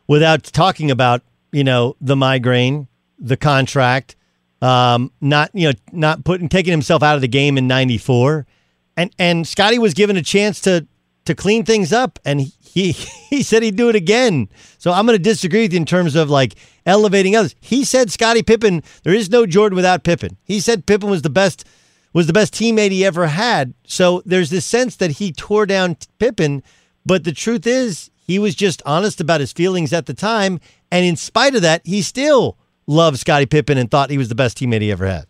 without 0.06 0.42
talking 0.42 0.90
about 0.90 1.22
you 1.52 1.64
know, 1.64 1.96
the 2.00 2.16
migraine, 2.16 2.88
the 3.18 3.36
contract, 3.36 4.16
um, 4.60 5.12
not 5.20 5.50
you 5.54 5.68
know, 5.68 5.74
not 5.92 6.24
putting 6.24 6.48
taking 6.48 6.72
himself 6.72 7.02
out 7.02 7.14
of 7.14 7.20
the 7.20 7.28
game 7.28 7.58
in 7.58 7.66
'94, 7.66 8.46
and 8.96 9.14
and 9.18 9.46
Scottie 9.46 9.78
was 9.78 9.94
given 9.94 10.16
a 10.16 10.22
chance 10.22 10.60
to 10.62 10.86
to 11.24 11.34
clean 11.34 11.64
things 11.64 11.92
up, 11.92 12.18
and 12.24 12.40
he 12.40 12.92
he 12.92 13.42
said 13.42 13.62
he'd 13.62 13.76
do 13.76 13.88
it 13.88 13.96
again. 13.96 14.48
So 14.78 14.92
I'm 14.92 15.06
going 15.06 15.16
to 15.18 15.22
disagree 15.22 15.62
with 15.62 15.72
you 15.72 15.78
in 15.78 15.86
terms 15.86 16.14
of 16.14 16.30
like 16.30 16.54
elevating 16.86 17.36
others. 17.36 17.54
He 17.60 17.84
said 17.84 18.10
Scottie 18.10 18.42
Pippen, 18.42 18.82
there 19.04 19.14
is 19.14 19.30
no 19.30 19.46
Jordan 19.46 19.76
without 19.76 20.04
Pippen. 20.04 20.36
He 20.44 20.60
said 20.60 20.86
Pippen 20.86 21.10
was 21.10 21.22
the 21.22 21.30
best 21.30 21.66
was 22.12 22.26
the 22.26 22.32
best 22.32 22.52
teammate 22.52 22.90
he 22.90 23.04
ever 23.04 23.28
had. 23.28 23.74
So 23.84 24.22
there's 24.26 24.50
this 24.50 24.66
sense 24.66 24.96
that 24.96 25.12
he 25.12 25.32
tore 25.32 25.66
down 25.66 25.96
Pippen, 26.18 26.62
but 27.06 27.24
the 27.24 27.32
truth 27.32 27.66
is 27.66 28.10
he 28.16 28.38
was 28.38 28.54
just 28.54 28.82
honest 28.84 29.20
about 29.20 29.40
his 29.40 29.52
feelings 29.52 29.92
at 29.92 30.06
the 30.06 30.14
time. 30.14 30.60
And 30.92 31.06
in 31.06 31.16
spite 31.16 31.54
of 31.54 31.62
that, 31.62 31.80
he 31.86 32.02
still 32.02 32.58
loved 32.86 33.18
Scottie 33.18 33.46
Pippen 33.46 33.78
and 33.78 33.90
thought 33.90 34.10
he 34.10 34.18
was 34.18 34.28
the 34.28 34.34
best 34.34 34.58
teammate 34.58 34.82
he 34.82 34.92
ever 34.92 35.06
had. 35.06 35.26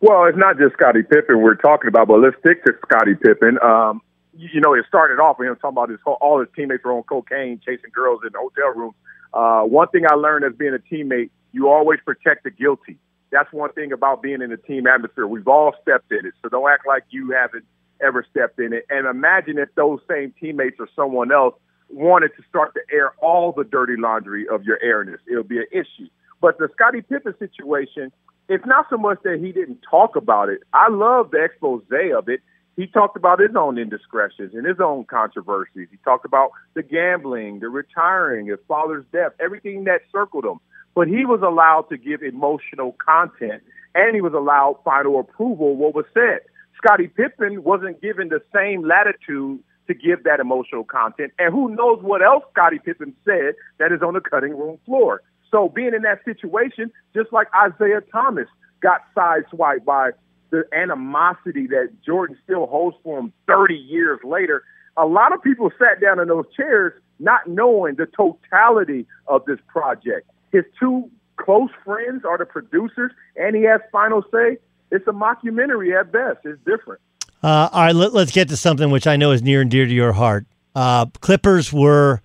Well, 0.00 0.24
it's 0.26 0.38
not 0.38 0.56
just 0.56 0.74
Scottie 0.74 1.02
Pippen 1.02 1.42
we're 1.42 1.56
talking 1.56 1.88
about, 1.88 2.06
but 2.06 2.20
let's 2.20 2.36
stick 2.38 2.64
to 2.64 2.72
Scottie 2.86 3.16
Pippen. 3.16 3.58
Um, 3.60 4.00
you 4.38 4.60
know, 4.60 4.72
it 4.72 4.84
started 4.86 5.20
off 5.20 5.40
with 5.40 5.48
him 5.48 5.56
talking 5.56 5.74
about 5.74 5.90
his 5.90 5.98
whole, 6.04 6.16
all 6.20 6.38
his 6.38 6.48
teammates 6.54 6.84
were 6.84 6.92
on 6.92 7.02
cocaine, 7.02 7.60
chasing 7.64 7.90
girls 7.92 8.20
in 8.24 8.30
hotel 8.38 8.72
rooms. 8.74 8.94
Uh, 9.34 9.62
one 9.62 9.88
thing 9.88 10.04
I 10.08 10.14
learned 10.14 10.44
as 10.44 10.52
being 10.56 10.74
a 10.74 10.94
teammate, 10.94 11.30
you 11.50 11.68
always 11.68 11.98
protect 12.04 12.44
the 12.44 12.50
guilty. 12.50 12.98
That's 13.32 13.52
one 13.52 13.72
thing 13.72 13.90
about 13.90 14.22
being 14.22 14.42
in 14.42 14.52
a 14.52 14.56
team 14.56 14.86
atmosphere. 14.86 15.26
We've 15.26 15.48
all 15.48 15.74
stepped 15.82 16.12
in 16.12 16.24
it, 16.24 16.34
so 16.40 16.48
don't 16.48 16.70
act 16.70 16.86
like 16.86 17.02
you 17.10 17.32
haven't 17.32 17.64
ever 18.00 18.24
stepped 18.30 18.60
in 18.60 18.72
it. 18.72 18.86
And 18.90 19.08
imagine 19.08 19.58
if 19.58 19.74
those 19.74 19.98
same 20.08 20.32
teammates 20.38 20.76
or 20.78 20.88
someone 20.94 21.32
else 21.32 21.54
wanted 21.92 22.30
to 22.36 22.42
start 22.48 22.74
to 22.74 22.80
air 22.92 23.12
all 23.20 23.52
the 23.52 23.64
dirty 23.64 23.94
laundry 23.96 24.46
of 24.48 24.64
your 24.64 24.78
airness. 24.82 25.20
It'll 25.30 25.42
be 25.42 25.58
an 25.58 25.66
issue. 25.72 26.08
But 26.40 26.58
the 26.58 26.68
Scottie 26.74 27.02
Pippen 27.02 27.34
situation, 27.38 28.10
it's 28.48 28.66
not 28.66 28.86
so 28.90 28.96
much 28.96 29.18
that 29.24 29.38
he 29.40 29.52
didn't 29.52 29.78
talk 29.88 30.16
about 30.16 30.48
it. 30.48 30.60
I 30.72 30.88
love 30.90 31.30
the 31.30 31.44
expose 31.44 31.82
of 31.90 32.28
it. 32.28 32.40
He 32.76 32.86
talked 32.86 33.16
about 33.16 33.38
his 33.38 33.54
own 33.54 33.78
indiscretions 33.78 34.54
and 34.54 34.66
his 34.66 34.80
own 34.80 35.04
controversies. 35.04 35.88
He 35.90 35.98
talked 36.04 36.24
about 36.24 36.52
the 36.74 36.82
gambling, 36.82 37.60
the 37.60 37.68
retiring, 37.68 38.46
his 38.46 38.58
father's 38.66 39.04
death, 39.12 39.32
everything 39.38 39.84
that 39.84 40.00
circled 40.10 40.44
him. 40.44 40.58
But 40.94 41.08
he 41.08 41.24
was 41.26 41.40
allowed 41.42 41.88
to 41.90 41.98
give 41.98 42.22
emotional 42.22 42.96
content 43.04 43.62
and 43.94 44.14
he 44.14 44.22
was 44.22 44.32
allowed 44.32 44.78
final 44.84 45.20
approval 45.20 45.76
what 45.76 45.94
was 45.94 46.06
said. 46.14 46.40
Scottie 46.76 47.08
Pippen 47.08 47.62
wasn't 47.62 48.00
given 48.00 48.28
the 48.28 48.42
same 48.54 48.82
latitude 48.82 49.60
to 49.86 49.94
give 49.94 50.24
that 50.24 50.40
emotional 50.40 50.84
content. 50.84 51.32
And 51.38 51.52
who 51.52 51.74
knows 51.74 52.02
what 52.02 52.22
else 52.22 52.44
Scottie 52.52 52.78
Pippen 52.78 53.14
said 53.24 53.54
that 53.78 53.92
is 53.92 54.02
on 54.02 54.14
the 54.14 54.20
cutting 54.20 54.56
room 54.56 54.78
floor. 54.86 55.22
So 55.50 55.68
being 55.68 55.94
in 55.94 56.02
that 56.02 56.24
situation, 56.24 56.90
just 57.14 57.32
like 57.32 57.48
Isiah 57.54 58.00
Thomas 58.12 58.48
got 58.80 59.02
sideswiped 59.14 59.84
by 59.84 60.10
the 60.50 60.64
animosity 60.72 61.66
that 61.68 61.90
Jordan 62.04 62.36
still 62.44 62.66
holds 62.66 62.96
for 63.02 63.18
him 63.18 63.32
30 63.46 63.74
years 63.74 64.20
later, 64.24 64.64
a 64.96 65.06
lot 65.06 65.32
of 65.32 65.42
people 65.42 65.70
sat 65.78 66.00
down 66.00 66.20
in 66.20 66.28
those 66.28 66.46
chairs 66.54 66.92
not 67.18 67.46
knowing 67.46 67.94
the 67.96 68.06
totality 68.06 69.06
of 69.26 69.44
this 69.46 69.58
project. 69.68 70.28
His 70.52 70.64
two 70.78 71.10
close 71.36 71.70
friends 71.84 72.24
are 72.24 72.36
the 72.36 72.44
producers, 72.44 73.12
and 73.36 73.56
he 73.56 73.62
has 73.62 73.80
final 73.90 74.22
say. 74.32 74.58
It's 74.90 75.06
a 75.08 75.12
mockumentary 75.12 75.98
at 75.98 76.12
best. 76.12 76.40
It's 76.44 76.60
different. 76.66 77.00
Uh, 77.42 77.68
all 77.72 77.82
right, 77.82 77.94
let, 77.94 78.14
us 78.14 78.30
get 78.30 78.48
to 78.48 78.56
something 78.56 78.90
which 78.90 79.06
I 79.06 79.16
know 79.16 79.32
is 79.32 79.42
near 79.42 79.60
and 79.60 79.70
dear 79.70 79.84
to 79.84 79.92
your 79.92 80.12
heart. 80.12 80.46
Uh, 80.74 81.06
Clippers 81.20 81.72
were 81.72 82.20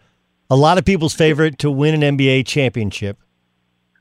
a 0.50 0.56
lot 0.56 0.78
of 0.78 0.86
people's 0.86 1.14
favorite 1.14 1.60
to 1.60 1.72
win 1.72 2.02
an 2.02 2.18
NBA 2.18 2.46
championship. 2.46 3.18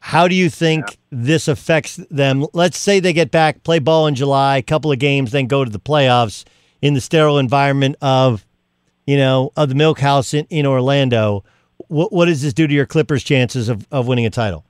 How 0.00 0.28
do 0.28 0.34
you 0.34 0.50
think 0.50 0.84
yeah. 0.88 0.96
this 1.10 1.48
affects 1.48 1.96
them? 2.10 2.46
Let's 2.52 2.78
say 2.78 3.00
they 3.00 3.12
get 3.12 3.30
back, 3.30 3.64
play 3.64 3.78
ball 3.78 4.06
in 4.06 4.14
July, 4.14 4.58
a 4.58 4.62
couple 4.62 4.92
of 4.92 4.98
games, 4.98 5.32
then 5.32 5.46
go 5.46 5.64
to 5.64 5.70
the 5.70 5.80
playoffs 5.80 6.44
in 6.82 6.94
the 6.94 7.00
sterile 7.00 7.38
environment 7.38 7.96
of, 8.02 8.46
you 9.06 9.16
know, 9.16 9.52
of 9.56 9.70
the 9.70 9.74
Milk 9.74 9.98
House 9.98 10.34
in, 10.34 10.46
in 10.50 10.66
Orlando. 10.66 11.44
What, 11.88 12.12
what 12.12 12.26
does 12.26 12.42
this 12.42 12.52
do 12.52 12.66
to 12.66 12.74
your 12.74 12.86
Clippers' 12.86 13.24
chances 13.24 13.68
of, 13.68 13.88
of 13.90 14.06
winning 14.06 14.26
a 14.26 14.30
title? 14.30 14.64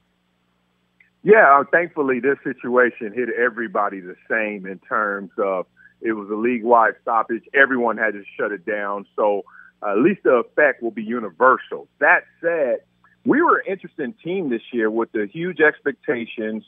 Yeah, 1.22 1.60
thankfully, 1.72 2.20
this 2.20 2.38
situation 2.44 3.12
hit 3.12 3.30
everybody 3.36 3.98
the 3.98 4.14
same 4.30 4.64
in 4.64 4.78
terms 4.78 5.32
of 5.38 5.66
it 6.00 6.12
was 6.12 6.28
a 6.30 6.34
league 6.34 6.64
wide 6.64 6.94
stoppage. 7.02 7.42
Everyone 7.54 7.96
had 7.96 8.12
to 8.12 8.22
shut 8.38 8.52
it 8.52 8.64
down. 8.66 9.06
So 9.16 9.44
uh, 9.82 9.92
at 9.92 9.98
least 9.98 10.22
the 10.24 10.34
effect 10.34 10.82
will 10.82 10.90
be 10.90 11.02
universal. 11.02 11.88
That 11.98 12.24
said, 12.40 12.80
we 13.24 13.42
were 13.42 13.58
an 13.58 13.64
interesting 13.68 14.14
team 14.22 14.50
this 14.50 14.62
year 14.72 14.90
with 14.90 15.12
the 15.12 15.26
huge 15.30 15.60
expectations. 15.60 16.64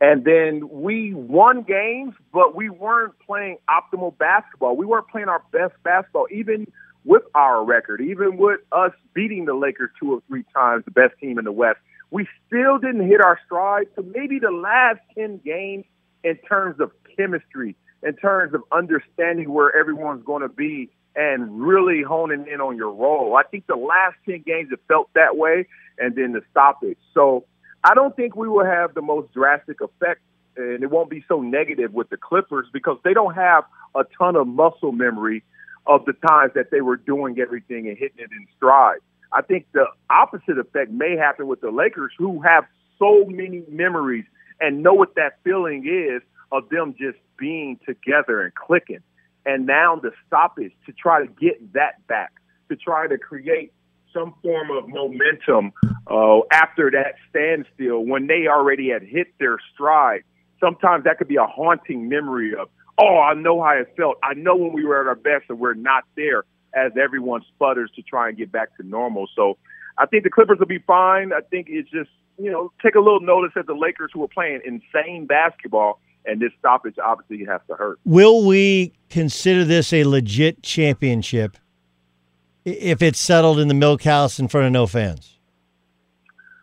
And 0.00 0.24
then 0.24 0.68
we 0.70 1.12
won 1.12 1.62
games, 1.62 2.14
but 2.32 2.54
we 2.54 2.70
weren't 2.70 3.14
playing 3.26 3.58
optimal 3.68 4.16
basketball. 4.16 4.76
We 4.76 4.86
weren't 4.86 5.08
playing 5.08 5.28
our 5.28 5.42
best 5.52 5.74
basketball, 5.82 6.28
even 6.30 6.70
with 7.04 7.22
our 7.34 7.64
record, 7.64 8.00
even 8.00 8.36
with 8.36 8.60
us 8.70 8.92
beating 9.12 9.44
the 9.46 9.54
Lakers 9.54 9.90
two 9.98 10.14
or 10.14 10.22
three 10.28 10.44
times, 10.54 10.84
the 10.84 10.90
best 10.90 11.18
team 11.20 11.38
in 11.38 11.44
the 11.44 11.52
West. 11.52 11.78
We 12.10 12.28
still 12.46 12.78
didn't 12.78 13.06
hit 13.08 13.20
our 13.20 13.38
stride. 13.44 13.88
So 13.96 14.02
maybe 14.02 14.38
the 14.38 14.50
last 14.50 15.00
10 15.16 15.40
games 15.44 15.84
in 16.22 16.36
terms 16.48 16.80
of 16.80 16.92
chemistry, 17.16 17.76
in 18.02 18.14
terms 18.16 18.54
of 18.54 18.62
understanding 18.72 19.52
where 19.52 19.74
everyone's 19.76 20.24
going 20.24 20.42
to 20.42 20.48
be 20.48 20.90
and 21.16 21.60
really 21.60 22.02
honing 22.02 22.46
in 22.52 22.60
on 22.60 22.76
your 22.76 22.92
role. 22.92 23.36
I 23.36 23.42
think 23.42 23.66
the 23.66 23.76
last 23.76 24.16
10 24.26 24.42
games 24.46 24.68
it 24.72 24.80
felt 24.86 25.10
that 25.14 25.36
way 25.36 25.66
and 25.98 26.14
then 26.14 26.32
the 26.32 26.42
stoppage. 26.50 26.98
So 27.12 27.44
I 27.82 27.94
don't 27.94 28.14
think 28.14 28.36
we 28.36 28.48
will 28.48 28.64
have 28.64 28.94
the 28.94 29.02
most 29.02 29.32
drastic 29.32 29.80
effect 29.80 30.20
and 30.56 30.82
it 30.82 30.90
won't 30.90 31.10
be 31.10 31.24
so 31.28 31.40
negative 31.40 31.92
with 31.92 32.08
the 32.10 32.16
Clippers 32.16 32.66
because 32.72 32.98
they 33.04 33.14
don't 33.14 33.34
have 33.34 33.64
a 33.94 34.04
ton 34.16 34.36
of 34.36 34.46
muscle 34.46 34.92
memory 34.92 35.42
of 35.86 36.04
the 36.04 36.12
times 36.12 36.52
that 36.54 36.70
they 36.70 36.80
were 36.80 36.96
doing 36.96 37.38
everything 37.38 37.88
and 37.88 37.96
hitting 37.96 38.18
it 38.18 38.30
in 38.30 38.46
stride. 38.56 38.98
I 39.32 39.42
think 39.42 39.66
the 39.72 39.86
opposite 40.10 40.58
effect 40.58 40.90
may 40.90 41.16
happen 41.16 41.46
with 41.46 41.60
the 41.60 41.70
Lakers, 41.70 42.12
who 42.18 42.42
have 42.42 42.64
so 42.98 43.24
many 43.26 43.62
memories 43.68 44.24
and 44.60 44.82
know 44.82 44.94
what 44.94 45.14
that 45.14 45.38
feeling 45.44 45.86
is 45.86 46.22
of 46.50 46.68
them 46.70 46.94
just 46.98 47.18
being 47.38 47.78
together 47.86 48.42
and 48.42 48.54
clicking. 48.54 49.00
And 49.46 49.66
now 49.66 49.96
the 49.96 50.10
stoppage 50.26 50.72
to 50.86 50.92
try 50.92 51.24
to 51.24 51.32
get 51.40 51.72
that 51.72 52.06
back, 52.06 52.32
to 52.68 52.76
try 52.76 53.06
to 53.06 53.16
create 53.16 53.72
some 54.12 54.34
form 54.42 54.70
of 54.70 54.88
momentum 54.88 55.72
uh, 56.06 56.40
after 56.52 56.90
that 56.90 57.14
standstill 57.30 58.04
when 58.04 58.26
they 58.26 58.46
already 58.46 58.90
had 58.90 59.02
hit 59.02 59.28
their 59.38 59.58
stride. 59.72 60.22
Sometimes 60.60 61.04
that 61.04 61.18
could 61.18 61.28
be 61.28 61.36
a 61.36 61.46
haunting 61.46 62.08
memory 62.08 62.54
of, 62.54 62.68
oh, 62.98 63.20
I 63.20 63.34
know 63.34 63.62
how 63.62 63.72
it 63.72 63.92
felt. 63.96 64.16
I 64.22 64.34
know 64.34 64.56
when 64.56 64.72
we 64.72 64.84
were 64.84 65.00
at 65.00 65.06
our 65.06 65.14
best 65.14 65.44
and 65.48 65.58
we're 65.58 65.74
not 65.74 66.04
there 66.16 66.44
as 66.74 66.92
everyone 67.00 67.42
sputters 67.54 67.90
to 67.96 68.02
try 68.02 68.28
and 68.28 68.36
get 68.36 68.50
back 68.50 68.76
to 68.76 68.82
normal. 68.86 69.28
So 69.34 69.56
I 69.96 70.06
think 70.06 70.24
the 70.24 70.30
Clippers 70.30 70.58
will 70.58 70.66
be 70.66 70.78
fine. 70.78 71.32
I 71.32 71.40
think 71.40 71.68
it's 71.70 71.90
just, 71.90 72.10
you 72.38 72.50
know, 72.50 72.72
take 72.82 72.94
a 72.94 73.00
little 73.00 73.20
notice 73.20 73.52
at 73.56 73.66
the 73.66 73.74
Lakers 73.74 74.10
who 74.12 74.22
are 74.24 74.28
playing 74.28 74.60
insane 74.64 75.26
basketball 75.26 76.00
and 76.28 76.40
this 76.40 76.52
stoppage 76.58 76.96
obviously 77.02 77.44
has 77.46 77.60
to 77.68 77.74
hurt. 77.74 77.98
Will 78.04 78.46
we 78.46 78.92
consider 79.08 79.64
this 79.64 79.92
a 79.92 80.04
legit 80.04 80.62
championship 80.62 81.56
if 82.64 83.02
it's 83.02 83.18
settled 83.18 83.58
in 83.58 83.68
the 83.68 83.74
milk 83.74 84.02
house 84.02 84.38
in 84.38 84.48
front 84.48 84.66
of 84.66 84.72
no 84.72 84.86
fans? 84.86 85.38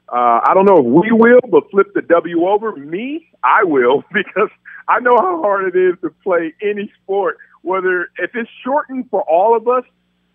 Uh, 0.08 0.40
I 0.46 0.54
don't 0.54 0.66
know 0.66 0.78
if 0.78 0.86
we 0.86 1.12
will, 1.12 1.42
but 1.50 1.70
flip 1.72 1.88
the 1.96 2.04
W 2.04 2.46
over. 2.48 2.76
Me, 2.76 3.28
I 3.44 3.64
will 3.64 4.04
because 4.14 4.50
I 4.88 5.00
know 5.00 5.18
how 5.18 5.42
hard 5.42 5.76
it 5.76 5.78
is 5.78 5.96
to 6.02 6.12
play 6.24 6.54
any 6.62 6.92
sport. 7.04 7.38
Whether 7.64 8.04
if 8.20 8.36
it's 8.36 8.50
shortened 8.64 9.10
for 9.10 9.24
all 9.24 9.58
of 9.58 9.68
us, 9.68 9.84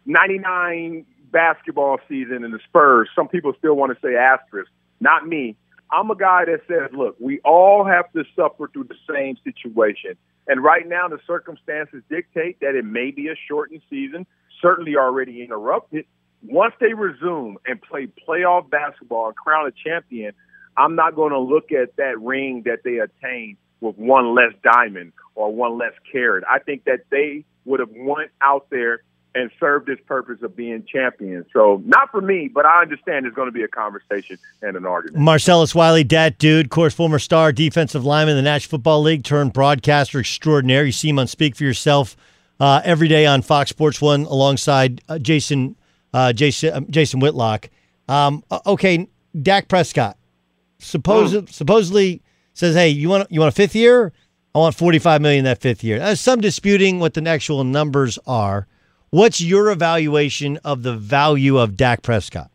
99 0.07 1.07
basketball 1.31 1.99
season 2.09 2.45
in 2.45 2.51
the 2.51 2.59
Spurs. 2.69 3.09
Some 3.15 3.29
people 3.29 3.53
still 3.59 3.75
want 3.75 3.93
to 3.93 4.07
say 4.07 4.17
asterisk. 4.17 4.71
Not 5.01 5.27
me. 5.27 5.57
I'm 5.93 6.11
a 6.11 6.17
guy 6.17 6.45
that 6.45 6.61
says, 6.69 6.91
look, 6.93 7.17
we 7.19 7.41
all 7.41 7.85
have 7.85 8.11
to 8.13 8.25
suffer 8.37 8.69
through 8.73 8.85
the 8.85 8.97
same 9.13 9.37
situation. 9.45 10.17
And 10.47 10.63
right 10.63 10.87
now, 10.89 11.09
the 11.09 11.19
circumstances 11.27 12.03
dictate 12.09 12.61
that 12.61 12.75
it 12.75 12.85
may 12.85 13.11
be 13.11 13.29
a 13.29 13.35
shortened 13.49 13.83
season, 13.91 14.27
certainly 14.61 14.97
already 14.97 15.43
interrupted. 15.43 16.07
Once 16.43 16.75
they 16.81 16.95
resume 16.95 17.59
and 17.67 17.81
play 17.83 18.09
playoff 18.27 18.71
basketball 18.71 19.27
and 19.29 19.37
crown 19.37 19.67
a 19.67 19.89
champion, 19.89 20.33
I'm 20.77 20.95
not 20.95 21.15
going 21.15 21.33
to 21.33 21.39
look 21.39 21.73
at 21.73 21.97
that 21.97 22.21
ring 22.21 22.63
that 22.65 22.79
they 22.85 22.99
attained 22.99 23.59
with 23.81 23.97
one 23.97 24.35
less 24.35 24.53
diamond 24.63 25.13
or 25.35 25.53
one 25.53 25.79
less 25.79 25.93
carat. 26.11 26.45
I 26.49 26.59
think 26.59 26.85
that 26.85 27.01
they 27.11 27.45
would 27.65 27.81
have 27.81 27.91
went 27.95 28.31
out 28.41 28.67
there 28.71 29.03
and 29.35 29.51
served 29.61 29.87
this 29.87 29.99
purpose 30.07 30.43
of 30.43 30.57
being 30.57 30.85
champions. 30.91 31.47
So 31.53 31.83
not 31.85 32.11
for 32.11 32.21
me, 32.21 32.51
but 32.53 32.67
I 32.67 32.83
understand 32.83 33.25
there's 33.25 33.35
going 33.35 33.49
to 33.49 33.53
be 33.53 33.63
a 33.63 33.69
conversation 33.69 34.39
and 34.63 34.77
an 34.77 34.87
argument. 34.87 35.23
Marcellus 35.23 35.75
Wiley, 35.75 36.05
dat 36.05 36.39
dude, 36.39 36.67
of 36.67 36.71
course, 36.71 36.95
former 36.95 37.19
star 37.19 37.53
defensive 37.53 38.05
lineman 38.05 38.37
in 38.37 38.45
the 38.45 38.51
National 38.51 38.79
Football 38.79 39.03
League, 39.03 39.25
turned 39.25 39.53
broadcaster 39.53 40.21
extraordinaire. 40.21 40.85
You 40.85 40.93
see 40.93 41.11
him 41.11 41.19
on 41.19 41.27
Speak 41.27 41.57
for 41.57 41.65
Yourself 41.65 42.17
uh, 42.59 42.81
every 42.85 43.09
day 43.09 43.27
on 43.27 43.43
Fox 43.43 43.71
Sports 43.71 44.01
One 44.01 44.23
alongside 44.23 45.01
uh, 45.09 45.19
Jason 45.19 45.77
uh, 46.13 46.33
Jason 46.33 46.73
uh, 46.73 46.81
Jason 46.91 47.21
Whitlock. 47.21 47.71
Um, 48.09 48.43
okay, 48.67 49.09
Dak 49.41 49.69
Prescott 49.69 50.17
suppose, 50.81 51.33
mm. 51.33 51.49
supposedly 51.49 52.23
says, 52.55 52.75
"Hey, 52.75 52.89
you 52.89 53.09
want 53.09 53.31
you 53.31 53.41
want 53.41 53.53
a 53.53 53.57
fifth 53.57 53.75
year? 53.75 54.13
I 54.55 54.59
want 54.59 54.75
forty 54.75 54.99
five 54.99 55.21
million 55.21 55.45
that 55.45 55.61
fifth 55.61 55.85
year." 55.85 55.99
There's 55.99 56.21
some 56.21 56.41
disputing 56.41 56.99
what 56.99 57.15
the 57.15 57.27
actual 57.29 57.65
numbers 57.65 58.19
are. 58.27 58.67
What's 59.13 59.41
your 59.41 59.71
evaluation 59.73 60.59
of 60.59 60.85
the 60.85 60.95
value 60.95 61.59
of 61.59 61.77
Dak 61.77 62.01
Prescott? 62.03 62.49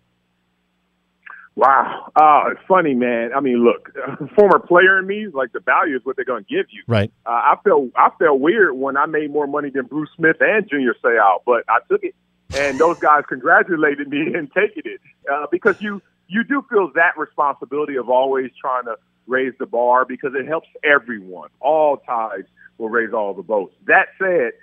Wow, 1.56 2.12
uh, 2.16 2.52
it's 2.52 2.62
funny, 2.66 2.94
man. 2.94 3.32
I 3.36 3.42
mean, 3.42 3.64
look, 3.64 3.92
former 4.36 4.60
player 4.60 5.00
in 5.00 5.06
me, 5.06 5.28
like 5.34 5.52
the 5.52 5.60
value 5.60 5.98
is 5.98 6.06
what 6.06 6.16
they're 6.16 6.24
going 6.24 6.46
to 6.46 6.50
give 6.50 6.68
you. 6.70 6.84
Right. 6.88 7.12
Uh, 7.26 7.30
I 7.30 7.56
felt 7.64 7.90
I 7.98 8.10
felt 8.20 8.40
weird 8.40 8.74
when 8.78 8.96
I 8.96 9.06
made 9.06 9.32
more 9.32 9.48
money 9.48 9.70
than 9.70 9.86
Bruce 9.86 10.10
Smith 10.16 10.38
and 10.40 10.70
Junior 10.70 10.96
Seau, 11.04 11.40
but 11.46 11.64
I 11.68 11.80
took 11.90 12.04
it, 12.04 12.16
and 12.56 12.80
those 12.80 13.00
guys 13.00 13.24
congratulated 13.28 14.08
me 14.08 14.34
in 14.34 14.50
taking 14.56 14.84
it 14.86 15.02
uh, 15.30 15.48
because 15.52 15.82
you 15.82 16.02
you 16.28 16.46
do 16.46 16.66
feel 16.70 16.90
that 16.96 17.18
responsibility 17.18 17.98
of 17.98 18.10
always 18.10 18.52
trying 18.60 18.86
to 18.86 18.96
raise 19.28 19.54
the 19.60 19.66
bar 19.66 20.06
because 20.06 20.34
it 20.36 20.48
helps 20.48 20.68
everyone. 20.86 21.50
All 21.60 21.98
ties 21.98 22.46
will 22.78 22.90
raise 22.90 23.14
all 23.14 23.34
the 23.34 23.44
boats. 23.44 23.74
That 23.88 24.08
said, 24.20 24.54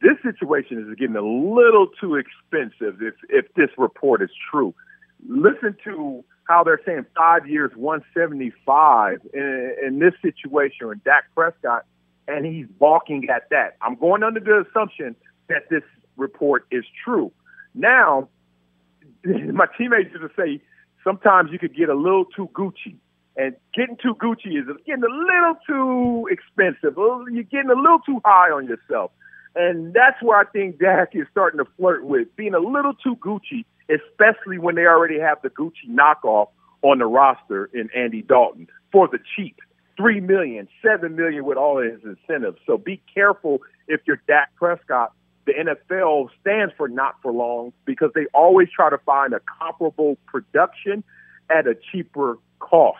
this 0.00 0.16
situation 0.22 0.78
is 0.78 0.98
getting 0.98 1.16
a 1.16 1.22
little 1.22 1.88
too 2.00 2.16
expensive 2.16 3.02
if 3.02 3.14
if 3.28 3.52
this 3.54 3.68
report 3.76 4.22
is 4.22 4.30
true. 4.50 4.74
Listen 5.28 5.76
to 5.84 6.24
how 6.48 6.64
they're 6.64 6.80
saying 6.84 7.06
five 7.16 7.46
years, 7.46 7.70
175 7.76 9.20
in, 9.34 9.74
in 9.86 9.98
this 9.98 10.14
situation 10.22 10.88
with 10.88 11.04
Dak 11.04 11.24
Prescott, 11.34 11.84
and 12.26 12.46
he's 12.46 12.66
balking 12.78 13.28
at 13.28 13.48
that. 13.50 13.76
I'm 13.82 13.94
going 13.94 14.22
under 14.22 14.40
the 14.40 14.64
assumption 14.68 15.14
that 15.48 15.68
this 15.70 15.82
report 16.16 16.66
is 16.70 16.84
true. 17.04 17.30
Now, 17.74 18.28
my 19.24 19.66
teammates 19.76 20.10
used 20.12 20.22
to 20.22 20.30
say 20.36 20.62
sometimes 21.04 21.50
you 21.52 21.58
could 21.58 21.76
get 21.76 21.88
a 21.88 21.94
little 21.94 22.24
too 22.24 22.48
Gucci. 22.54 22.96
And 23.36 23.54
getting 23.74 23.96
too 23.96 24.14
Gucci 24.14 24.58
is 24.58 24.66
getting 24.86 25.04
a 25.04 25.08
little 25.08 25.56
too 25.66 26.28
expensive. 26.30 26.96
You're 26.96 27.44
getting 27.44 27.70
a 27.70 27.80
little 27.80 28.00
too 28.04 28.20
high 28.24 28.50
on 28.50 28.66
yourself. 28.66 29.12
And 29.54 29.92
that's 29.92 30.22
where 30.22 30.38
I 30.38 30.44
think 30.44 30.78
Dak 30.78 31.10
is 31.14 31.26
starting 31.30 31.58
to 31.58 31.66
flirt 31.76 32.04
with 32.04 32.34
being 32.36 32.54
a 32.54 32.60
little 32.60 32.94
too 32.94 33.16
Gucci, 33.16 33.64
especially 33.88 34.58
when 34.58 34.76
they 34.76 34.86
already 34.86 35.18
have 35.18 35.38
the 35.42 35.50
Gucci 35.50 35.88
knockoff 35.88 36.48
on 36.82 36.98
the 36.98 37.06
roster 37.06 37.66
in 37.74 37.90
Andy 37.94 38.22
Dalton 38.22 38.68
for 38.92 39.08
the 39.08 39.18
cheap. 39.36 39.56
Three 39.96 40.20
million, 40.20 40.68
seven 40.82 41.16
million 41.16 41.44
with 41.44 41.58
all 41.58 41.82
his 41.82 42.00
incentives. 42.04 42.58
So 42.66 42.78
be 42.78 43.02
careful 43.12 43.58
if 43.88 44.00
you're 44.06 44.22
Dak 44.26 44.54
Prescott. 44.56 45.12
The 45.46 45.52
NFL 45.52 46.28
stands 46.40 46.72
for 46.76 46.88
not 46.88 47.16
for 47.22 47.32
long 47.32 47.72
because 47.84 48.10
they 48.14 48.26
always 48.32 48.68
try 48.74 48.88
to 48.88 48.98
find 48.98 49.34
a 49.34 49.40
comparable 49.40 50.16
production 50.26 51.02
at 51.50 51.66
a 51.66 51.74
cheaper 51.90 52.38
cost. 52.60 52.98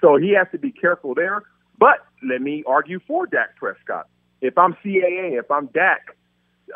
So 0.00 0.16
he 0.16 0.34
has 0.34 0.48
to 0.52 0.58
be 0.58 0.72
careful 0.72 1.14
there. 1.14 1.44
But 1.78 2.04
let 2.22 2.42
me 2.42 2.64
argue 2.66 3.00
for 3.06 3.26
Dak 3.26 3.56
Prescott 3.56 4.08
if 4.44 4.58
I'm 4.58 4.74
CAA, 4.74 5.38
if 5.38 5.50
I'm 5.50 5.66
Dak, 5.66 6.16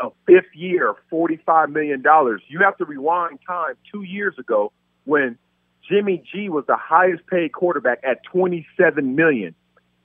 a 0.02 0.08
fifth 0.26 0.54
year, 0.54 0.94
$45 1.12 1.70
million, 1.70 2.02
you 2.48 2.60
have 2.60 2.76
to 2.78 2.84
rewind 2.84 3.40
time 3.46 3.74
two 3.92 4.02
years 4.02 4.34
ago 4.38 4.72
when 5.04 5.36
Jimmy 5.88 6.22
G 6.32 6.48
was 6.48 6.64
the 6.66 6.76
highest 6.76 7.26
paid 7.26 7.52
quarterback 7.52 8.00
at 8.02 8.22
27 8.24 9.14
million. 9.14 9.54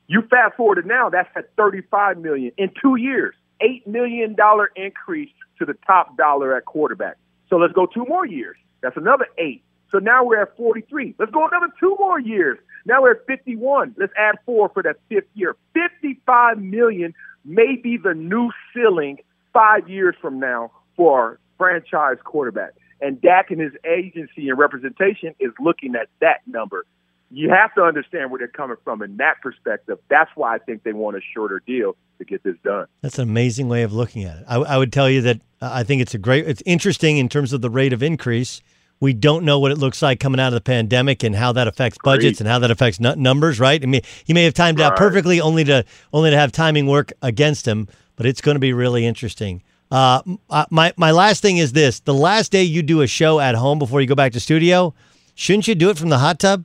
You 0.07 0.23
fast 0.29 0.55
forward 0.57 0.81
to 0.81 0.87
now, 0.87 1.09
that's 1.09 1.29
at 1.35 1.55
35 1.55 2.17
million 2.17 2.51
in 2.57 2.71
two 2.81 2.97
years. 2.97 3.33
$8 3.61 3.87
million 3.87 4.35
increase 4.75 5.31
to 5.59 5.65
the 5.65 5.75
top 5.87 6.17
dollar 6.17 6.57
at 6.57 6.65
quarterback. 6.65 7.15
So 7.49 7.55
let's 7.55 7.73
go 7.73 7.85
two 7.85 8.05
more 8.05 8.25
years. 8.25 8.57
That's 8.81 8.97
another 8.97 9.27
eight. 9.37 9.63
So 9.89 9.99
now 9.99 10.25
we're 10.25 10.41
at 10.41 10.57
43. 10.57 11.15
Let's 11.19 11.31
go 11.31 11.47
another 11.47 11.71
two 11.79 11.95
more 11.99 12.19
years. 12.19 12.57
Now 12.85 13.03
we're 13.03 13.11
at 13.11 13.25
51. 13.27 13.95
Let's 13.97 14.11
add 14.17 14.35
four 14.45 14.69
for 14.69 14.83
that 14.83 14.97
fifth 15.07 15.29
year. 15.35 15.55
55 15.73 16.57
million 16.57 17.13
may 17.45 17.75
be 17.75 17.97
the 17.97 18.13
new 18.13 18.51
ceiling 18.73 19.17
five 19.51 19.89
years 19.89 20.15
from 20.21 20.39
now 20.39 20.71
for 20.95 21.39
franchise 21.57 22.17
quarterback. 22.23 22.71
And 23.01 23.21
Dak 23.21 23.51
and 23.51 23.59
his 23.59 23.73
agency 23.85 24.49
and 24.49 24.57
representation 24.57 25.35
is 25.39 25.51
looking 25.59 25.95
at 25.95 26.07
that 26.21 26.41
number. 26.47 26.85
You 27.31 27.49
have 27.49 27.73
to 27.75 27.81
understand 27.81 28.31
where 28.31 28.39
they're 28.39 28.47
coming 28.47 28.77
from 28.83 29.01
in 29.01 29.17
that 29.17 29.41
perspective. 29.41 29.97
That's 30.09 30.29
why 30.35 30.55
I 30.55 30.59
think 30.59 30.83
they 30.83 30.93
want 30.93 31.17
a 31.17 31.21
shorter 31.33 31.61
deal 31.65 31.95
to 32.19 32.25
get 32.25 32.43
this 32.43 32.55
done. 32.63 32.85
That's 33.01 33.17
an 33.17 33.27
amazing 33.27 33.67
way 33.67 33.83
of 33.83 33.91
looking 33.91 34.23
at 34.23 34.37
it. 34.37 34.45
I, 34.47 34.57
I 34.57 34.77
would 34.77 34.93
tell 34.93 35.09
you 35.09 35.21
that 35.21 35.37
uh, 35.61 35.69
I 35.73 35.83
think 35.83 36.01
it's 36.01 36.13
a 36.13 36.19
great, 36.19 36.47
it's 36.47 36.61
interesting 36.65 37.17
in 37.17 37.27
terms 37.29 37.51
of 37.51 37.61
the 37.61 37.69
rate 37.69 37.91
of 37.91 38.03
increase. 38.03 38.61
We 38.99 39.13
don't 39.13 39.43
know 39.43 39.59
what 39.59 39.71
it 39.71 39.77
looks 39.77 40.01
like 40.01 40.19
coming 40.19 40.39
out 40.39 40.47
of 40.47 40.53
the 40.53 40.61
pandemic 40.61 41.23
and 41.23 41.35
how 41.35 41.51
that 41.53 41.67
affects 41.67 41.97
budgets 42.03 42.39
and 42.39 42.47
how 42.47 42.59
that 42.59 42.71
affects 42.71 42.99
numbers, 42.99 43.59
right? 43.59 43.81
I 43.83 43.85
mean, 43.85 44.01
he 44.23 44.33
may 44.33 44.43
have 44.43 44.53
timed 44.53 44.79
right. 44.79 44.87
out 44.87 44.97
perfectly 44.97 45.41
only 45.41 45.65
to 45.65 45.83
only 46.13 46.29
to 46.29 46.37
have 46.37 46.51
timing 46.53 46.87
work 46.87 47.11
against 47.21 47.67
him, 47.67 47.89
but 48.15 48.25
it's 48.25 48.39
going 48.39 48.55
to 48.55 48.59
be 48.59 48.71
really 48.71 49.05
interesting. 49.05 49.61
Uh, 49.91 50.21
uh, 50.49 50.65
my 50.69 50.93
my 50.95 51.11
last 51.11 51.41
thing 51.41 51.57
is 51.57 51.73
this: 51.73 51.99
the 51.99 52.13
last 52.13 52.51
day 52.51 52.63
you 52.63 52.81
do 52.81 53.01
a 53.01 53.07
show 53.07 53.39
at 53.39 53.55
home 53.55 53.77
before 53.77 53.99
you 53.99 54.07
go 54.07 54.15
back 54.15 54.31
to 54.31 54.39
studio, 54.39 54.93
shouldn't 55.35 55.67
you 55.67 55.75
do 55.75 55.89
it 55.89 55.97
from 55.97 56.09
the 56.09 56.17
hot 56.17 56.39
tub? 56.39 56.63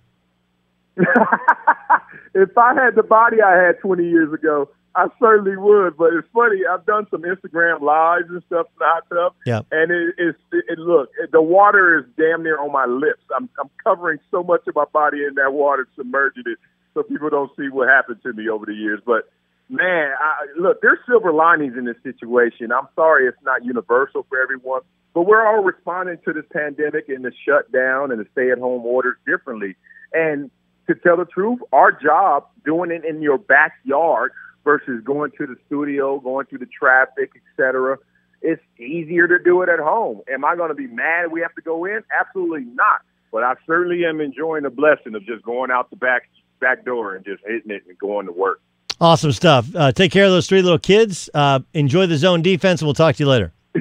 if 0.96 2.56
I 2.56 2.74
had 2.74 2.94
the 2.94 3.02
body 3.02 3.42
I 3.42 3.54
had 3.54 3.80
20 3.80 4.08
years 4.08 4.32
ago, 4.32 4.70
I 4.98 5.06
certainly 5.20 5.56
would, 5.56 5.96
but 5.96 6.12
it's 6.12 6.26
funny. 6.34 6.62
I've 6.68 6.84
done 6.84 7.06
some 7.08 7.22
Instagram 7.22 7.80
lives 7.80 8.24
and 8.30 8.42
stuff 8.46 8.66
in 8.66 8.78
the 8.80 8.84
hot 8.84 9.04
tub, 9.08 9.34
yeah. 9.46 9.60
and 9.70 9.92
it's 10.18 10.36
it, 10.50 10.76
look 10.76 11.10
the 11.30 11.40
water 11.40 12.00
is 12.00 12.04
damn 12.16 12.42
near 12.42 12.58
on 12.58 12.72
my 12.72 12.84
lips. 12.84 13.22
I'm 13.36 13.48
I'm 13.60 13.70
covering 13.84 14.18
so 14.32 14.42
much 14.42 14.62
of 14.66 14.74
my 14.74 14.86
body 14.92 15.18
in 15.22 15.36
that 15.36 15.52
water, 15.52 15.86
submerging 15.94 16.42
it. 16.46 16.58
so 16.94 17.04
people 17.04 17.30
don't 17.30 17.52
see 17.56 17.68
what 17.68 17.86
happened 17.88 18.18
to 18.24 18.32
me 18.32 18.48
over 18.48 18.66
the 18.66 18.74
years. 18.74 19.00
But 19.06 19.30
man, 19.68 20.14
I, 20.20 20.46
look, 20.58 20.82
there's 20.82 20.98
silver 21.06 21.32
linings 21.32 21.76
in 21.78 21.84
this 21.84 22.02
situation. 22.02 22.72
I'm 22.72 22.88
sorry 22.96 23.28
it's 23.28 23.38
not 23.44 23.64
universal 23.64 24.26
for 24.28 24.42
everyone, 24.42 24.80
but 25.14 25.22
we're 25.22 25.46
all 25.46 25.62
responding 25.62 26.18
to 26.24 26.32
this 26.32 26.44
pandemic 26.52 27.08
and 27.08 27.24
the 27.24 27.32
shutdown 27.46 28.10
and 28.10 28.18
the 28.18 28.26
stay-at-home 28.32 28.84
orders 28.84 29.16
differently. 29.24 29.76
And 30.12 30.50
to 30.88 30.96
tell 30.96 31.16
the 31.16 31.26
truth, 31.26 31.60
our 31.72 31.92
job 31.92 32.48
doing 32.64 32.90
it 32.90 33.04
in 33.04 33.22
your 33.22 33.38
backyard 33.38 34.32
versus 34.68 35.02
going 35.02 35.30
to 35.38 35.46
the 35.46 35.56
studio, 35.64 36.20
going 36.20 36.44
through 36.44 36.58
the 36.58 36.66
traffic, 36.66 37.30
etc. 37.40 37.96
It's 38.42 38.60
easier 38.78 39.26
to 39.26 39.38
do 39.42 39.62
it 39.62 39.70
at 39.70 39.78
home. 39.78 40.20
Am 40.30 40.44
I 40.44 40.56
going 40.56 40.68
to 40.68 40.74
be 40.74 40.86
mad 40.86 41.32
we 41.32 41.40
have 41.40 41.54
to 41.54 41.62
go 41.62 41.86
in? 41.86 42.02
Absolutely 42.20 42.66
not. 42.74 43.00
But 43.32 43.44
I 43.44 43.54
certainly 43.66 44.04
am 44.04 44.20
enjoying 44.20 44.64
the 44.64 44.70
blessing 44.70 45.14
of 45.14 45.24
just 45.24 45.42
going 45.42 45.70
out 45.70 45.88
the 45.88 45.96
back 45.96 46.28
back 46.60 46.84
door 46.84 47.14
and 47.14 47.24
just 47.24 47.42
hitting 47.46 47.70
it 47.70 47.84
and 47.88 47.98
going 47.98 48.26
to 48.26 48.32
work. 48.32 48.60
Awesome 49.00 49.32
stuff. 49.32 49.74
Uh, 49.74 49.90
take 49.90 50.12
care 50.12 50.26
of 50.26 50.32
those 50.32 50.46
three 50.46 50.60
little 50.60 50.78
kids. 50.78 51.30
Uh, 51.32 51.60
enjoy 51.72 52.04
the 52.04 52.18
zone 52.18 52.42
defense, 52.42 52.82
and 52.82 52.86
we'll 52.86 52.94
talk 52.94 53.16
to 53.16 53.22
you 53.22 53.28
later. 53.28 53.54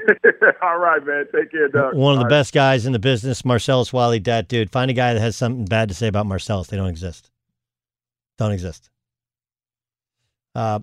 All 0.61 0.77
right, 0.77 1.05
man. 1.05 1.25
Take 1.35 1.51
care, 1.51 1.67
Doug. 1.67 1.95
One 1.95 2.13
of 2.13 2.19
All 2.19 2.23
the 2.23 2.23
right. 2.23 2.29
best 2.29 2.53
guys 2.53 2.85
in 2.85 2.93
the 2.93 2.99
business, 2.99 3.43
Marcellus 3.43 3.91
Wiley, 3.91 4.19
that 4.19 4.47
dude. 4.47 4.71
Find 4.71 4.89
a 4.89 4.93
guy 4.93 5.13
that 5.13 5.19
has 5.19 5.35
something 5.35 5.65
bad 5.65 5.89
to 5.89 5.95
say 5.95 6.07
about 6.07 6.27
Marcellus. 6.27 6.67
They 6.67 6.77
don't 6.77 6.87
exist. 6.87 7.29
Don't 8.37 8.53
exist. 8.53 8.89
Uh, 10.57 10.79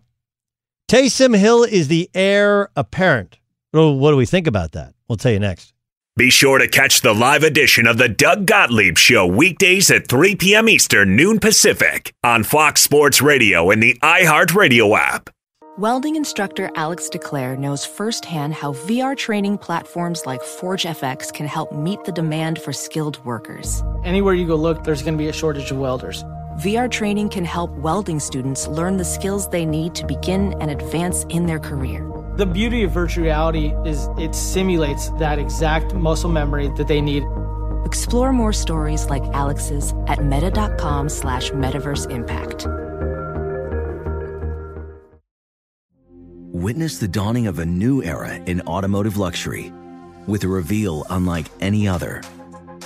Taysom 0.89 1.37
Hill 1.37 1.65
is 1.65 1.89
the 1.89 2.09
heir 2.15 2.69
apparent. 2.77 3.39
Well, 3.73 3.97
what 3.97 4.13
do 4.13 4.17
we 4.17 4.25
think 4.25 4.47
about 4.47 4.71
that? 4.73 4.95
We'll 5.09 5.17
tell 5.17 5.33
you 5.33 5.41
next. 5.41 5.73
Be 6.17 6.31
sure 6.31 6.59
to 6.59 6.69
catch 6.69 7.01
the 7.01 7.13
live 7.13 7.43
edition 7.43 7.89
of 7.89 7.99
the 7.99 8.09
Doug 8.09 8.47
Gottlieb 8.47 8.97
Show 8.97 9.27
weekdays 9.27 9.91
at 9.91 10.07
3 10.07 10.37
p.m. 10.37 10.69
Eastern, 10.69 11.17
noon 11.17 11.41
Pacific 11.41 12.15
on 12.23 12.45
Fox 12.45 12.83
Sports 12.83 13.21
Radio 13.21 13.73
and 13.73 13.83
the 13.83 13.99
iHeartRadio 14.01 14.97
app. 14.97 15.29
Welding 15.77 16.15
instructor 16.15 16.71
Alex 16.77 17.09
DeClaire 17.09 17.59
knows 17.59 17.85
firsthand 17.85 18.55
how 18.55 18.75
VR 18.75 19.17
training 19.17 19.59
platforms 19.59 20.25
like 20.25 20.41
ForgeFX 20.41 21.33
can 21.35 21.49
help 21.49 21.73
meet 21.73 22.05
the 22.05 22.13
demand 22.13 22.61
for 22.61 22.73
skilled 22.73 23.19
workers. 23.25 23.83
Anywhere 24.05 24.35
you 24.35 24.47
go 24.47 24.55
look, 24.55 24.85
there's 24.85 25.03
going 25.03 25.15
to 25.15 25.19
be 25.19 25.27
a 25.27 25.33
shortage 25.33 25.73
of 25.73 25.79
welders. 25.79 26.23
VR 26.59 26.89
training 26.89 27.31
can 27.31 27.45
help 27.45 27.71
welding 27.73 28.21
students 28.21 28.69
learn 28.69 28.97
the 28.97 29.05
skills 29.05 29.49
they 29.49 29.67
need 29.67 29.93
to 29.97 30.07
begin 30.07 30.55
and 30.61 30.71
advance 30.71 31.25
in 31.25 31.47
their 31.47 31.59
career. 31.59 32.09
The 32.37 32.47
beauty 32.47 32.85
of 32.85 32.93
virtual 32.93 33.25
reality 33.25 33.73
is 33.85 34.09
it 34.19 34.37
simulates 34.37 35.11
that 35.19 35.41
exact 35.41 35.95
muscle 35.95 36.31
memory 36.31 36.69
that 36.77 36.87
they 36.87 37.01
need. 37.01 37.25
Explore 37.85 38.33
more 38.33 38.53
stories 38.53 39.07
like 39.07 39.25
Alex's 39.35 39.93
at 40.07 40.25
meta.com 40.25 41.09
slash 41.09 41.51
metaverse 41.51 42.09
impact. 42.09 42.69
Witness 46.53 46.99
the 46.99 47.09
dawning 47.09 47.49
of 47.49 47.59
a 47.59 47.67
new 47.67 48.01
era 48.03 48.37
in 48.37 48.61
automotive 48.63 49.17
luxury 49.17 49.73
with 50.29 50.45
a 50.45 50.49
reveal 50.49 51.05
unlike 51.11 51.47
any 51.61 51.89
other 51.89 52.23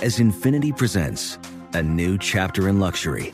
as 0.01 0.17
Infiniti 0.17 0.75
presents 0.75 1.37
a 1.73 1.83
new 1.83 2.17
chapter 2.17 2.67
in 2.67 2.79
luxury, 2.79 3.33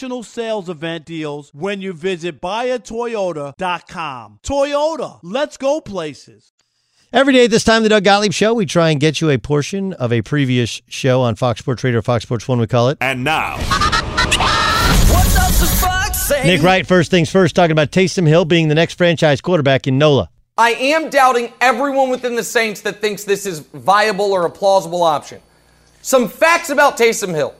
sales 0.00 0.70
event 0.70 1.04
deals 1.04 1.50
when 1.52 1.82
you 1.82 1.92
visit 1.92 2.40
buyatoyota.com. 2.40 4.38
Toyota, 4.42 5.20
let's 5.22 5.56
go 5.58 5.80
places. 5.80 6.52
Every 7.12 7.34
day 7.34 7.44
at 7.44 7.50
this 7.50 7.64
time, 7.64 7.82
the 7.82 7.90
Doug 7.90 8.04
Gottlieb 8.04 8.32
Show, 8.32 8.54
we 8.54 8.64
try 8.64 8.90
and 8.90 8.98
get 8.98 9.20
you 9.20 9.28
a 9.30 9.38
portion 9.38 9.92
of 9.94 10.12
a 10.12 10.22
previous 10.22 10.80
show 10.88 11.20
on 11.20 11.34
Fox 11.34 11.60
Sports 11.60 11.84
Radio, 11.84 12.00
Fox 12.00 12.22
Sports 12.22 12.48
One, 12.48 12.58
we 12.58 12.66
call 12.66 12.88
it. 12.88 12.98
And 13.00 13.24
now, 13.24 13.56
What's 15.12 15.36
up, 15.36 15.52
the 15.52 15.66
Fox? 15.80 16.30
Nick 16.44 16.62
Wright, 16.62 16.86
first 16.86 17.10
things 17.10 17.30
first, 17.30 17.54
talking 17.54 17.72
about 17.72 17.90
Taysom 17.90 18.26
Hill 18.26 18.46
being 18.46 18.68
the 18.68 18.74
next 18.74 18.94
franchise 18.94 19.42
quarterback 19.42 19.86
in 19.86 19.98
NOLA. 19.98 20.30
I 20.56 20.70
am 20.70 21.10
doubting 21.10 21.52
everyone 21.60 22.08
within 22.08 22.36
the 22.36 22.44
Saints 22.44 22.80
that 22.82 23.00
thinks 23.00 23.24
this 23.24 23.44
is 23.44 23.58
viable 23.58 24.32
or 24.32 24.46
a 24.46 24.50
plausible 24.50 25.02
option. 25.02 25.40
Some 26.02 26.28
facts 26.28 26.70
about 26.70 26.96
Taysom 26.96 27.34
Hill. 27.34 27.54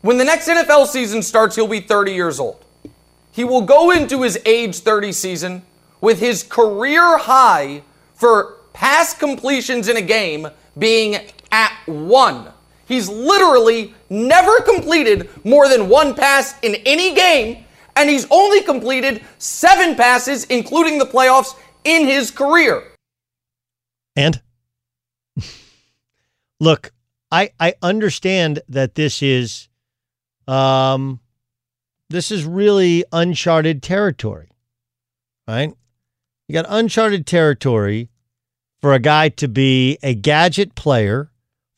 When 0.00 0.16
the 0.16 0.24
next 0.24 0.48
NFL 0.48 0.86
season 0.86 1.22
starts, 1.22 1.56
he'll 1.56 1.66
be 1.66 1.80
30 1.80 2.12
years 2.12 2.38
old. 2.38 2.64
He 3.32 3.44
will 3.44 3.62
go 3.62 3.90
into 3.90 4.22
his 4.22 4.38
age 4.44 4.78
30 4.78 5.12
season 5.12 5.62
with 6.00 6.20
his 6.20 6.42
career 6.42 7.18
high 7.18 7.82
for 8.14 8.56
pass 8.72 9.12
completions 9.12 9.88
in 9.88 9.96
a 9.96 10.02
game 10.02 10.48
being 10.78 11.16
at 11.50 11.72
one. 11.86 12.48
He's 12.86 13.08
literally 13.08 13.92
never 14.08 14.60
completed 14.60 15.28
more 15.44 15.68
than 15.68 15.88
one 15.88 16.14
pass 16.14 16.58
in 16.62 16.76
any 16.86 17.14
game, 17.14 17.64
and 17.96 18.08
he's 18.08 18.26
only 18.30 18.62
completed 18.62 19.22
seven 19.38 19.94
passes, 19.94 20.44
including 20.44 20.98
the 20.98 21.04
playoffs, 21.04 21.54
in 21.84 22.06
his 22.06 22.30
career. 22.30 22.84
And 24.16 24.40
look, 26.60 26.92
I 27.30 27.50
I 27.60 27.74
understand 27.82 28.60
that 28.68 28.94
this 28.94 29.22
is 29.22 29.68
um 30.48 31.20
this 32.10 32.30
is 32.30 32.44
really 32.44 33.04
uncharted 33.12 33.82
territory. 33.82 34.48
Right? 35.46 35.72
You 36.48 36.52
got 36.54 36.66
uncharted 36.68 37.26
territory 37.26 38.08
for 38.80 38.94
a 38.94 38.98
guy 38.98 39.28
to 39.30 39.48
be 39.48 39.98
a 40.02 40.14
gadget 40.14 40.74
player 40.74 41.30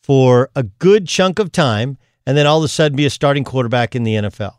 for 0.02 0.50
a 0.54 0.62
good 0.62 1.08
chunk 1.08 1.38
of 1.38 1.50
time 1.50 1.98
and 2.26 2.36
then 2.36 2.46
all 2.46 2.58
of 2.58 2.64
a 2.64 2.68
sudden 2.68 2.96
be 2.96 3.06
a 3.06 3.10
starting 3.10 3.44
quarterback 3.44 3.96
in 3.96 4.04
the 4.04 4.14
NFL 4.14 4.54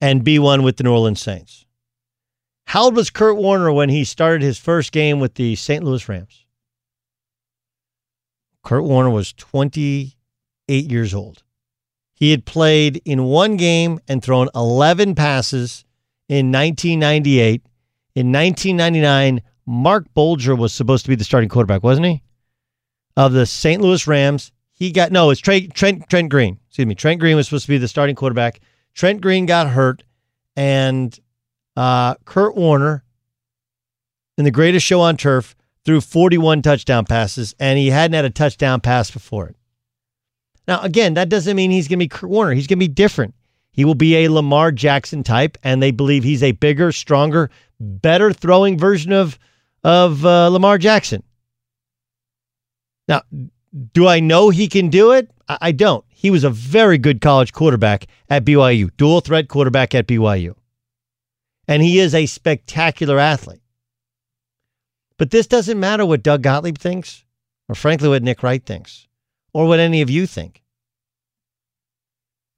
and 0.00 0.24
be 0.24 0.38
one 0.38 0.62
with 0.62 0.76
the 0.76 0.84
New 0.84 0.92
Orleans 0.92 1.20
Saints. 1.20 1.64
How 2.66 2.84
old 2.84 2.96
was 2.96 3.10
Kurt 3.10 3.36
Warner 3.36 3.72
when 3.72 3.88
he 3.88 4.04
started 4.04 4.42
his 4.42 4.58
first 4.58 4.92
game 4.92 5.20
with 5.20 5.34
the 5.34 5.54
St. 5.54 5.84
Louis 5.84 6.06
Rams? 6.08 6.44
Kurt 8.64 8.84
Warner 8.84 9.10
was 9.10 9.32
28 9.32 10.90
years 10.90 11.14
old. 11.14 11.44
He 12.16 12.30
had 12.30 12.46
played 12.46 13.02
in 13.04 13.24
one 13.24 13.58
game 13.58 14.00
and 14.08 14.22
thrown 14.22 14.48
11 14.54 15.14
passes 15.14 15.84
in 16.30 16.50
1998. 16.50 17.62
In 18.14 18.32
1999, 18.32 19.42
Marc 19.66 20.12
Bulger 20.14 20.56
was 20.56 20.72
supposed 20.72 21.04
to 21.04 21.10
be 21.10 21.14
the 21.14 21.24
starting 21.24 21.50
quarterback, 21.50 21.82
wasn't 21.82 22.06
he? 22.06 22.22
Of 23.18 23.34
the 23.34 23.44
St. 23.44 23.82
Louis 23.82 24.06
Rams. 24.06 24.50
He 24.72 24.92
got, 24.92 25.12
no, 25.12 25.28
it's 25.28 25.40
Trent, 25.40 25.74
Trent, 25.74 26.30
Green. 26.30 26.58
Excuse 26.68 26.86
me. 26.86 26.94
Trent 26.94 27.20
Green 27.20 27.36
was 27.36 27.48
supposed 27.48 27.66
to 27.66 27.72
be 27.72 27.78
the 27.78 27.86
starting 27.86 28.16
quarterback. 28.16 28.60
Trent 28.94 29.20
Green 29.20 29.44
got 29.44 29.68
hurt, 29.68 30.02
and 30.56 31.18
uh, 31.76 32.14
Kurt 32.24 32.56
Warner, 32.56 33.04
in 34.38 34.44
the 34.44 34.50
greatest 34.50 34.86
show 34.86 35.02
on 35.02 35.18
turf, 35.18 35.54
threw 35.84 36.00
41 36.00 36.62
touchdown 36.62 37.04
passes, 37.04 37.54
and 37.60 37.78
he 37.78 37.90
hadn't 37.90 38.14
had 38.14 38.24
a 38.24 38.30
touchdown 38.30 38.80
pass 38.80 39.10
before 39.10 39.48
it. 39.48 39.56
Now, 40.68 40.80
again, 40.80 41.14
that 41.14 41.28
doesn't 41.28 41.56
mean 41.56 41.70
he's 41.70 41.88
going 41.88 41.98
to 41.98 42.04
be 42.04 42.08
Kurt 42.08 42.30
Warner. 42.30 42.52
He's 42.52 42.66
going 42.66 42.78
to 42.78 42.84
be 42.84 42.92
different. 42.92 43.34
He 43.72 43.84
will 43.84 43.94
be 43.94 44.16
a 44.16 44.28
Lamar 44.28 44.72
Jackson 44.72 45.22
type, 45.22 45.58
and 45.62 45.82
they 45.82 45.90
believe 45.90 46.24
he's 46.24 46.42
a 46.42 46.52
bigger, 46.52 46.92
stronger, 46.92 47.50
better 47.78 48.32
throwing 48.32 48.78
version 48.78 49.12
of 49.12 49.38
of 49.84 50.24
uh, 50.24 50.48
Lamar 50.48 50.78
Jackson. 50.78 51.22
Now, 53.06 53.22
do 53.92 54.08
I 54.08 54.18
know 54.18 54.50
he 54.50 54.66
can 54.66 54.88
do 54.88 55.12
it? 55.12 55.30
I, 55.48 55.58
I 55.60 55.72
don't. 55.72 56.04
He 56.08 56.30
was 56.30 56.42
a 56.42 56.50
very 56.50 56.98
good 56.98 57.20
college 57.20 57.52
quarterback 57.52 58.06
at 58.28 58.44
BYU, 58.44 58.90
dual 58.96 59.20
threat 59.20 59.48
quarterback 59.48 59.94
at 59.94 60.06
BYU. 60.06 60.54
And 61.68 61.82
he 61.82 61.98
is 62.00 62.14
a 62.14 62.26
spectacular 62.26 63.18
athlete. 63.18 63.60
But 65.18 65.30
this 65.30 65.46
doesn't 65.46 65.78
matter 65.78 66.04
what 66.04 66.22
Doug 66.22 66.42
Gottlieb 66.42 66.78
thinks, 66.78 67.24
or 67.68 67.74
frankly, 67.74 68.08
what 68.08 68.22
Nick 68.22 68.42
Wright 68.42 68.64
thinks, 68.64 69.06
or 69.56 69.64
what 69.64 69.80
any 69.80 70.02
of 70.02 70.10
you 70.10 70.26
think. 70.26 70.62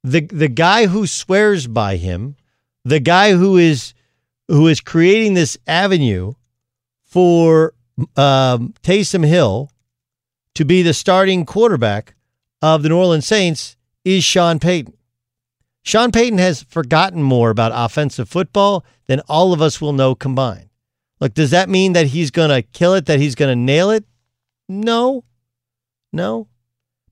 The, 0.02 0.22
the 0.22 0.48
guy 0.48 0.86
who 0.86 1.06
swears 1.06 1.68
by 1.68 1.94
him, 1.94 2.34
the 2.84 2.98
guy 2.98 3.34
who 3.34 3.56
is 3.56 3.94
who 4.48 4.66
is 4.66 4.80
creating 4.80 5.34
this 5.34 5.56
avenue 5.68 6.32
for 7.04 7.74
um, 8.16 8.74
Taysom 8.82 9.24
Hill 9.24 9.70
to 10.54 10.64
be 10.64 10.82
the 10.82 10.92
starting 10.92 11.46
quarterback 11.46 12.16
of 12.62 12.82
the 12.82 12.88
New 12.88 12.98
Orleans 12.98 13.26
Saints 13.26 13.76
is 14.04 14.24
Sean 14.24 14.58
Payton. 14.58 14.94
Sean 15.84 16.10
Payton 16.10 16.38
has 16.38 16.64
forgotten 16.64 17.22
more 17.22 17.50
about 17.50 17.70
offensive 17.72 18.28
football 18.28 18.84
than 19.06 19.20
all 19.28 19.52
of 19.52 19.62
us 19.62 19.80
will 19.80 19.92
know 19.92 20.16
combined. 20.16 20.70
Look, 21.20 21.34
does 21.34 21.52
that 21.52 21.68
mean 21.68 21.92
that 21.92 22.08
he's 22.08 22.32
going 22.32 22.50
to 22.50 22.62
kill 22.62 22.94
it, 22.94 23.06
that 23.06 23.20
he's 23.20 23.36
going 23.36 23.56
to 23.56 23.64
nail 23.64 23.90
it? 23.90 24.04
No. 24.68 25.22
No. 26.12 26.48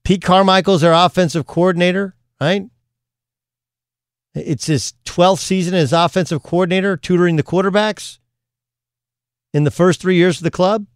Pete 0.07 0.23
Carmichael's 0.23 0.85
our 0.85 0.93
offensive 1.05 1.49
coordinator, 1.49 2.15
right? 2.41 2.63
It's 4.37 4.67
his 4.67 4.95
12th 5.05 5.41
season 5.41 5.75
as 5.75 5.93
offensive 5.93 6.45
coordinator, 6.45 6.97
tutoring 6.97 7.35
the 7.35 7.43
quarterbacks 7.43 8.21
in 9.53 9.65
the 9.65 9.71
first 9.73 10.01
three 10.01 10.15
years 10.15 10.37
of 10.37 10.45
the 10.45 10.51
club. 10.53 10.87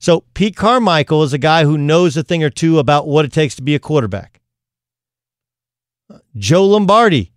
So 0.00 0.24
Pete 0.34 0.56
Carmichael 0.56 1.22
is 1.22 1.32
a 1.32 1.38
guy 1.38 1.62
who 1.62 1.78
knows 1.78 2.16
a 2.16 2.24
thing 2.24 2.42
or 2.42 2.50
two 2.50 2.80
about 2.80 3.06
what 3.06 3.24
it 3.24 3.32
takes 3.32 3.54
to 3.54 3.62
be 3.62 3.76
a 3.76 3.78
quarterback. 3.78 4.40
Joe 6.36 6.66
Lombardi, 6.66 7.32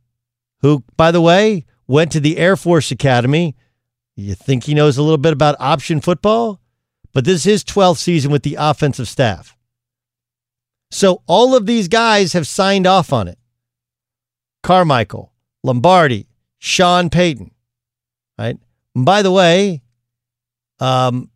who, 0.61 0.83
by 0.97 1.11
the 1.11 1.21
way, 1.21 1.67
went 1.85 2.11
to 2.13 2.19
the 2.19 2.39
Air 2.39 2.57
Force 2.57 2.89
Academy. 2.89 3.55
You 4.15 4.33
think 4.33 4.63
he 4.63 4.73
knows 4.73 4.97
a 4.97 5.03
little 5.03 5.19
bit 5.19 5.33
about 5.33 5.57
option 5.59 6.01
football? 6.01 6.59
But 7.13 7.25
this 7.25 7.41
is 7.41 7.43
his 7.43 7.63
12th 7.65 7.99
season 7.99 8.31
with 8.31 8.41
the 8.41 8.55
offensive 8.57 9.07
staff. 9.07 9.55
So 10.91 11.21
all 11.25 11.55
of 11.55 11.65
these 11.65 11.87
guys 11.87 12.33
have 12.33 12.45
signed 12.47 12.85
off 12.85 13.13
on 13.13 13.27
it. 13.27 13.37
Carmichael, 14.61 15.31
Lombardi, 15.63 16.27
Sean 16.59 17.09
Payton, 17.09 17.51
right? 18.37 18.57
And 18.93 19.05
by 19.05 19.21
the 19.21 19.31
way, 19.31 19.81
um, 20.79 21.29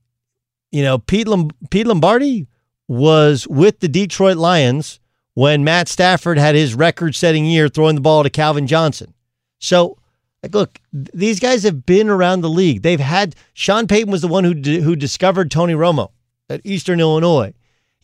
you 0.72 0.84
know, 0.84 0.98
Pete, 0.99 1.27
Lom- 1.27 1.52
Pete 1.72 1.88
Lombardi 1.88 2.48
was 2.88 3.48
with 3.48 3.80
the 3.80 3.88
Detroit 3.88 4.38
Lions 4.38 4.99
when 5.34 5.64
Matt 5.64 5.88
Stafford 5.88 6.38
had 6.38 6.56
his 6.56 6.76
record 6.76 7.15
setting 7.15 7.45
year 7.45 7.68
throwing 7.68 7.95
the 7.95 8.02
ball 8.02 8.23
to 8.23 8.30
Calvin 8.30 8.68
Johnson. 8.68 9.14
So, 9.60 9.98
like, 10.44 10.53
look, 10.53 10.80
these 10.91 11.40
guys 11.40 11.64
have 11.64 11.86
been 11.86 12.10
around 12.10 12.41
the 12.41 12.49
league. 12.49 12.84
They've 12.84 12.99
had 12.99 13.36
Sean 13.53 13.88
Payton 13.88 14.11
was 14.11 14.22
the 14.22 14.27
one 14.27 14.44
who 14.44 14.53
d- 14.53 14.82
who 14.82 14.95
discovered 14.95 15.49
Tony 15.49 15.73
Romo 15.73 16.11
at 16.49 16.61
Eastern 16.64 16.99
Illinois. 16.99 17.53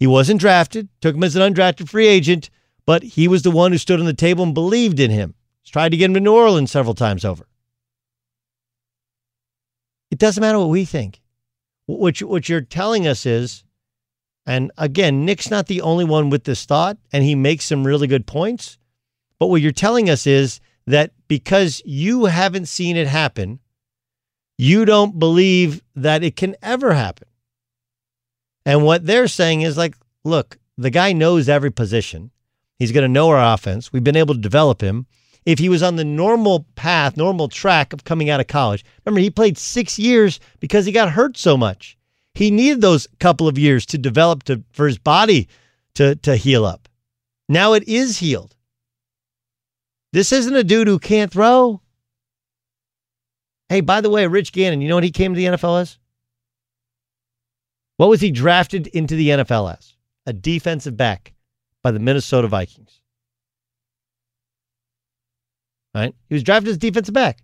He 0.02 0.08
wasn't 0.08 0.40
drafted, 0.40 0.90
took 1.00 1.16
him 1.16 1.24
as 1.24 1.36
an 1.36 1.54
undrafted 1.54 1.88
free 1.88 2.08
agent, 2.08 2.50
but 2.88 3.04
he 3.04 3.28
was 3.28 3.44
the 3.44 3.52
one 3.52 3.72
who 3.72 3.78
stood 3.78 4.00
on 4.00 4.08
the 4.08 4.16
table 4.16 4.44
and 4.44 4.52
believed 4.52 5.00
in 5.00 5.12
him. 5.12 5.36
He's 5.62 5.72
tried 5.72 5.90
to 5.90 5.98
get 5.98 6.06
him 6.06 6.16
to 6.16 6.20
New 6.20 6.34
Orleans 6.34 6.72
several 6.72 6.96
times 6.96 7.24
over. 7.24 7.48
It 10.10 10.18
doesn't 10.18 10.42
matter 10.42 10.58
what 10.58 10.70
we 10.70 10.86
think. 10.86 11.22
What, 11.86 12.20
you, 12.20 12.26
what 12.26 12.50
you're 12.50 12.62
telling 12.62 13.06
us 13.06 13.28
is, 13.28 13.64
and 14.48 14.72
again, 14.76 15.24
Nick's 15.24 15.52
not 15.52 15.68
the 15.68 15.82
only 15.82 16.04
one 16.04 16.32
with 16.32 16.46
this 16.46 16.66
thought, 16.66 16.98
and 17.14 17.24
he 17.24 17.36
makes 17.36 17.66
some 17.66 17.86
really 17.86 18.08
good 18.08 18.26
points. 18.26 18.80
But 19.38 19.48
what 19.48 19.62
you're 19.62 19.72
telling 19.72 20.10
us 20.10 20.26
is 20.26 20.62
that 20.88 21.12
because 21.28 21.80
you 21.86 22.26
haven't 22.26 22.70
seen 22.70 22.98
it 22.98 23.08
happen, 23.08 23.60
you 24.58 24.84
don't 24.84 25.20
believe 25.20 25.84
that 25.96 26.24
it 26.24 26.36
can 26.36 26.56
ever 26.64 26.96
happen. 26.96 27.28
And 28.66 28.84
what 28.84 29.06
they're 29.06 29.28
saying 29.28 29.62
is 29.62 29.78
like, 29.78 29.96
look, 30.24 30.58
the 30.78 30.90
guy 30.90 31.14
knows 31.14 31.50
every 31.50 31.72
position. 31.72 32.32
He's 32.78 32.92
going 32.92 33.04
to 33.04 33.08
know 33.08 33.30
our 33.30 33.54
offense. 33.54 33.94
We've 33.94 34.04
been 34.04 34.16
able 34.16 34.34
to 34.36 34.40
develop 34.42 34.82
him. 34.82 35.06
if 35.46 35.60
he 35.60 35.70
was 35.70 35.82
on 35.82 35.96
the 35.96 36.06
normal 36.06 36.66
path, 36.76 37.18
normal 37.18 37.48
track 37.48 37.94
of 37.94 38.04
coming 38.04 38.30
out 38.30 38.40
of 38.40 38.48
college. 38.48 38.86
Remember, 39.06 39.22
he 39.22 39.30
played 39.32 39.58
six 39.58 39.98
years 39.98 40.40
because 40.60 40.86
he 40.86 40.92
got 40.92 41.12
hurt 41.12 41.36
so 41.38 41.58
much. 41.58 41.98
He 42.36 42.52
needed 42.52 42.82
those 42.82 43.08
couple 43.20 43.48
of 43.48 43.58
years 43.58 43.86
to 43.88 43.98
develop 43.98 44.44
to 44.44 44.64
for 44.72 44.88
his 44.88 44.98
body 44.98 45.48
to 45.96 46.16
to 46.18 46.36
heal 46.36 46.64
up. 46.66 46.88
Now 47.50 47.74
it 47.74 47.88
is 47.88 48.20
healed. 48.20 48.56
This 50.14 50.32
isn't 50.32 50.56
a 50.56 50.64
dude 50.64 50.88
who 50.88 51.00
can't 51.00 51.32
throw. 51.32 51.82
Hey, 53.70 53.82
by 53.82 54.02
the 54.02 54.10
way, 54.10 54.28
Rich 54.28 54.52
Gannon, 54.54 54.82
you 54.82 54.90
know 54.90 54.96
what 54.96 55.04
he 55.04 55.12
came 55.12 55.34
to 55.34 55.38
the 55.38 55.46
NFL 55.46 55.82
as? 55.82 55.98
What 58.02 58.10
was 58.10 58.22
he 58.22 58.32
drafted 58.32 58.88
into 58.88 59.16
the 59.16 59.30
NFL 59.30 59.78
as? 59.78 59.94
A 60.26 60.34
defensive 60.34 60.98
back 60.98 61.34
by 61.84 61.92
the 61.92 62.00
Minnesota 62.00 62.48
Vikings. 62.48 63.00
Right? 65.94 66.16
He 66.28 66.34
was 66.34 66.42
drafted 66.42 66.72
as 66.72 66.80
defensive 66.80 67.14
back. 67.14 67.44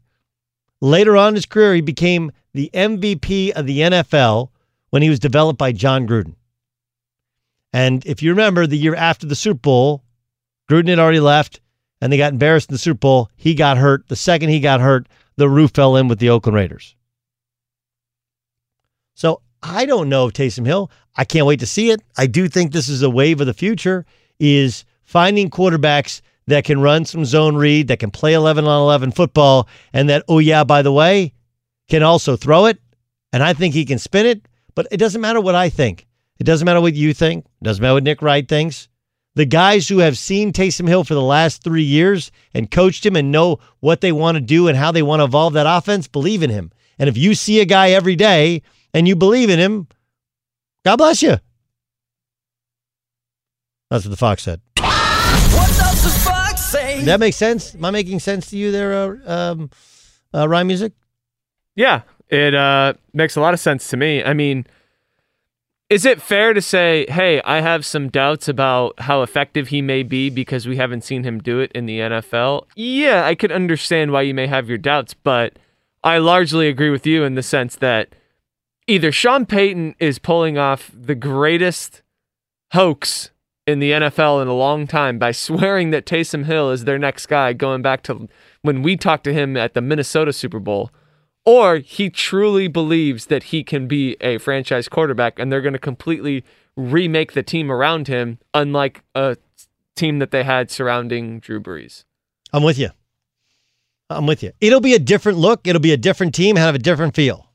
Later 0.81 1.15
on 1.15 1.27
in 1.27 1.35
his 1.35 1.45
career, 1.45 1.75
he 1.75 1.81
became 1.81 2.31
the 2.55 2.71
MVP 2.73 3.51
of 3.51 3.67
the 3.67 3.81
NFL 3.81 4.49
when 4.89 5.03
he 5.03 5.11
was 5.11 5.19
developed 5.19 5.59
by 5.59 5.73
Jon 5.73 6.07
Gruden. 6.07 6.33
And 7.71 8.03
if 8.07 8.23
you 8.23 8.31
remember, 8.31 8.65
the 8.65 8.79
year 8.79 8.95
after 8.95 9.27
the 9.27 9.35
Super 9.35 9.59
Bowl, 9.59 10.03
Gruden 10.67 10.87
had 10.87 10.97
already 10.97 11.19
left 11.19 11.61
and 12.01 12.11
they 12.11 12.17
got 12.17 12.33
embarrassed 12.33 12.71
in 12.71 12.73
the 12.73 12.79
Super 12.79 12.97
Bowl. 12.97 13.29
He 13.35 13.53
got 13.53 13.77
hurt. 13.77 14.07
The 14.07 14.15
second 14.15 14.49
he 14.49 14.59
got 14.59 14.81
hurt, 14.81 15.07
the 15.35 15.49
roof 15.49 15.69
fell 15.75 15.97
in 15.97 16.07
with 16.07 16.17
the 16.17 16.31
Oakland 16.31 16.55
Raiders. 16.55 16.95
So 19.13 19.43
I 19.67 19.85
don't 19.85 20.09
know 20.09 20.27
if 20.27 20.33
Taysom 20.33 20.65
Hill, 20.65 20.89
I 21.15 21.25
can't 21.25 21.45
wait 21.45 21.59
to 21.59 21.65
see 21.65 21.91
it. 21.91 22.01
I 22.17 22.25
do 22.27 22.47
think 22.47 22.71
this 22.71 22.87
is 22.87 23.01
a 23.01 23.09
wave 23.09 23.41
of 23.41 23.47
the 23.47 23.53
future 23.53 24.05
is 24.39 24.85
finding 25.03 25.49
quarterbacks 25.49 26.21
that 26.47 26.63
can 26.63 26.79
run 26.79 27.03
some 27.03 27.25
zone 27.25 27.55
read, 27.55 27.89
that 27.89 27.99
can 27.99 28.11
play 28.11 28.33
11 28.33 28.65
on 28.65 28.81
11 28.81 29.11
football, 29.11 29.67
and 29.91 30.09
that, 30.09 30.23
oh, 30.29 30.39
yeah, 30.39 30.63
by 30.63 30.81
the 30.81 30.93
way, 30.93 31.33
can 31.89 32.01
also 32.01 32.37
throw 32.37 32.65
it. 32.65 32.79
And 33.33 33.43
I 33.43 33.53
think 33.53 33.73
he 33.73 33.83
can 33.83 33.99
spin 33.99 34.25
it, 34.25 34.47
but 34.73 34.87
it 34.89 34.97
doesn't 34.97 35.19
matter 35.19 35.41
what 35.41 35.55
I 35.55 35.69
think. 35.69 36.07
It 36.39 36.45
doesn't 36.45 36.65
matter 36.65 36.79
what 36.79 36.93
you 36.93 37.13
think. 37.13 37.45
It 37.45 37.63
doesn't 37.65 37.81
matter 37.81 37.95
what 37.95 38.03
Nick 38.03 38.21
Wright 38.21 38.47
thinks. 38.47 38.87
The 39.35 39.45
guys 39.45 39.87
who 39.87 39.99
have 39.99 40.17
seen 40.17 40.53
Taysom 40.53 40.87
Hill 40.87 41.03
for 41.03 41.13
the 41.13 41.21
last 41.21 41.63
three 41.63 41.83
years 41.83 42.31
and 42.53 42.71
coached 42.71 43.05
him 43.05 43.15
and 43.15 43.31
know 43.31 43.59
what 43.81 44.01
they 44.01 44.11
want 44.11 44.35
to 44.35 44.41
do 44.41 44.67
and 44.67 44.77
how 44.77 44.91
they 44.91 45.03
want 45.03 45.19
to 45.19 45.25
evolve 45.25 45.53
that 45.53 45.67
offense 45.67 46.07
believe 46.07 46.41
in 46.41 46.49
him. 46.49 46.71
And 46.97 47.09
if 47.09 47.17
you 47.17 47.35
see 47.35 47.59
a 47.59 47.65
guy 47.65 47.91
every 47.91 48.15
day 48.15 48.63
and 48.97 49.07
you 49.07 49.15
believe 49.15 49.51
in 49.51 49.59
him, 49.59 49.87
God 50.83 50.95
bless 50.95 51.21
you. 51.21 51.37
That's 53.91 54.03
what 54.03 54.09
the 54.09 54.17
Fox 54.17 54.41
said. 54.41 54.59
What 54.79 55.67
does 55.77 56.03
the 56.03 56.09
fox 56.09 56.63
say? 56.63 57.03
That 57.03 57.19
makes 57.19 57.37
sense. 57.37 57.75
Am 57.75 57.85
I 57.85 57.91
making 57.91 58.19
sense 58.19 58.49
to 58.49 58.57
you 58.57 58.71
there, 58.71 58.93
uh, 58.93 59.17
um, 59.31 59.69
uh, 60.33 60.49
rhyme 60.49 60.65
music? 60.65 60.93
Yeah, 61.75 62.01
it 62.29 62.55
uh, 62.55 62.95
makes 63.13 63.35
a 63.35 63.41
lot 63.41 63.53
of 63.53 63.59
sense 63.59 63.87
to 63.89 63.97
me. 63.97 64.23
I 64.23 64.33
mean, 64.33 64.65
is 65.91 66.03
it 66.03 66.19
fair 66.19 66.55
to 66.55 66.61
say, 66.61 67.05
hey, 67.07 67.39
I 67.43 67.61
have 67.61 67.85
some 67.85 68.09
doubts 68.09 68.47
about 68.47 68.99
how 69.01 69.21
effective 69.21 69.67
he 69.67 69.83
may 69.83 70.01
be 70.01 70.31
because 70.31 70.67
we 70.67 70.77
haven't 70.77 71.03
seen 71.03 71.23
him 71.23 71.37
do 71.37 71.59
it 71.59 71.71
in 71.73 71.85
the 71.85 71.99
NFL? 71.99 72.65
Yeah, 72.75 73.25
I 73.25 73.35
could 73.35 73.51
understand 73.51 74.11
why 74.11 74.23
you 74.23 74.33
may 74.33 74.47
have 74.47 74.67
your 74.67 74.79
doubts, 74.79 75.13
but 75.13 75.59
I 76.03 76.17
largely 76.17 76.67
agree 76.67 76.89
with 76.89 77.05
you 77.05 77.23
in 77.23 77.35
the 77.35 77.43
sense 77.43 77.75
that 77.75 78.15
either 78.87 79.11
Sean 79.11 79.45
Payton 79.45 79.95
is 79.99 80.17
pulling 80.17 80.57
off 80.57 80.89
the 80.93 81.15
greatest 81.15 82.01
hoax 82.73 83.31
in 83.65 83.79
the 83.79 83.91
NFL 83.91 84.41
in 84.41 84.47
a 84.47 84.53
long 84.53 84.87
time 84.87 85.19
by 85.19 85.31
swearing 85.33 85.91
that 85.91 86.05
Taysom 86.05 86.45
Hill 86.45 86.71
is 86.71 86.85
their 86.85 86.97
next 86.97 87.27
guy, 87.27 87.53
going 87.53 87.81
back 87.81 88.01
to 88.03 88.27
when 88.61 88.81
we 88.81 88.95
talked 88.97 89.25
to 89.25 89.33
him 89.33 89.55
at 89.55 89.73
the 89.73 89.81
Minnesota 89.81 90.33
Super 90.33 90.59
Bowl, 90.59 90.89
or 91.45 91.77
he 91.77 92.09
truly 92.09 92.67
believes 92.67 93.27
that 93.27 93.43
he 93.43 93.63
can 93.63 93.87
be 93.87 94.17
a 94.21 94.37
franchise 94.37 94.89
quarterback 94.89 95.37
and 95.37 95.51
they're 95.51 95.61
going 95.61 95.73
to 95.73 95.79
completely 95.79 96.43
remake 96.75 97.33
the 97.33 97.43
team 97.43 97.71
around 97.71 98.07
him, 98.07 98.39
unlike 98.53 99.03
a 99.15 99.37
team 99.95 100.19
that 100.19 100.31
they 100.31 100.43
had 100.43 100.69
surrounding 100.71 101.39
Drew 101.39 101.59
Brees. 101.59 102.03
I'm 102.53 102.63
with 102.63 102.77
you. 102.77 102.89
I'm 104.09 104.25
with 104.25 104.41
you. 104.43 104.51
It'll 104.61 104.79
be 104.79 104.93
a 104.93 104.99
different 104.99 105.37
look. 105.37 105.67
It'll 105.67 105.81
be 105.81 105.91
a 105.91 105.97
different 105.97 106.33
team, 106.33 106.55
have 106.55 106.75
a 106.75 106.79
different 106.79 107.15
feel. 107.15 107.46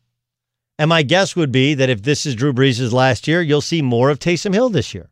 And 0.83 0.89
my 0.89 1.05
guess 1.05 1.37
would 1.37 1.53
be 1.53 1.75
that 1.75 1.91
if 1.91 2.03
this 2.03 2.27
is 2.27 2.35
Drew 2.35 2.53
Brees' 2.53 2.91
last 2.91 3.29
year, 3.29 3.41
you'll 3.41 3.61
see 3.61 3.83
more 3.83 4.11
of 4.11 4.19
Taysom 4.19 4.53
Hill 4.53 4.69
this 4.69 4.93
year 4.93 5.11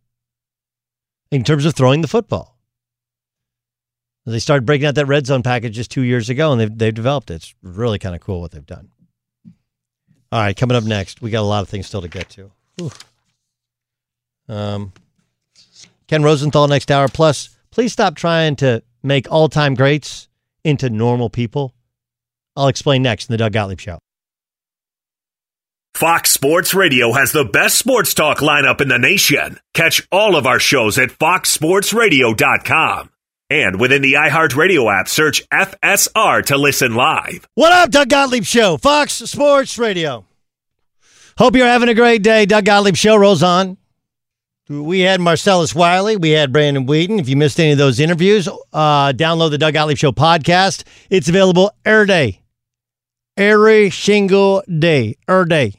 in 1.31 1.45
terms 1.45 1.65
of 1.65 1.77
throwing 1.77 2.01
the 2.01 2.09
football. 2.09 2.59
They 4.27 4.41
started 4.41 4.67
breaking 4.67 4.89
out 4.89 4.97
that 4.97 5.07
red 5.07 5.29
zone 5.29 5.45
package 5.45 5.77
just 5.77 5.93
two 5.93 6.03
years 6.03 6.29
ago, 6.29 6.51
and 6.51 6.61
they've, 6.61 6.77
they've 6.77 6.93
developed 6.93 7.31
it. 7.31 7.35
It's 7.35 7.55
really 7.63 8.01
kind 8.01 8.17
of 8.17 8.21
cool 8.21 8.41
what 8.41 8.51
they've 8.51 8.67
done. 8.67 8.89
All 10.33 10.41
right, 10.41 10.57
coming 10.57 10.77
up 10.77 10.83
next, 10.83 11.23
we 11.23 11.31
got 11.31 11.43
a 11.43 11.43
lot 11.43 11.63
of 11.63 11.69
things 11.69 11.87
still 11.87 12.03
to 12.03 12.09
get 12.09 12.29
to. 12.31 12.51
Um, 14.49 14.93
Ken 16.09 16.25
Rosenthal 16.25 16.67
next 16.67 16.91
hour. 16.91 17.07
Plus, 17.07 17.57
please 17.71 17.93
stop 17.93 18.17
trying 18.17 18.57
to 18.57 18.83
make 19.05 19.31
all 19.31 19.49
time 19.49 19.77
greats 19.77 20.27
into 20.65 20.91
normal 20.91 21.31
people. 21.31 21.77
I'll 22.57 22.67
explain 22.67 23.03
next 23.03 23.31
in 23.31 23.35
the 23.35 23.39
Doug 23.39 23.53
Gottlieb 23.53 23.79
Show. 23.79 24.01
Fox 25.95 26.31
Sports 26.31 26.73
Radio 26.73 27.13
has 27.13 27.33
the 27.33 27.45
best 27.45 27.77
sports 27.77 28.15
talk 28.15 28.39
lineup 28.39 28.81
in 28.81 28.89
the 28.89 28.99
nation. 28.99 29.59
Catch 29.75 30.07
all 30.11 30.35
of 30.37 30.47
our 30.47 30.59
shows 30.59 30.97
at 30.99 31.11
foxsportsradio.com. 31.11 33.11
And 33.51 33.81
within 33.81 34.01
the 34.01 34.15
iHeartRadio 34.15 35.01
app, 35.01 35.09
search 35.09 35.47
FSR 35.51 36.47
to 36.47 36.57
listen 36.57 36.95
live. 36.95 37.47
What 37.55 37.73
up, 37.73 37.91
Doug 37.91 38.09
Gottlieb 38.09 38.45
Show, 38.45 38.77
Fox 38.79 39.15
Sports 39.15 39.77
Radio. 39.77 40.25
Hope 41.37 41.57
you're 41.57 41.67
having 41.67 41.89
a 41.89 41.95
great 41.95 42.23
day. 42.23 42.47
Doug 42.47 42.65
Gottlieb 42.65 42.97
Show 42.97 43.17
rolls 43.17 43.43
on. 43.43 43.77
We 44.69 45.01
had 45.01 45.21
Marcellus 45.21 45.75
Wiley. 45.75 46.17
We 46.17 46.31
had 46.31 46.53
Brandon 46.53 46.87
Weeden. 46.87 47.19
If 47.19 47.29
you 47.29 47.37
missed 47.37 47.59
any 47.59 47.73
of 47.73 47.79
those 47.79 47.99
interviews, 47.99 48.49
uh, 48.73 49.13
download 49.13 49.51
the 49.51 49.59
Doug 49.59 49.75
Gottlieb 49.75 49.99
Show 49.99 50.13
podcast. 50.13 50.85
It's 51.11 51.29
available 51.29 51.73
every 51.85 52.07
day. 52.07 52.41
Every 53.37 53.91
single 53.91 54.63
day. 54.79 55.17
Every 55.29 55.47
day. 55.47 55.75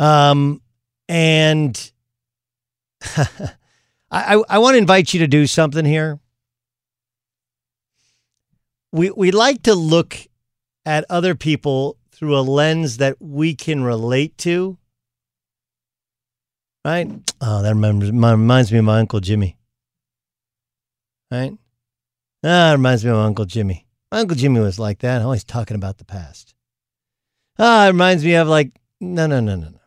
Um, 0.00 0.62
and 1.10 1.92
I, 3.16 3.54
I, 4.10 4.42
I 4.48 4.58
want 4.58 4.74
to 4.74 4.78
invite 4.78 5.12
you 5.12 5.20
to 5.20 5.26
do 5.28 5.46
something 5.46 5.84
here. 5.84 6.18
We 8.92 9.10
we 9.10 9.30
like 9.30 9.62
to 9.64 9.74
look 9.74 10.16
at 10.86 11.04
other 11.10 11.34
people 11.34 11.98
through 12.10 12.36
a 12.36 12.40
lens 12.40 12.96
that 12.96 13.16
we 13.20 13.54
can 13.54 13.84
relate 13.84 14.36
to. 14.38 14.78
Right? 16.84 17.08
Oh, 17.42 17.62
that 17.62 17.68
remembers, 17.68 18.10
reminds 18.10 18.72
me 18.72 18.78
of 18.78 18.86
my 18.86 19.00
Uncle 19.00 19.20
Jimmy. 19.20 19.58
Right? 21.30 21.52
Ah, 22.42 22.72
reminds 22.72 23.04
me 23.04 23.10
of 23.10 23.18
my 23.18 23.26
Uncle 23.26 23.44
Jimmy. 23.44 23.86
My 24.10 24.20
Uncle 24.20 24.36
Jimmy 24.36 24.60
was 24.60 24.78
like 24.78 25.00
that, 25.00 25.20
always 25.20 25.44
talking 25.44 25.76
about 25.76 25.98
the 25.98 26.06
past. 26.06 26.54
Ah, 27.58 27.84
it 27.84 27.88
reminds 27.88 28.24
me 28.24 28.34
of 28.34 28.48
like, 28.48 28.72
no, 28.98 29.26
no, 29.26 29.40
no, 29.40 29.56
no, 29.56 29.68
no. 29.68 29.79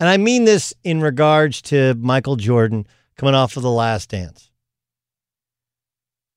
And 0.00 0.08
I 0.08 0.16
mean 0.16 0.44
this 0.44 0.74
in 0.82 1.00
regards 1.00 1.62
to 1.62 1.94
Michael 1.94 2.36
Jordan 2.36 2.86
coming 3.16 3.34
off 3.34 3.56
of 3.56 3.62
the 3.62 3.70
last 3.70 4.10
dance. 4.10 4.50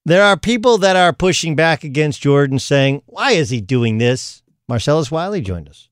There 0.06 0.24
are 0.24 0.38
people 0.38 0.78
that 0.78 0.96
are 0.96 1.12
pushing 1.12 1.56
back 1.56 1.84
against 1.84 2.22
Jordan 2.22 2.60
saying, 2.60 3.02
why 3.08 3.32
is 3.32 3.50
he 3.50 3.60
doing 3.60 3.98
this? 3.98 4.42
Marcellus 4.70 5.12
Wiley 5.12 5.42
joined 5.42 5.68
us. 5.68 5.90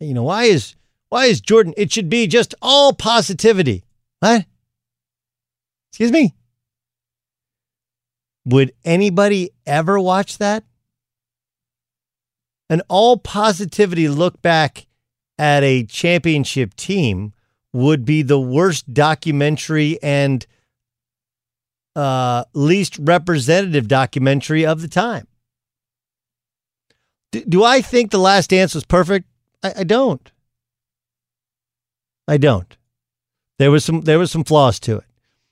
You 0.00 0.12
know, 0.12 0.24
why 0.24 0.44
is 0.44 0.74
why 1.08 1.26
is 1.26 1.40
Jordan? 1.40 1.72
It 1.76 1.90
should 1.90 2.10
be 2.10 2.26
just 2.26 2.54
all 2.60 2.92
positivity. 2.92 3.84
What? 4.20 4.44
Excuse 5.90 6.12
me. 6.12 6.34
Would 8.44 8.72
anybody 8.84 9.50
ever 9.64 9.98
watch 9.98 10.38
that? 10.38 10.64
An 12.68 12.82
all 12.88 13.16
positivity 13.16 14.08
look 14.08 14.42
back 14.42 14.86
at 15.38 15.62
a 15.62 15.84
championship 15.84 16.74
team 16.74 17.32
would 17.72 18.04
be 18.04 18.22
the 18.22 18.40
worst 18.40 18.92
documentary 18.92 19.98
and 20.02 20.46
uh, 21.94 22.44
least 22.54 22.98
representative 22.98 23.88
documentary 23.88 24.66
of 24.66 24.80
the 24.82 24.88
time. 24.88 25.26
Do, 27.32 27.44
do 27.44 27.64
I 27.64 27.80
think 27.80 28.10
The 28.10 28.18
Last 28.18 28.50
Dance 28.50 28.74
was 28.74 28.84
perfect? 28.84 29.26
I, 29.62 29.74
I 29.78 29.84
don't. 29.84 30.30
I 32.28 32.36
don't. 32.36 32.76
There 33.58 33.70
was 33.70 33.84
some 33.84 34.02
there 34.02 34.18
was 34.18 34.30
some 34.30 34.44
flaws 34.44 34.78
to 34.80 34.98
it. 34.98 35.04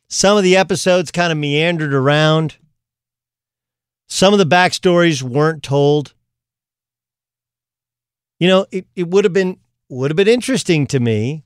Some 0.09 0.37
of 0.37 0.45
the 0.45 0.57
episodes 0.57 1.11
kind 1.11 1.33
of 1.33 1.39
meandered 1.39 1.95
around. 1.95 2.57
Some 4.09 4.33
of 4.33 4.39
the 4.39 4.47
backstories 4.47 5.23
weren't 5.23 5.63
told. 5.63 6.15
You 8.39 8.49
know, 8.49 8.67
it, 8.71 8.87
it 8.97 9.09
would 9.09 9.25
have 9.25 9.33
been 9.33 9.59
would 9.89 10.11
have 10.11 10.17
been 10.17 10.29
interesting 10.29 10.87
to 10.89 10.99
me 10.99 11.45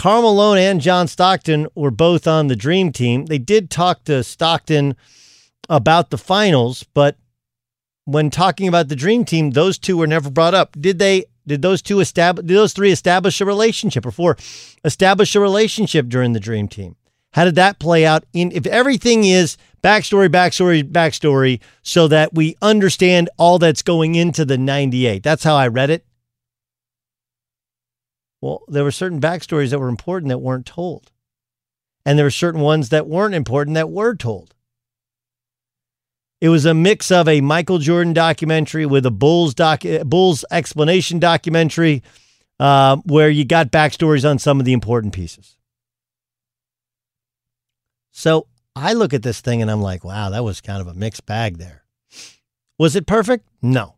Karl 0.00 0.22
Malone 0.22 0.56
and 0.56 0.80
John 0.80 1.08
Stockton 1.08 1.66
were 1.74 1.90
both 1.90 2.26
on 2.26 2.46
the 2.46 2.56
Dream 2.56 2.90
Team. 2.90 3.26
They 3.26 3.36
did 3.36 3.70
talk 3.70 4.04
to 4.04 4.24
Stockton 4.24 4.96
about 5.68 6.08
the 6.08 6.16
finals, 6.16 6.84
but 6.94 7.18
when 8.06 8.30
talking 8.30 8.66
about 8.66 8.88
the 8.88 8.96
Dream 8.96 9.26
Team, 9.26 9.50
those 9.50 9.78
two 9.78 9.98
were 9.98 10.06
never 10.06 10.30
brought 10.30 10.54
up. 10.54 10.74
Did 10.80 10.98
they? 10.98 11.26
Did 11.46 11.60
those 11.60 11.82
two 11.82 12.00
establish? 12.00 12.46
Did 12.46 12.56
those 12.56 12.72
three 12.72 12.92
establish 12.92 13.42
a 13.42 13.44
relationship, 13.44 14.06
or 14.06 14.10
four 14.10 14.38
establish 14.86 15.34
a 15.34 15.40
relationship 15.40 16.08
during 16.08 16.32
the 16.32 16.40
Dream 16.40 16.66
Team? 16.66 16.96
How 17.32 17.44
did 17.44 17.56
that 17.56 17.78
play 17.78 18.06
out? 18.06 18.24
In 18.32 18.52
if 18.52 18.66
everything 18.66 19.24
is 19.24 19.58
backstory, 19.82 20.28
backstory, 20.28 20.82
backstory, 20.82 21.60
so 21.82 22.08
that 22.08 22.34
we 22.34 22.56
understand 22.62 23.30
all 23.36 23.58
that's 23.58 23.82
going 23.82 24.14
into 24.14 24.44
the 24.44 24.58
'98. 24.58 25.22
That's 25.22 25.44
how 25.44 25.56
I 25.56 25.68
read 25.68 25.90
it. 25.90 26.04
Well, 28.40 28.62
there 28.68 28.84
were 28.84 28.90
certain 28.90 29.20
backstories 29.20 29.70
that 29.70 29.78
were 29.78 29.88
important 29.88 30.30
that 30.30 30.38
weren't 30.38 30.66
told. 30.66 31.10
And 32.06 32.18
there 32.18 32.24
were 32.24 32.30
certain 32.30 32.60
ones 32.62 32.88
that 32.88 33.06
weren't 33.06 33.34
important 33.34 33.74
that 33.74 33.90
were 33.90 34.14
told. 34.14 34.54
It 36.40 36.48
was 36.48 36.64
a 36.64 36.72
mix 36.72 37.10
of 37.10 37.28
a 37.28 37.42
Michael 37.42 37.78
Jordan 37.78 38.14
documentary 38.14 38.86
with 38.86 39.04
a 39.04 39.10
Bulls 39.10 39.52
doc, 39.52 39.82
Bulls 40.06 40.44
explanation 40.50 41.18
documentary, 41.18 42.02
uh, 42.58 42.96
where 43.04 43.28
you 43.28 43.44
got 43.44 43.70
backstories 43.70 44.28
on 44.28 44.38
some 44.38 44.58
of 44.58 44.64
the 44.64 44.72
important 44.72 45.12
pieces. 45.12 45.56
So 48.10 48.46
I 48.76 48.92
look 48.92 49.12
at 49.12 49.22
this 49.22 49.40
thing 49.40 49.62
and 49.62 49.70
I'm 49.70 49.82
like, 49.82 50.04
wow, 50.04 50.30
that 50.30 50.44
was 50.44 50.60
kind 50.60 50.80
of 50.80 50.86
a 50.86 50.94
mixed 50.94 51.26
bag 51.26 51.58
there. 51.58 51.84
Was 52.78 52.96
it 52.96 53.06
perfect? 53.06 53.46
No. 53.60 53.96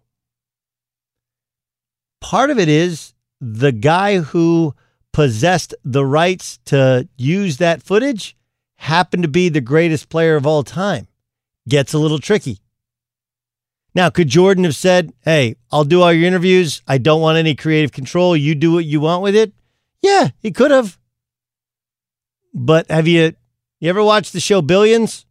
Part 2.21 2.51
of 2.51 2.59
it 2.59 2.69
is 2.69 3.15
the 3.41 3.73
guy 3.73 4.19
who 4.19 4.75
possessed 5.13 5.75
the 5.85 6.05
rights 6.05 6.59
to 6.67 7.09
use 7.17 7.59
that 7.59 7.83
footage 7.83 8.37
happened 8.77 9.23
to 9.23 9.29
be 9.29 9.49
the 9.49 9.61
greatest 9.61 10.09
player 10.09 10.37
of 10.37 10.47
all 10.47 10.63
time. 10.63 11.07
Gets 11.69 11.93
a 11.93 11.99
little 11.99 12.19
tricky. 12.19 12.59
Now, 13.95 14.11
could 14.11 14.29
Jordan 14.29 14.65
have 14.65 14.75
said, 14.75 15.13
Hey, 15.21 15.57
I'll 15.71 15.85
do 15.85 16.03
all 16.03 16.13
your 16.13 16.27
interviews. 16.27 16.83
I 16.89 16.99
don't 16.99 17.21
want 17.21 17.39
any 17.39 17.55
creative 17.55 17.93
control. 17.93 18.37
You 18.37 18.55
do 18.55 18.73
what 18.73 18.85
you 18.85 19.01
want 19.01 19.23
with 19.23 19.37
it? 19.37 19.53
Yeah, 20.01 20.31
he 20.41 20.51
could 20.51 20.71
have. 20.71 20.99
But 22.55 22.91
have 22.91 23.07
you 23.07 23.35
you 23.83 23.89
ever 23.89 24.03
watch 24.05 24.31
the 24.31 24.39
show 24.39 24.63
Billions? 24.63 25.27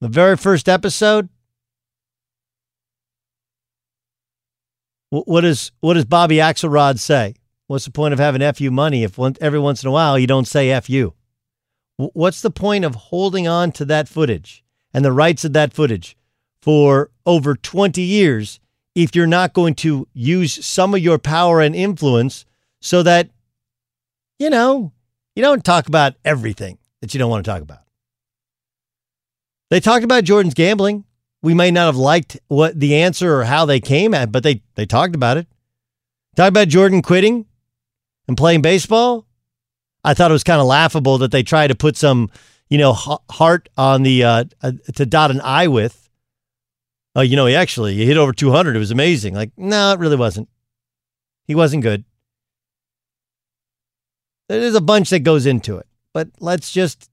The 0.00 0.08
very 0.08 0.36
first 0.36 0.68
episode? 0.68 1.28
What 5.10 5.42
does 5.42 5.70
what 5.78 5.94
does 5.94 6.04
Bobby 6.04 6.38
Axelrod 6.38 6.98
say? 6.98 7.36
What's 7.68 7.84
the 7.84 7.92
point 7.92 8.12
of 8.12 8.18
having 8.18 8.42
FU 8.52 8.72
money 8.72 9.04
if 9.04 9.16
one, 9.16 9.36
every 9.40 9.60
once 9.60 9.84
in 9.84 9.88
a 9.88 9.92
while 9.92 10.18
you 10.18 10.26
don't 10.26 10.48
say 10.48 10.78
FU? 10.80 11.14
What's 11.96 12.42
the 12.42 12.50
point 12.50 12.84
of 12.84 12.96
holding 12.96 13.46
on 13.46 13.70
to 13.72 13.84
that 13.84 14.08
footage 14.08 14.64
and 14.92 15.04
the 15.04 15.12
rights 15.12 15.44
of 15.44 15.52
that 15.52 15.72
footage 15.72 16.16
for 16.60 17.12
over 17.24 17.54
20 17.54 18.02
years 18.02 18.58
if 18.96 19.14
you're 19.14 19.26
not 19.28 19.52
going 19.52 19.76
to 19.76 20.08
use 20.12 20.66
some 20.66 20.94
of 20.94 21.00
your 21.00 21.18
power 21.18 21.60
and 21.60 21.76
influence 21.76 22.44
so 22.80 23.04
that, 23.04 23.30
you 24.40 24.50
know, 24.50 24.92
you 25.36 25.42
don't 25.42 25.64
talk 25.64 25.86
about 25.86 26.16
everything 26.24 26.78
that 27.06 27.14
you 27.14 27.18
don't 27.18 27.30
want 27.30 27.44
to 27.44 27.50
talk 27.50 27.62
about? 27.62 27.80
They 29.70 29.80
talked 29.80 30.04
about 30.04 30.24
Jordan's 30.24 30.54
gambling 30.54 31.04
we 31.46 31.54
may 31.54 31.70
not 31.70 31.86
have 31.86 31.96
liked 31.96 32.38
what 32.48 32.78
the 32.78 32.96
answer 32.96 33.32
or 33.36 33.44
how 33.44 33.64
they 33.64 33.78
came 33.78 34.14
at, 34.14 34.32
but 34.32 34.42
they 34.42 34.62
they 34.74 34.84
talked 34.84 35.14
about 35.14 35.36
it. 35.36 35.46
Talked 36.34 36.48
about 36.48 36.66
Jordan 36.66 37.02
quitting 37.02 37.46
and 38.26 38.36
playing 38.36 38.62
baseball. 38.62 39.26
I 40.02 40.12
thought 40.12 40.32
it 40.32 40.34
was 40.34 40.42
kind 40.42 40.60
of 40.60 40.66
laughable 40.66 41.18
that 41.18 41.30
they 41.30 41.44
tried 41.44 41.68
to 41.68 41.76
put 41.76 41.96
some, 41.96 42.30
you 42.68 42.78
know, 42.78 42.92
heart 42.94 43.68
on 43.76 44.02
the 44.02 44.24
uh, 44.24 44.44
uh, 44.60 44.72
to 44.96 45.06
dot 45.06 45.30
an 45.30 45.40
I 45.40 45.68
with. 45.68 46.10
Oh, 47.14 47.22
you 47.22 47.36
know, 47.36 47.46
he 47.46 47.54
actually 47.54 47.94
he 47.94 48.06
hit 48.06 48.16
over 48.16 48.32
200. 48.32 48.74
It 48.74 48.80
was 48.80 48.90
amazing. 48.90 49.34
Like, 49.34 49.52
no, 49.56 49.92
it 49.92 50.00
really 50.00 50.16
wasn't. 50.16 50.48
He 51.46 51.54
wasn't 51.54 51.84
good. 51.84 52.04
There's 54.48 54.74
a 54.74 54.80
bunch 54.80 55.10
that 55.10 55.20
goes 55.20 55.46
into 55.46 55.76
it, 55.76 55.86
but 56.16 56.30
let's 56.40 56.72
just 56.72 57.10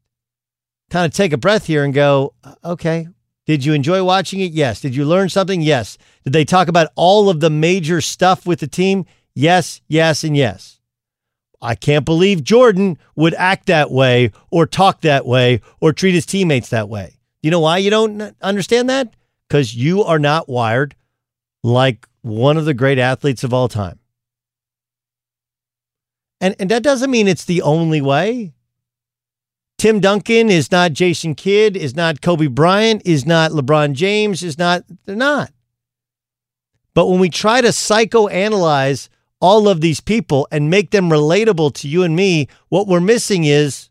kind 0.89 1.05
of 1.05 1.11
take 1.11 1.33
a 1.33 1.37
breath 1.37 1.65
here 1.65 1.83
and 1.83 1.93
go, 1.93 2.33
uh, 2.41 2.55
okay, 2.63 3.09
did 3.45 3.65
you 3.65 3.73
enjoy 3.73 4.01
watching 4.01 4.39
it? 4.39 4.53
Yes. 4.53 4.79
Did 4.79 4.95
you 4.95 5.03
learn 5.03 5.27
something? 5.27 5.61
Yes. 5.61 5.97
Did 6.23 6.31
they 6.31 6.45
talk 6.45 6.69
about 6.69 6.87
all 6.95 7.27
of 7.27 7.41
the 7.41 7.49
major 7.49 7.99
stuff 7.99 8.45
with 8.45 8.61
the 8.61 8.67
team? 8.67 9.05
Yes, 9.35 9.81
yes, 9.89 10.23
and 10.23 10.37
yes. 10.37 10.79
I 11.61 11.75
can't 11.75 12.05
believe 12.05 12.45
Jordan 12.45 12.97
would 13.17 13.33
act 13.33 13.65
that 13.65 13.91
way 13.91 14.31
or 14.49 14.65
talk 14.65 15.01
that 15.01 15.25
way 15.25 15.59
or 15.81 15.91
treat 15.91 16.13
his 16.13 16.25
teammates 16.25 16.69
that 16.69 16.87
way. 16.87 17.19
You 17.41 17.51
know 17.51 17.59
why 17.59 17.79
you 17.79 17.89
don't 17.89 18.33
understand 18.41 18.89
that? 18.89 19.13
Because 19.49 19.75
you 19.75 20.05
are 20.05 20.17
not 20.17 20.47
wired 20.47 20.95
like 21.61 22.07
one 22.21 22.55
of 22.55 22.63
the 22.63 22.73
great 22.73 22.99
athletes 22.99 23.43
of 23.43 23.53
all 23.53 23.67
time. 23.67 23.99
And, 26.39 26.55
and 26.57 26.71
that 26.71 26.83
doesn't 26.83 27.11
mean 27.11 27.27
it's 27.27 27.43
the 27.43 27.63
only 27.63 27.99
way. 27.99 28.52
Tim 29.83 29.99
Duncan 29.99 30.49
is 30.49 30.71
not 30.71 30.93
Jason 30.93 31.35
Kidd, 31.35 31.75
is 31.75 31.93
not 31.93 32.21
Kobe 32.21 32.47
Bryant, 32.47 33.01
is 33.03 33.25
not 33.25 33.51
LeBron 33.51 33.91
James, 33.91 34.41
is 34.41 34.57
not, 34.57 34.85
they're 35.03 35.13
not. 35.13 35.51
But 36.93 37.07
when 37.07 37.19
we 37.19 37.27
try 37.27 37.59
to 37.59 37.67
psychoanalyze 37.67 39.09
all 39.41 39.67
of 39.67 39.81
these 39.81 39.99
people 39.99 40.47
and 40.51 40.69
make 40.69 40.91
them 40.91 41.09
relatable 41.09 41.73
to 41.73 41.89
you 41.89 42.03
and 42.03 42.15
me, 42.15 42.47
what 42.69 42.87
we're 42.87 43.01
missing 43.01 43.43
is 43.43 43.89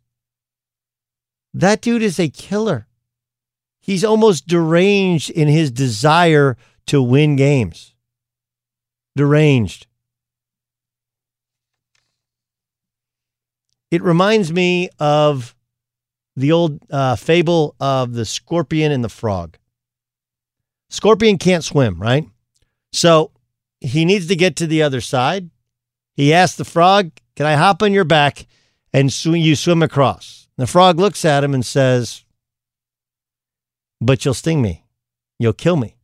that 1.53 1.83
dude 1.83 2.01
is 2.01 2.19
a 2.19 2.31
killer. 2.31 2.87
He's 3.79 4.03
almost 4.03 4.47
deranged 4.47 5.29
in 5.29 5.49
his 5.49 5.71
desire 5.71 6.57
to 6.87 7.03
win 7.03 7.37
games. 7.37 7.95
Deranged. 9.15 9.87
It 13.91 14.01
reminds 14.01 14.55
me 14.55 14.89
of 14.99 15.55
the 16.37 16.53
old 16.53 16.81
uh, 16.91 17.17
fable 17.17 17.75
of 17.81 18.15
the 18.15 18.25
scorpion 18.25 18.93
and 18.93 19.05
the 19.05 19.09
frog. 19.09 19.57
Scorpion 20.89 21.39
can't 21.39 21.65
swim, 21.65 22.01
right? 22.01 22.27
So 22.93 23.31
he 23.81 24.05
needs 24.05 24.27
to 24.29 24.37
get 24.37 24.57
to 24.57 24.67
the 24.67 24.83
other 24.83 25.01
side. 25.01 25.51
He 26.15 26.33
asks 26.33 26.57
the 26.57 26.65
frog, 26.65 27.11
Can 27.37 27.47
I 27.47 27.55
hop 27.55 27.83
on 27.83 27.93
your 27.93 28.05
back 28.05 28.47
and 28.93 29.13
sw- 29.13 29.27
you 29.27 29.57
swim 29.57 29.83
across? 29.83 30.49
The 30.57 30.67
frog 30.67 30.99
looks 30.99 31.25
at 31.25 31.45
him 31.45 31.55
and 31.55 31.65
says, 31.65 32.25
But 34.01 34.25
you'll 34.25 34.35
sting 34.35 34.61
me. 34.61 34.85
You'll 35.39 35.55
kill 35.55 35.77
me. 35.77 35.97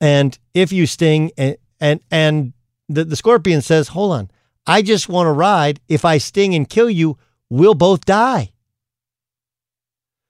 And 0.00 0.38
if 0.54 0.72
you 0.72 0.86
sting, 0.86 1.32
and, 1.36 1.56
and, 1.80 2.00
and 2.10 2.52
the, 2.88 3.04
the 3.04 3.16
scorpion 3.16 3.62
says, 3.62 3.88
Hold 3.88 4.12
on, 4.12 4.30
I 4.66 4.82
just 4.82 5.08
want 5.08 5.26
to 5.26 5.32
ride. 5.32 5.80
If 5.88 6.04
I 6.04 6.18
sting 6.18 6.54
and 6.54 6.68
kill 6.68 6.88
you, 6.88 7.18
we'll 7.50 7.74
both 7.74 8.04
die. 8.04 8.52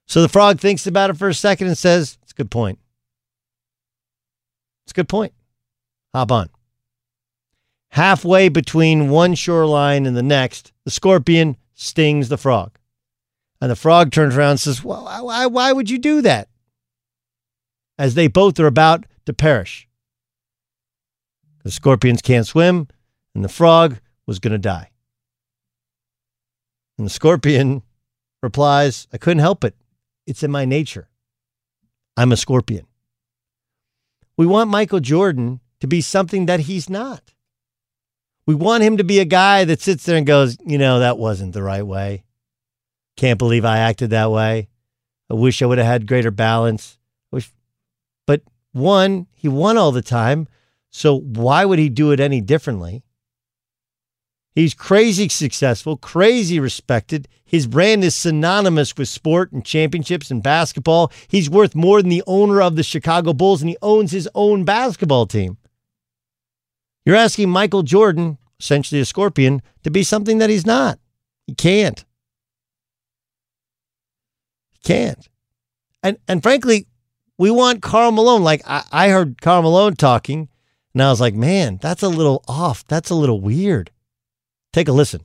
So 0.07 0.23
the 0.23 0.28
frog 0.28 0.59
thinks 0.59 0.86
about 0.86 1.11
it 1.11 1.19
for 1.19 1.28
a 1.28 1.35
second 1.35 1.66
and 1.66 1.77
says, 1.77 2.19
It's 2.23 2.32
a 2.32 2.35
good 2.35 2.51
point. 2.51 2.78
It's 4.85 4.93
a 4.93 4.95
good 4.95 5.09
point. 5.09 5.35
Hop 6.15 6.32
on. 6.32 6.49
Halfway 7.90 8.49
between 8.49 9.11
one 9.11 9.35
shoreline 9.35 10.07
and 10.07 10.16
the 10.16 10.23
next, 10.23 10.73
the 10.85 10.90
scorpion 10.90 11.57
stings 11.74 12.28
the 12.28 12.39
frog. 12.39 12.78
And 13.61 13.70
the 13.70 13.77
frog 13.77 14.12
turns 14.12 14.36
around 14.36 14.53
and 14.53 14.61
says, 14.61 14.82
Well, 14.82 15.05
why, 15.05 15.47
why 15.47 15.73
would 15.73 15.90
you 15.90 15.99
do 15.99 16.23
that? 16.23 16.49
As 17.99 18.15
they 18.15 18.28
both 18.28 18.59
are 18.61 18.66
about 18.66 19.05
to 19.27 19.32
perish. 19.32 19.89
The 21.65 21.70
scorpions 21.70 22.23
can't 22.23 22.47
swim, 22.47 22.89
and 23.35 23.45
the 23.45 23.49
frog 23.49 23.99
was 24.27 24.39
going 24.39 24.53
to 24.53 24.59
die. 24.59 24.90
And 26.98 27.06
the 27.06 27.10
scorpion 27.10 27.82
replies, 28.42 29.06
I 29.12 29.18
couldn't 29.18 29.38
help 29.38 29.64
it. 29.64 29.74
It's 30.26 30.42
in 30.42 30.50
my 30.50 30.64
nature. 30.64 31.08
I'm 32.16 32.32
a 32.32 32.36
scorpion. 32.36 32.86
We 34.36 34.46
want 34.46 34.68
Michael 34.70 35.00
Jordan 35.00 35.60
to 35.80 35.86
be 35.86 36.00
something 36.00 36.46
that 36.46 36.60
he's 36.60 36.90
not. 36.90 37.32
We 38.46 38.54
want 38.54 38.82
him 38.82 38.96
to 38.96 39.04
be 39.04 39.20
a 39.20 39.24
guy 39.24 39.64
that 39.64 39.80
sits 39.80 40.04
there 40.04 40.16
and 40.16 40.26
goes, 40.26 40.56
you 40.64 40.78
know, 40.78 40.98
that 40.98 41.18
wasn't 41.18 41.52
the 41.52 41.62
right 41.62 41.86
way. 41.86 42.24
Can't 43.16 43.38
believe 43.38 43.64
I 43.64 43.78
acted 43.78 44.10
that 44.10 44.30
way. 44.30 44.68
I 45.30 45.34
wish 45.34 45.62
I 45.62 45.66
would 45.66 45.78
have 45.78 45.86
had 45.86 46.06
greater 46.06 46.30
balance. 46.30 46.98
But 48.26 48.42
one, 48.72 49.26
he 49.34 49.48
won 49.48 49.78
all 49.78 49.92
the 49.92 50.02
time. 50.02 50.48
So 50.90 51.18
why 51.18 51.64
would 51.64 51.78
he 51.78 51.88
do 51.88 52.12
it 52.12 52.20
any 52.20 52.40
differently? 52.40 53.02
He's 54.59 54.74
crazy 54.74 55.28
successful, 55.28 55.97
crazy 55.97 56.59
respected. 56.59 57.28
His 57.44 57.68
brand 57.68 58.02
is 58.02 58.16
synonymous 58.16 58.97
with 58.97 59.09
sport 59.09 59.52
and 59.52 59.64
championships 59.64 60.32
and 60.32 60.43
basketball. 60.43 61.12
He's 61.28 61.48
worth 61.48 61.76
more 61.76 62.02
than 62.02 62.09
the 62.09 62.24
owner 62.26 62.60
of 62.60 62.74
the 62.74 62.82
Chicago 62.82 63.32
Bulls, 63.32 63.62
and 63.62 63.68
he 63.68 63.76
owns 63.82 64.10
his 64.10 64.28
own 64.35 64.64
basketball 64.64 65.26
team. 65.26 65.59
You're 67.06 67.14
asking 67.14 67.51
Michael 67.51 67.85
Jordan, 67.85 68.36
essentially 68.59 69.01
a 69.01 69.05
scorpion, 69.05 69.62
to 69.85 69.93
be 69.93 70.02
something 70.02 70.39
that 70.39 70.51
he's 70.51 70.66
not. 70.66 70.98
He 71.47 71.55
can't. 71.55 72.05
He 74.72 74.78
can't. 74.82 75.28
And 76.02 76.18
and 76.26 76.43
frankly, 76.43 76.89
we 77.39 77.52
want 77.52 77.80
Karl 77.80 78.10
Malone. 78.10 78.43
Like 78.43 78.62
I, 78.66 78.82
I 78.90 79.09
heard 79.10 79.40
Karl 79.40 79.62
Malone 79.62 79.94
talking, 79.94 80.48
and 80.94 81.02
I 81.05 81.10
was 81.10 81.20
like, 81.20 81.35
man, 81.35 81.78
that's 81.80 82.02
a 82.02 82.09
little 82.09 82.43
off. 82.48 82.85
That's 82.89 83.10
a 83.10 83.14
little 83.14 83.40
weird. 83.40 83.93
Take 84.73 84.89
a 84.89 84.93
listen. 84.93 85.23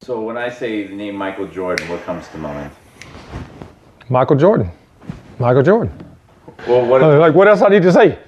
So 0.00 0.20
when 0.22 0.36
I 0.36 0.48
say 0.48 0.86
the 0.86 0.94
name 0.94 1.16
Michael 1.16 1.46
Jordan, 1.48 1.88
what 1.88 2.02
comes 2.04 2.28
to 2.28 2.38
mind? 2.38 2.70
Michael 4.08 4.36
Jordan. 4.36 4.70
Michael 5.38 5.62
Jordan. 5.62 5.92
Well, 6.66 6.86
what? 6.86 7.02
Uh, 7.02 7.18
like, 7.18 7.34
what 7.34 7.46
else 7.46 7.62
I 7.62 7.68
need 7.68 7.82
to 7.82 7.92
say? 7.92 8.18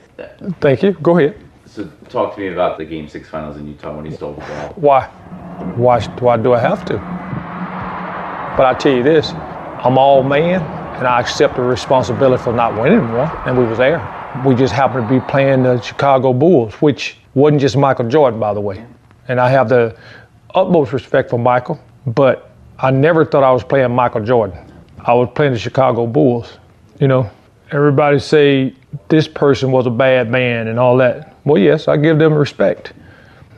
Thank 0.61 0.83
you. 0.83 0.93
Go 0.95 1.19
ahead. 1.19 1.37
So 1.65 1.91
talk 2.09 2.35
to 2.35 2.41
me 2.41 2.49
about 2.49 2.77
the 2.77 2.85
Game 2.85 3.09
Six 3.09 3.29
Finals 3.29 3.57
in 3.57 3.67
Utah 3.67 3.97
when 3.97 4.05
he 4.05 4.13
stole 4.13 4.35
the 4.35 4.41
ball. 4.41 4.73
Why? 4.77 5.07
Why? 5.77 6.01
Why 6.19 6.37
do 6.37 6.53
I 6.53 6.59
have 6.61 6.85
to? 6.87 6.95
But 8.57 8.67
I 8.67 8.75
tell 8.79 8.93
you 8.93 9.03
this, 9.03 9.31
I'm 9.31 9.97
all 9.97 10.23
man, 10.23 10.61
and 10.97 11.07
I 11.07 11.21
accept 11.21 11.57
the 11.57 11.63
responsibility 11.63 12.43
for 12.43 12.53
not 12.53 12.75
winning 12.81 13.13
one, 13.13 13.31
and 13.47 13.57
we 13.57 13.65
was 13.65 13.79
there. 13.79 13.99
We 14.45 14.55
just 14.55 14.75
happened 14.75 15.09
to 15.09 15.15
be 15.21 15.21
playing 15.27 15.63
the 15.63 15.81
Chicago 15.81 16.33
Bulls, 16.33 16.75
which 16.75 17.17
wasn't 17.35 17.61
just 17.61 17.77
Michael 17.77 18.09
Jordan, 18.09 18.39
by 18.39 18.53
the 18.53 18.61
way. 18.61 18.85
And 19.31 19.39
I 19.39 19.49
have 19.51 19.69
the 19.69 19.97
utmost 20.57 20.93
respect 20.93 21.31
for 21.31 21.39
Michael, 21.39 21.79
but 22.05 22.51
I 22.81 22.91
never 22.91 23.25
thought 23.25 23.45
I 23.45 23.53
was 23.53 23.63
playing 23.63 23.95
Michael 23.95 24.25
Jordan. 24.25 24.59
I 24.99 25.15
was 25.15 25.29
playing 25.37 25.53
the 25.53 25.59
Chicago 25.61 26.05
Bulls. 26.09 26.59
You 26.99 27.07
know, 27.07 27.31
everybody 27.71 28.19
say 28.19 28.75
this 29.07 29.29
person 29.29 29.71
was 29.71 29.87
a 29.87 29.91
bad 29.91 30.33
man 30.33 30.67
and 30.67 30.81
all 30.81 30.97
that. 30.97 31.37
Well, 31.45 31.63
yes, 31.63 31.87
I 31.87 31.97
give 31.97 32.19
them 32.19 32.35
respect. 32.35 32.93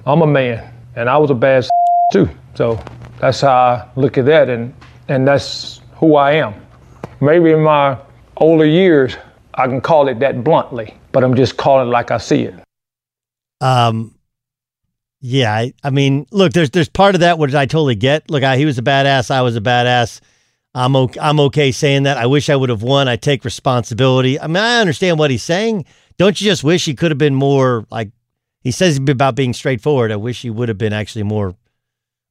I'm 0.04 0.20
a 0.20 0.26
man, 0.26 0.70
and 0.94 1.08
I 1.08 1.16
was 1.16 1.30
a 1.30 1.34
bad 1.34 1.66
too. 2.12 2.28
So 2.54 2.78
that's 3.18 3.40
how 3.40 3.54
I 3.54 3.88
look 3.96 4.18
at 4.18 4.26
that, 4.26 4.50
and 4.50 4.74
and 5.08 5.26
that's 5.26 5.80
who 5.94 6.16
I 6.16 6.32
am. 6.32 6.54
Maybe 7.22 7.50
in 7.50 7.62
my 7.62 7.96
older 8.36 8.66
years, 8.66 9.16
I 9.54 9.68
can 9.68 9.80
call 9.80 10.08
it 10.08 10.18
that 10.18 10.44
bluntly, 10.44 10.98
but 11.12 11.24
I'm 11.24 11.34
just 11.34 11.56
calling 11.56 11.88
it 11.88 11.90
like 11.90 12.10
I 12.10 12.18
see 12.18 12.42
it. 12.42 12.54
Um, 13.62 14.11
yeah, 15.24 15.54
I, 15.54 15.72
I 15.84 15.90
mean, 15.90 16.26
look, 16.32 16.52
there's 16.52 16.70
there's 16.70 16.88
part 16.88 17.14
of 17.14 17.20
that 17.20 17.38
which 17.38 17.54
I 17.54 17.64
totally 17.64 17.94
get. 17.94 18.28
Look, 18.28 18.42
I, 18.42 18.56
he 18.56 18.64
was 18.64 18.76
a 18.76 18.82
badass. 18.82 19.30
I 19.30 19.42
was 19.42 19.54
a 19.54 19.60
badass. 19.60 20.20
I'm 20.74 20.96
okay, 20.96 21.20
I'm 21.20 21.38
okay 21.38 21.70
saying 21.70 22.02
that. 22.02 22.16
I 22.16 22.26
wish 22.26 22.50
I 22.50 22.56
would 22.56 22.70
have 22.70 22.82
won. 22.82 23.06
I 23.06 23.14
take 23.14 23.44
responsibility. 23.44 24.40
I 24.40 24.48
mean, 24.48 24.56
I 24.56 24.80
understand 24.80 25.20
what 25.20 25.30
he's 25.30 25.44
saying. 25.44 25.84
Don't 26.18 26.40
you 26.40 26.50
just 26.50 26.64
wish 26.64 26.84
he 26.84 26.94
could 26.94 27.12
have 27.12 27.18
been 27.18 27.36
more 27.36 27.86
like 27.88 28.10
he 28.62 28.72
says 28.72 28.96
about 28.96 29.36
being 29.36 29.52
straightforward? 29.52 30.10
I 30.10 30.16
wish 30.16 30.42
he 30.42 30.50
would 30.50 30.68
have 30.68 30.78
been 30.78 30.92
actually 30.92 31.22
more 31.22 31.54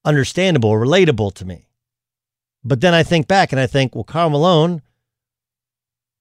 understandable, 0.04 0.72
relatable 0.72 1.34
to 1.36 1.46
me. 1.46 1.68
But 2.62 2.82
then 2.82 2.94
I 2.94 3.04
think 3.04 3.26
back 3.26 3.54
and 3.54 3.62
I 3.62 3.68
think, 3.68 3.96
well, 3.96 4.04
Karl 4.04 4.32
Malone 4.32 4.82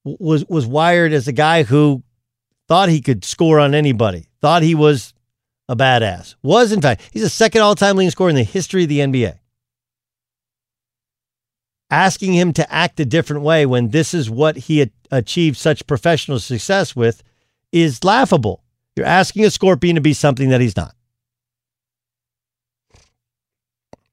was 0.05 0.45
was 0.47 0.69
wired 0.69 1.13
as 1.13 1.27
a 1.27 1.33
guy 1.33 1.65
who 1.65 2.05
thought 2.69 2.91
he 2.91 3.01
could 3.01 3.25
score 3.25 3.59
on 3.59 3.75
anybody, 3.75 4.29
thought 4.41 4.63
he 4.63 4.77
was 4.77 5.15
a 5.71 5.77
badass. 5.77 6.35
Was 6.43 6.73
in 6.73 6.83
fact, 6.83 7.01
he's 7.13 7.23
the 7.23 7.29
second 7.29 7.63
all-time 7.63 7.97
leading 7.97 8.11
scorer 8.11 8.29
in 8.29 8.35
the 8.35 8.43
history 8.43 8.83
of 8.83 8.89
the 8.89 8.99
NBA. 8.99 9.39
Asking 11.93 12.35
him 12.35 12.53
to 12.55 12.73
act 12.73 12.99
a 12.99 13.05
different 13.05 13.43
way 13.43 13.65
when 13.67 13.91
this 13.91 14.13
is 14.13 14.29
what 14.29 14.57
he 14.57 14.91
achieved 15.13 15.57
such 15.57 15.87
professional 15.87 16.41
success 16.41 16.97
with 16.97 17.23
is 17.71 18.03
laughable. 18.03 18.65
You're 18.97 19.07
asking 19.07 19.45
a 19.45 19.51
scorpion 19.51 19.95
to 19.95 20.01
be 20.01 20.13
something 20.13 20.49
that 20.49 20.61
he's 20.61 20.77
not. 20.77 20.95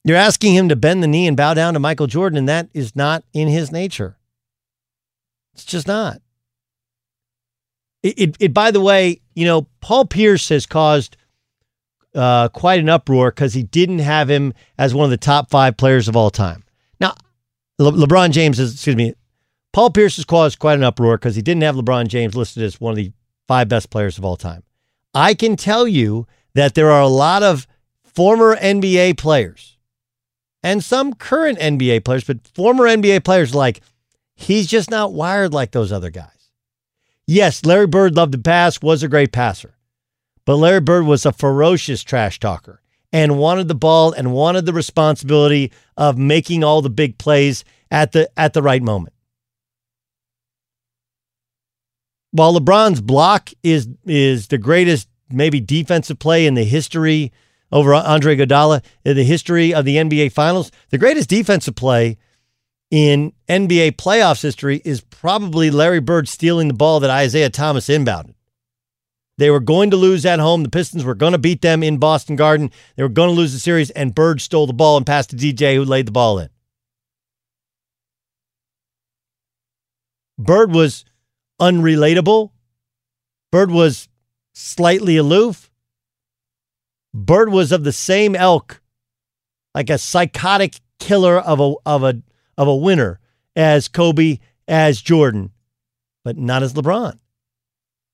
You're 0.04 0.16
asking 0.16 0.54
him 0.54 0.70
to 0.70 0.76
bend 0.76 1.02
the 1.02 1.08
knee 1.08 1.28
and 1.28 1.36
bow 1.36 1.56
down 1.56 1.74
to 1.74 1.80
Michael 1.80 2.08
Jordan, 2.08 2.38
and 2.38 2.50
that 2.50 2.70
is 2.74 2.96
not 2.96 3.24
in 3.34 3.48
his 3.48 3.72
nature. 3.72 4.16
It's 5.56 5.66
just 5.66 5.88
not. 5.88 6.22
It, 8.04 8.20
it, 8.20 8.38
it 8.40 8.54
by 8.54 8.70
the 8.70 8.80
way, 8.80 9.22
you 9.34 9.46
know, 9.46 9.68
Paul 9.82 10.06
Pierce 10.06 10.50
has 10.50 10.68
caused 10.68 11.18
uh, 12.18 12.50
quite 12.50 12.80
an 12.80 12.90
uproar 12.90 13.32
because 13.32 13.54
he 13.54 13.64
didn't 13.64 14.00
have 14.00 14.30
him 14.30 14.54
as 14.78 14.94
one 14.94 15.06
of 15.06 15.12
the 15.12 15.18
top 15.18 15.50
five 15.50 15.78
players 15.78 16.08
of 16.08 16.16
all 16.16 16.30
time. 16.32 16.64
Now, 17.00 17.14
Le- 17.80 17.92
LeBron 17.92 18.32
James 18.32 18.60
is, 18.60 18.74
excuse 18.74 18.96
me, 18.96 19.14
Paul 19.72 19.92
Pierce 19.92 20.16
has 20.16 20.26
caused 20.26 20.60
quite 20.60 20.74
an 20.74 20.84
uproar 20.84 21.18
because 21.18 21.36
he 21.36 21.42
didn't 21.42 21.62
have 21.62 21.76
LeBron 21.76 22.08
James 22.08 22.36
listed 22.36 22.64
as 22.64 22.82
one 22.82 22.92
of 22.92 22.98
the 22.98 23.12
five 23.48 23.70
best 23.70 23.90
players 23.92 24.18
of 24.18 24.26
all 24.26 24.36
time. 24.36 24.64
I 25.14 25.36
can 25.36 25.56
tell 25.56 25.88
you 25.88 26.26
that 26.56 26.74
there 26.74 26.92
are 26.92 27.02
a 27.02 27.08
lot 27.08 27.44
of 27.44 27.68
former 28.04 28.56
NBA 28.56 29.18
players 29.18 29.78
and 30.64 30.84
some 30.84 31.14
current 31.14 31.60
NBA 31.60 32.04
players, 32.04 32.24
but 32.24 32.48
former 32.48 32.86
NBA 32.86 33.24
players 33.24 33.54
like 33.54 33.82
he's 34.36 34.66
just 34.66 34.90
not 34.90 35.14
wired 35.14 35.54
like 35.54 35.72
those 35.72 35.92
other 35.92 36.10
guys. 36.10 36.32
Yes, 37.28 37.64
Larry 37.64 37.88
Bird 37.88 38.16
loved 38.16 38.32
to 38.32 38.38
pass, 38.40 38.82
was 38.82 39.04
a 39.04 39.08
great 39.08 39.32
passer. 39.32 39.77
But 40.48 40.56
Larry 40.56 40.80
Bird 40.80 41.06
was 41.06 41.26
a 41.26 41.34
ferocious 41.34 42.04
trash 42.04 42.40
talker 42.40 42.82
and 43.12 43.38
wanted 43.38 43.68
the 43.68 43.76
ball 43.76 44.14
and 44.14 44.32
wanted 44.32 44.66
the 44.66 44.72
responsibility 44.72 45.74
of 45.98 46.18
making 46.18 46.64
all 46.64 46.82
the 46.82 46.90
big 46.90 47.18
plays 47.18 47.66
at 47.92 48.14
the 48.14 48.30
at 48.40 48.54
the 48.54 48.62
right 48.62 48.82
moment. 48.82 49.14
While 52.32 52.58
LeBron's 52.58 53.02
block 53.02 53.50
is 53.62 53.90
is 54.06 54.48
the 54.48 54.58
greatest 54.58 55.10
maybe 55.30 55.60
defensive 55.60 56.18
play 56.18 56.46
in 56.46 56.54
the 56.54 56.64
history 56.64 57.34
over 57.70 57.94
Andre 57.94 58.38
Iguodala 58.38 58.86
in 59.04 59.18
the 59.18 59.26
history 59.26 59.74
of 59.74 59.84
the 59.84 59.98
NBA 59.98 60.32
Finals, 60.32 60.72
the 60.92 60.98
greatest 60.98 61.28
defensive 61.28 61.76
play 61.76 62.16
in 62.90 63.34
NBA 63.50 63.98
playoffs 63.98 64.44
history 64.44 64.82
is 64.86 65.02
probably 65.02 65.72
Larry 65.72 66.00
Bird 66.00 66.30
stealing 66.30 66.70
the 66.70 66.74
ball 66.74 67.02
that 67.02 67.26
Isiah 67.26 67.50
Thomas 67.50 67.90
inbounded. 67.90 68.37
They 69.38 69.52
were 69.52 69.60
going 69.60 69.92
to 69.92 69.98
lose 69.98 70.26
at 70.26 70.40
home. 70.40 70.64
The 70.64 70.70
Pistons 70.70 71.04
were 71.04 71.16
going 71.16 71.34
to 71.34 71.38
beat 71.38 71.62
them 71.62 71.84
in 71.84 71.98
Boston 71.98 72.36
Garden. 72.36 72.72
They 72.96 73.04
were 73.04 73.10
going 73.10 73.30
to 73.30 73.36
lose 73.36 73.54
the 73.54 73.60
series, 73.60 73.92
and 73.92 74.16
Bird 74.16 74.42
stole 74.42 74.66
the 74.66 74.74
ball 74.74 74.98
and 74.98 75.06
passed 75.06 75.30
to 75.30 75.36
DJ, 75.36 75.76
who 75.76 75.86
laid 75.86 76.08
the 76.08 76.12
ball 76.12 76.40
in. 76.40 76.50
Bird 80.40 80.72
was 80.72 81.06
unrelatable. 81.62 82.52
Bird 83.52 83.72
was 83.72 84.08
slightly 84.54 85.18
aloof. 85.18 85.72
Bird 87.14 87.50
was 87.50 87.72
of 87.72 87.84
the 87.84 87.92
same 87.92 88.36
elk, 88.36 88.82
like 89.74 89.90
a 89.90 89.98
psychotic 89.98 90.80
killer 91.00 91.40
of 91.40 91.60
a 91.60 91.74
of 91.86 92.04
a 92.04 92.22
of 92.58 92.68
a 92.68 92.76
winner 92.76 93.20
as 93.56 93.88
Kobe, 93.88 94.40
as 94.68 95.02
Jordan, 95.02 95.52
but 96.24 96.38
not 96.38 96.62
as 96.62 96.74
LeBron. 96.74 97.18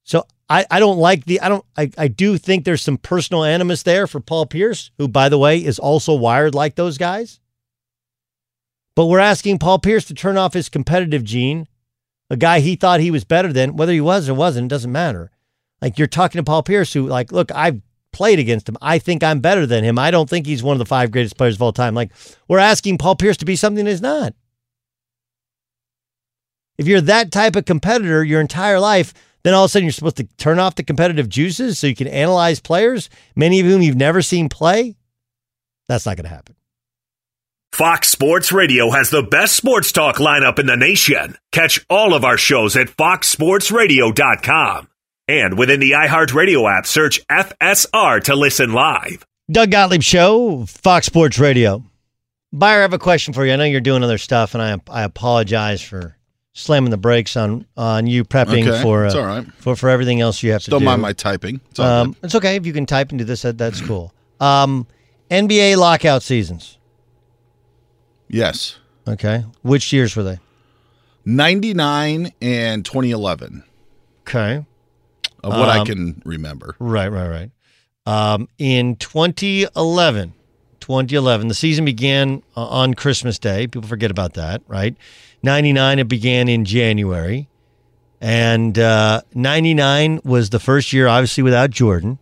So 0.03 0.25
I, 0.53 0.67
I 0.69 0.79
don't 0.79 0.99
like 0.99 1.25
the 1.25 1.41
I 1.41 1.49
don't 1.49 1.65
I, 1.75 1.89
I 1.97 2.07
do 2.07 2.37
think 2.37 2.63
there's 2.63 2.83
some 2.83 2.99
personal 2.99 3.43
animus 3.43 3.81
there 3.81 4.05
for 4.05 4.19
Paul 4.19 4.45
Pierce, 4.45 4.91
who 4.99 5.07
by 5.07 5.27
the 5.27 5.39
way 5.39 5.57
is 5.57 5.79
also 5.79 6.13
wired 6.13 6.53
like 6.53 6.75
those 6.75 6.99
guys. 6.99 7.39
But 8.95 9.07
we're 9.07 9.17
asking 9.17 9.57
Paul 9.57 9.79
Pierce 9.79 10.05
to 10.05 10.13
turn 10.13 10.37
off 10.37 10.53
his 10.53 10.69
competitive 10.69 11.23
gene, 11.23 11.67
a 12.29 12.37
guy 12.37 12.59
he 12.59 12.75
thought 12.75 12.99
he 12.99 13.09
was 13.09 13.23
better 13.23 13.51
than, 13.51 13.75
whether 13.75 13.93
he 13.93 13.99
was 13.99 14.29
or 14.29 14.35
wasn't, 14.35 14.65
it 14.65 14.75
doesn't 14.75 14.91
matter. 14.91 15.31
Like 15.81 15.97
you're 15.97 16.07
talking 16.07 16.37
to 16.37 16.43
Paul 16.43 16.61
Pierce, 16.61 16.93
who 16.93 17.07
like, 17.07 17.31
look, 17.31 17.51
I've 17.51 17.81
played 18.11 18.37
against 18.37 18.69
him. 18.69 18.77
I 18.79 18.99
think 18.99 19.23
I'm 19.23 19.39
better 19.39 19.65
than 19.65 19.83
him. 19.83 19.97
I 19.97 20.11
don't 20.11 20.29
think 20.29 20.45
he's 20.45 20.61
one 20.61 20.75
of 20.75 20.79
the 20.79 20.85
five 20.85 21.09
greatest 21.09 21.35
players 21.35 21.55
of 21.55 21.63
all 21.63 21.73
time. 21.73 21.95
Like 21.95 22.11
we're 22.47 22.59
asking 22.59 22.99
Paul 22.99 23.15
Pierce 23.15 23.37
to 23.37 23.45
be 23.45 23.55
something 23.55 23.87
he's 23.87 24.01
not. 24.01 24.35
If 26.77 26.87
you're 26.87 27.01
that 27.01 27.31
type 27.31 27.55
of 27.55 27.65
competitor 27.65 28.23
your 28.23 28.39
entire 28.39 28.79
life, 28.79 29.15
then 29.43 29.53
all 29.53 29.65
of 29.65 29.69
a 29.69 29.71
sudden 29.71 29.85
you're 29.85 29.91
supposed 29.91 30.17
to 30.17 30.25
turn 30.37 30.59
off 30.59 30.75
the 30.75 30.83
competitive 30.83 31.29
juices 31.29 31.79
so 31.79 31.87
you 31.87 31.95
can 31.95 32.07
analyze 32.07 32.59
players, 32.59 33.09
many 33.35 33.59
of 33.59 33.65
whom 33.65 33.81
you've 33.81 33.95
never 33.95 34.21
seen 34.21 34.49
play. 34.49 34.95
That's 35.87 36.05
not 36.05 36.17
going 36.17 36.25
to 36.25 36.29
happen. 36.29 36.55
Fox 37.73 38.09
Sports 38.09 38.51
Radio 38.51 38.91
has 38.91 39.09
the 39.09 39.23
best 39.23 39.55
sports 39.55 39.91
talk 39.91 40.17
lineup 40.17 40.59
in 40.59 40.67
the 40.67 40.77
nation. 40.77 41.35
Catch 41.51 41.83
all 41.89 42.13
of 42.13 42.23
our 42.23 42.37
shows 42.37 42.77
at 42.77 42.87
foxsportsradio.com. 42.87 44.89
And 45.27 45.57
within 45.57 45.79
the 45.79 45.91
iHeartRadio 45.91 46.77
app, 46.77 46.85
search 46.85 47.25
FSR 47.27 48.23
to 48.25 48.35
listen 48.35 48.73
live. 48.73 49.25
Doug 49.51 49.71
Gottlieb 49.71 50.03
Show, 50.03 50.67
Fox 50.67 51.07
Sports 51.07 51.39
Radio. 51.39 51.83
Buyer, 52.51 52.79
I 52.79 52.81
have 52.81 52.93
a 52.93 52.99
question 52.99 53.33
for 53.33 53.43
you. 53.43 53.53
I 53.53 53.55
know 53.55 53.63
you're 53.63 53.81
doing 53.81 54.03
other 54.03 54.19
stuff, 54.19 54.53
and 54.53 54.61
I 54.61 54.77
I 54.91 55.03
apologize 55.03 55.81
for 55.81 56.15
slamming 56.53 56.91
the 56.91 56.97
brakes 56.97 57.35
on 57.35 57.65
on 57.75 58.07
you 58.07 58.23
prepping 58.23 58.67
Okay, 58.67 58.81
for 58.81 59.05
uh, 59.07 59.13
all 59.15 59.25
right. 59.25 59.45
for 59.57 59.75
for 59.75 59.89
everything 59.89 60.21
else 60.21 60.41
you 60.43 60.51
have 60.51 60.61
to 60.63 60.71
Don't 60.71 60.79
do. 60.81 60.85
mind 60.85 61.01
my 61.01 61.13
typing. 61.13 61.59
It's 61.71 61.79
all 61.79 61.85
um, 61.87 62.15
it's 62.23 62.35
okay 62.35 62.55
if 62.55 62.65
you 62.65 62.73
can 62.73 62.85
type 62.85 63.09
and 63.09 63.19
do 63.19 63.25
this. 63.25 63.41
That, 63.41 63.57
that's 63.57 63.81
cool. 63.87 64.13
Um, 64.39 64.87
NBA 65.31 65.77
lockout 65.77 66.21
seasons. 66.23 66.77
Yes. 68.27 68.77
Okay. 69.07 69.43
Which 69.61 69.91
years 69.93 70.15
were 70.15 70.23
they? 70.23 70.39
99 71.25 72.31
and 72.41 72.85
2011 72.85 73.63
Okay. 74.27 74.65
of 75.43 75.53
what 75.53 75.69
I 75.69 75.79
Um, 75.79 75.85
can 75.85 76.21
remember. 76.25 76.75
Right, 76.79 77.09
right, 77.11 77.27
right. 77.27 77.51
Um, 78.05 78.47
in 78.57 78.95
2011, 78.97 80.33
2011, 80.79 81.47
the 81.47 81.53
season 81.53 81.85
began 81.85 82.43
uh, 82.57 82.65
on 82.65 82.93
Christmas 82.93 83.39
Day. 83.39 83.67
People 83.67 83.87
forget 83.87 84.11
about 84.11 84.33
that, 84.33 84.61
right? 84.67 84.95
99, 85.43 85.99
it 85.99 86.07
began 86.07 86.47
in 86.47 86.65
January. 86.65 87.49
And 88.21 88.79
uh, 88.79 89.21
99 89.33 90.21
was 90.23 90.49
the 90.49 90.59
first 90.59 90.93
year, 90.93 91.07
obviously, 91.07 91.43
without 91.43 91.69
Jordan. 91.69 92.19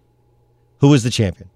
Who 0.80 0.90
was 0.90 1.04
the 1.04 1.12
champion? 1.12 1.50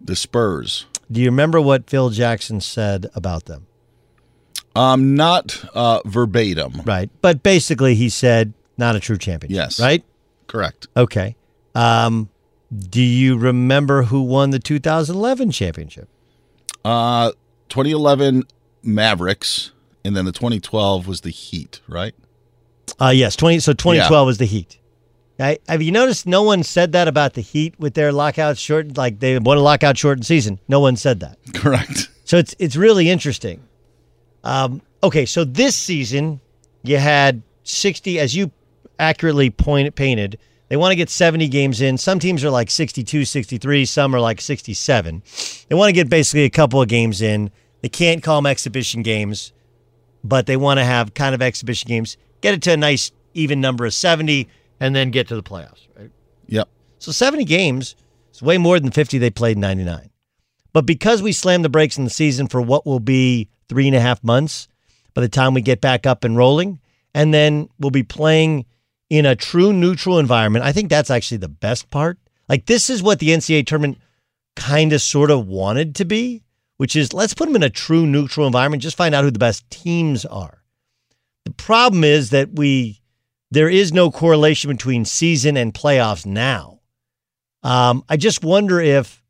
The 0.00 0.14
Spurs. 0.14 0.84
Do 1.10 1.20
you 1.20 1.28
remember 1.28 1.60
what 1.60 1.88
Phil 1.88 2.10
Jackson 2.10 2.60
said 2.60 3.06
about 3.14 3.46
them? 3.46 3.66
Um, 4.76 5.14
not 5.14 5.64
uh, 5.74 6.00
verbatim. 6.04 6.82
Right. 6.84 7.08
But 7.22 7.42
basically, 7.42 7.94
he 7.94 8.10
said, 8.10 8.52
not 8.76 8.96
a 8.96 9.00
true 9.00 9.16
champion. 9.16 9.52
Yes. 9.52 9.80
Right? 9.80 10.04
Correct. 10.46 10.88
Okay. 10.94 11.36
Um, 11.74 12.28
do 12.90 13.00
you 13.02 13.38
remember 13.38 14.04
who 14.04 14.22
won 14.22 14.50
the 14.50 14.58
2011 14.58 15.52
championship? 15.52 16.08
Uh, 16.84 17.32
2011 17.68 18.44
Mavericks, 18.82 19.72
and 20.04 20.16
then 20.16 20.24
the 20.24 20.32
2012 20.32 21.06
was 21.06 21.22
the 21.22 21.30
Heat, 21.30 21.80
right? 21.88 22.14
Uh, 23.00 23.12
yes, 23.14 23.36
20. 23.36 23.60
So 23.60 23.72
2012 23.72 24.26
was 24.26 24.38
the 24.38 24.44
Heat. 24.44 24.78
I, 25.38 25.58
have 25.68 25.82
you 25.82 25.90
noticed 25.90 26.26
no 26.26 26.44
one 26.44 26.62
said 26.62 26.92
that 26.92 27.08
about 27.08 27.34
the 27.34 27.40
Heat 27.40 27.74
with 27.78 27.94
their 27.94 28.12
lockout 28.12 28.56
short? 28.56 28.96
Like 28.96 29.18
they 29.18 29.38
won 29.38 29.58
a 29.58 29.60
lockout 29.60 29.98
shortened 29.98 30.26
season. 30.26 30.60
No 30.68 30.80
one 30.80 30.96
said 30.96 31.20
that. 31.20 31.38
Correct. 31.54 32.08
So 32.24 32.36
it's 32.36 32.54
it's 32.58 32.76
really 32.76 33.08
interesting. 33.08 33.62
Um, 34.44 34.82
okay, 35.02 35.26
so 35.26 35.44
this 35.44 35.74
season 35.74 36.40
you 36.82 36.98
had 36.98 37.42
60, 37.64 38.20
as 38.20 38.36
you 38.36 38.52
accurately 38.98 39.50
point, 39.50 39.94
painted. 39.94 40.38
They 40.68 40.76
want 40.76 40.92
to 40.92 40.96
get 40.96 41.10
70 41.10 41.48
games 41.48 41.80
in. 41.80 41.98
Some 41.98 42.18
teams 42.18 42.44
are 42.44 42.50
like 42.50 42.70
62, 42.70 43.24
63. 43.24 43.84
Some 43.84 44.14
are 44.14 44.20
like 44.20 44.40
67. 44.40 45.22
They 45.68 45.74
want 45.74 45.88
to 45.88 45.92
get 45.92 46.08
basically 46.08 46.44
a 46.44 46.50
couple 46.50 46.80
of 46.80 46.88
games 46.88 47.20
in. 47.20 47.50
They 47.82 47.88
can't 47.88 48.22
call 48.22 48.38
them 48.38 48.46
exhibition 48.46 49.02
games, 49.02 49.52
but 50.24 50.46
they 50.46 50.56
want 50.56 50.80
to 50.80 50.84
have 50.84 51.14
kind 51.14 51.34
of 51.34 51.42
exhibition 51.42 51.86
games. 51.86 52.16
Get 52.40 52.54
it 52.54 52.62
to 52.62 52.72
a 52.72 52.76
nice 52.76 53.12
even 53.34 53.60
number 53.60 53.84
of 53.84 53.94
70 53.94 54.48
and 54.80 54.96
then 54.96 55.10
get 55.10 55.28
to 55.28 55.36
the 55.36 55.42
playoffs, 55.42 55.86
right? 55.96 56.10
Yep. 56.46 56.68
So 56.98 57.12
70 57.12 57.44
games 57.44 57.94
is 58.32 58.42
way 58.42 58.58
more 58.58 58.80
than 58.80 58.90
50 58.90 59.18
they 59.18 59.30
played 59.30 59.56
in 59.56 59.60
99. 59.60 60.10
But 60.72 60.86
because 60.86 61.22
we 61.22 61.32
slammed 61.32 61.64
the 61.64 61.68
brakes 61.68 61.98
in 61.98 62.04
the 62.04 62.10
season 62.10 62.48
for 62.48 62.60
what 62.60 62.86
will 62.86 63.00
be 63.00 63.48
three 63.68 63.86
and 63.86 63.94
a 63.94 64.00
half 64.00 64.24
months 64.24 64.66
by 65.12 65.20
the 65.20 65.28
time 65.28 65.54
we 65.54 65.60
get 65.60 65.80
back 65.80 66.06
up 66.06 66.24
and 66.24 66.36
rolling, 66.36 66.80
and 67.14 67.32
then 67.32 67.68
we'll 67.78 67.90
be 67.90 68.02
playing 68.02 68.66
in 69.08 69.26
a 69.26 69.36
true 69.36 69.72
neutral 69.72 70.18
environment, 70.18 70.64
I 70.64 70.72
think 70.72 70.90
that's 70.90 71.10
actually 71.10 71.38
the 71.38 71.48
best 71.48 71.90
part. 71.90 72.18
Like, 72.48 72.66
this 72.66 72.90
is 72.90 73.02
what 73.02 73.20
the 73.20 73.28
NCAA 73.28 73.66
tournament 73.66 73.98
kind 74.56 74.92
of 74.92 75.00
sort 75.00 75.30
of 75.30 75.46
wanted 75.46 75.94
to 75.96 76.04
be, 76.04 76.42
which 76.76 76.96
is 76.96 77.12
let's 77.12 77.34
put 77.34 77.46
them 77.46 77.56
in 77.56 77.62
a 77.62 77.70
true 77.70 78.06
neutral 78.06 78.46
environment, 78.46 78.82
just 78.82 78.96
find 78.96 79.14
out 79.14 79.24
who 79.24 79.30
the 79.30 79.38
best 79.38 79.68
teams 79.70 80.24
are. 80.24 80.62
The 81.44 81.52
problem 81.52 82.04
is 82.04 82.30
that 82.30 82.54
we 82.54 83.00
there 83.50 83.68
is 83.68 83.92
no 83.92 84.10
correlation 84.10 84.70
between 84.70 85.04
season 85.04 85.56
and 85.56 85.72
playoffs 85.72 86.26
now. 86.26 86.80
Um, 87.62 88.04
I 88.08 88.16
just 88.16 88.42
wonder 88.42 88.80
if 88.80 89.22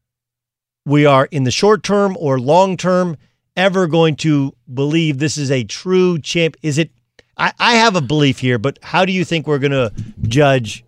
we 0.86 1.06
are 1.06 1.26
in 1.26 1.44
the 1.44 1.50
short 1.50 1.82
term 1.82 2.16
or 2.18 2.38
long 2.38 2.76
term 2.76 3.16
ever 3.56 3.86
going 3.86 4.16
to 4.16 4.52
believe 4.72 5.18
this 5.18 5.36
is 5.36 5.50
a 5.50 5.64
true 5.64 6.18
champ. 6.18 6.56
Is 6.62 6.78
it? 6.78 6.90
I, 7.36 7.52
I 7.58 7.74
have 7.74 7.96
a 7.96 8.00
belief 8.00 8.38
here, 8.38 8.58
but 8.58 8.78
how 8.82 9.04
do 9.04 9.12
you 9.12 9.24
think 9.24 9.46
we're 9.46 9.58
going 9.58 9.72
to 9.72 9.92
judge 10.22 10.84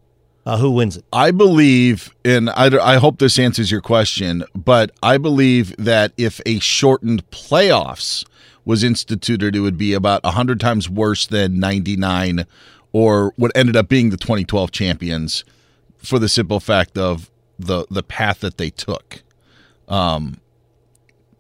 uh, 0.46 0.56
who 0.56 0.70
wins 0.70 0.96
it? 0.96 1.04
I 1.12 1.32
believe, 1.32 2.14
and 2.24 2.48
I, 2.50 2.66
I 2.78 2.96
hope 2.96 3.18
this 3.18 3.38
answers 3.38 3.70
your 3.70 3.80
question, 3.80 4.44
but 4.54 4.92
I 5.02 5.18
believe 5.18 5.76
that 5.76 6.12
if 6.16 6.40
a 6.46 6.60
shortened 6.60 7.28
playoffs 7.30 8.24
was 8.64 8.84
instituted, 8.84 9.56
it 9.56 9.60
would 9.60 9.76
be 9.76 9.92
about 9.92 10.22
100 10.22 10.60
times 10.60 10.88
worse 10.88 11.26
than 11.26 11.58
99 11.58 12.46
or 12.92 13.32
what 13.36 13.50
ended 13.56 13.76
up 13.76 13.88
being 13.88 14.10
the 14.10 14.16
2012 14.16 14.70
champions 14.70 15.44
for 15.98 16.20
the 16.20 16.28
simple 16.28 16.60
fact 16.60 16.96
of 16.96 17.30
the 17.58 17.86
the 17.90 18.02
path 18.02 18.40
that 18.40 18.58
they 18.58 18.70
took. 18.70 19.22
Um, 19.88 20.40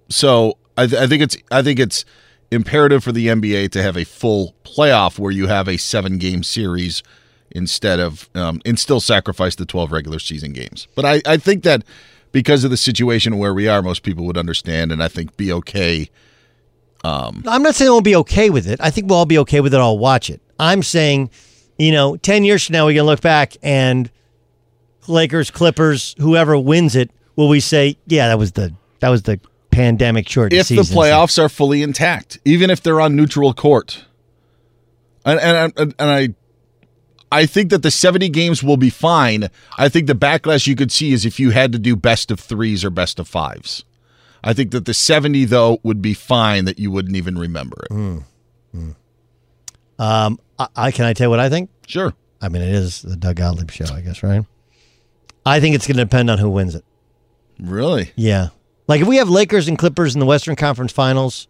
so 0.08 0.58
I, 0.76 0.86
th- 0.86 1.00
I 1.00 1.06
think 1.06 1.22
it's 1.22 1.36
I 1.50 1.62
think 1.62 1.78
it's 1.78 2.04
imperative 2.50 3.04
for 3.04 3.12
the 3.12 3.28
NBA 3.28 3.70
to 3.72 3.82
have 3.82 3.96
a 3.96 4.04
full 4.04 4.54
playoff 4.64 5.18
where 5.18 5.32
you 5.32 5.46
have 5.46 5.68
a 5.68 5.76
seven 5.76 6.18
game 6.18 6.42
series 6.42 7.02
instead 7.56 7.98
of 7.98 8.28
um, 8.34 8.60
and 8.64 8.78
still 8.78 9.00
sacrifice 9.00 9.54
the 9.54 9.66
12 9.66 9.90
regular 9.90 10.18
season 10.18 10.52
games. 10.52 10.86
But 10.94 11.04
I, 11.04 11.22
I 11.26 11.36
think 11.38 11.62
that 11.64 11.82
because 12.30 12.64
of 12.64 12.70
the 12.70 12.76
situation 12.76 13.38
where 13.38 13.54
we 13.54 13.66
are, 13.66 13.82
most 13.82 14.02
people 14.02 14.26
would 14.26 14.36
understand 14.36 14.92
and 14.92 15.02
I 15.02 15.08
think 15.08 15.36
be 15.36 15.50
okay. 15.52 16.10
Um, 17.02 17.42
I'm 17.46 17.62
not 17.62 17.74
saying 17.74 17.90
won't 17.90 18.04
be 18.04 18.16
okay 18.16 18.50
with 18.50 18.68
it. 18.68 18.80
I 18.80 18.90
think 18.90 19.08
we'll 19.08 19.18
all 19.18 19.26
be 19.26 19.38
okay 19.38 19.60
with 19.60 19.72
it. 19.72 19.80
I'll 19.80 19.98
watch 19.98 20.28
it. 20.28 20.40
I'm 20.58 20.82
saying, 20.82 21.30
you 21.78 21.92
know, 21.92 22.16
10 22.16 22.44
years 22.44 22.66
from 22.66 22.74
now, 22.74 22.86
we 22.86 22.94
can 22.94 23.04
look 23.04 23.20
back 23.22 23.56
and 23.62 24.10
Lakers, 25.08 25.50
Clippers, 25.50 26.14
whoever 26.18 26.58
wins 26.58 26.94
it, 26.94 27.10
will 27.36 27.48
we 27.48 27.60
say, 27.60 27.96
yeah, 28.06 28.28
that 28.28 28.38
was 28.38 28.52
the 28.52 28.74
that 29.00 29.08
was 29.08 29.22
the 29.22 29.40
pandemic 29.70 30.28
short 30.28 30.52
if 30.52 30.68
the 30.68 30.76
playoffs 30.76 31.42
are 31.42 31.48
fully 31.48 31.82
intact, 31.82 32.38
even 32.44 32.70
if 32.70 32.82
they're 32.82 33.00
on 33.00 33.14
neutral 33.14 33.54
court. 33.54 34.04
And 35.24 35.38
and 35.38 35.72
and, 35.76 35.94
and 35.98 36.10
I 36.10 36.34
I 37.32 37.46
think 37.46 37.70
that 37.70 37.82
the 37.82 37.90
70 37.90 38.28
games 38.28 38.62
will 38.62 38.76
be 38.76 38.90
fine. 38.90 39.48
I 39.78 39.88
think 39.88 40.06
the 40.06 40.14
backlash 40.14 40.66
you 40.66 40.76
could 40.76 40.92
see 40.92 41.12
is 41.12 41.24
if 41.26 41.40
you 41.40 41.50
had 41.50 41.72
to 41.72 41.78
do 41.78 41.96
best 41.96 42.30
of 42.30 42.40
3s 42.40 42.84
or 42.84 42.90
best 42.90 43.18
of 43.18 43.28
5s. 43.28 43.84
I 44.44 44.52
think 44.52 44.70
that 44.70 44.84
the 44.84 44.94
70 44.94 45.44
though 45.46 45.80
would 45.82 46.00
be 46.00 46.14
fine 46.14 46.66
that 46.66 46.78
you 46.78 46.90
wouldn't 46.90 47.16
even 47.16 47.36
remember 47.36 47.76
it. 47.90 47.92
Mm. 47.92 48.24
Mm. 48.74 48.94
Um, 49.98 50.40
I, 50.58 50.68
I 50.76 50.90
can 50.92 51.04
I 51.04 51.12
tell 51.12 51.26
you 51.26 51.30
what 51.30 51.40
I 51.40 51.48
think? 51.48 51.70
Sure. 51.86 52.14
I 52.40 52.48
mean, 52.48 52.62
it 52.62 52.72
is 52.72 53.02
the 53.02 53.16
Doug 53.16 53.36
Gottlieb 53.36 53.70
show, 53.70 53.92
I 53.92 54.02
guess, 54.02 54.22
right? 54.22 54.44
I 55.44 55.58
think 55.58 55.74
it's 55.74 55.86
going 55.86 55.96
to 55.96 56.04
depend 56.04 56.30
on 56.30 56.38
who 56.38 56.50
wins 56.50 56.74
it. 56.74 56.84
Really? 57.58 58.12
Yeah. 58.14 58.48
Like 58.88 59.00
if 59.00 59.08
we 59.08 59.16
have 59.16 59.28
Lakers 59.28 59.68
and 59.68 59.78
Clippers 59.78 60.14
in 60.14 60.20
the 60.20 60.26
Western 60.26 60.54
Conference 60.54 60.92
Finals, 60.92 61.48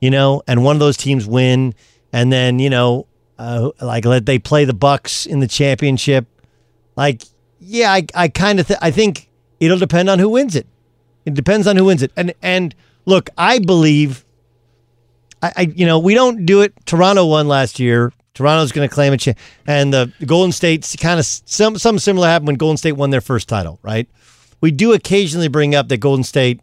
you 0.00 0.10
know, 0.10 0.42
and 0.46 0.64
one 0.64 0.76
of 0.76 0.80
those 0.80 0.96
teams 0.96 1.26
win, 1.26 1.74
and 2.12 2.32
then 2.32 2.58
you 2.58 2.68
know, 2.68 3.06
uh, 3.38 3.70
like 3.80 4.04
let 4.04 4.26
they 4.26 4.38
play 4.38 4.64
the 4.64 4.74
Bucks 4.74 5.26
in 5.26 5.40
the 5.40 5.48
championship, 5.48 6.26
like 6.96 7.22
yeah, 7.60 7.92
I 7.92 8.06
I 8.14 8.28
kind 8.28 8.60
of 8.60 8.66
th- 8.66 8.78
I 8.82 8.90
think 8.90 9.28
it'll 9.60 9.78
depend 9.78 10.10
on 10.10 10.18
who 10.18 10.28
wins 10.28 10.54
it. 10.56 10.66
It 11.24 11.34
depends 11.34 11.66
on 11.66 11.76
who 11.76 11.84
wins 11.84 12.02
it, 12.02 12.12
and 12.16 12.34
and 12.42 12.74
look, 13.06 13.30
I 13.36 13.58
believe. 13.58 14.24
I, 15.42 15.52
I 15.56 15.62
you 15.74 15.86
know 15.86 15.98
we 15.98 16.14
don't 16.14 16.46
do 16.46 16.62
it. 16.62 16.74
Toronto 16.86 17.26
won 17.26 17.48
last 17.48 17.78
year. 17.78 18.12
Toronto's 18.34 18.72
going 18.72 18.88
to 18.88 18.92
claim 18.92 19.12
a 19.12 19.16
chance, 19.16 19.38
and 19.66 19.92
the 19.94 20.12
Golden 20.26 20.50
State's 20.50 20.96
kind 20.96 21.20
of 21.20 21.26
some 21.26 21.78
some 21.78 21.98
similar 21.98 22.26
happened 22.28 22.48
when 22.48 22.56
Golden 22.56 22.76
State 22.76 22.92
won 22.92 23.10
their 23.10 23.20
first 23.20 23.48
title, 23.48 23.78
right? 23.82 24.08
We 24.60 24.70
do 24.70 24.92
occasionally 24.92 25.48
bring 25.48 25.74
up 25.74 25.88
that 25.88 25.98
Golden 25.98 26.24
State 26.24 26.60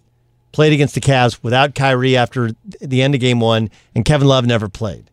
played 0.51 0.73
against 0.73 0.95
the 0.95 1.01
Cavs 1.01 1.39
without 1.41 1.75
Kyrie 1.75 2.17
after 2.17 2.51
the 2.81 3.01
end 3.01 3.15
of 3.15 3.21
game 3.21 3.39
one, 3.39 3.69
and 3.95 4.03
Kevin 4.03 4.27
Love 4.27 4.45
never 4.45 4.67
played. 4.67 5.09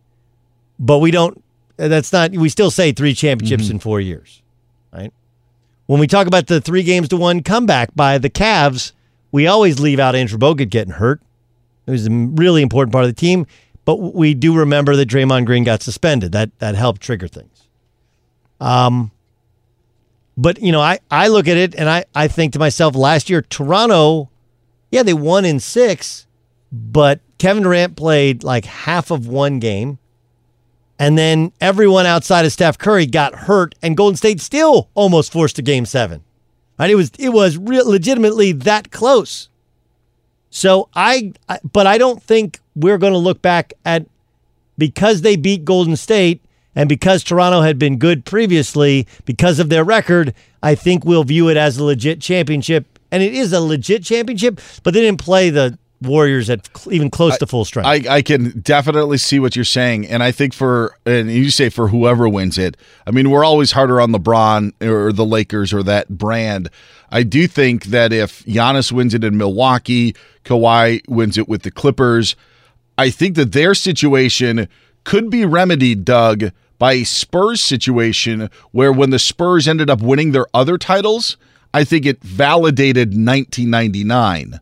But 0.79 0.99
we 0.99 1.11
don't, 1.11 1.43
that's 1.79 2.13
not, 2.13 2.33
we 2.33 2.49
still 2.49 2.71
say 2.71 2.93
three 2.93 3.15
championships 3.15 3.65
Mm-hmm. 3.65 3.73
in 3.73 3.79
four 3.79 4.01
years, 4.01 4.43
right? 4.93 5.13
When 5.87 6.01
we 6.01 6.07
talk 6.07 6.27
about 6.27 6.49
the 6.49 6.61
three 6.61 6.83
games 6.83 7.09
to 7.09 7.17
one 7.17 7.43
comeback 7.43 7.95
by 7.95 8.19
the 8.19 8.29
Cavs, 8.29 8.93
we 9.33 9.47
always 9.47 9.81
leave 9.81 9.99
out 9.99 10.15
Andrew 10.15 10.39
Bogut 10.39 10.69
getting 10.71 10.95
hurt. 10.95 11.23
It 11.87 11.91
was 11.91 12.07
a 12.07 12.11
really 12.11 12.61
important 12.61 12.93
part 12.93 13.05
of 13.05 13.11
the 13.11 13.19
team, 13.19 13.47
but 13.87 13.97
we 13.97 14.35
do 14.35 14.55
remember 14.55 14.95
that 14.97 15.09
Draymond 15.09 15.47
Green 15.47 15.65
got 15.65 15.83
suspended. 15.83 16.33
That 16.33 16.51
that 16.59 16.75
helped 16.75 17.01
trigger 17.01 17.29
things. 17.29 17.67
Um, 18.61 19.11
but 20.37 20.61
you 20.61 20.73
know, 20.73 20.81
I 20.81 20.99
I 21.11 21.29
look 21.29 21.49
at 21.49 21.57
it 21.57 21.75
and 21.75 21.89
I 21.89 22.05
I 22.15 22.29
think 22.29 22.53
to 22.53 22.59
myself, 22.59 22.95
last 22.95 23.31
year 23.31 23.41
Toronto, 23.41 24.29
yeah, 24.91 25.03
they 25.03 25.15
won 25.15 25.45
in 25.47 25.59
six, 25.61 26.27
but 26.71 27.21
Kevin 27.39 27.63
Durant 27.63 27.97
played 27.97 28.45
like 28.45 28.67
half 28.67 29.11
of 29.11 29.27
one 29.27 29.59
game, 29.59 29.99
and 30.99 31.17
then 31.17 31.53
everyone 31.61 32.07
outside 32.07 32.45
of 32.45 32.53
Steph 32.53 32.79
Curry 32.79 33.07
got 33.07 33.35
hurt, 33.35 33.75
and 33.83 33.97
Golden 33.97 34.17
State 34.17 34.41
still 34.41 34.89
almost 34.95 35.33
forced 35.33 35.59
a 35.59 35.63
game 35.63 35.87
seven. 35.87 36.23
Right? 36.79 36.91
It 36.91 36.97
was 36.97 37.11
it 37.19 37.31
was 37.31 37.57
real, 37.57 37.89
legitimately 37.89 38.53
that 38.53 38.91
close. 38.91 39.49
So 40.51 40.89
I, 40.95 41.33
I 41.49 41.59
but 41.71 41.87
I 41.87 41.99
don't 41.99 42.23
think 42.23 42.61
we're 42.75 42.99
going 42.99 43.13
to 43.13 43.19
look 43.19 43.43
back 43.43 43.75
at 43.85 44.07
because 44.77 45.23
they 45.23 45.37
beat 45.37 45.65
Golden 45.65 45.97
State 45.97 46.43
and 46.75 46.89
because 46.89 47.25
Toronto 47.25 47.63
had 47.63 47.79
been 47.79 47.99
good 47.99 48.25
previously 48.25 49.07
because 49.25 49.59
of 49.59 49.69
their 49.69 49.85
record, 49.85 50.33
I 50.63 50.77
think 50.77 51.05
we'll 51.05 51.25
view 51.25 51.49
it 51.49 51.57
as 51.57 51.77
a 51.77 51.85
legit 51.85 52.21
championship. 52.21 52.87
And 53.11 53.23
it 53.23 53.35
is 53.35 53.53
a 53.53 53.61
legit 53.61 54.05
championship, 54.05 54.61
but 54.83 54.95
they 54.95 55.01
didn't 55.01 55.21
play 55.21 55.51
the 55.51 55.79
Warriors 56.01 56.49
at 56.49 56.69
even 56.91 57.11
close 57.11 57.37
to 57.39 57.47
full 57.47 57.65
strength. 57.65 57.87
I, 57.87 58.17
I 58.17 58.23
can 58.23 58.61
definitely 58.61 59.19
see 59.19 59.41
what 59.41 59.57
you're 59.57 59.65
saying, 59.65 60.07
and 60.07 60.23
I 60.23 60.31
think 60.31 60.55
for 60.55 60.97
and 61.05 61.31
you 61.31 61.51
say 61.51 61.71
for 61.71 61.89
whoever 61.89 62.29
wins 62.29 62.57
it. 62.57 62.77
I 63.07 63.11
mean, 63.11 63.31
we're 63.31 63.45
always 63.45 63.73
harder 63.73 64.01
on 64.01 64.13
LeBron 64.13 64.81
or 64.81 65.13
the 65.13 65.25
Lakers 65.25 65.73
or 65.73 65.83
that 65.83 66.09
brand. 66.09 66.71
I 67.11 67.25
do 67.25 67.49
think 67.49 67.87
that 67.87 68.13
if 68.13 68.45
Giannis 68.45 68.93
wins 68.93 69.13
it 69.15 69.25
in 69.25 69.37
Milwaukee, 69.37 70.15
Kawhi 70.45 71.01
wins 71.09 71.37
it 71.37 71.49
with 71.49 71.63
the 71.63 71.71
Clippers, 71.71 72.37
I 72.97 73.11
think 73.11 73.35
that 73.37 73.53
their 73.53 73.75
situation 73.75 74.69
could 75.05 75.31
be 75.31 75.45
remedied, 75.45 76.05
Doug, 76.05 76.53
by 76.79 76.93
a 76.93 77.05
Spurs 77.05 77.61
situation 77.61 78.51
where 78.71 78.93
when 78.93 79.11
the 79.11 79.19
Spurs 79.19 79.67
ended 79.67 79.91
up 79.91 80.01
winning 80.01 80.31
their 80.31 80.47
other 80.55 80.79
titles, 80.79 81.37
I 81.75 81.83
think 81.83 82.07
it 82.07 82.23
validated 82.23 83.09
1999 83.09 84.61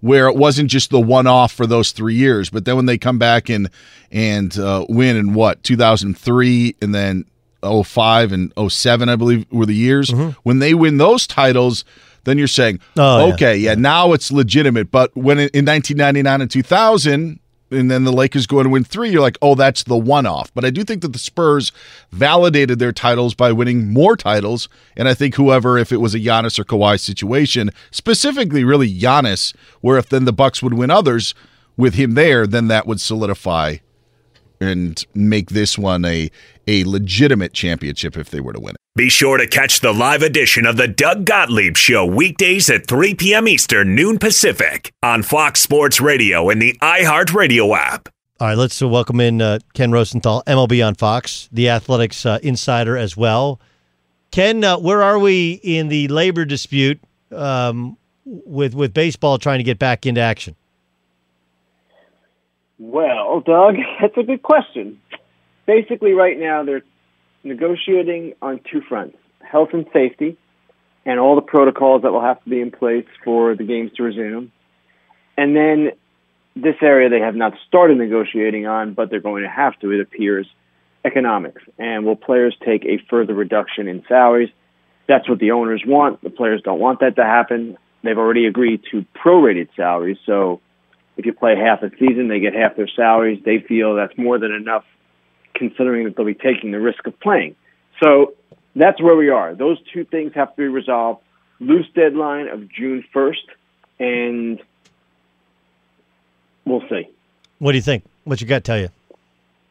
where 0.00 0.26
it 0.28 0.36
wasn't 0.36 0.70
just 0.70 0.90
the 0.90 1.00
one 1.00 1.26
off 1.26 1.52
for 1.52 1.66
those 1.66 1.92
three 1.92 2.14
years. 2.14 2.50
But 2.50 2.64
then 2.64 2.76
when 2.76 2.86
they 2.86 2.98
come 2.98 3.18
back 3.18 3.48
and 3.48 3.68
and 4.12 4.56
uh, 4.58 4.84
win 4.88 5.16
in 5.16 5.34
what 5.34 5.62
2003 5.64 6.76
and 6.82 6.94
then 6.94 7.24
05 7.62 8.32
and 8.32 8.52
07, 8.70 9.08
I 9.08 9.16
believe 9.16 9.46
were 9.50 9.66
the 9.66 9.74
years 9.74 10.12
when 10.44 10.58
they 10.60 10.74
win 10.74 10.98
those 10.98 11.26
titles. 11.26 11.84
Then 12.24 12.38
you're 12.38 12.48
saying, 12.48 12.80
Oh, 12.96 13.28
yeah. 13.28 13.34
okay, 13.34 13.56
yeah, 13.56 13.74
now 13.76 14.12
it's 14.12 14.32
legitimate. 14.32 14.90
But 14.90 15.14
when 15.16 15.38
in 15.38 15.64
1999 15.64 16.40
and 16.40 16.50
2000, 16.50 17.38
and 17.70 17.90
then 17.90 18.04
the 18.04 18.12
Lakers 18.12 18.46
go 18.46 18.60
and 18.60 18.70
win 18.70 18.84
three, 18.84 19.10
you're 19.10 19.20
like, 19.20 19.38
oh, 19.42 19.54
that's 19.54 19.82
the 19.82 19.96
one 19.96 20.26
off. 20.26 20.52
But 20.54 20.64
I 20.64 20.70
do 20.70 20.84
think 20.84 21.02
that 21.02 21.12
the 21.12 21.18
Spurs 21.18 21.72
validated 22.12 22.78
their 22.78 22.92
titles 22.92 23.34
by 23.34 23.52
winning 23.52 23.92
more 23.92 24.16
titles. 24.16 24.68
And 24.96 25.08
I 25.08 25.14
think 25.14 25.34
whoever, 25.34 25.76
if 25.76 25.92
it 25.92 26.00
was 26.00 26.14
a 26.14 26.20
Giannis 26.20 26.58
or 26.58 26.64
Kawhi 26.64 27.00
situation, 27.00 27.70
specifically 27.90 28.64
really 28.64 28.92
Giannis, 28.92 29.54
where 29.80 29.98
if 29.98 30.08
then 30.08 30.24
the 30.24 30.32
Bucks 30.32 30.62
would 30.62 30.74
win 30.74 30.90
others 30.90 31.34
with 31.76 31.94
him 31.94 32.14
there, 32.14 32.46
then 32.46 32.68
that 32.68 32.86
would 32.86 33.00
solidify 33.00 33.76
and 34.60 35.04
make 35.14 35.50
this 35.50 35.78
one 35.78 36.04
a 36.04 36.30
a 36.66 36.84
legitimate 36.84 37.52
championship 37.52 38.16
if 38.16 38.30
they 38.30 38.40
were 38.40 38.52
to 38.52 38.60
win 38.60 38.70
it. 38.70 38.76
Be 38.96 39.08
sure 39.08 39.36
to 39.36 39.46
catch 39.46 39.80
the 39.80 39.92
live 39.92 40.22
edition 40.22 40.66
of 40.66 40.76
the 40.76 40.88
Doug 40.88 41.24
Gottlieb 41.24 41.76
Show 41.76 42.04
weekdays 42.04 42.68
at 42.70 42.86
3 42.86 43.14
p.m. 43.14 43.46
Eastern, 43.46 43.94
noon 43.94 44.18
Pacific 44.18 44.92
on 45.02 45.22
Fox 45.22 45.60
Sports 45.60 46.00
Radio 46.00 46.48
and 46.48 46.60
the 46.60 46.76
iHeartRadio 46.80 47.76
app. 47.76 48.08
All 48.40 48.48
right, 48.48 48.58
let's 48.58 48.82
uh, 48.82 48.88
welcome 48.88 49.20
in 49.20 49.40
uh, 49.40 49.58
Ken 49.74 49.92
Rosenthal, 49.92 50.42
MLB 50.46 50.86
on 50.86 50.94
Fox, 50.94 51.48
the 51.52 51.68
athletics 51.70 52.26
uh, 52.26 52.38
insider 52.42 52.96
as 52.96 53.16
well. 53.16 53.60
Ken, 54.30 54.62
uh, 54.64 54.78
where 54.78 55.02
are 55.02 55.18
we 55.18 55.52
in 55.62 55.88
the 55.88 56.08
labor 56.08 56.44
dispute 56.44 57.00
um, 57.32 57.96
with 58.24 58.74
with 58.74 58.92
baseball 58.92 59.38
trying 59.38 59.58
to 59.58 59.64
get 59.64 59.78
back 59.78 60.04
into 60.04 60.20
action? 60.20 60.56
Well, 62.78 63.40
Doug, 63.40 63.76
that's 64.00 64.16
a 64.16 64.22
good 64.22 64.42
question. 64.42 65.00
Basically, 65.66 66.12
right 66.12 66.38
now 66.38 66.64
they're 66.64 66.82
negotiating 67.42 68.34
on 68.42 68.60
two 68.70 68.80
fronts 68.88 69.16
health 69.40 69.68
and 69.72 69.86
safety, 69.92 70.36
and 71.04 71.20
all 71.20 71.36
the 71.36 71.40
protocols 71.40 72.02
that 72.02 72.12
will 72.12 72.20
have 72.20 72.42
to 72.42 72.50
be 72.50 72.60
in 72.60 72.72
place 72.72 73.06
for 73.24 73.54
the 73.54 73.62
games 73.62 73.92
to 73.96 74.02
resume. 74.02 74.50
And 75.36 75.54
then 75.54 75.92
this 76.56 76.74
area 76.82 77.08
they 77.08 77.20
have 77.20 77.36
not 77.36 77.52
started 77.68 77.98
negotiating 77.98 78.66
on, 78.66 78.94
but 78.94 79.08
they're 79.08 79.20
going 79.20 79.44
to 79.44 79.48
have 79.48 79.78
to, 79.80 79.92
it 79.92 80.00
appears, 80.00 80.48
economics. 81.04 81.62
And 81.78 82.04
will 82.04 82.16
players 82.16 82.56
take 82.64 82.84
a 82.84 82.98
further 83.08 83.34
reduction 83.34 83.86
in 83.86 84.02
salaries? 84.08 84.50
That's 85.06 85.28
what 85.28 85.38
the 85.38 85.52
owners 85.52 85.82
want. 85.86 86.22
The 86.22 86.30
players 86.30 86.62
don't 86.62 86.80
want 86.80 87.00
that 87.00 87.14
to 87.16 87.24
happen. 87.24 87.78
They've 88.02 88.18
already 88.18 88.46
agreed 88.46 88.82
to 88.90 89.04
prorated 89.14 89.68
salaries. 89.76 90.18
So 90.26 90.60
if 91.16 91.24
you 91.24 91.32
play 91.32 91.56
half 91.56 91.82
a 91.82 91.90
season, 91.98 92.28
they 92.28 92.40
get 92.40 92.54
half 92.54 92.76
their 92.76 92.88
salaries. 92.88 93.42
They 93.44 93.58
feel 93.58 93.94
that's 93.94 94.16
more 94.18 94.38
than 94.38 94.52
enough 94.52 94.84
considering 95.54 96.04
that 96.04 96.16
they'll 96.16 96.26
be 96.26 96.34
taking 96.34 96.70
the 96.70 96.80
risk 96.80 97.06
of 97.06 97.18
playing. 97.20 97.56
So 98.02 98.34
that's 98.74 99.00
where 99.00 99.16
we 99.16 99.30
are. 99.30 99.54
Those 99.54 99.78
two 99.92 100.04
things 100.04 100.32
have 100.34 100.50
to 100.50 100.56
be 100.56 100.68
resolved. 100.68 101.22
Loose 101.58 101.86
deadline 101.94 102.48
of 102.48 102.70
June 102.70 103.02
1st, 103.14 103.46
and 103.98 104.60
we'll 106.66 106.86
see. 106.90 107.08
What 107.58 107.72
do 107.72 107.78
you 107.78 107.82
think? 107.82 108.04
What's 108.24 108.42
your 108.42 108.48
gut 108.48 108.64
tell 108.64 108.78
you? 108.78 108.90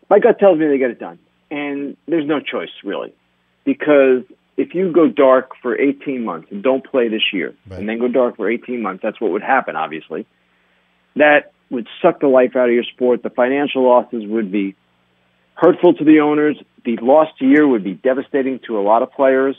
My 0.10 0.18
gut 0.18 0.40
tells 0.40 0.58
me 0.58 0.68
they 0.68 0.80
get 0.80 0.90
it 0.90 1.00
done. 1.00 1.20
And 1.52 1.96
there's 2.08 2.26
no 2.26 2.40
choice, 2.40 2.72
really. 2.84 3.14
Because 3.64 4.24
if 4.58 4.74
you 4.74 4.92
go 4.92 5.08
dark 5.08 5.52
for 5.62 5.80
18 5.80 6.26
months 6.26 6.48
and 6.52 6.64
don't 6.64 6.84
play 6.84 7.08
this 7.08 7.32
year, 7.32 7.54
and 7.70 7.88
then 7.88 8.00
go 8.00 8.08
dark 8.08 8.38
for 8.38 8.50
18 8.50 8.82
months, 8.82 9.04
that's 9.04 9.22
what 9.22 9.32
would 9.32 9.44
happen, 9.44 9.76
obviously. 9.76 10.26
That 11.16 11.54
would 11.70 11.88
suck 12.02 12.20
the 12.20 12.28
life 12.28 12.56
out 12.56 12.70
of 12.70 12.74
your 12.74 12.84
sport. 12.84 13.24
The 13.24 13.30
financial 13.30 13.84
losses 13.84 14.24
would 14.26 14.52
be 14.52 14.76
hurtful 15.56 15.94
to 15.96 16.04
the 16.04 16.20
owners. 16.20 16.62
The 16.84 16.98
lost 17.02 17.42
year 17.42 17.68
would 17.68 17.84
be 17.84 17.94
devastating 17.94 18.60
to 18.68 18.78
a 18.78 18.82
lot 18.82 19.02
of 19.02 19.12
players. 19.12 19.56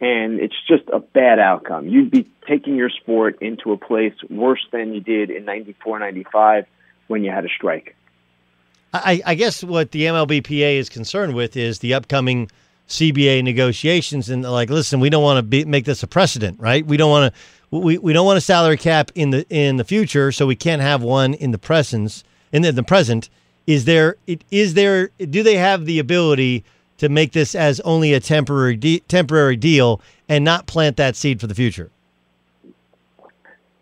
And 0.00 0.40
it's 0.40 0.56
just 0.66 0.82
a 0.92 0.98
bad 0.98 1.38
outcome. 1.38 1.88
You'd 1.88 2.10
be 2.10 2.28
taking 2.48 2.76
your 2.76 2.90
sport 2.90 3.38
into 3.40 3.72
a 3.72 3.76
place 3.76 4.14
worse 4.28 4.66
than 4.72 4.92
you 4.92 5.00
did 5.00 5.30
in 5.30 5.44
94, 5.44 5.98
95 6.00 6.66
when 7.06 7.22
you 7.22 7.30
had 7.30 7.44
a 7.44 7.48
strike. 7.48 7.96
I, 8.92 9.22
I 9.24 9.34
guess 9.34 9.64
what 9.64 9.92
the 9.92 10.02
MLBPA 10.02 10.76
is 10.76 10.88
concerned 10.88 11.34
with 11.34 11.56
is 11.56 11.80
the 11.80 11.94
upcoming 11.94 12.50
CBA 12.88 13.42
negotiations, 13.42 14.28
and 14.28 14.42
like, 14.42 14.70
listen, 14.70 15.00
we 15.00 15.10
don't 15.10 15.22
want 15.22 15.38
to 15.38 15.42
be, 15.42 15.64
make 15.64 15.84
this 15.84 16.02
a 16.02 16.06
precedent, 16.06 16.60
right? 16.60 16.86
We 16.86 16.96
don't 16.96 17.10
want 17.10 17.32
to 17.32 17.40
we, 17.82 17.98
we 17.98 18.12
don't 18.12 18.26
want 18.26 18.38
a 18.38 18.42
salary 18.42 18.76
cap 18.76 19.10
in 19.14 19.30
the 19.30 19.46
in 19.48 19.76
the 19.76 19.84
future, 19.84 20.30
so 20.30 20.46
we 20.46 20.56
can't 20.56 20.82
have 20.82 21.02
one 21.02 21.34
in 21.34 21.50
the 21.50 21.58
presence 21.58 22.24
in 22.52 22.62
the, 22.62 22.72
the 22.72 22.82
present. 22.82 23.28
Is 23.66 23.84
there 23.84 24.16
is 24.50 24.74
there 24.74 25.10
do 25.18 25.42
they 25.42 25.56
have 25.56 25.86
the 25.86 25.98
ability 25.98 26.64
to 26.98 27.08
make 27.08 27.32
this 27.32 27.54
as 27.54 27.80
only 27.80 28.12
a 28.12 28.20
temporary 28.20 28.76
de- 28.76 29.00
temporary 29.00 29.56
deal 29.56 30.00
and 30.28 30.44
not 30.44 30.66
plant 30.66 30.96
that 30.96 31.16
seed 31.16 31.40
for 31.40 31.46
the 31.46 31.54
future? 31.54 31.90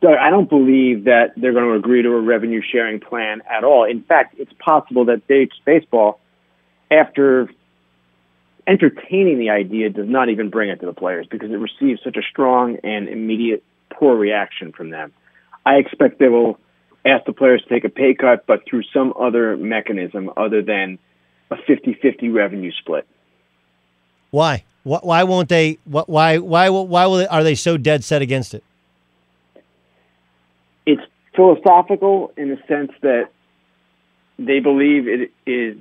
I 0.04 0.30
don't 0.30 0.48
believe 0.48 1.04
that 1.04 1.34
they're 1.36 1.52
going 1.52 1.68
to 1.68 1.74
agree 1.74 2.02
to 2.02 2.08
a 2.08 2.20
revenue 2.20 2.60
sharing 2.60 2.98
plan 2.98 3.40
at 3.48 3.62
all. 3.62 3.84
In 3.84 4.02
fact, 4.02 4.34
it's 4.36 4.52
possible 4.54 5.04
that 5.04 5.28
Dave's 5.28 5.60
Baseball, 5.64 6.18
after 6.90 7.48
entertaining 8.66 9.38
the 9.38 9.50
idea, 9.50 9.90
does 9.90 10.08
not 10.08 10.28
even 10.28 10.50
bring 10.50 10.70
it 10.70 10.80
to 10.80 10.86
the 10.86 10.92
players 10.92 11.28
because 11.30 11.52
it 11.52 11.56
receives 11.56 12.02
such 12.02 12.16
a 12.16 12.22
strong 12.22 12.78
and 12.82 13.08
immediate 13.08 13.62
poor 13.98 14.16
reaction 14.16 14.72
from 14.72 14.90
them. 14.90 15.12
I 15.64 15.74
expect 15.74 16.18
they 16.18 16.28
will 16.28 16.58
ask 17.04 17.24
the 17.24 17.32
players 17.32 17.62
to 17.62 17.68
take 17.68 17.84
a 17.84 17.88
pay 17.88 18.14
cut, 18.14 18.46
but 18.46 18.60
through 18.68 18.82
some 18.92 19.12
other 19.18 19.56
mechanism 19.56 20.30
other 20.36 20.62
than 20.62 20.98
a 21.50 21.56
50 21.66 21.94
50 22.00 22.28
revenue 22.30 22.72
split. 22.80 23.06
Why? 24.30 24.64
Why, 24.82 24.98
why 25.02 25.22
won't 25.24 25.48
they? 25.48 25.78
Why? 25.84 26.04
Why? 26.06 26.38
Why? 26.38 26.68
Why 26.68 27.06
will? 27.06 27.16
They, 27.18 27.26
are 27.26 27.44
they 27.44 27.54
so 27.54 27.76
dead 27.76 28.02
set 28.02 28.22
against 28.22 28.54
it? 28.54 28.64
it's 30.86 31.02
philosophical 31.34 32.32
in 32.36 32.50
the 32.50 32.58
sense 32.68 32.92
that 33.02 33.30
they 34.38 34.60
believe 34.60 35.06
it 35.06 35.30
is 35.46 35.76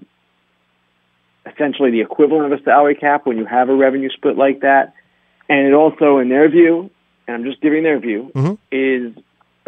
essentially 1.51 1.91
the 1.91 2.01
equivalent 2.01 2.51
of 2.51 2.59
a 2.59 2.63
salary 2.63 2.95
cap 2.95 3.25
when 3.25 3.37
you 3.37 3.45
have 3.45 3.69
a 3.69 3.75
revenue 3.75 4.09
split 4.09 4.37
like 4.37 4.61
that. 4.61 4.93
And 5.49 5.67
it 5.67 5.73
also, 5.73 6.19
in 6.19 6.29
their 6.29 6.49
view, 6.49 6.91
and 7.31 7.43
I'm 7.43 7.49
just 7.49 7.61
giving 7.61 7.83
their 7.83 7.99
view, 7.99 8.31
mm-hmm. 8.35 8.53
is 8.71 9.13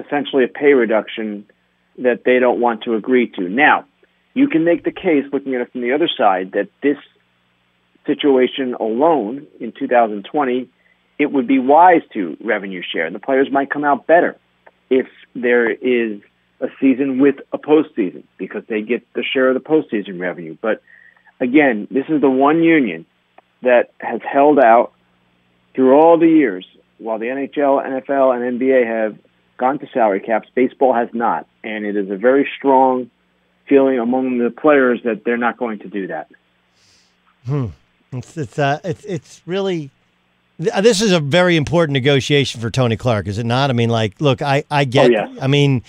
essentially 0.04 0.44
a 0.44 0.48
pay 0.48 0.74
reduction 0.74 1.46
that 2.00 2.24
they 2.26 2.40
don't 2.40 2.60
want 2.60 2.84
to 2.84 2.96
agree 2.96 3.28
to. 3.38 3.48
Now, 3.48 3.86
you 4.34 4.48
can 4.48 4.64
make 4.64 4.84
the 4.84 4.92
case, 4.92 5.26
looking 5.32 5.56
at 5.56 5.62
it 5.62 5.72
from 5.72 5.82
the 5.82 5.94
other 5.94 6.10
side, 6.18 6.52
that 6.54 6.70
this 6.82 6.98
situation 8.06 8.74
alone 8.74 9.48
in 9.60 9.72
2020, 9.72 10.68
it 11.20 11.32
would 11.32 11.48
be 11.48 11.60
wise 11.60 12.02
to 12.14 12.36
revenue 12.44 12.82
share, 12.82 13.06
and 13.06 13.16
the 13.16 13.20
players 13.20 13.50
might 13.52 13.70
come 13.70 13.84
out 13.84 14.08
better 14.08 14.38
if 14.90 15.08
there 15.36 15.72
is 15.72 16.20
a 16.60 16.68
season 16.82 17.20
with 17.20 17.36
a 17.52 17.58
postseason 17.58 18.24
because 18.38 18.64
they 18.68 18.82
get 18.82 19.06
the 19.14 19.24
share 19.24 19.50
of 19.50 19.54
the 19.54 19.60
postseason 19.60 20.20
revenue. 20.20 20.58
But 20.62 20.82
again, 21.40 21.88
this 21.92 22.06
is 22.10 22.20
the 22.22 22.30
one 22.30 22.64
union 22.64 23.06
that 23.62 23.92
has 24.00 24.22
held 24.22 24.60
out 24.60 24.92
through 25.76 25.94
all 25.94 26.18
the 26.18 26.28
years 26.28 26.66
while 26.98 27.20
the 27.20 27.28
NHL, 27.28 27.84
NFL, 27.86 28.36
and 28.36 28.60
NBA 28.60 28.86
have 28.86 29.18
gone 29.58 29.80
to 29.80 29.88
salary 29.94 30.20
caps. 30.20 30.50
Baseball 30.54 30.94
has 30.94 31.10
not, 31.14 31.48
and 31.64 31.86
it 31.86 31.96
is 31.96 32.10
a 32.10 32.18
very 32.18 32.50
strong 32.58 33.10
feeling 33.68 34.00
among 34.00 34.38
the 34.40 34.50
players 34.50 35.02
that 35.04 35.24
they're 35.24 35.38
not 35.38 35.58
going 35.58 35.80
to 35.80 35.88
do 35.88 36.08
that. 36.08 36.30
Hmm. 37.46 37.68
It's 38.12 38.38
it's 38.38 38.60
uh, 38.60 38.80
it's 38.84 39.04
it's 39.06 39.42
really. 39.46 39.90
This 40.60 41.02
is 41.02 41.12
a 41.12 41.20
very 41.20 41.58
important 41.58 41.94
negotiation 41.94 42.62
for 42.62 42.70
Tony 42.70 42.96
Clark, 42.96 43.28
is 43.28 43.40
it 43.40 43.46
not? 43.46 43.72
I 43.72 43.74
mean, 43.74 43.90
like, 43.90 44.22
look, 44.22 44.42
I 44.42 44.64
I 44.70 44.86
get. 44.86 45.12
yes. 45.12 45.30
I 45.42 45.48
mean, 45.48 45.84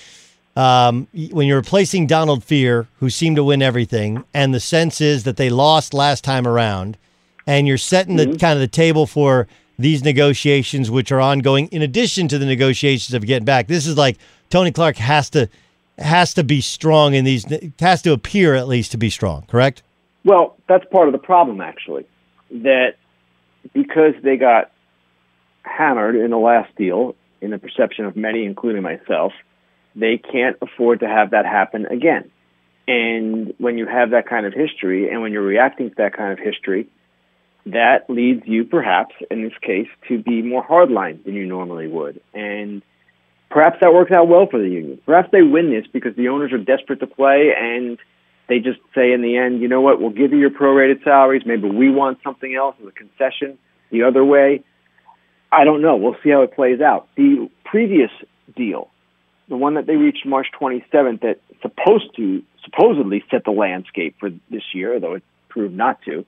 um, 0.56 1.06
when 1.30 1.46
you're 1.46 1.58
replacing 1.58 2.06
Donald 2.06 2.42
Fehr, 2.44 2.86
who 2.98 3.10
seemed 3.10 3.36
to 3.36 3.44
win 3.44 3.60
everything, 3.60 4.24
and 4.32 4.54
the 4.54 4.60
sense 4.60 5.00
is 5.00 5.24
that 5.24 5.36
they 5.36 5.50
lost 5.50 5.92
last 5.92 6.24
time 6.24 6.46
around, 6.46 6.96
and 7.46 7.68
you're 7.68 7.78
setting 7.78 8.16
the 8.16 8.26
kind 8.38 8.54
of 8.54 8.60
the 8.60 8.68
table 8.68 9.06
for 9.06 9.46
these 9.78 10.04
negotiations, 10.04 10.90
which 10.90 11.10
are 11.10 11.20
ongoing, 11.20 11.68
in 11.68 11.82
addition 11.82 12.28
to 12.28 12.38
the 12.38 12.46
negotiations 12.46 13.14
of 13.14 13.26
getting 13.26 13.44
back. 13.44 13.66
This 13.66 13.86
is 13.86 13.96
like 13.96 14.18
Tony 14.50 14.70
Clark 14.72 14.96
has 14.96 15.30
to 15.30 15.48
has 15.98 16.34
to 16.34 16.44
be 16.44 16.60
strong 16.60 17.14
in 17.14 17.24
these. 17.24 17.46
Has 17.78 18.02
to 18.02 18.12
appear 18.12 18.54
at 18.54 18.68
least 18.68 18.92
to 18.92 18.98
be 18.98 19.10
strong. 19.10 19.42
Correct? 19.46 19.82
Well, 20.24 20.56
that's 20.68 20.84
part 20.90 21.08
of 21.08 21.12
the 21.12 21.18
problem, 21.18 21.60
actually. 21.60 22.06
That 22.50 22.94
because 23.72 24.14
they 24.22 24.36
got 24.36 24.70
hammered 25.62 26.16
in 26.16 26.30
the 26.30 26.38
last 26.38 26.74
deal, 26.76 27.14
in 27.40 27.50
the 27.50 27.58
perception 27.58 28.04
of 28.04 28.16
many, 28.16 28.44
including 28.44 28.82
myself, 28.82 29.32
they 29.94 30.18
can't 30.18 30.56
afford 30.60 31.00
to 31.00 31.08
have 31.08 31.30
that 31.30 31.46
happen 31.46 31.86
again. 31.86 32.30
And 32.86 33.54
when 33.58 33.78
you 33.78 33.86
have 33.86 34.10
that 34.10 34.28
kind 34.28 34.44
of 34.46 34.52
history, 34.52 35.08
and 35.10 35.22
when 35.22 35.32
you're 35.32 35.42
reacting 35.42 35.90
to 35.90 35.94
that 35.96 36.14
kind 36.14 36.32
of 36.32 36.38
history, 36.38 36.86
that 37.66 38.08
leads 38.08 38.42
you, 38.46 38.64
perhaps, 38.64 39.14
in 39.30 39.42
this 39.42 39.52
case, 39.62 39.88
to 40.08 40.22
be 40.22 40.42
more 40.42 40.64
hardline 40.64 41.24
than 41.24 41.34
you 41.34 41.46
normally 41.46 41.88
would. 41.88 42.20
And 42.34 42.82
perhaps 43.50 43.78
that 43.80 43.94
works 43.94 44.12
out 44.12 44.28
well 44.28 44.46
for 44.50 44.58
the 44.58 44.68
union. 44.68 45.00
Perhaps 45.06 45.30
they 45.32 45.42
win 45.42 45.70
this 45.70 45.86
because 45.92 46.14
the 46.16 46.28
owners 46.28 46.52
are 46.52 46.58
desperate 46.58 47.00
to 47.00 47.06
play 47.06 47.52
and 47.58 47.98
they 48.48 48.58
just 48.58 48.78
say 48.94 49.12
in 49.12 49.22
the 49.22 49.38
end, 49.38 49.62
you 49.62 49.68
know 49.68 49.80
what, 49.80 50.00
we'll 50.00 50.10
give 50.10 50.32
you 50.32 50.38
your 50.38 50.50
prorated 50.50 51.02
salaries. 51.02 51.42
Maybe 51.46 51.68
we 51.68 51.90
want 51.90 52.18
something 52.22 52.54
else 52.54 52.76
as 52.82 52.88
a 52.88 52.92
concession 52.92 53.58
the 53.90 54.02
other 54.02 54.24
way. 54.24 54.62
I 55.50 55.64
don't 55.64 55.80
know. 55.80 55.96
We'll 55.96 56.16
see 56.22 56.30
how 56.30 56.42
it 56.42 56.54
plays 56.54 56.80
out. 56.80 57.08
The 57.16 57.48
previous 57.64 58.10
deal, 58.54 58.90
the 59.48 59.56
one 59.56 59.74
that 59.74 59.86
they 59.86 59.96
reached 59.96 60.26
March 60.26 60.48
27th, 60.60 61.20
that 61.20 61.40
supposed 61.62 62.14
to 62.16 62.42
supposedly 62.64 63.24
set 63.30 63.44
the 63.44 63.52
landscape 63.52 64.16
for 64.18 64.30
this 64.50 64.62
year, 64.74 65.00
though 65.00 65.14
it 65.14 65.22
proved 65.48 65.74
not 65.74 66.02
to. 66.02 66.26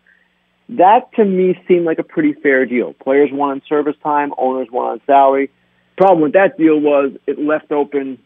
That 0.69 1.13
to 1.15 1.25
me 1.25 1.59
seemed 1.69 1.85
like 1.85 1.99
a 1.99 2.03
pretty 2.03 2.33
fair 2.33 2.67
deal. 2.67 2.93
Players 2.93 3.31
won 3.33 3.51
on 3.51 3.63
service 3.69 3.97
time, 4.03 4.33
owners 4.37 4.69
won 4.71 4.93
on 4.93 5.01
salary. 5.07 5.51
Problem 5.97 6.23
with 6.23 6.33
that 6.33 6.59
deal 6.59 6.79
was 6.79 7.13
it 7.27 7.39
left 7.39 7.71
open 7.73 8.19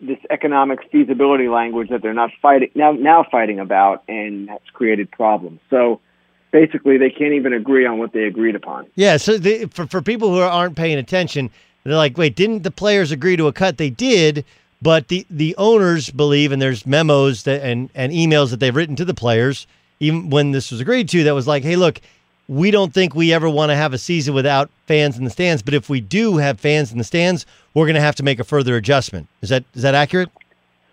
this 0.00 0.18
economic 0.28 0.80
feasibility 0.90 1.48
language 1.48 1.88
that 1.88 2.02
they're 2.02 2.12
not 2.12 2.30
fighting 2.42 2.70
now 2.74 2.92
now 2.92 3.24
fighting 3.30 3.60
about, 3.60 4.02
and 4.08 4.48
that's 4.48 4.68
created 4.72 5.10
problems. 5.10 5.60
So 5.70 6.00
basically, 6.50 6.98
they 6.98 7.10
can't 7.10 7.32
even 7.32 7.52
agree 7.52 7.86
on 7.86 7.98
what 7.98 8.12
they 8.12 8.24
agreed 8.24 8.56
upon. 8.56 8.86
Yeah. 8.94 9.16
So 9.16 9.38
the, 9.38 9.66
for 9.66 9.86
for 9.86 10.02
people 10.02 10.30
who 10.30 10.40
aren't 10.40 10.76
paying 10.76 10.98
attention, 10.98 11.50
they're 11.84 11.96
like, 11.96 12.18
wait, 12.18 12.34
didn't 12.34 12.62
the 12.64 12.70
players 12.70 13.12
agree 13.12 13.36
to 13.36 13.46
a 13.46 13.52
cut? 13.52 13.78
They 13.78 13.90
did. 13.90 14.44
But 14.82 15.08
the, 15.08 15.26
the 15.30 15.56
owners 15.56 16.10
believe, 16.10 16.52
and 16.52 16.60
there's 16.60 16.84
memos 16.84 17.44
that, 17.44 17.62
and, 17.62 17.88
and 17.94 18.12
emails 18.12 18.50
that 18.50 18.60
they've 18.60 18.76
written 18.76 18.94
to 18.96 19.06
the 19.06 19.14
players, 19.14 19.66
even 20.00 20.30
when 20.30 20.50
this 20.50 20.70
was 20.70 20.80
agreed 20.80 21.08
to, 21.10 21.24
that 21.24 21.34
was 21.34 21.46
like, 21.46 21.62
hey, 21.62 21.76
look, 21.76 22.00
we 22.48 22.70
don't 22.70 22.92
think 22.94 23.14
we 23.14 23.32
ever 23.32 23.48
want 23.48 23.70
to 23.70 23.76
have 23.76 23.92
a 23.92 23.98
season 23.98 24.34
without 24.34 24.70
fans 24.86 25.18
in 25.18 25.24
the 25.24 25.30
stands. 25.30 25.62
But 25.62 25.74
if 25.74 25.88
we 25.88 26.00
do 26.00 26.36
have 26.36 26.60
fans 26.60 26.92
in 26.92 26.98
the 26.98 27.04
stands, 27.04 27.44
we're 27.74 27.86
going 27.86 27.96
to 27.96 28.00
have 28.00 28.14
to 28.16 28.22
make 28.22 28.38
a 28.38 28.44
further 28.44 28.76
adjustment. 28.76 29.28
Is 29.42 29.48
that 29.48 29.64
is 29.74 29.82
that 29.82 29.94
accurate? 29.94 30.30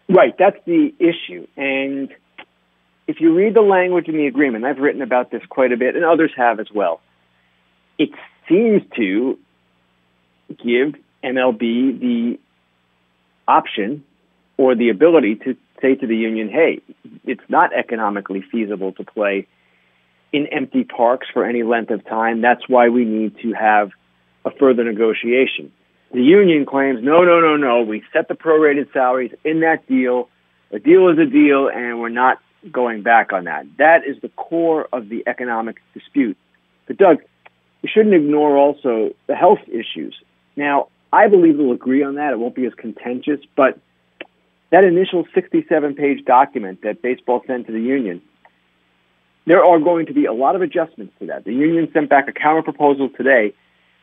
Right. 0.10 0.36
That's 0.38 0.58
the 0.66 0.94
issue. 1.00 1.48
And 1.56 2.10
if 3.08 3.20
you 3.20 3.34
read 3.34 3.54
the 3.54 3.62
language 3.62 4.08
in 4.08 4.18
the 4.18 4.28
agreement, 4.28 4.66
I've 4.66 4.80
written 4.80 5.02
about 5.02 5.32
this 5.32 5.44
quite 5.48 5.72
a 5.72 5.78
bit, 5.78 5.96
and 5.96 6.04
others 6.04 6.32
have 6.36 6.60
as 6.60 6.72
well. 6.74 7.02
It 7.98 8.10
seems 8.50 8.82
to 8.96 9.38
give 10.50 10.96
MLB 11.24 12.00
the 12.00 12.40
option 13.48 14.04
or 14.58 14.76
the 14.76 14.90
ability 14.90 15.36
to 15.36 15.56
say 15.82 15.96
to 15.96 16.08
the 16.08 16.16
union, 16.16 16.50
hey, 16.50 16.82
it's 17.26 17.44
not 17.50 17.74
economically 17.74 18.44
feasible 18.52 18.92
to 18.94 19.04
play 19.04 19.48
in 20.32 20.48
empty 20.48 20.84
parks 20.84 21.28
for 21.32 21.46
any 21.46 21.64
length 21.64 21.92
of 21.92 22.06
time. 22.06 22.42
That's 22.42 22.68
why 22.68 22.90
we 22.90 23.06
need 23.06 23.38
to 23.44 23.54
have 23.54 23.92
a 24.46 24.52
further 24.52 24.84
negotiation. 24.84 25.72
The 26.12 26.22
union 26.22 26.66
claims, 26.66 27.00
no, 27.02 27.24
no, 27.24 27.40
no, 27.40 27.56
no. 27.56 27.82
We 27.82 28.04
set 28.12 28.28
the 28.28 28.36
prorated 28.36 28.92
salaries 28.94 29.32
in 29.44 29.62
that 29.62 29.88
deal. 29.88 30.30
A 30.72 30.80
deal 30.80 31.10
is 31.10 31.18
a 31.18 31.26
deal, 31.26 31.70
and 31.70 32.00
we're 32.00 32.10
not 32.10 32.40
going 32.72 33.04
back 33.04 33.34
on 33.34 33.46
that. 33.46 33.66
That 33.78 34.06
is 34.08 34.18
the 34.22 34.30
core 34.30 34.88
of 34.92 35.10
the 35.10 35.24
economic 35.28 35.78
dispute. 35.94 36.38
But, 36.88 36.98
Doug, 36.98 37.18
you 37.82 37.90
shouldn't 37.92 38.16
ignore 38.16 38.58
also 38.58 39.12
the 39.28 39.36
health 39.36 39.60
issues. 39.68 40.16
Now, 40.56 40.88
I 41.12 41.28
believe 41.28 41.58
we'll 41.58 41.74
agree 41.74 42.04
on 42.04 42.16
that. 42.16 42.34
It 42.34 42.40
won't 42.40 42.56
be 42.56 42.66
as 42.66 42.74
contentious, 42.74 43.40
but 43.56 43.80
that 44.74 44.84
initial 44.84 45.24
67 45.36 45.94
page 45.94 46.26
document 46.26 46.82
that 46.82 47.04
baseball 47.04 47.44
sent 47.46 47.68
to 47.68 47.72
the 47.72 47.80
union, 47.80 48.24
there 49.46 49.64
are 49.64 49.78
going 49.78 50.08
to 50.08 50.14
be 50.16 50.26
a 50.26 50.34
lot 50.34 50.56
of 50.56 50.64
adjustments 50.64 51.14
to 51.20 51.28
that. 51.28 51.46
The 51.46 51.54
union 51.54 51.90
sent 51.94 52.10
back 52.10 52.28
a 52.28 52.32
counter 52.32 52.64
proposal 52.64 53.10
today, 53.16 53.54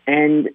and 0.06 0.50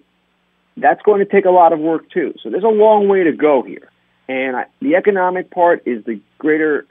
that's 0.74 1.02
going 1.02 1.18
to 1.18 1.26
take 1.26 1.44
a 1.44 1.50
lot 1.50 1.74
of 1.74 1.80
work 1.80 2.08
too. 2.08 2.32
So 2.42 2.48
there's 2.48 2.64
a 2.64 2.68
long 2.68 3.08
way 3.08 3.24
to 3.24 3.32
go 3.32 3.62
here. 3.62 3.90
And 4.26 4.56
I, 4.56 4.64
the 4.80 4.94
economic 4.94 5.50
part 5.50 5.82
is 5.84 6.02
the 6.06 6.18
greater 6.38 6.86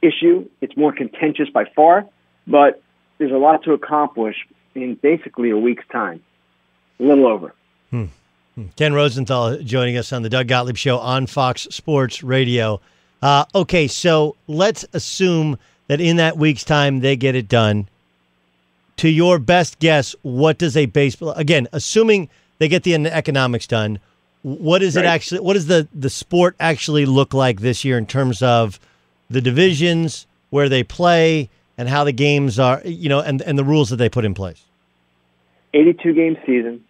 issue. 0.00 0.48
It's 0.62 0.74
more 0.74 0.92
contentious 0.92 1.50
by 1.52 1.64
far, 1.76 2.06
but 2.46 2.82
there's 3.18 3.30
a 3.30 3.36
lot 3.36 3.62
to 3.64 3.74
accomplish 3.74 4.36
in 4.74 4.94
basically 4.94 5.50
a 5.50 5.58
week's 5.58 5.86
time, 5.92 6.22
a 6.98 7.02
little 7.02 7.26
over. 7.26 7.52
Hmm. 7.90 8.06
Ken 8.76 8.92
Rosenthal 8.92 9.58
joining 9.58 9.96
us 9.96 10.12
on 10.12 10.22
the 10.22 10.28
Doug 10.28 10.46
Gottlieb 10.46 10.76
Show 10.76 10.98
on 10.98 11.26
Fox 11.26 11.62
Sports 11.70 12.22
Radio. 12.22 12.80
Uh, 13.22 13.44
okay, 13.54 13.86
so 13.86 14.36
let's 14.46 14.84
assume 14.92 15.58
that 15.86 16.00
in 16.00 16.16
that 16.16 16.36
week's 16.36 16.64
time 16.64 17.00
they 17.00 17.16
get 17.16 17.34
it 17.34 17.48
done. 17.48 17.88
To 18.98 19.08
your 19.08 19.38
best 19.38 19.78
guess, 19.78 20.14
what 20.22 20.58
does 20.58 20.76
a 20.76 20.86
baseball 20.86 21.32
again, 21.32 21.66
assuming 21.72 22.28
they 22.58 22.68
get 22.68 22.82
the 22.82 22.94
economics 22.94 23.66
done, 23.66 24.00
what 24.42 24.82
is 24.82 24.96
right. 24.96 25.06
it 25.06 25.08
actually? 25.08 25.40
What 25.40 25.54
does 25.54 25.66
the 25.66 25.88
the 25.94 26.10
sport 26.10 26.54
actually 26.60 27.06
look 27.06 27.32
like 27.32 27.60
this 27.60 27.84
year 27.84 27.96
in 27.96 28.06
terms 28.06 28.42
of 28.42 28.78
the 29.30 29.40
divisions, 29.40 30.26
where 30.50 30.68
they 30.68 30.82
play, 30.82 31.48
and 31.78 31.88
how 31.88 32.04
the 32.04 32.12
games 32.12 32.58
are, 32.58 32.82
you 32.84 33.08
know, 33.08 33.20
and 33.20 33.40
and 33.42 33.58
the 33.58 33.64
rules 33.64 33.88
that 33.90 33.96
they 33.96 34.08
put 34.08 34.24
in 34.24 34.34
place? 34.34 34.62
Eighty-two 35.72 36.12
game 36.12 36.36
season 36.44 36.84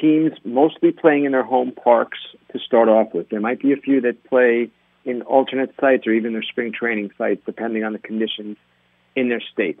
teams 0.00 0.32
mostly 0.44 0.92
playing 0.92 1.24
in 1.24 1.32
their 1.32 1.42
home 1.42 1.72
parks 1.72 2.18
to 2.52 2.58
start 2.58 2.88
off 2.88 3.12
with. 3.14 3.28
There 3.28 3.40
might 3.40 3.60
be 3.60 3.72
a 3.72 3.76
few 3.76 4.00
that 4.02 4.22
play 4.24 4.70
in 5.04 5.22
alternate 5.22 5.74
sites 5.80 6.06
or 6.06 6.12
even 6.12 6.32
their 6.32 6.42
spring 6.42 6.72
training 6.72 7.10
sites, 7.16 7.40
depending 7.46 7.84
on 7.84 7.92
the 7.92 7.98
conditions 7.98 8.56
in 9.14 9.28
their 9.28 9.40
states. 9.40 9.80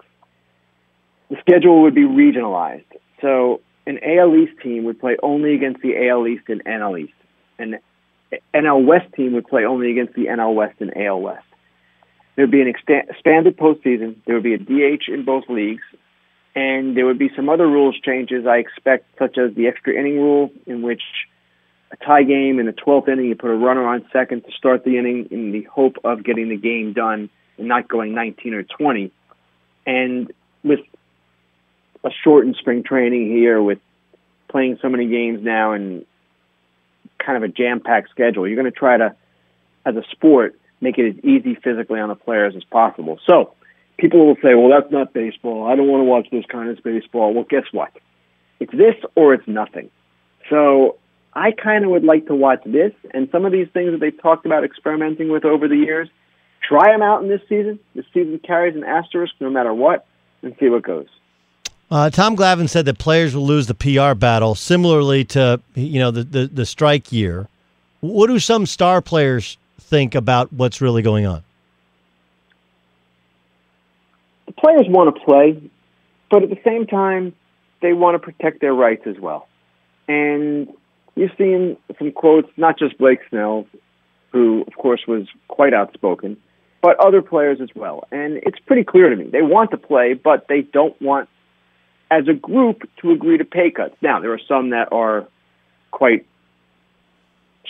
The 1.30 1.36
schedule 1.40 1.82
would 1.82 1.94
be 1.94 2.02
regionalized. 2.02 2.84
So 3.20 3.60
an 3.86 3.98
AL 4.02 4.34
East 4.36 4.60
team 4.62 4.84
would 4.84 5.00
play 5.00 5.16
only 5.22 5.54
against 5.54 5.82
the 5.82 6.08
AL 6.08 6.26
East 6.26 6.44
and 6.48 6.64
NL 6.64 7.00
East. 7.00 7.12
An 7.58 7.78
NL 8.54 8.84
West 8.84 9.12
team 9.14 9.32
would 9.32 9.46
play 9.46 9.64
only 9.64 9.90
against 9.90 10.14
the 10.14 10.26
NL 10.26 10.54
West 10.54 10.76
and 10.80 10.96
AL 10.96 11.20
West. 11.20 11.44
There 12.34 12.44
would 12.44 12.52
be 12.52 12.60
an 12.60 12.68
expanded 12.68 13.56
postseason. 13.56 14.16
There 14.26 14.34
would 14.34 14.44
be 14.44 14.54
a 14.54 14.58
DH 14.58 15.08
in 15.08 15.24
both 15.24 15.44
leagues, 15.48 15.82
and 16.56 16.96
there 16.96 17.04
would 17.04 17.18
be 17.18 17.30
some 17.36 17.50
other 17.50 17.66
rules 17.66 17.94
changes 18.00 18.46
I 18.46 18.56
expect, 18.56 19.04
such 19.18 19.36
as 19.36 19.54
the 19.54 19.68
extra 19.68 19.92
inning 19.92 20.16
rule, 20.16 20.50
in 20.66 20.80
which 20.80 21.02
a 21.92 21.96
tie 21.96 22.22
game 22.22 22.58
in 22.58 22.64
the 22.64 22.72
12th 22.72 23.08
inning, 23.08 23.26
you 23.26 23.36
put 23.36 23.50
a 23.50 23.54
runner 23.54 23.86
on 23.86 24.06
second 24.10 24.42
to 24.44 24.52
start 24.52 24.82
the 24.82 24.98
inning 24.98 25.28
in 25.30 25.52
the 25.52 25.64
hope 25.64 25.96
of 26.02 26.24
getting 26.24 26.48
the 26.48 26.56
game 26.56 26.94
done 26.94 27.28
and 27.58 27.68
not 27.68 27.86
going 27.88 28.14
19 28.14 28.54
or 28.54 28.62
20. 28.62 29.12
And 29.86 30.32
with 30.64 30.80
a 32.02 32.10
shortened 32.24 32.56
spring 32.56 32.82
training 32.82 33.28
here, 33.28 33.62
with 33.62 33.78
playing 34.48 34.78
so 34.80 34.88
many 34.88 35.06
games 35.08 35.42
now 35.42 35.72
and 35.72 36.06
kind 37.18 37.36
of 37.36 37.42
a 37.42 37.48
jam 37.48 37.80
packed 37.80 38.08
schedule, 38.10 38.48
you're 38.48 38.56
going 38.56 38.72
to 38.72 38.76
try 38.76 38.96
to, 38.96 39.14
as 39.84 39.94
a 39.94 40.02
sport, 40.10 40.58
make 40.80 40.96
it 40.96 41.18
as 41.18 41.24
easy 41.24 41.54
physically 41.54 42.00
on 42.00 42.08
the 42.08 42.14
players 42.14 42.56
as 42.56 42.64
possible. 42.64 43.18
So, 43.26 43.52
people 43.98 44.26
will 44.26 44.36
say, 44.36 44.54
well, 44.54 44.68
that's 44.68 44.90
not 44.92 45.12
baseball. 45.12 45.66
I 45.66 45.74
don't 45.74 45.88
want 45.88 46.00
to 46.00 46.04
watch 46.04 46.28
this 46.30 46.44
kind 46.46 46.70
of 46.70 46.82
baseball. 46.82 47.32
Well, 47.34 47.46
guess 47.48 47.64
what? 47.72 47.90
It's 48.60 48.72
this 48.72 48.94
or 49.14 49.34
it's 49.34 49.46
nothing. 49.46 49.90
So 50.50 50.96
I 51.34 51.52
kind 51.52 51.84
of 51.84 51.90
would 51.90 52.04
like 52.04 52.26
to 52.26 52.34
watch 52.34 52.62
this 52.64 52.92
and 53.12 53.28
some 53.30 53.44
of 53.44 53.52
these 53.52 53.68
things 53.72 53.92
that 53.92 54.00
they've 54.00 54.22
talked 54.22 54.46
about 54.46 54.64
experimenting 54.64 55.30
with 55.30 55.44
over 55.44 55.68
the 55.68 55.76
years. 55.76 56.08
Try 56.66 56.92
them 56.92 57.02
out 57.02 57.22
in 57.22 57.28
this 57.28 57.42
season. 57.48 57.78
This 57.94 58.06
season 58.12 58.40
carries 58.40 58.74
an 58.74 58.84
asterisk 58.84 59.34
no 59.40 59.50
matter 59.50 59.72
what, 59.72 60.06
and 60.42 60.54
see 60.58 60.68
what 60.68 60.82
goes. 60.82 61.06
Uh, 61.90 62.10
Tom 62.10 62.36
Glavine 62.36 62.68
said 62.68 62.86
that 62.86 62.98
players 62.98 63.36
will 63.36 63.46
lose 63.46 63.68
the 63.68 63.74
PR 63.74 64.14
battle, 64.14 64.56
similarly 64.56 65.24
to 65.26 65.60
you 65.74 66.00
know 66.00 66.10
the, 66.10 66.24
the, 66.24 66.46
the 66.48 66.66
strike 66.66 67.12
year. 67.12 67.46
What 68.00 68.26
do 68.26 68.40
some 68.40 68.66
star 68.66 69.00
players 69.00 69.58
think 69.78 70.16
about 70.16 70.52
what's 70.52 70.80
really 70.80 71.02
going 71.02 71.26
on? 71.26 71.44
the 74.45 74.45
players 74.58 74.86
want 74.88 75.14
to 75.14 75.20
play, 75.24 75.60
but 76.30 76.42
at 76.42 76.50
the 76.50 76.58
same 76.64 76.86
time, 76.86 77.34
they 77.82 77.92
want 77.92 78.14
to 78.14 78.18
protect 78.18 78.60
their 78.60 78.74
rights 78.74 79.02
as 79.06 79.16
well. 79.20 79.48
And 80.08 80.68
you've 81.14 81.32
seen 81.36 81.76
some 81.98 82.12
quotes, 82.12 82.48
not 82.56 82.78
just 82.78 82.98
Blake 82.98 83.20
Snell, 83.30 83.66
who, 84.32 84.64
of 84.66 84.74
course, 84.76 85.02
was 85.06 85.26
quite 85.48 85.74
outspoken, 85.74 86.36
but 86.82 86.98
other 86.98 87.22
players 87.22 87.60
as 87.60 87.68
well. 87.74 88.06
And 88.10 88.38
it's 88.38 88.58
pretty 88.60 88.84
clear 88.84 89.10
to 89.10 89.16
me. 89.16 89.28
They 89.30 89.42
want 89.42 89.70
to 89.72 89.76
play, 89.76 90.14
but 90.14 90.46
they 90.48 90.62
don't 90.62 91.00
want, 91.00 91.28
as 92.10 92.28
a 92.28 92.34
group, 92.34 92.88
to 93.02 93.10
agree 93.10 93.38
to 93.38 93.44
pay 93.44 93.70
cuts. 93.70 93.94
Now, 94.00 94.20
there 94.20 94.32
are 94.32 94.40
some 94.48 94.70
that 94.70 94.88
are 94.92 95.26
quite 95.90 96.26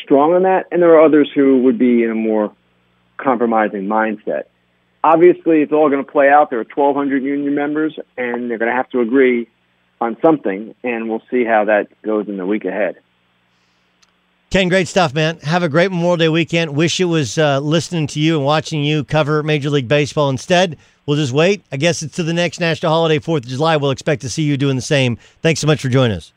strong 0.02 0.34
on 0.34 0.42
that, 0.42 0.66
and 0.70 0.82
there 0.82 0.94
are 0.94 1.04
others 1.04 1.30
who 1.34 1.62
would 1.62 1.78
be 1.78 2.02
in 2.02 2.10
a 2.10 2.14
more 2.14 2.52
compromising 3.16 3.86
mindset. 3.86 4.44
Obviously, 5.04 5.62
it's 5.62 5.72
all 5.72 5.88
going 5.88 6.04
to 6.04 6.10
play 6.10 6.28
out. 6.28 6.50
There 6.50 6.58
are 6.58 6.64
1,200 6.64 7.22
union 7.22 7.54
members, 7.54 7.96
and 8.16 8.50
they're 8.50 8.58
going 8.58 8.70
to 8.70 8.76
have 8.76 8.90
to 8.90 9.00
agree 9.00 9.48
on 10.00 10.16
something, 10.20 10.74
and 10.82 11.08
we'll 11.08 11.22
see 11.30 11.44
how 11.44 11.64
that 11.66 11.88
goes 12.02 12.28
in 12.28 12.36
the 12.36 12.46
week 12.46 12.64
ahead. 12.64 12.96
Ken, 14.50 14.68
great 14.68 14.88
stuff, 14.88 15.12
man. 15.12 15.38
Have 15.40 15.62
a 15.62 15.68
great 15.68 15.90
Memorial 15.90 16.16
Day 16.16 16.28
weekend. 16.28 16.76
Wish 16.76 17.00
it 17.00 17.06
was 17.06 17.36
uh, 17.36 17.60
listening 17.60 18.06
to 18.08 18.20
you 18.20 18.36
and 18.36 18.44
watching 18.44 18.84
you 18.84 19.04
cover 19.04 19.42
Major 19.42 19.70
League 19.70 19.88
Baseball 19.88 20.30
instead. 20.30 20.78
We'll 21.04 21.16
just 21.16 21.32
wait. 21.32 21.64
I 21.72 21.76
guess 21.76 22.02
it's 22.02 22.16
to 22.16 22.22
the 22.22 22.32
next 22.32 22.60
national 22.60 22.92
holiday, 22.92 23.18
4th 23.18 23.38
of 23.38 23.48
July. 23.48 23.76
We'll 23.76 23.90
expect 23.90 24.22
to 24.22 24.28
see 24.28 24.42
you 24.42 24.56
doing 24.56 24.76
the 24.76 24.82
same. 24.82 25.16
Thanks 25.42 25.60
so 25.60 25.66
much 25.66 25.82
for 25.82 25.88
joining 25.88 26.16
us. 26.16 26.32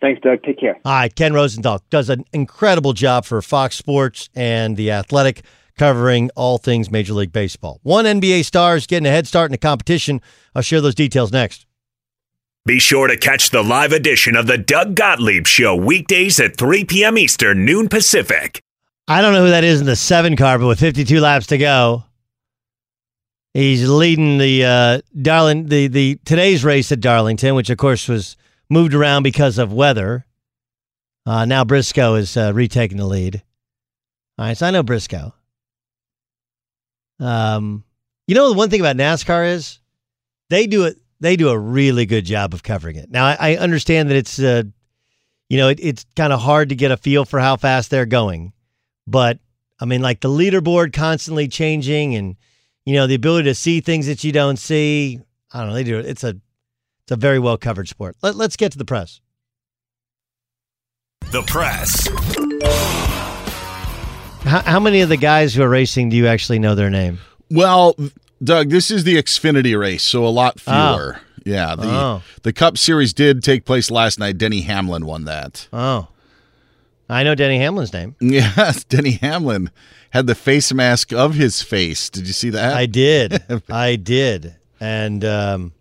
Thanks, 0.00 0.20
Doug. 0.20 0.42
Take 0.42 0.60
care. 0.60 0.78
All 0.84 0.92
right, 0.92 1.14
Ken 1.14 1.32
Rosenthal 1.32 1.82
does 1.90 2.08
an 2.08 2.24
incredible 2.32 2.92
job 2.92 3.24
for 3.24 3.40
Fox 3.42 3.76
Sports 3.76 4.30
and 4.34 4.76
The 4.76 4.92
Athletic, 4.92 5.42
covering 5.78 6.30
all 6.36 6.58
things 6.58 6.90
Major 6.90 7.14
League 7.14 7.32
Baseball. 7.32 7.80
One 7.82 8.04
NBA 8.04 8.44
star 8.44 8.76
is 8.76 8.86
getting 8.86 9.06
a 9.06 9.10
head 9.10 9.26
start 9.26 9.48
in 9.48 9.52
the 9.52 9.58
competition. 9.58 10.20
I'll 10.54 10.62
share 10.62 10.80
those 10.80 10.94
details 10.94 11.32
next. 11.32 11.66
Be 12.66 12.78
sure 12.78 13.06
to 13.06 13.16
catch 13.16 13.48
the 13.48 13.62
live 13.62 13.92
edition 13.92 14.36
of 14.36 14.46
the 14.46 14.58
Doug 14.58 14.94
Gottlieb 14.94 15.46
Show 15.46 15.74
weekdays 15.74 16.38
at 16.38 16.58
3 16.58 16.84
p.m. 16.84 17.16
Eastern, 17.16 17.64
noon 17.64 17.88
Pacific. 17.88 18.60
I 19.06 19.22
don't 19.22 19.32
know 19.32 19.44
who 19.44 19.50
that 19.50 19.64
is 19.64 19.80
in 19.80 19.86
the 19.86 19.96
seven 19.96 20.36
car, 20.36 20.58
but 20.58 20.66
with 20.66 20.80
52 20.80 21.18
laps 21.18 21.46
to 21.46 21.56
go, 21.56 22.04
he's 23.54 23.88
leading 23.88 24.36
the 24.36 24.64
uh, 24.66 25.00
Darling 25.22 25.66
the 25.68 25.88
the 25.88 26.18
today's 26.26 26.62
race 26.62 26.92
at 26.92 27.00
Darlington, 27.00 27.54
which 27.54 27.70
of 27.70 27.78
course 27.78 28.06
was 28.06 28.36
moved 28.68 28.92
around 28.92 29.22
because 29.22 29.56
of 29.56 29.72
weather. 29.72 30.26
Uh, 31.24 31.46
now 31.46 31.64
Briscoe 31.64 32.16
is 32.16 32.36
uh, 32.36 32.52
retaking 32.54 32.98
the 32.98 33.06
lead. 33.06 33.42
All 34.38 34.44
right, 34.44 34.56
so 34.56 34.66
I 34.66 34.70
know 34.70 34.82
Briscoe. 34.82 35.32
Um, 37.20 37.84
you 38.26 38.34
know 38.34 38.48
the 38.48 38.54
one 38.54 38.70
thing 38.70 38.80
about 38.80 38.96
NASCAR 38.96 39.52
is 39.52 39.80
they 40.50 40.66
do 40.66 40.84
it. 40.84 40.96
They 41.20 41.36
do 41.36 41.48
a 41.48 41.58
really 41.58 42.06
good 42.06 42.24
job 42.24 42.54
of 42.54 42.62
covering 42.62 42.96
it. 42.96 43.10
Now 43.10 43.26
I, 43.26 43.36
I 43.40 43.56
understand 43.56 44.10
that 44.10 44.16
it's 44.16 44.38
uh, 44.38 44.62
you 45.48 45.56
know, 45.56 45.68
it, 45.68 45.80
it's 45.80 46.04
kind 46.14 46.32
of 46.32 46.40
hard 46.40 46.68
to 46.68 46.74
get 46.74 46.90
a 46.90 46.96
feel 46.96 47.24
for 47.24 47.40
how 47.40 47.56
fast 47.56 47.90
they're 47.90 48.06
going, 48.06 48.52
but 49.06 49.38
I 49.80 49.86
mean, 49.86 50.02
like 50.02 50.20
the 50.20 50.28
leaderboard 50.28 50.92
constantly 50.92 51.48
changing, 51.48 52.14
and 52.14 52.36
you 52.84 52.94
know, 52.94 53.06
the 53.06 53.14
ability 53.14 53.44
to 53.44 53.54
see 53.54 53.80
things 53.80 54.06
that 54.06 54.24
you 54.24 54.32
don't 54.32 54.58
see. 54.58 55.20
I 55.52 55.60
don't 55.60 55.68
know. 55.68 55.74
They 55.74 55.84
do. 55.84 55.98
It's 55.98 56.24
a 56.24 56.36
it's 57.04 57.12
a 57.12 57.16
very 57.16 57.38
well 57.38 57.56
covered 57.56 57.88
sport. 57.88 58.16
Let, 58.22 58.36
let's 58.36 58.56
get 58.56 58.72
to 58.72 58.78
the 58.78 58.84
press. 58.84 59.20
The 61.30 61.42
press. 61.42 62.08
How, 64.44 64.60
how 64.62 64.80
many 64.80 65.00
of 65.00 65.08
the 65.08 65.16
guys 65.16 65.54
who 65.54 65.62
are 65.62 65.68
racing 65.68 66.08
do 66.10 66.16
you 66.16 66.26
actually 66.26 66.58
know 66.58 66.74
their 66.74 66.90
name? 66.90 67.18
Well, 67.50 67.96
Doug, 68.42 68.70
this 68.70 68.90
is 68.90 69.04
the 69.04 69.16
Xfinity 69.16 69.78
race, 69.78 70.02
so 70.02 70.24
a 70.24 70.28
lot 70.28 70.60
Oh. 70.66 70.96
fewer. 70.96 71.20
Yeah, 71.44 71.74
the 71.76 71.86
Oh. 71.86 72.22
the 72.42 72.52
Cup 72.52 72.76
Series 72.78 73.12
did 73.12 73.42
take 73.42 73.64
place 73.64 73.90
last 73.90 74.18
night. 74.18 74.38
Denny 74.38 74.60
Hamlin 74.62 75.06
won 75.06 75.24
that. 75.24 75.66
Oh, 75.72 76.08
I 77.08 77.22
know 77.24 77.34
Denny 77.34 77.58
Hamlin's 77.58 77.92
name. 77.92 78.14
Yes, 78.20 78.84
Denny 78.84 79.12
Hamlin 79.12 79.70
had 80.10 80.26
the 80.26 80.34
face 80.34 80.72
mask 80.72 81.12
of 81.12 81.34
his 81.34 81.62
face. 81.62 82.08
Did 82.10 82.26
you 82.26 82.32
see 82.32 82.50
that? 82.50 82.74
I 82.76 82.86
did. 82.86 83.42
I 83.70 83.96
did, 83.96 84.54
and 84.80 85.24
um, 85.24 85.72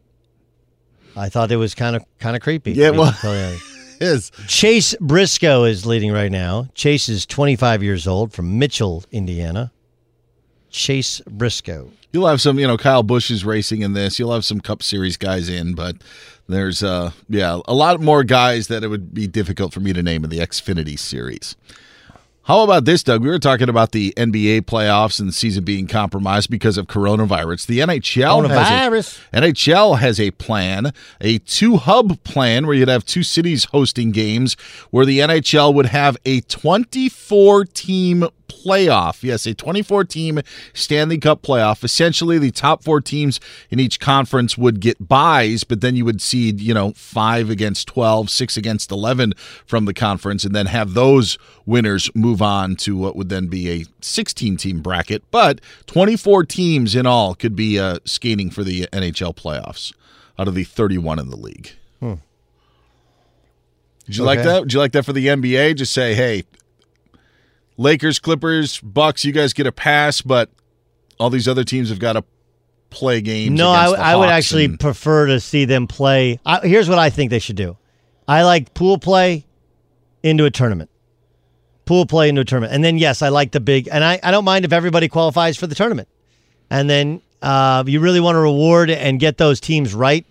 I 1.15 1.29
thought 1.29 1.51
it 1.51 1.57
was 1.57 1.75
kind 1.75 1.95
of 1.95 2.03
kind 2.19 2.35
of 2.35 2.41
creepy. 2.41 2.71
Yeah, 2.73 2.91
well, 2.91 3.13
is. 3.99 4.31
Chase 4.47 4.95
Briscoe 4.99 5.63
is 5.63 5.85
leading 5.85 6.11
right 6.11 6.31
now. 6.31 6.67
Chase 6.73 7.09
is 7.09 7.25
25 7.25 7.83
years 7.83 8.07
old 8.07 8.33
from 8.33 8.57
Mitchell, 8.59 9.03
Indiana. 9.11 9.71
Chase 10.69 11.21
Briscoe. 11.27 11.91
You'll 12.11 12.27
have 12.27 12.41
some, 12.41 12.57
you 12.59 12.67
know, 12.67 12.77
Kyle 12.77 13.03
Busch 13.03 13.29
is 13.29 13.43
racing 13.45 13.81
in 13.81 13.93
this. 13.93 14.17
You'll 14.17 14.33
have 14.33 14.45
some 14.45 14.61
Cup 14.61 14.81
Series 14.81 15.17
guys 15.17 15.49
in, 15.49 15.75
but 15.75 15.97
there's, 16.47 16.81
uh, 16.81 17.11
yeah, 17.29 17.59
a 17.65 17.73
lot 17.73 17.99
more 18.01 18.23
guys 18.23 18.67
that 18.67 18.83
it 18.83 18.87
would 18.87 19.13
be 19.13 19.27
difficult 19.27 19.73
for 19.73 19.79
me 19.79 19.93
to 19.93 20.01
name 20.01 20.23
in 20.23 20.29
the 20.29 20.39
Xfinity 20.39 20.97
series. 20.97 21.55
How 22.47 22.61
about 22.61 22.85
this, 22.85 23.03
Doug? 23.03 23.23
We 23.23 23.27
were 23.27 23.39
talking 23.39 23.67
about 23.67 23.91
the 23.91 24.13
NBA 24.15 24.61
playoffs 24.61 25.19
and 25.19 25.27
the 25.27 25.33
season 25.33 25.65
being 25.65 25.85
compromised 25.85 26.49
because 26.49 26.77
of 26.77 26.87
coronavirus. 26.87 27.65
The 27.65 27.79
NHL 27.79 28.47
has 28.47 28.69
a, 29.33 29.37
NHL 29.41 29.99
has 29.99 30.17
a 30.17 30.31
plan, 30.31 30.93
a 31.19 31.39
two 31.39 31.75
hub 31.75 32.23
plan 32.23 32.65
where 32.65 32.73
you'd 32.73 32.87
have 32.87 33.03
two 33.03 33.23
cities 33.23 33.65
hosting 33.65 34.11
games 34.11 34.55
where 34.91 35.05
the 35.05 35.19
NHL 35.19 35.73
would 35.73 35.87
have 35.87 36.15
a 36.23 36.39
24 36.39 37.65
team 37.65 38.29
playoff. 38.47 39.23
Yes, 39.23 39.45
a 39.45 39.53
24 39.53 40.05
team 40.05 40.41
Stanley 40.73 41.17
Cup 41.17 41.41
playoff. 41.41 41.83
Essentially, 41.83 42.37
the 42.37 42.51
top 42.51 42.83
four 42.83 43.01
teams 43.01 43.39
in 43.69 43.79
each 43.79 43.99
conference 43.99 44.57
would 44.57 44.79
get 44.79 45.07
buys, 45.07 45.63
but 45.63 45.81
then 45.81 45.95
you 45.95 46.05
would 46.05 46.21
seed, 46.21 46.59
you 46.59 46.73
know, 46.73 46.93
five 46.93 47.49
against 47.49 47.87
12, 47.87 48.29
six 48.29 48.57
against 48.57 48.91
11 48.91 49.33
from 49.65 49.85
the 49.85 49.93
conference, 49.93 50.43
and 50.43 50.55
then 50.55 50.67
have 50.67 50.93
those 50.93 51.37
winners 51.65 52.09
move 52.15 52.41
on 52.41 52.75
to 52.77 52.95
what 52.95 53.15
would 53.15 53.29
then 53.29 53.47
be 53.47 53.69
a 53.69 53.85
16 54.01 54.57
team 54.57 54.81
bracket. 54.81 55.23
But 55.31 55.61
24 55.87 56.45
teams 56.45 56.95
in 56.95 57.05
all 57.05 57.35
could 57.35 57.55
be 57.55 57.79
uh, 57.79 57.99
skating 58.05 58.49
for 58.49 58.63
the 58.63 58.87
NHL 58.93 59.35
playoffs 59.35 59.93
out 60.39 60.47
of 60.47 60.55
the 60.55 60.63
31 60.63 61.19
in 61.19 61.29
the 61.29 61.37
league. 61.37 61.71
Hmm. 61.99 62.15
Did 64.05 64.17
you 64.17 64.23
like 64.23 64.43
that? 64.43 64.61
Would 64.61 64.73
you 64.73 64.79
like 64.79 64.93
that 64.93 65.03
for 65.03 65.11
the 65.11 65.27
NBA? 65.27 65.75
Just 65.75 65.91
say, 65.91 66.13
hey, 66.15 66.45
Lakers, 67.77 68.19
Clippers, 68.19 68.79
Bucks, 68.79 69.23
you 69.23 69.31
guys 69.31 69.53
get 69.53 69.67
a 69.67 69.71
pass, 69.71 70.21
but 70.21 70.49
all 71.19 71.29
these 71.29 71.47
other 71.47 71.63
teams 71.63 71.89
have 71.89 71.99
got 71.99 72.13
to 72.13 72.23
play 72.89 73.21
games. 73.21 73.57
No, 73.57 73.69
I, 73.69 73.91
I 73.91 74.15
would 74.15 74.29
actually 74.29 74.65
and- 74.65 74.79
prefer 74.79 75.27
to 75.27 75.39
see 75.39 75.65
them 75.65 75.87
play. 75.87 76.39
I, 76.45 76.59
here's 76.67 76.89
what 76.89 76.99
I 76.99 77.09
think 77.09 77.29
they 77.29 77.39
should 77.39 77.55
do. 77.55 77.77
I 78.27 78.43
like 78.43 78.73
pool 78.73 78.97
play 78.97 79.45
into 80.23 80.45
a 80.45 80.51
tournament. 80.51 80.89
Pool 81.85 82.05
play 82.05 82.27
into 82.29 82.41
a 82.41 82.45
tournament. 82.45 82.73
And 82.73 82.83
then, 82.83 82.97
yes, 82.97 83.21
I 83.21 83.29
like 83.29 83.51
the 83.51 83.61
big, 83.61 83.87
and 83.89 84.03
I, 84.03 84.19
I 84.21 84.31
don't 84.31 84.43
mind 84.43 84.65
if 84.65 84.73
everybody 84.73 85.07
qualifies 85.07 85.55
for 85.55 85.67
the 85.67 85.75
tournament. 85.75 86.09
And 86.69 86.89
then 86.89 87.21
uh, 87.41 87.83
you 87.87 88.01
really 88.01 88.19
want 88.19 88.35
to 88.35 88.39
reward 88.39 88.89
and 88.89 89.19
get 89.19 89.37
those 89.37 89.61
teams 89.61 89.93
right, 89.93 90.25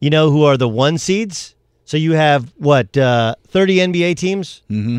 you 0.00 0.10
know, 0.10 0.30
who 0.30 0.44
are 0.44 0.58
the 0.58 0.68
one 0.68 0.98
seeds. 0.98 1.54
So 1.86 1.96
you 1.96 2.12
have 2.12 2.52
what, 2.58 2.94
uh, 2.98 3.36
30 3.46 3.76
NBA 3.76 4.16
teams? 4.16 4.62
Mm-hmm. 4.68 4.98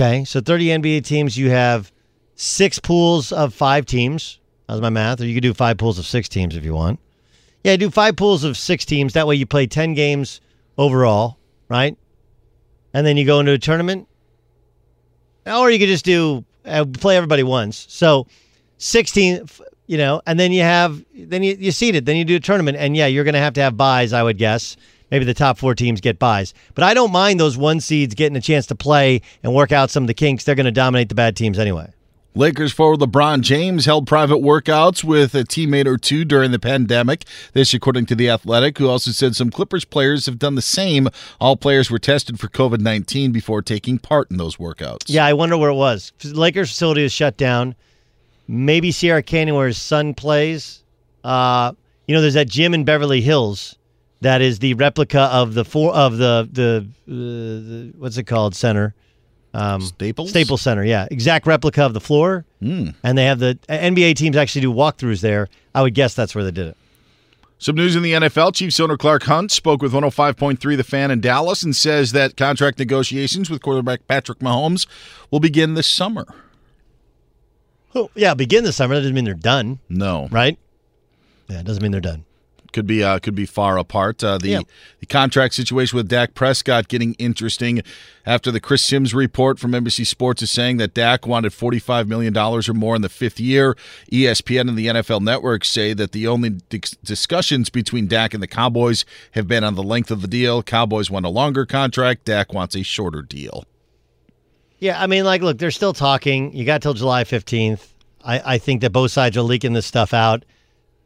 Okay, 0.00 0.24
so 0.24 0.40
30 0.40 0.68
NBA 0.68 1.04
teams, 1.04 1.36
you 1.36 1.50
have 1.50 1.92
six 2.34 2.78
pools 2.78 3.32
of 3.32 3.52
five 3.52 3.84
teams. 3.84 4.40
That's 4.66 4.80
my 4.80 4.88
math. 4.88 5.20
Or 5.20 5.26
you 5.26 5.34
could 5.34 5.42
do 5.42 5.52
five 5.52 5.76
pools 5.76 5.98
of 5.98 6.06
six 6.06 6.26
teams 6.26 6.56
if 6.56 6.64
you 6.64 6.72
want. 6.72 6.98
Yeah, 7.64 7.76
do 7.76 7.90
five 7.90 8.16
pools 8.16 8.42
of 8.42 8.56
six 8.56 8.86
teams. 8.86 9.12
That 9.12 9.26
way 9.26 9.34
you 9.34 9.44
play 9.44 9.66
10 9.66 9.92
games 9.92 10.40
overall, 10.78 11.36
right? 11.68 11.98
And 12.94 13.06
then 13.06 13.18
you 13.18 13.26
go 13.26 13.40
into 13.40 13.52
a 13.52 13.58
tournament. 13.58 14.08
Or 15.44 15.70
you 15.70 15.78
could 15.78 15.88
just 15.88 16.06
do 16.06 16.46
uh, 16.64 16.86
play 16.86 17.18
everybody 17.18 17.42
once. 17.42 17.84
So 17.90 18.26
16, 18.78 19.46
you 19.86 19.98
know, 19.98 20.22
and 20.26 20.40
then 20.40 20.50
you 20.50 20.62
have, 20.62 21.04
then 21.14 21.42
you, 21.42 21.56
you 21.60 21.72
seed 21.72 21.94
it. 21.94 22.06
Then 22.06 22.16
you 22.16 22.24
do 22.24 22.36
a 22.36 22.40
tournament. 22.40 22.78
And 22.78 22.96
yeah, 22.96 23.06
you're 23.06 23.24
going 23.24 23.34
to 23.34 23.40
have 23.40 23.52
to 23.54 23.60
have 23.60 23.76
buys, 23.76 24.14
I 24.14 24.22
would 24.22 24.38
guess. 24.38 24.78
Maybe 25.10 25.24
the 25.24 25.34
top 25.34 25.58
four 25.58 25.74
teams 25.74 26.00
get 26.00 26.18
buys. 26.18 26.54
But 26.74 26.84
I 26.84 26.94
don't 26.94 27.12
mind 27.12 27.40
those 27.40 27.56
one 27.56 27.80
seeds 27.80 28.14
getting 28.14 28.36
a 28.36 28.40
chance 28.40 28.66
to 28.66 28.74
play 28.74 29.22
and 29.42 29.54
work 29.54 29.72
out 29.72 29.90
some 29.90 30.04
of 30.04 30.08
the 30.08 30.14
kinks. 30.14 30.44
They're 30.44 30.54
going 30.54 30.64
to 30.66 30.72
dominate 30.72 31.08
the 31.08 31.14
bad 31.14 31.36
teams 31.36 31.58
anyway. 31.58 31.92
Lakers 32.36 32.72
forward 32.72 33.00
LeBron 33.00 33.40
James 33.40 33.86
held 33.86 34.06
private 34.06 34.36
workouts 34.36 35.02
with 35.02 35.34
a 35.34 35.42
teammate 35.42 35.86
or 35.86 35.98
two 35.98 36.24
during 36.24 36.52
the 36.52 36.60
pandemic. 36.60 37.24
This, 37.54 37.74
according 37.74 38.06
to 38.06 38.14
The 38.14 38.30
Athletic, 38.30 38.78
who 38.78 38.88
also 38.88 39.10
said 39.10 39.34
some 39.34 39.50
Clippers 39.50 39.84
players 39.84 40.26
have 40.26 40.38
done 40.38 40.54
the 40.54 40.62
same. 40.62 41.08
All 41.40 41.56
players 41.56 41.90
were 41.90 41.98
tested 41.98 42.38
for 42.38 42.46
COVID 42.46 42.78
19 42.80 43.32
before 43.32 43.62
taking 43.62 43.98
part 43.98 44.30
in 44.30 44.36
those 44.36 44.58
workouts. 44.58 45.06
Yeah, 45.06 45.26
I 45.26 45.32
wonder 45.32 45.58
where 45.58 45.70
it 45.70 45.74
was. 45.74 46.12
Lakers 46.22 46.70
facility 46.70 47.02
is 47.02 47.12
shut 47.12 47.36
down. 47.36 47.74
Maybe 48.46 48.92
Sierra 48.92 49.24
Canyon, 49.24 49.56
where 49.56 49.66
his 49.66 49.78
son 49.82 50.14
plays. 50.14 50.84
Uh, 51.24 51.72
you 52.06 52.14
know, 52.14 52.20
there's 52.20 52.34
that 52.34 52.48
gym 52.48 52.74
in 52.74 52.84
Beverly 52.84 53.20
Hills 53.20 53.76
that 54.20 54.40
is 54.42 54.58
the 54.58 54.74
replica 54.74 55.20
of 55.20 55.54
the 55.54 55.64
four 55.64 55.94
of 55.94 56.18
the 56.18 56.48
the, 56.52 56.86
uh, 57.08 57.12
the 57.12 57.92
what's 57.98 58.16
it 58.16 58.24
called 58.24 58.54
center. 58.54 58.94
Um, 59.52 59.80
Staples? 59.80 60.30
Staples 60.30 60.62
Center, 60.62 60.84
yeah, 60.84 61.08
exact 61.10 61.44
replica 61.46 61.82
of 61.84 61.92
the 61.92 62.00
floor, 62.00 62.44
Mm. 62.62 62.94
and 63.02 63.18
they 63.18 63.24
have 63.24 63.40
the 63.40 63.58
NBA 63.68 64.14
teams 64.14 64.36
actually 64.36 64.60
do 64.60 64.72
walkthroughs 64.72 65.22
there. 65.22 65.48
I 65.74 65.82
would 65.82 65.94
guess 65.94 66.14
that's 66.14 66.36
where 66.36 66.44
they 66.44 66.52
did 66.52 66.68
it. 66.68 66.76
Some 67.58 67.74
news 67.74 67.96
in 67.96 68.02
the 68.02 68.12
NFL. 68.12 68.54
Chiefs 68.54 68.78
owner 68.78 68.96
Clark 68.96 69.24
Hunt 69.24 69.50
spoke 69.50 69.82
with 69.82 69.92
105.3 69.92 70.76
The 70.76 70.84
Fan 70.84 71.10
in 71.10 71.20
Dallas 71.20 71.62
and 71.64 71.74
says 71.74 72.12
that 72.12 72.36
contract 72.36 72.78
negotiations 72.78 73.50
with 73.50 73.60
quarterback 73.60 74.06
Patrick 74.06 74.38
Mahomes 74.38 74.86
will 75.32 75.40
begin 75.40 75.74
this 75.74 75.86
summer. 75.88 76.26
Oh, 77.94 78.08
yeah, 78.14 78.34
begin 78.34 78.62
the 78.64 78.72
summer. 78.72 78.94
That 78.94 79.00
doesn't 79.00 79.14
mean 79.14 79.24
they're 79.24 79.34
done, 79.34 79.80
No. 79.88 80.28
right? 80.30 80.58
Yeah, 81.48 81.60
it 81.60 81.66
doesn't 81.66 81.82
mean 81.82 81.90
they're 81.92 82.00
done. 82.00 82.24
Could 82.72 82.86
be 82.86 83.02
uh, 83.02 83.18
could 83.18 83.34
be 83.34 83.46
far 83.46 83.78
apart. 83.78 84.22
Uh, 84.22 84.38
the 84.38 84.48
Yeah. 84.48 84.60
the 85.00 85.06
contract 85.06 85.54
situation 85.54 85.96
with 85.96 86.08
Dak 86.08 86.34
Prescott 86.34 86.88
getting 86.88 87.14
interesting 87.14 87.82
after 88.26 88.50
the 88.50 88.60
Chris 88.60 88.84
Simms 88.84 89.12
report 89.14 89.58
from 89.58 89.72
NBC 89.72 90.06
Sports 90.06 90.42
is 90.42 90.50
saying 90.50 90.76
that 90.76 90.94
Dak 90.94 91.26
wanted 91.26 91.52
forty 91.52 91.78
five 91.78 92.06
million 92.08 92.32
dollars 92.32 92.68
or 92.68 92.74
more 92.74 92.94
in 92.96 93.02
the 93.02 93.08
fifth 93.08 93.40
year. 93.40 93.76
ESPN 94.12 94.68
and 94.68 94.76
the 94.78 94.86
NFL 94.86 95.20
Network 95.20 95.64
say 95.64 95.92
that 95.94 96.12
the 96.12 96.26
only 96.26 96.50
dis- 96.68 96.96
discussions 97.04 97.70
between 97.70 98.06
Dak 98.06 98.34
and 98.34 98.42
the 98.42 98.46
Cowboys 98.46 99.04
have 99.32 99.48
been 99.48 99.64
on 99.64 99.74
the 99.74 99.82
length 99.82 100.10
of 100.10 100.22
the 100.22 100.28
deal. 100.28 100.62
Cowboys 100.62 101.10
want 101.10 101.26
a 101.26 101.30
longer 101.30 101.66
contract. 101.66 102.24
Dak 102.24 102.52
wants 102.52 102.76
a 102.76 102.82
shorter 102.82 103.22
deal. 103.22 103.64
Yeah, 104.78 105.00
I 105.00 105.06
mean, 105.06 105.24
like, 105.24 105.42
look, 105.42 105.58
they're 105.58 105.70
still 105.70 105.92
talking. 105.92 106.54
You 106.56 106.64
got 106.64 106.80
till 106.80 106.94
July 106.94 107.24
15th. 107.24 107.86
I, 108.24 108.54
I 108.54 108.58
think 108.58 108.80
that 108.80 108.90
both 108.92 109.10
sides 109.10 109.36
are 109.36 109.42
leaking 109.42 109.74
this 109.74 109.86
stuff 109.86 110.14
out. 110.14 110.44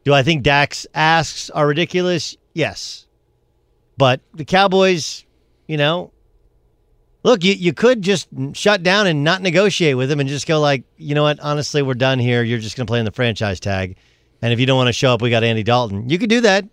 Do 0.05 0.13
I 0.13 0.23
think 0.23 0.43
Dak's 0.43 0.87
asks 0.93 1.49
are 1.49 1.67
ridiculous? 1.67 2.37
Yes. 2.53 3.07
But 3.97 4.21
the 4.33 4.45
Cowboys, 4.45 5.25
you 5.67 5.77
know, 5.77 6.11
look, 7.23 7.43
you, 7.43 7.53
you 7.53 7.73
could 7.73 8.03
just 8.03 8.27
shut 8.53 8.83
down 8.83 9.07
and 9.07 9.23
not 9.23 9.41
negotiate 9.41 9.97
with 9.97 10.11
him 10.11 10.19
and 10.19 10.29
just 10.29 10.47
go, 10.47 10.61
like, 10.61 10.83
you 10.97 11.15
know 11.15 11.23
what? 11.23 11.39
Honestly, 11.39 11.81
we're 11.81 11.95
done 11.95 12.19
here. 12.19 12.43
You're 12.43 12.59
just 12.59 12.77
going 12.77 12.85
to 12.85 12.89
play 12.89 12.99
in 12.99 13.05
the 13.05 13.11
franchise 13.11 13.59
tag. 13.59 13.97
And 14.41 14.53
if 14.53 14.59
you 14.59 14.67
don't 14.67 14.77
want 14.77 14.89
to 14.89 14.93
show 14.93 15.11
up, 15.11 15.23
we 15.23 15.31
got 15.31 15.43
Andy 15.43 15.63
Dalton. 15.63 16.07
You 16.07 16.19
could 16.19 16.29
do 16.29 16.41
that. 16.41 16.65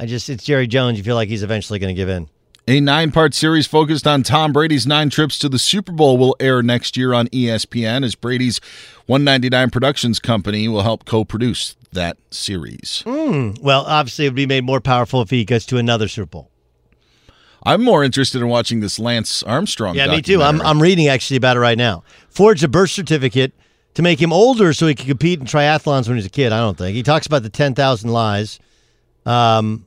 I 0.00 0.06
just, 0.06 0.28
it's 0.28 0.42
Jerry 0.42 0.66
Jones. 0.66 0.98
You 0.98 1.04
feel 1.04 1.14
like 1.14 1.28
he's 1.28 1.44
eventually 1.44 1.78
going 1.78 1.94
to 1.94 1.96
give 1.96 2.08
in. 2.08 2.28
A 2.66 2.80
nine 2.80 3.12
part 3.12 3.34
series 3.34 3.66
focused 3.66 4.06
on 4.06 4.22
Tom 4.22 4.52
Brady's 4.52 4.86
nine 4.86 5.10
trips 5.10 5.38
to 5.40 5.48
the 5.50 5.58
Super 5.58 5.92
Bowl 5.92 6.16
will 6.16 6.34
air 6.40 6.62
next 6.62 6.96
year 6.96 7.12
on 7.12 7.28
ESPN 7.28 8.04
as 8.04 8.14
Brady's 8.14 8.58
199 9.06 9.70
Productions 9.70 10.18
Company 10.18 10.66
will 10.66 10.82
help 10.82 11.04
co 11.04 11.24
produce 11.26 11.76
that 11.94 12.16
series. 12.30 13.02
Mm. 13.06 13.60
Well, 13.60 13.84
obviously, 13.86 14.26
it 14.26 14.28
would 14.28 14.36
be 14.36 14.46
made 14.46 14.64
more 14.64 14.80
powerful 14.80 15.22
if 15.22 15.30
he 15.30 15.44
goes 15.44 15.66
to 15.66 15.78
another 15.78 16.08
Super 16.08 16.26
Bowl. 16.26 16.50
I'm 17.66 17.82
more 17.82 18.04
interested 18.04 18.42
in 18.42 18.48
watching 18.48 18.80
this 18.80 18.98
Lance 18.98 19.42
Armstrong. 19.42 19.94
Yeah, 19.94 20.08
me 20.08 20.20
too. 20.20 20.42
I'm. 20.42 20.60
I'm 20.60 20.82
reading 20.82 21.08
actually 21.08 21.38
about 21.38 21.56
it 21.56 21.60
right 21.60 21.78
now. 21.78 22.04
Forged 22.28 22.62
a 22.62 22.68
birth 22.68 22.90
certificate 22.90 23.54
to 23.94 24.02
make 24.02 24.20
him 24.20 24.32
older 24.32 24.72
so 24.72 24.86
he 24.86 24.94
could 24.94 25.06
compete 25.06 25.40
in 25.40 25.46
triathlons 25.46 26.06
when 26.06 26.16
he 26.16 26.18
was 26.18 26.26
a 26.26 26.30
kid. 26.30 26.52
I 26.52 26.58
don't 26.58 26.76
think 26.76 26.94
he 26.94 27.02
talks 27.02 27.26
about 27.26 27.42
the 27.42 27.48
ten 27.48 27.74
thousand 27.74 28.10
lies. 28.10 28.58
Um, 29.24 29.86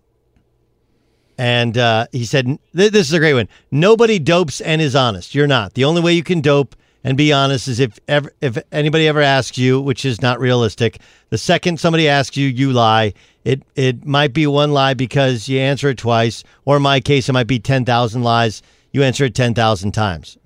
and 1.38 1.78
uh, 1.78 2.08
he 2.12 2.26
said, 2.26 2.46
th- 2.76 2.92
"This 2.92 3.08
is 3.08 3.14
a 3.14 3.20
great 3.20 3.36
one. 3.36 3.48
Nobody 3.70 4.18
dopes 4.18 4.60
and 4.60 4.82
is 4.82 4.96
honest. 4.96 5.36
You're 5.36 5.46
not. 5.46 5.76
The 5.76 5.84
only 5.86 6.02
way 6.02 6.14
you 6.14 6.24
can 6.24 6.42
dope 6.42 6.76
and 7.04 7.18
be 7.18 7.32
honest 7.32 7.68
is 7.68 7.80
if 7.80 8.00
ever, 8.08 8.32
if 8.42 8.58
anybody 8.72 9.08
ever 9.08 9.22
asks 9.22 9.58
you, 9.58 9.80
which 9.80 10.06
is 10.06 10.22
not 10.22 10.40
realistic. 10.40 11.00
The 11.30 11.38
second 11.38 11.80
somebody 11.80 12.08
asks 12.08 12.38
you, 12.38 12.48
you 12.48 12.74
lie. 12.74 13.14
It 13.44 13.64
it 13.76 14.06
might 14.06 14.34
be 14.34 14.48
one 14.48 14.72
lie 14.72 14.94
because 14.94 15.48
you 15.48 15.60
answer 15.60 15.90
it 15.90 15.98
twice, 15.98 16.44
or 16.66 16.78
in 16.78 16.84
my 16.84 17.00
case, 17.00 17.30
it 17.30 17.34
might 17.34 17.48
be 17.48 17.60
ten 17.60 17.86
thousand 17.86 18.24
lies. 18.24 18.62
You 18.92 19.04
answer 19.04 19.26
it 19.26 19.36
ten 19.36 19.54
thousand 19.54 19.94
times. 19.94 20.38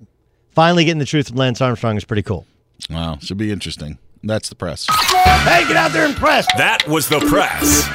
Finally, 0.52 0.84
getting 0.84 0.98
the 0.98 1.04
truth 1.04 1.28
from 1.28 1.36
Lance 1.36 1.60
Armstrong 1.60 1.96
is 1.96 2.04
pretty 2.04 2.22
cool. 2.22 2.46
Wow, 2.90 3.18
should 3.20 3.38
be 3.38 3.50
interesting. 3.50 3.98
That's 4.22 4.48
the 4.48 4.54
press. 4.54 4.86
Hey, 4.88 5.66
get 5.66 5.76
out 5.76 5.92
there 5.92 6.04
and 6.04 6.14
press. 6.14 6.46
That 6.56 6.86
was 6.86 7.08
the 7.08 7.18
press. 7.20 7.88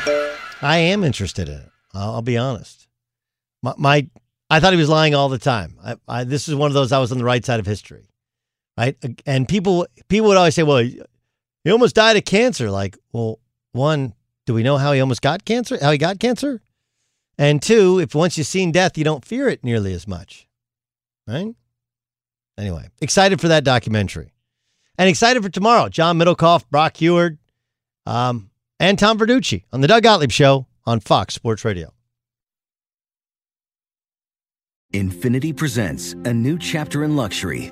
I 0.61 0.77
am 0.77 1.03
interested 1.03 1.47
in 1.47 1.55
it. 1.55 1.69
I'll, 1.93 2.15
I'll 2.15 2.21
be 2.21 2.37
honest. 2.37 2.87
My, 3.61 3.73
my, 3.77 4.07
I 4.49 4.59
thought 4.59 4.73
he 4.73 4.79
was 4.79 4.89
lying 4.89 5.15
all 5.15 5.29
the 5.29 5.37
time. 5.37 5.77
I, 5.83 5.95
I, 6.07 6.23
this 6.25 6.49
is 6.49 6.55
one 6.55 6.69
of 6.69 6.73
those 6.73 6.91
I 6.91 6.99
was 6.99 7.11
on 7.11 7.17
the 7.17 7.23
right 7.23 7.45
side 7.45 7.59
of 7.59 7.65
history, 7.65 8.06
right? 8.77 8.95
And 9.25 9.47
people, 9.47 9.87
people 10.07 10.27
would 10.27 10.37
always 10.37 10.55
say, 10.55 10.63
"Well, 10.63 10.77
he 10.77 11.71
almost 11.71 11.95
died 11.95 12.17
of 12.17 12.25
cancer." 12.25 12.69
Like, 12.69 12.97
well, 13.11 13.39
one, 13.71 14.13
do 14.45 14.53
we 14.53 14.63
know 14.63 14.77
how 14.77 14.93
he 14.93 15.01
almost 15.01 15.21
got 15.21 15.45
cancer? 15.45 15.77
How 15.81 15.91
he 15.91 15.97
got 15.97 16.19
cancer? 16.19 16.61
And 17.37 17.61
two, 17.61 17.99
if 17.99 18.15
once 18.15 18.37
you've 18.37 18.47
seen 18.47 18.71
death, 18.71 18.97
you 18.97 19.03
don't 19.03 19.23
fear 19.23 19.47
it 19.47 19.63
nearly 19.63 19.93
as 19.93 20.07
much, 20.07 20.47
right? 21.27 21.53
Anyway, 22.57 22.87
excited 23.01 23.39
for 23.39 23.47
that 23.49 23.63
documentary, 23.63 24.31
and 24.97 25.07
excited 25.09 25.43
for 25.43 25.49
tomorrow. 25.49 25.89
Jon 25.89 26.17
Middlekauff, 26.17 26.67
Brock 26.71 26.97
Huard, 26.97 27.37
um, 28.07 28.49
and 28.79 28.97
Tom 28.97 29.19
Verducci 29.19 29.65
on 29.71 29.81
the 29.81 29.87
Doug 29.87 30.03
Gottlieb 30.03 30.31
Show 30.31 30.65
on 30.85 30.99
Fox 30.99 31.35
Sports 31.35 31.63
Radio. 31.63 31.93
Infiniti 34.93 35.55
presents 35.55 36.13
a 36.23 36.33
new 36.33 36.57
chapter 36.57 37.03
in 37.03 37.15
luxury, 37.17 37.71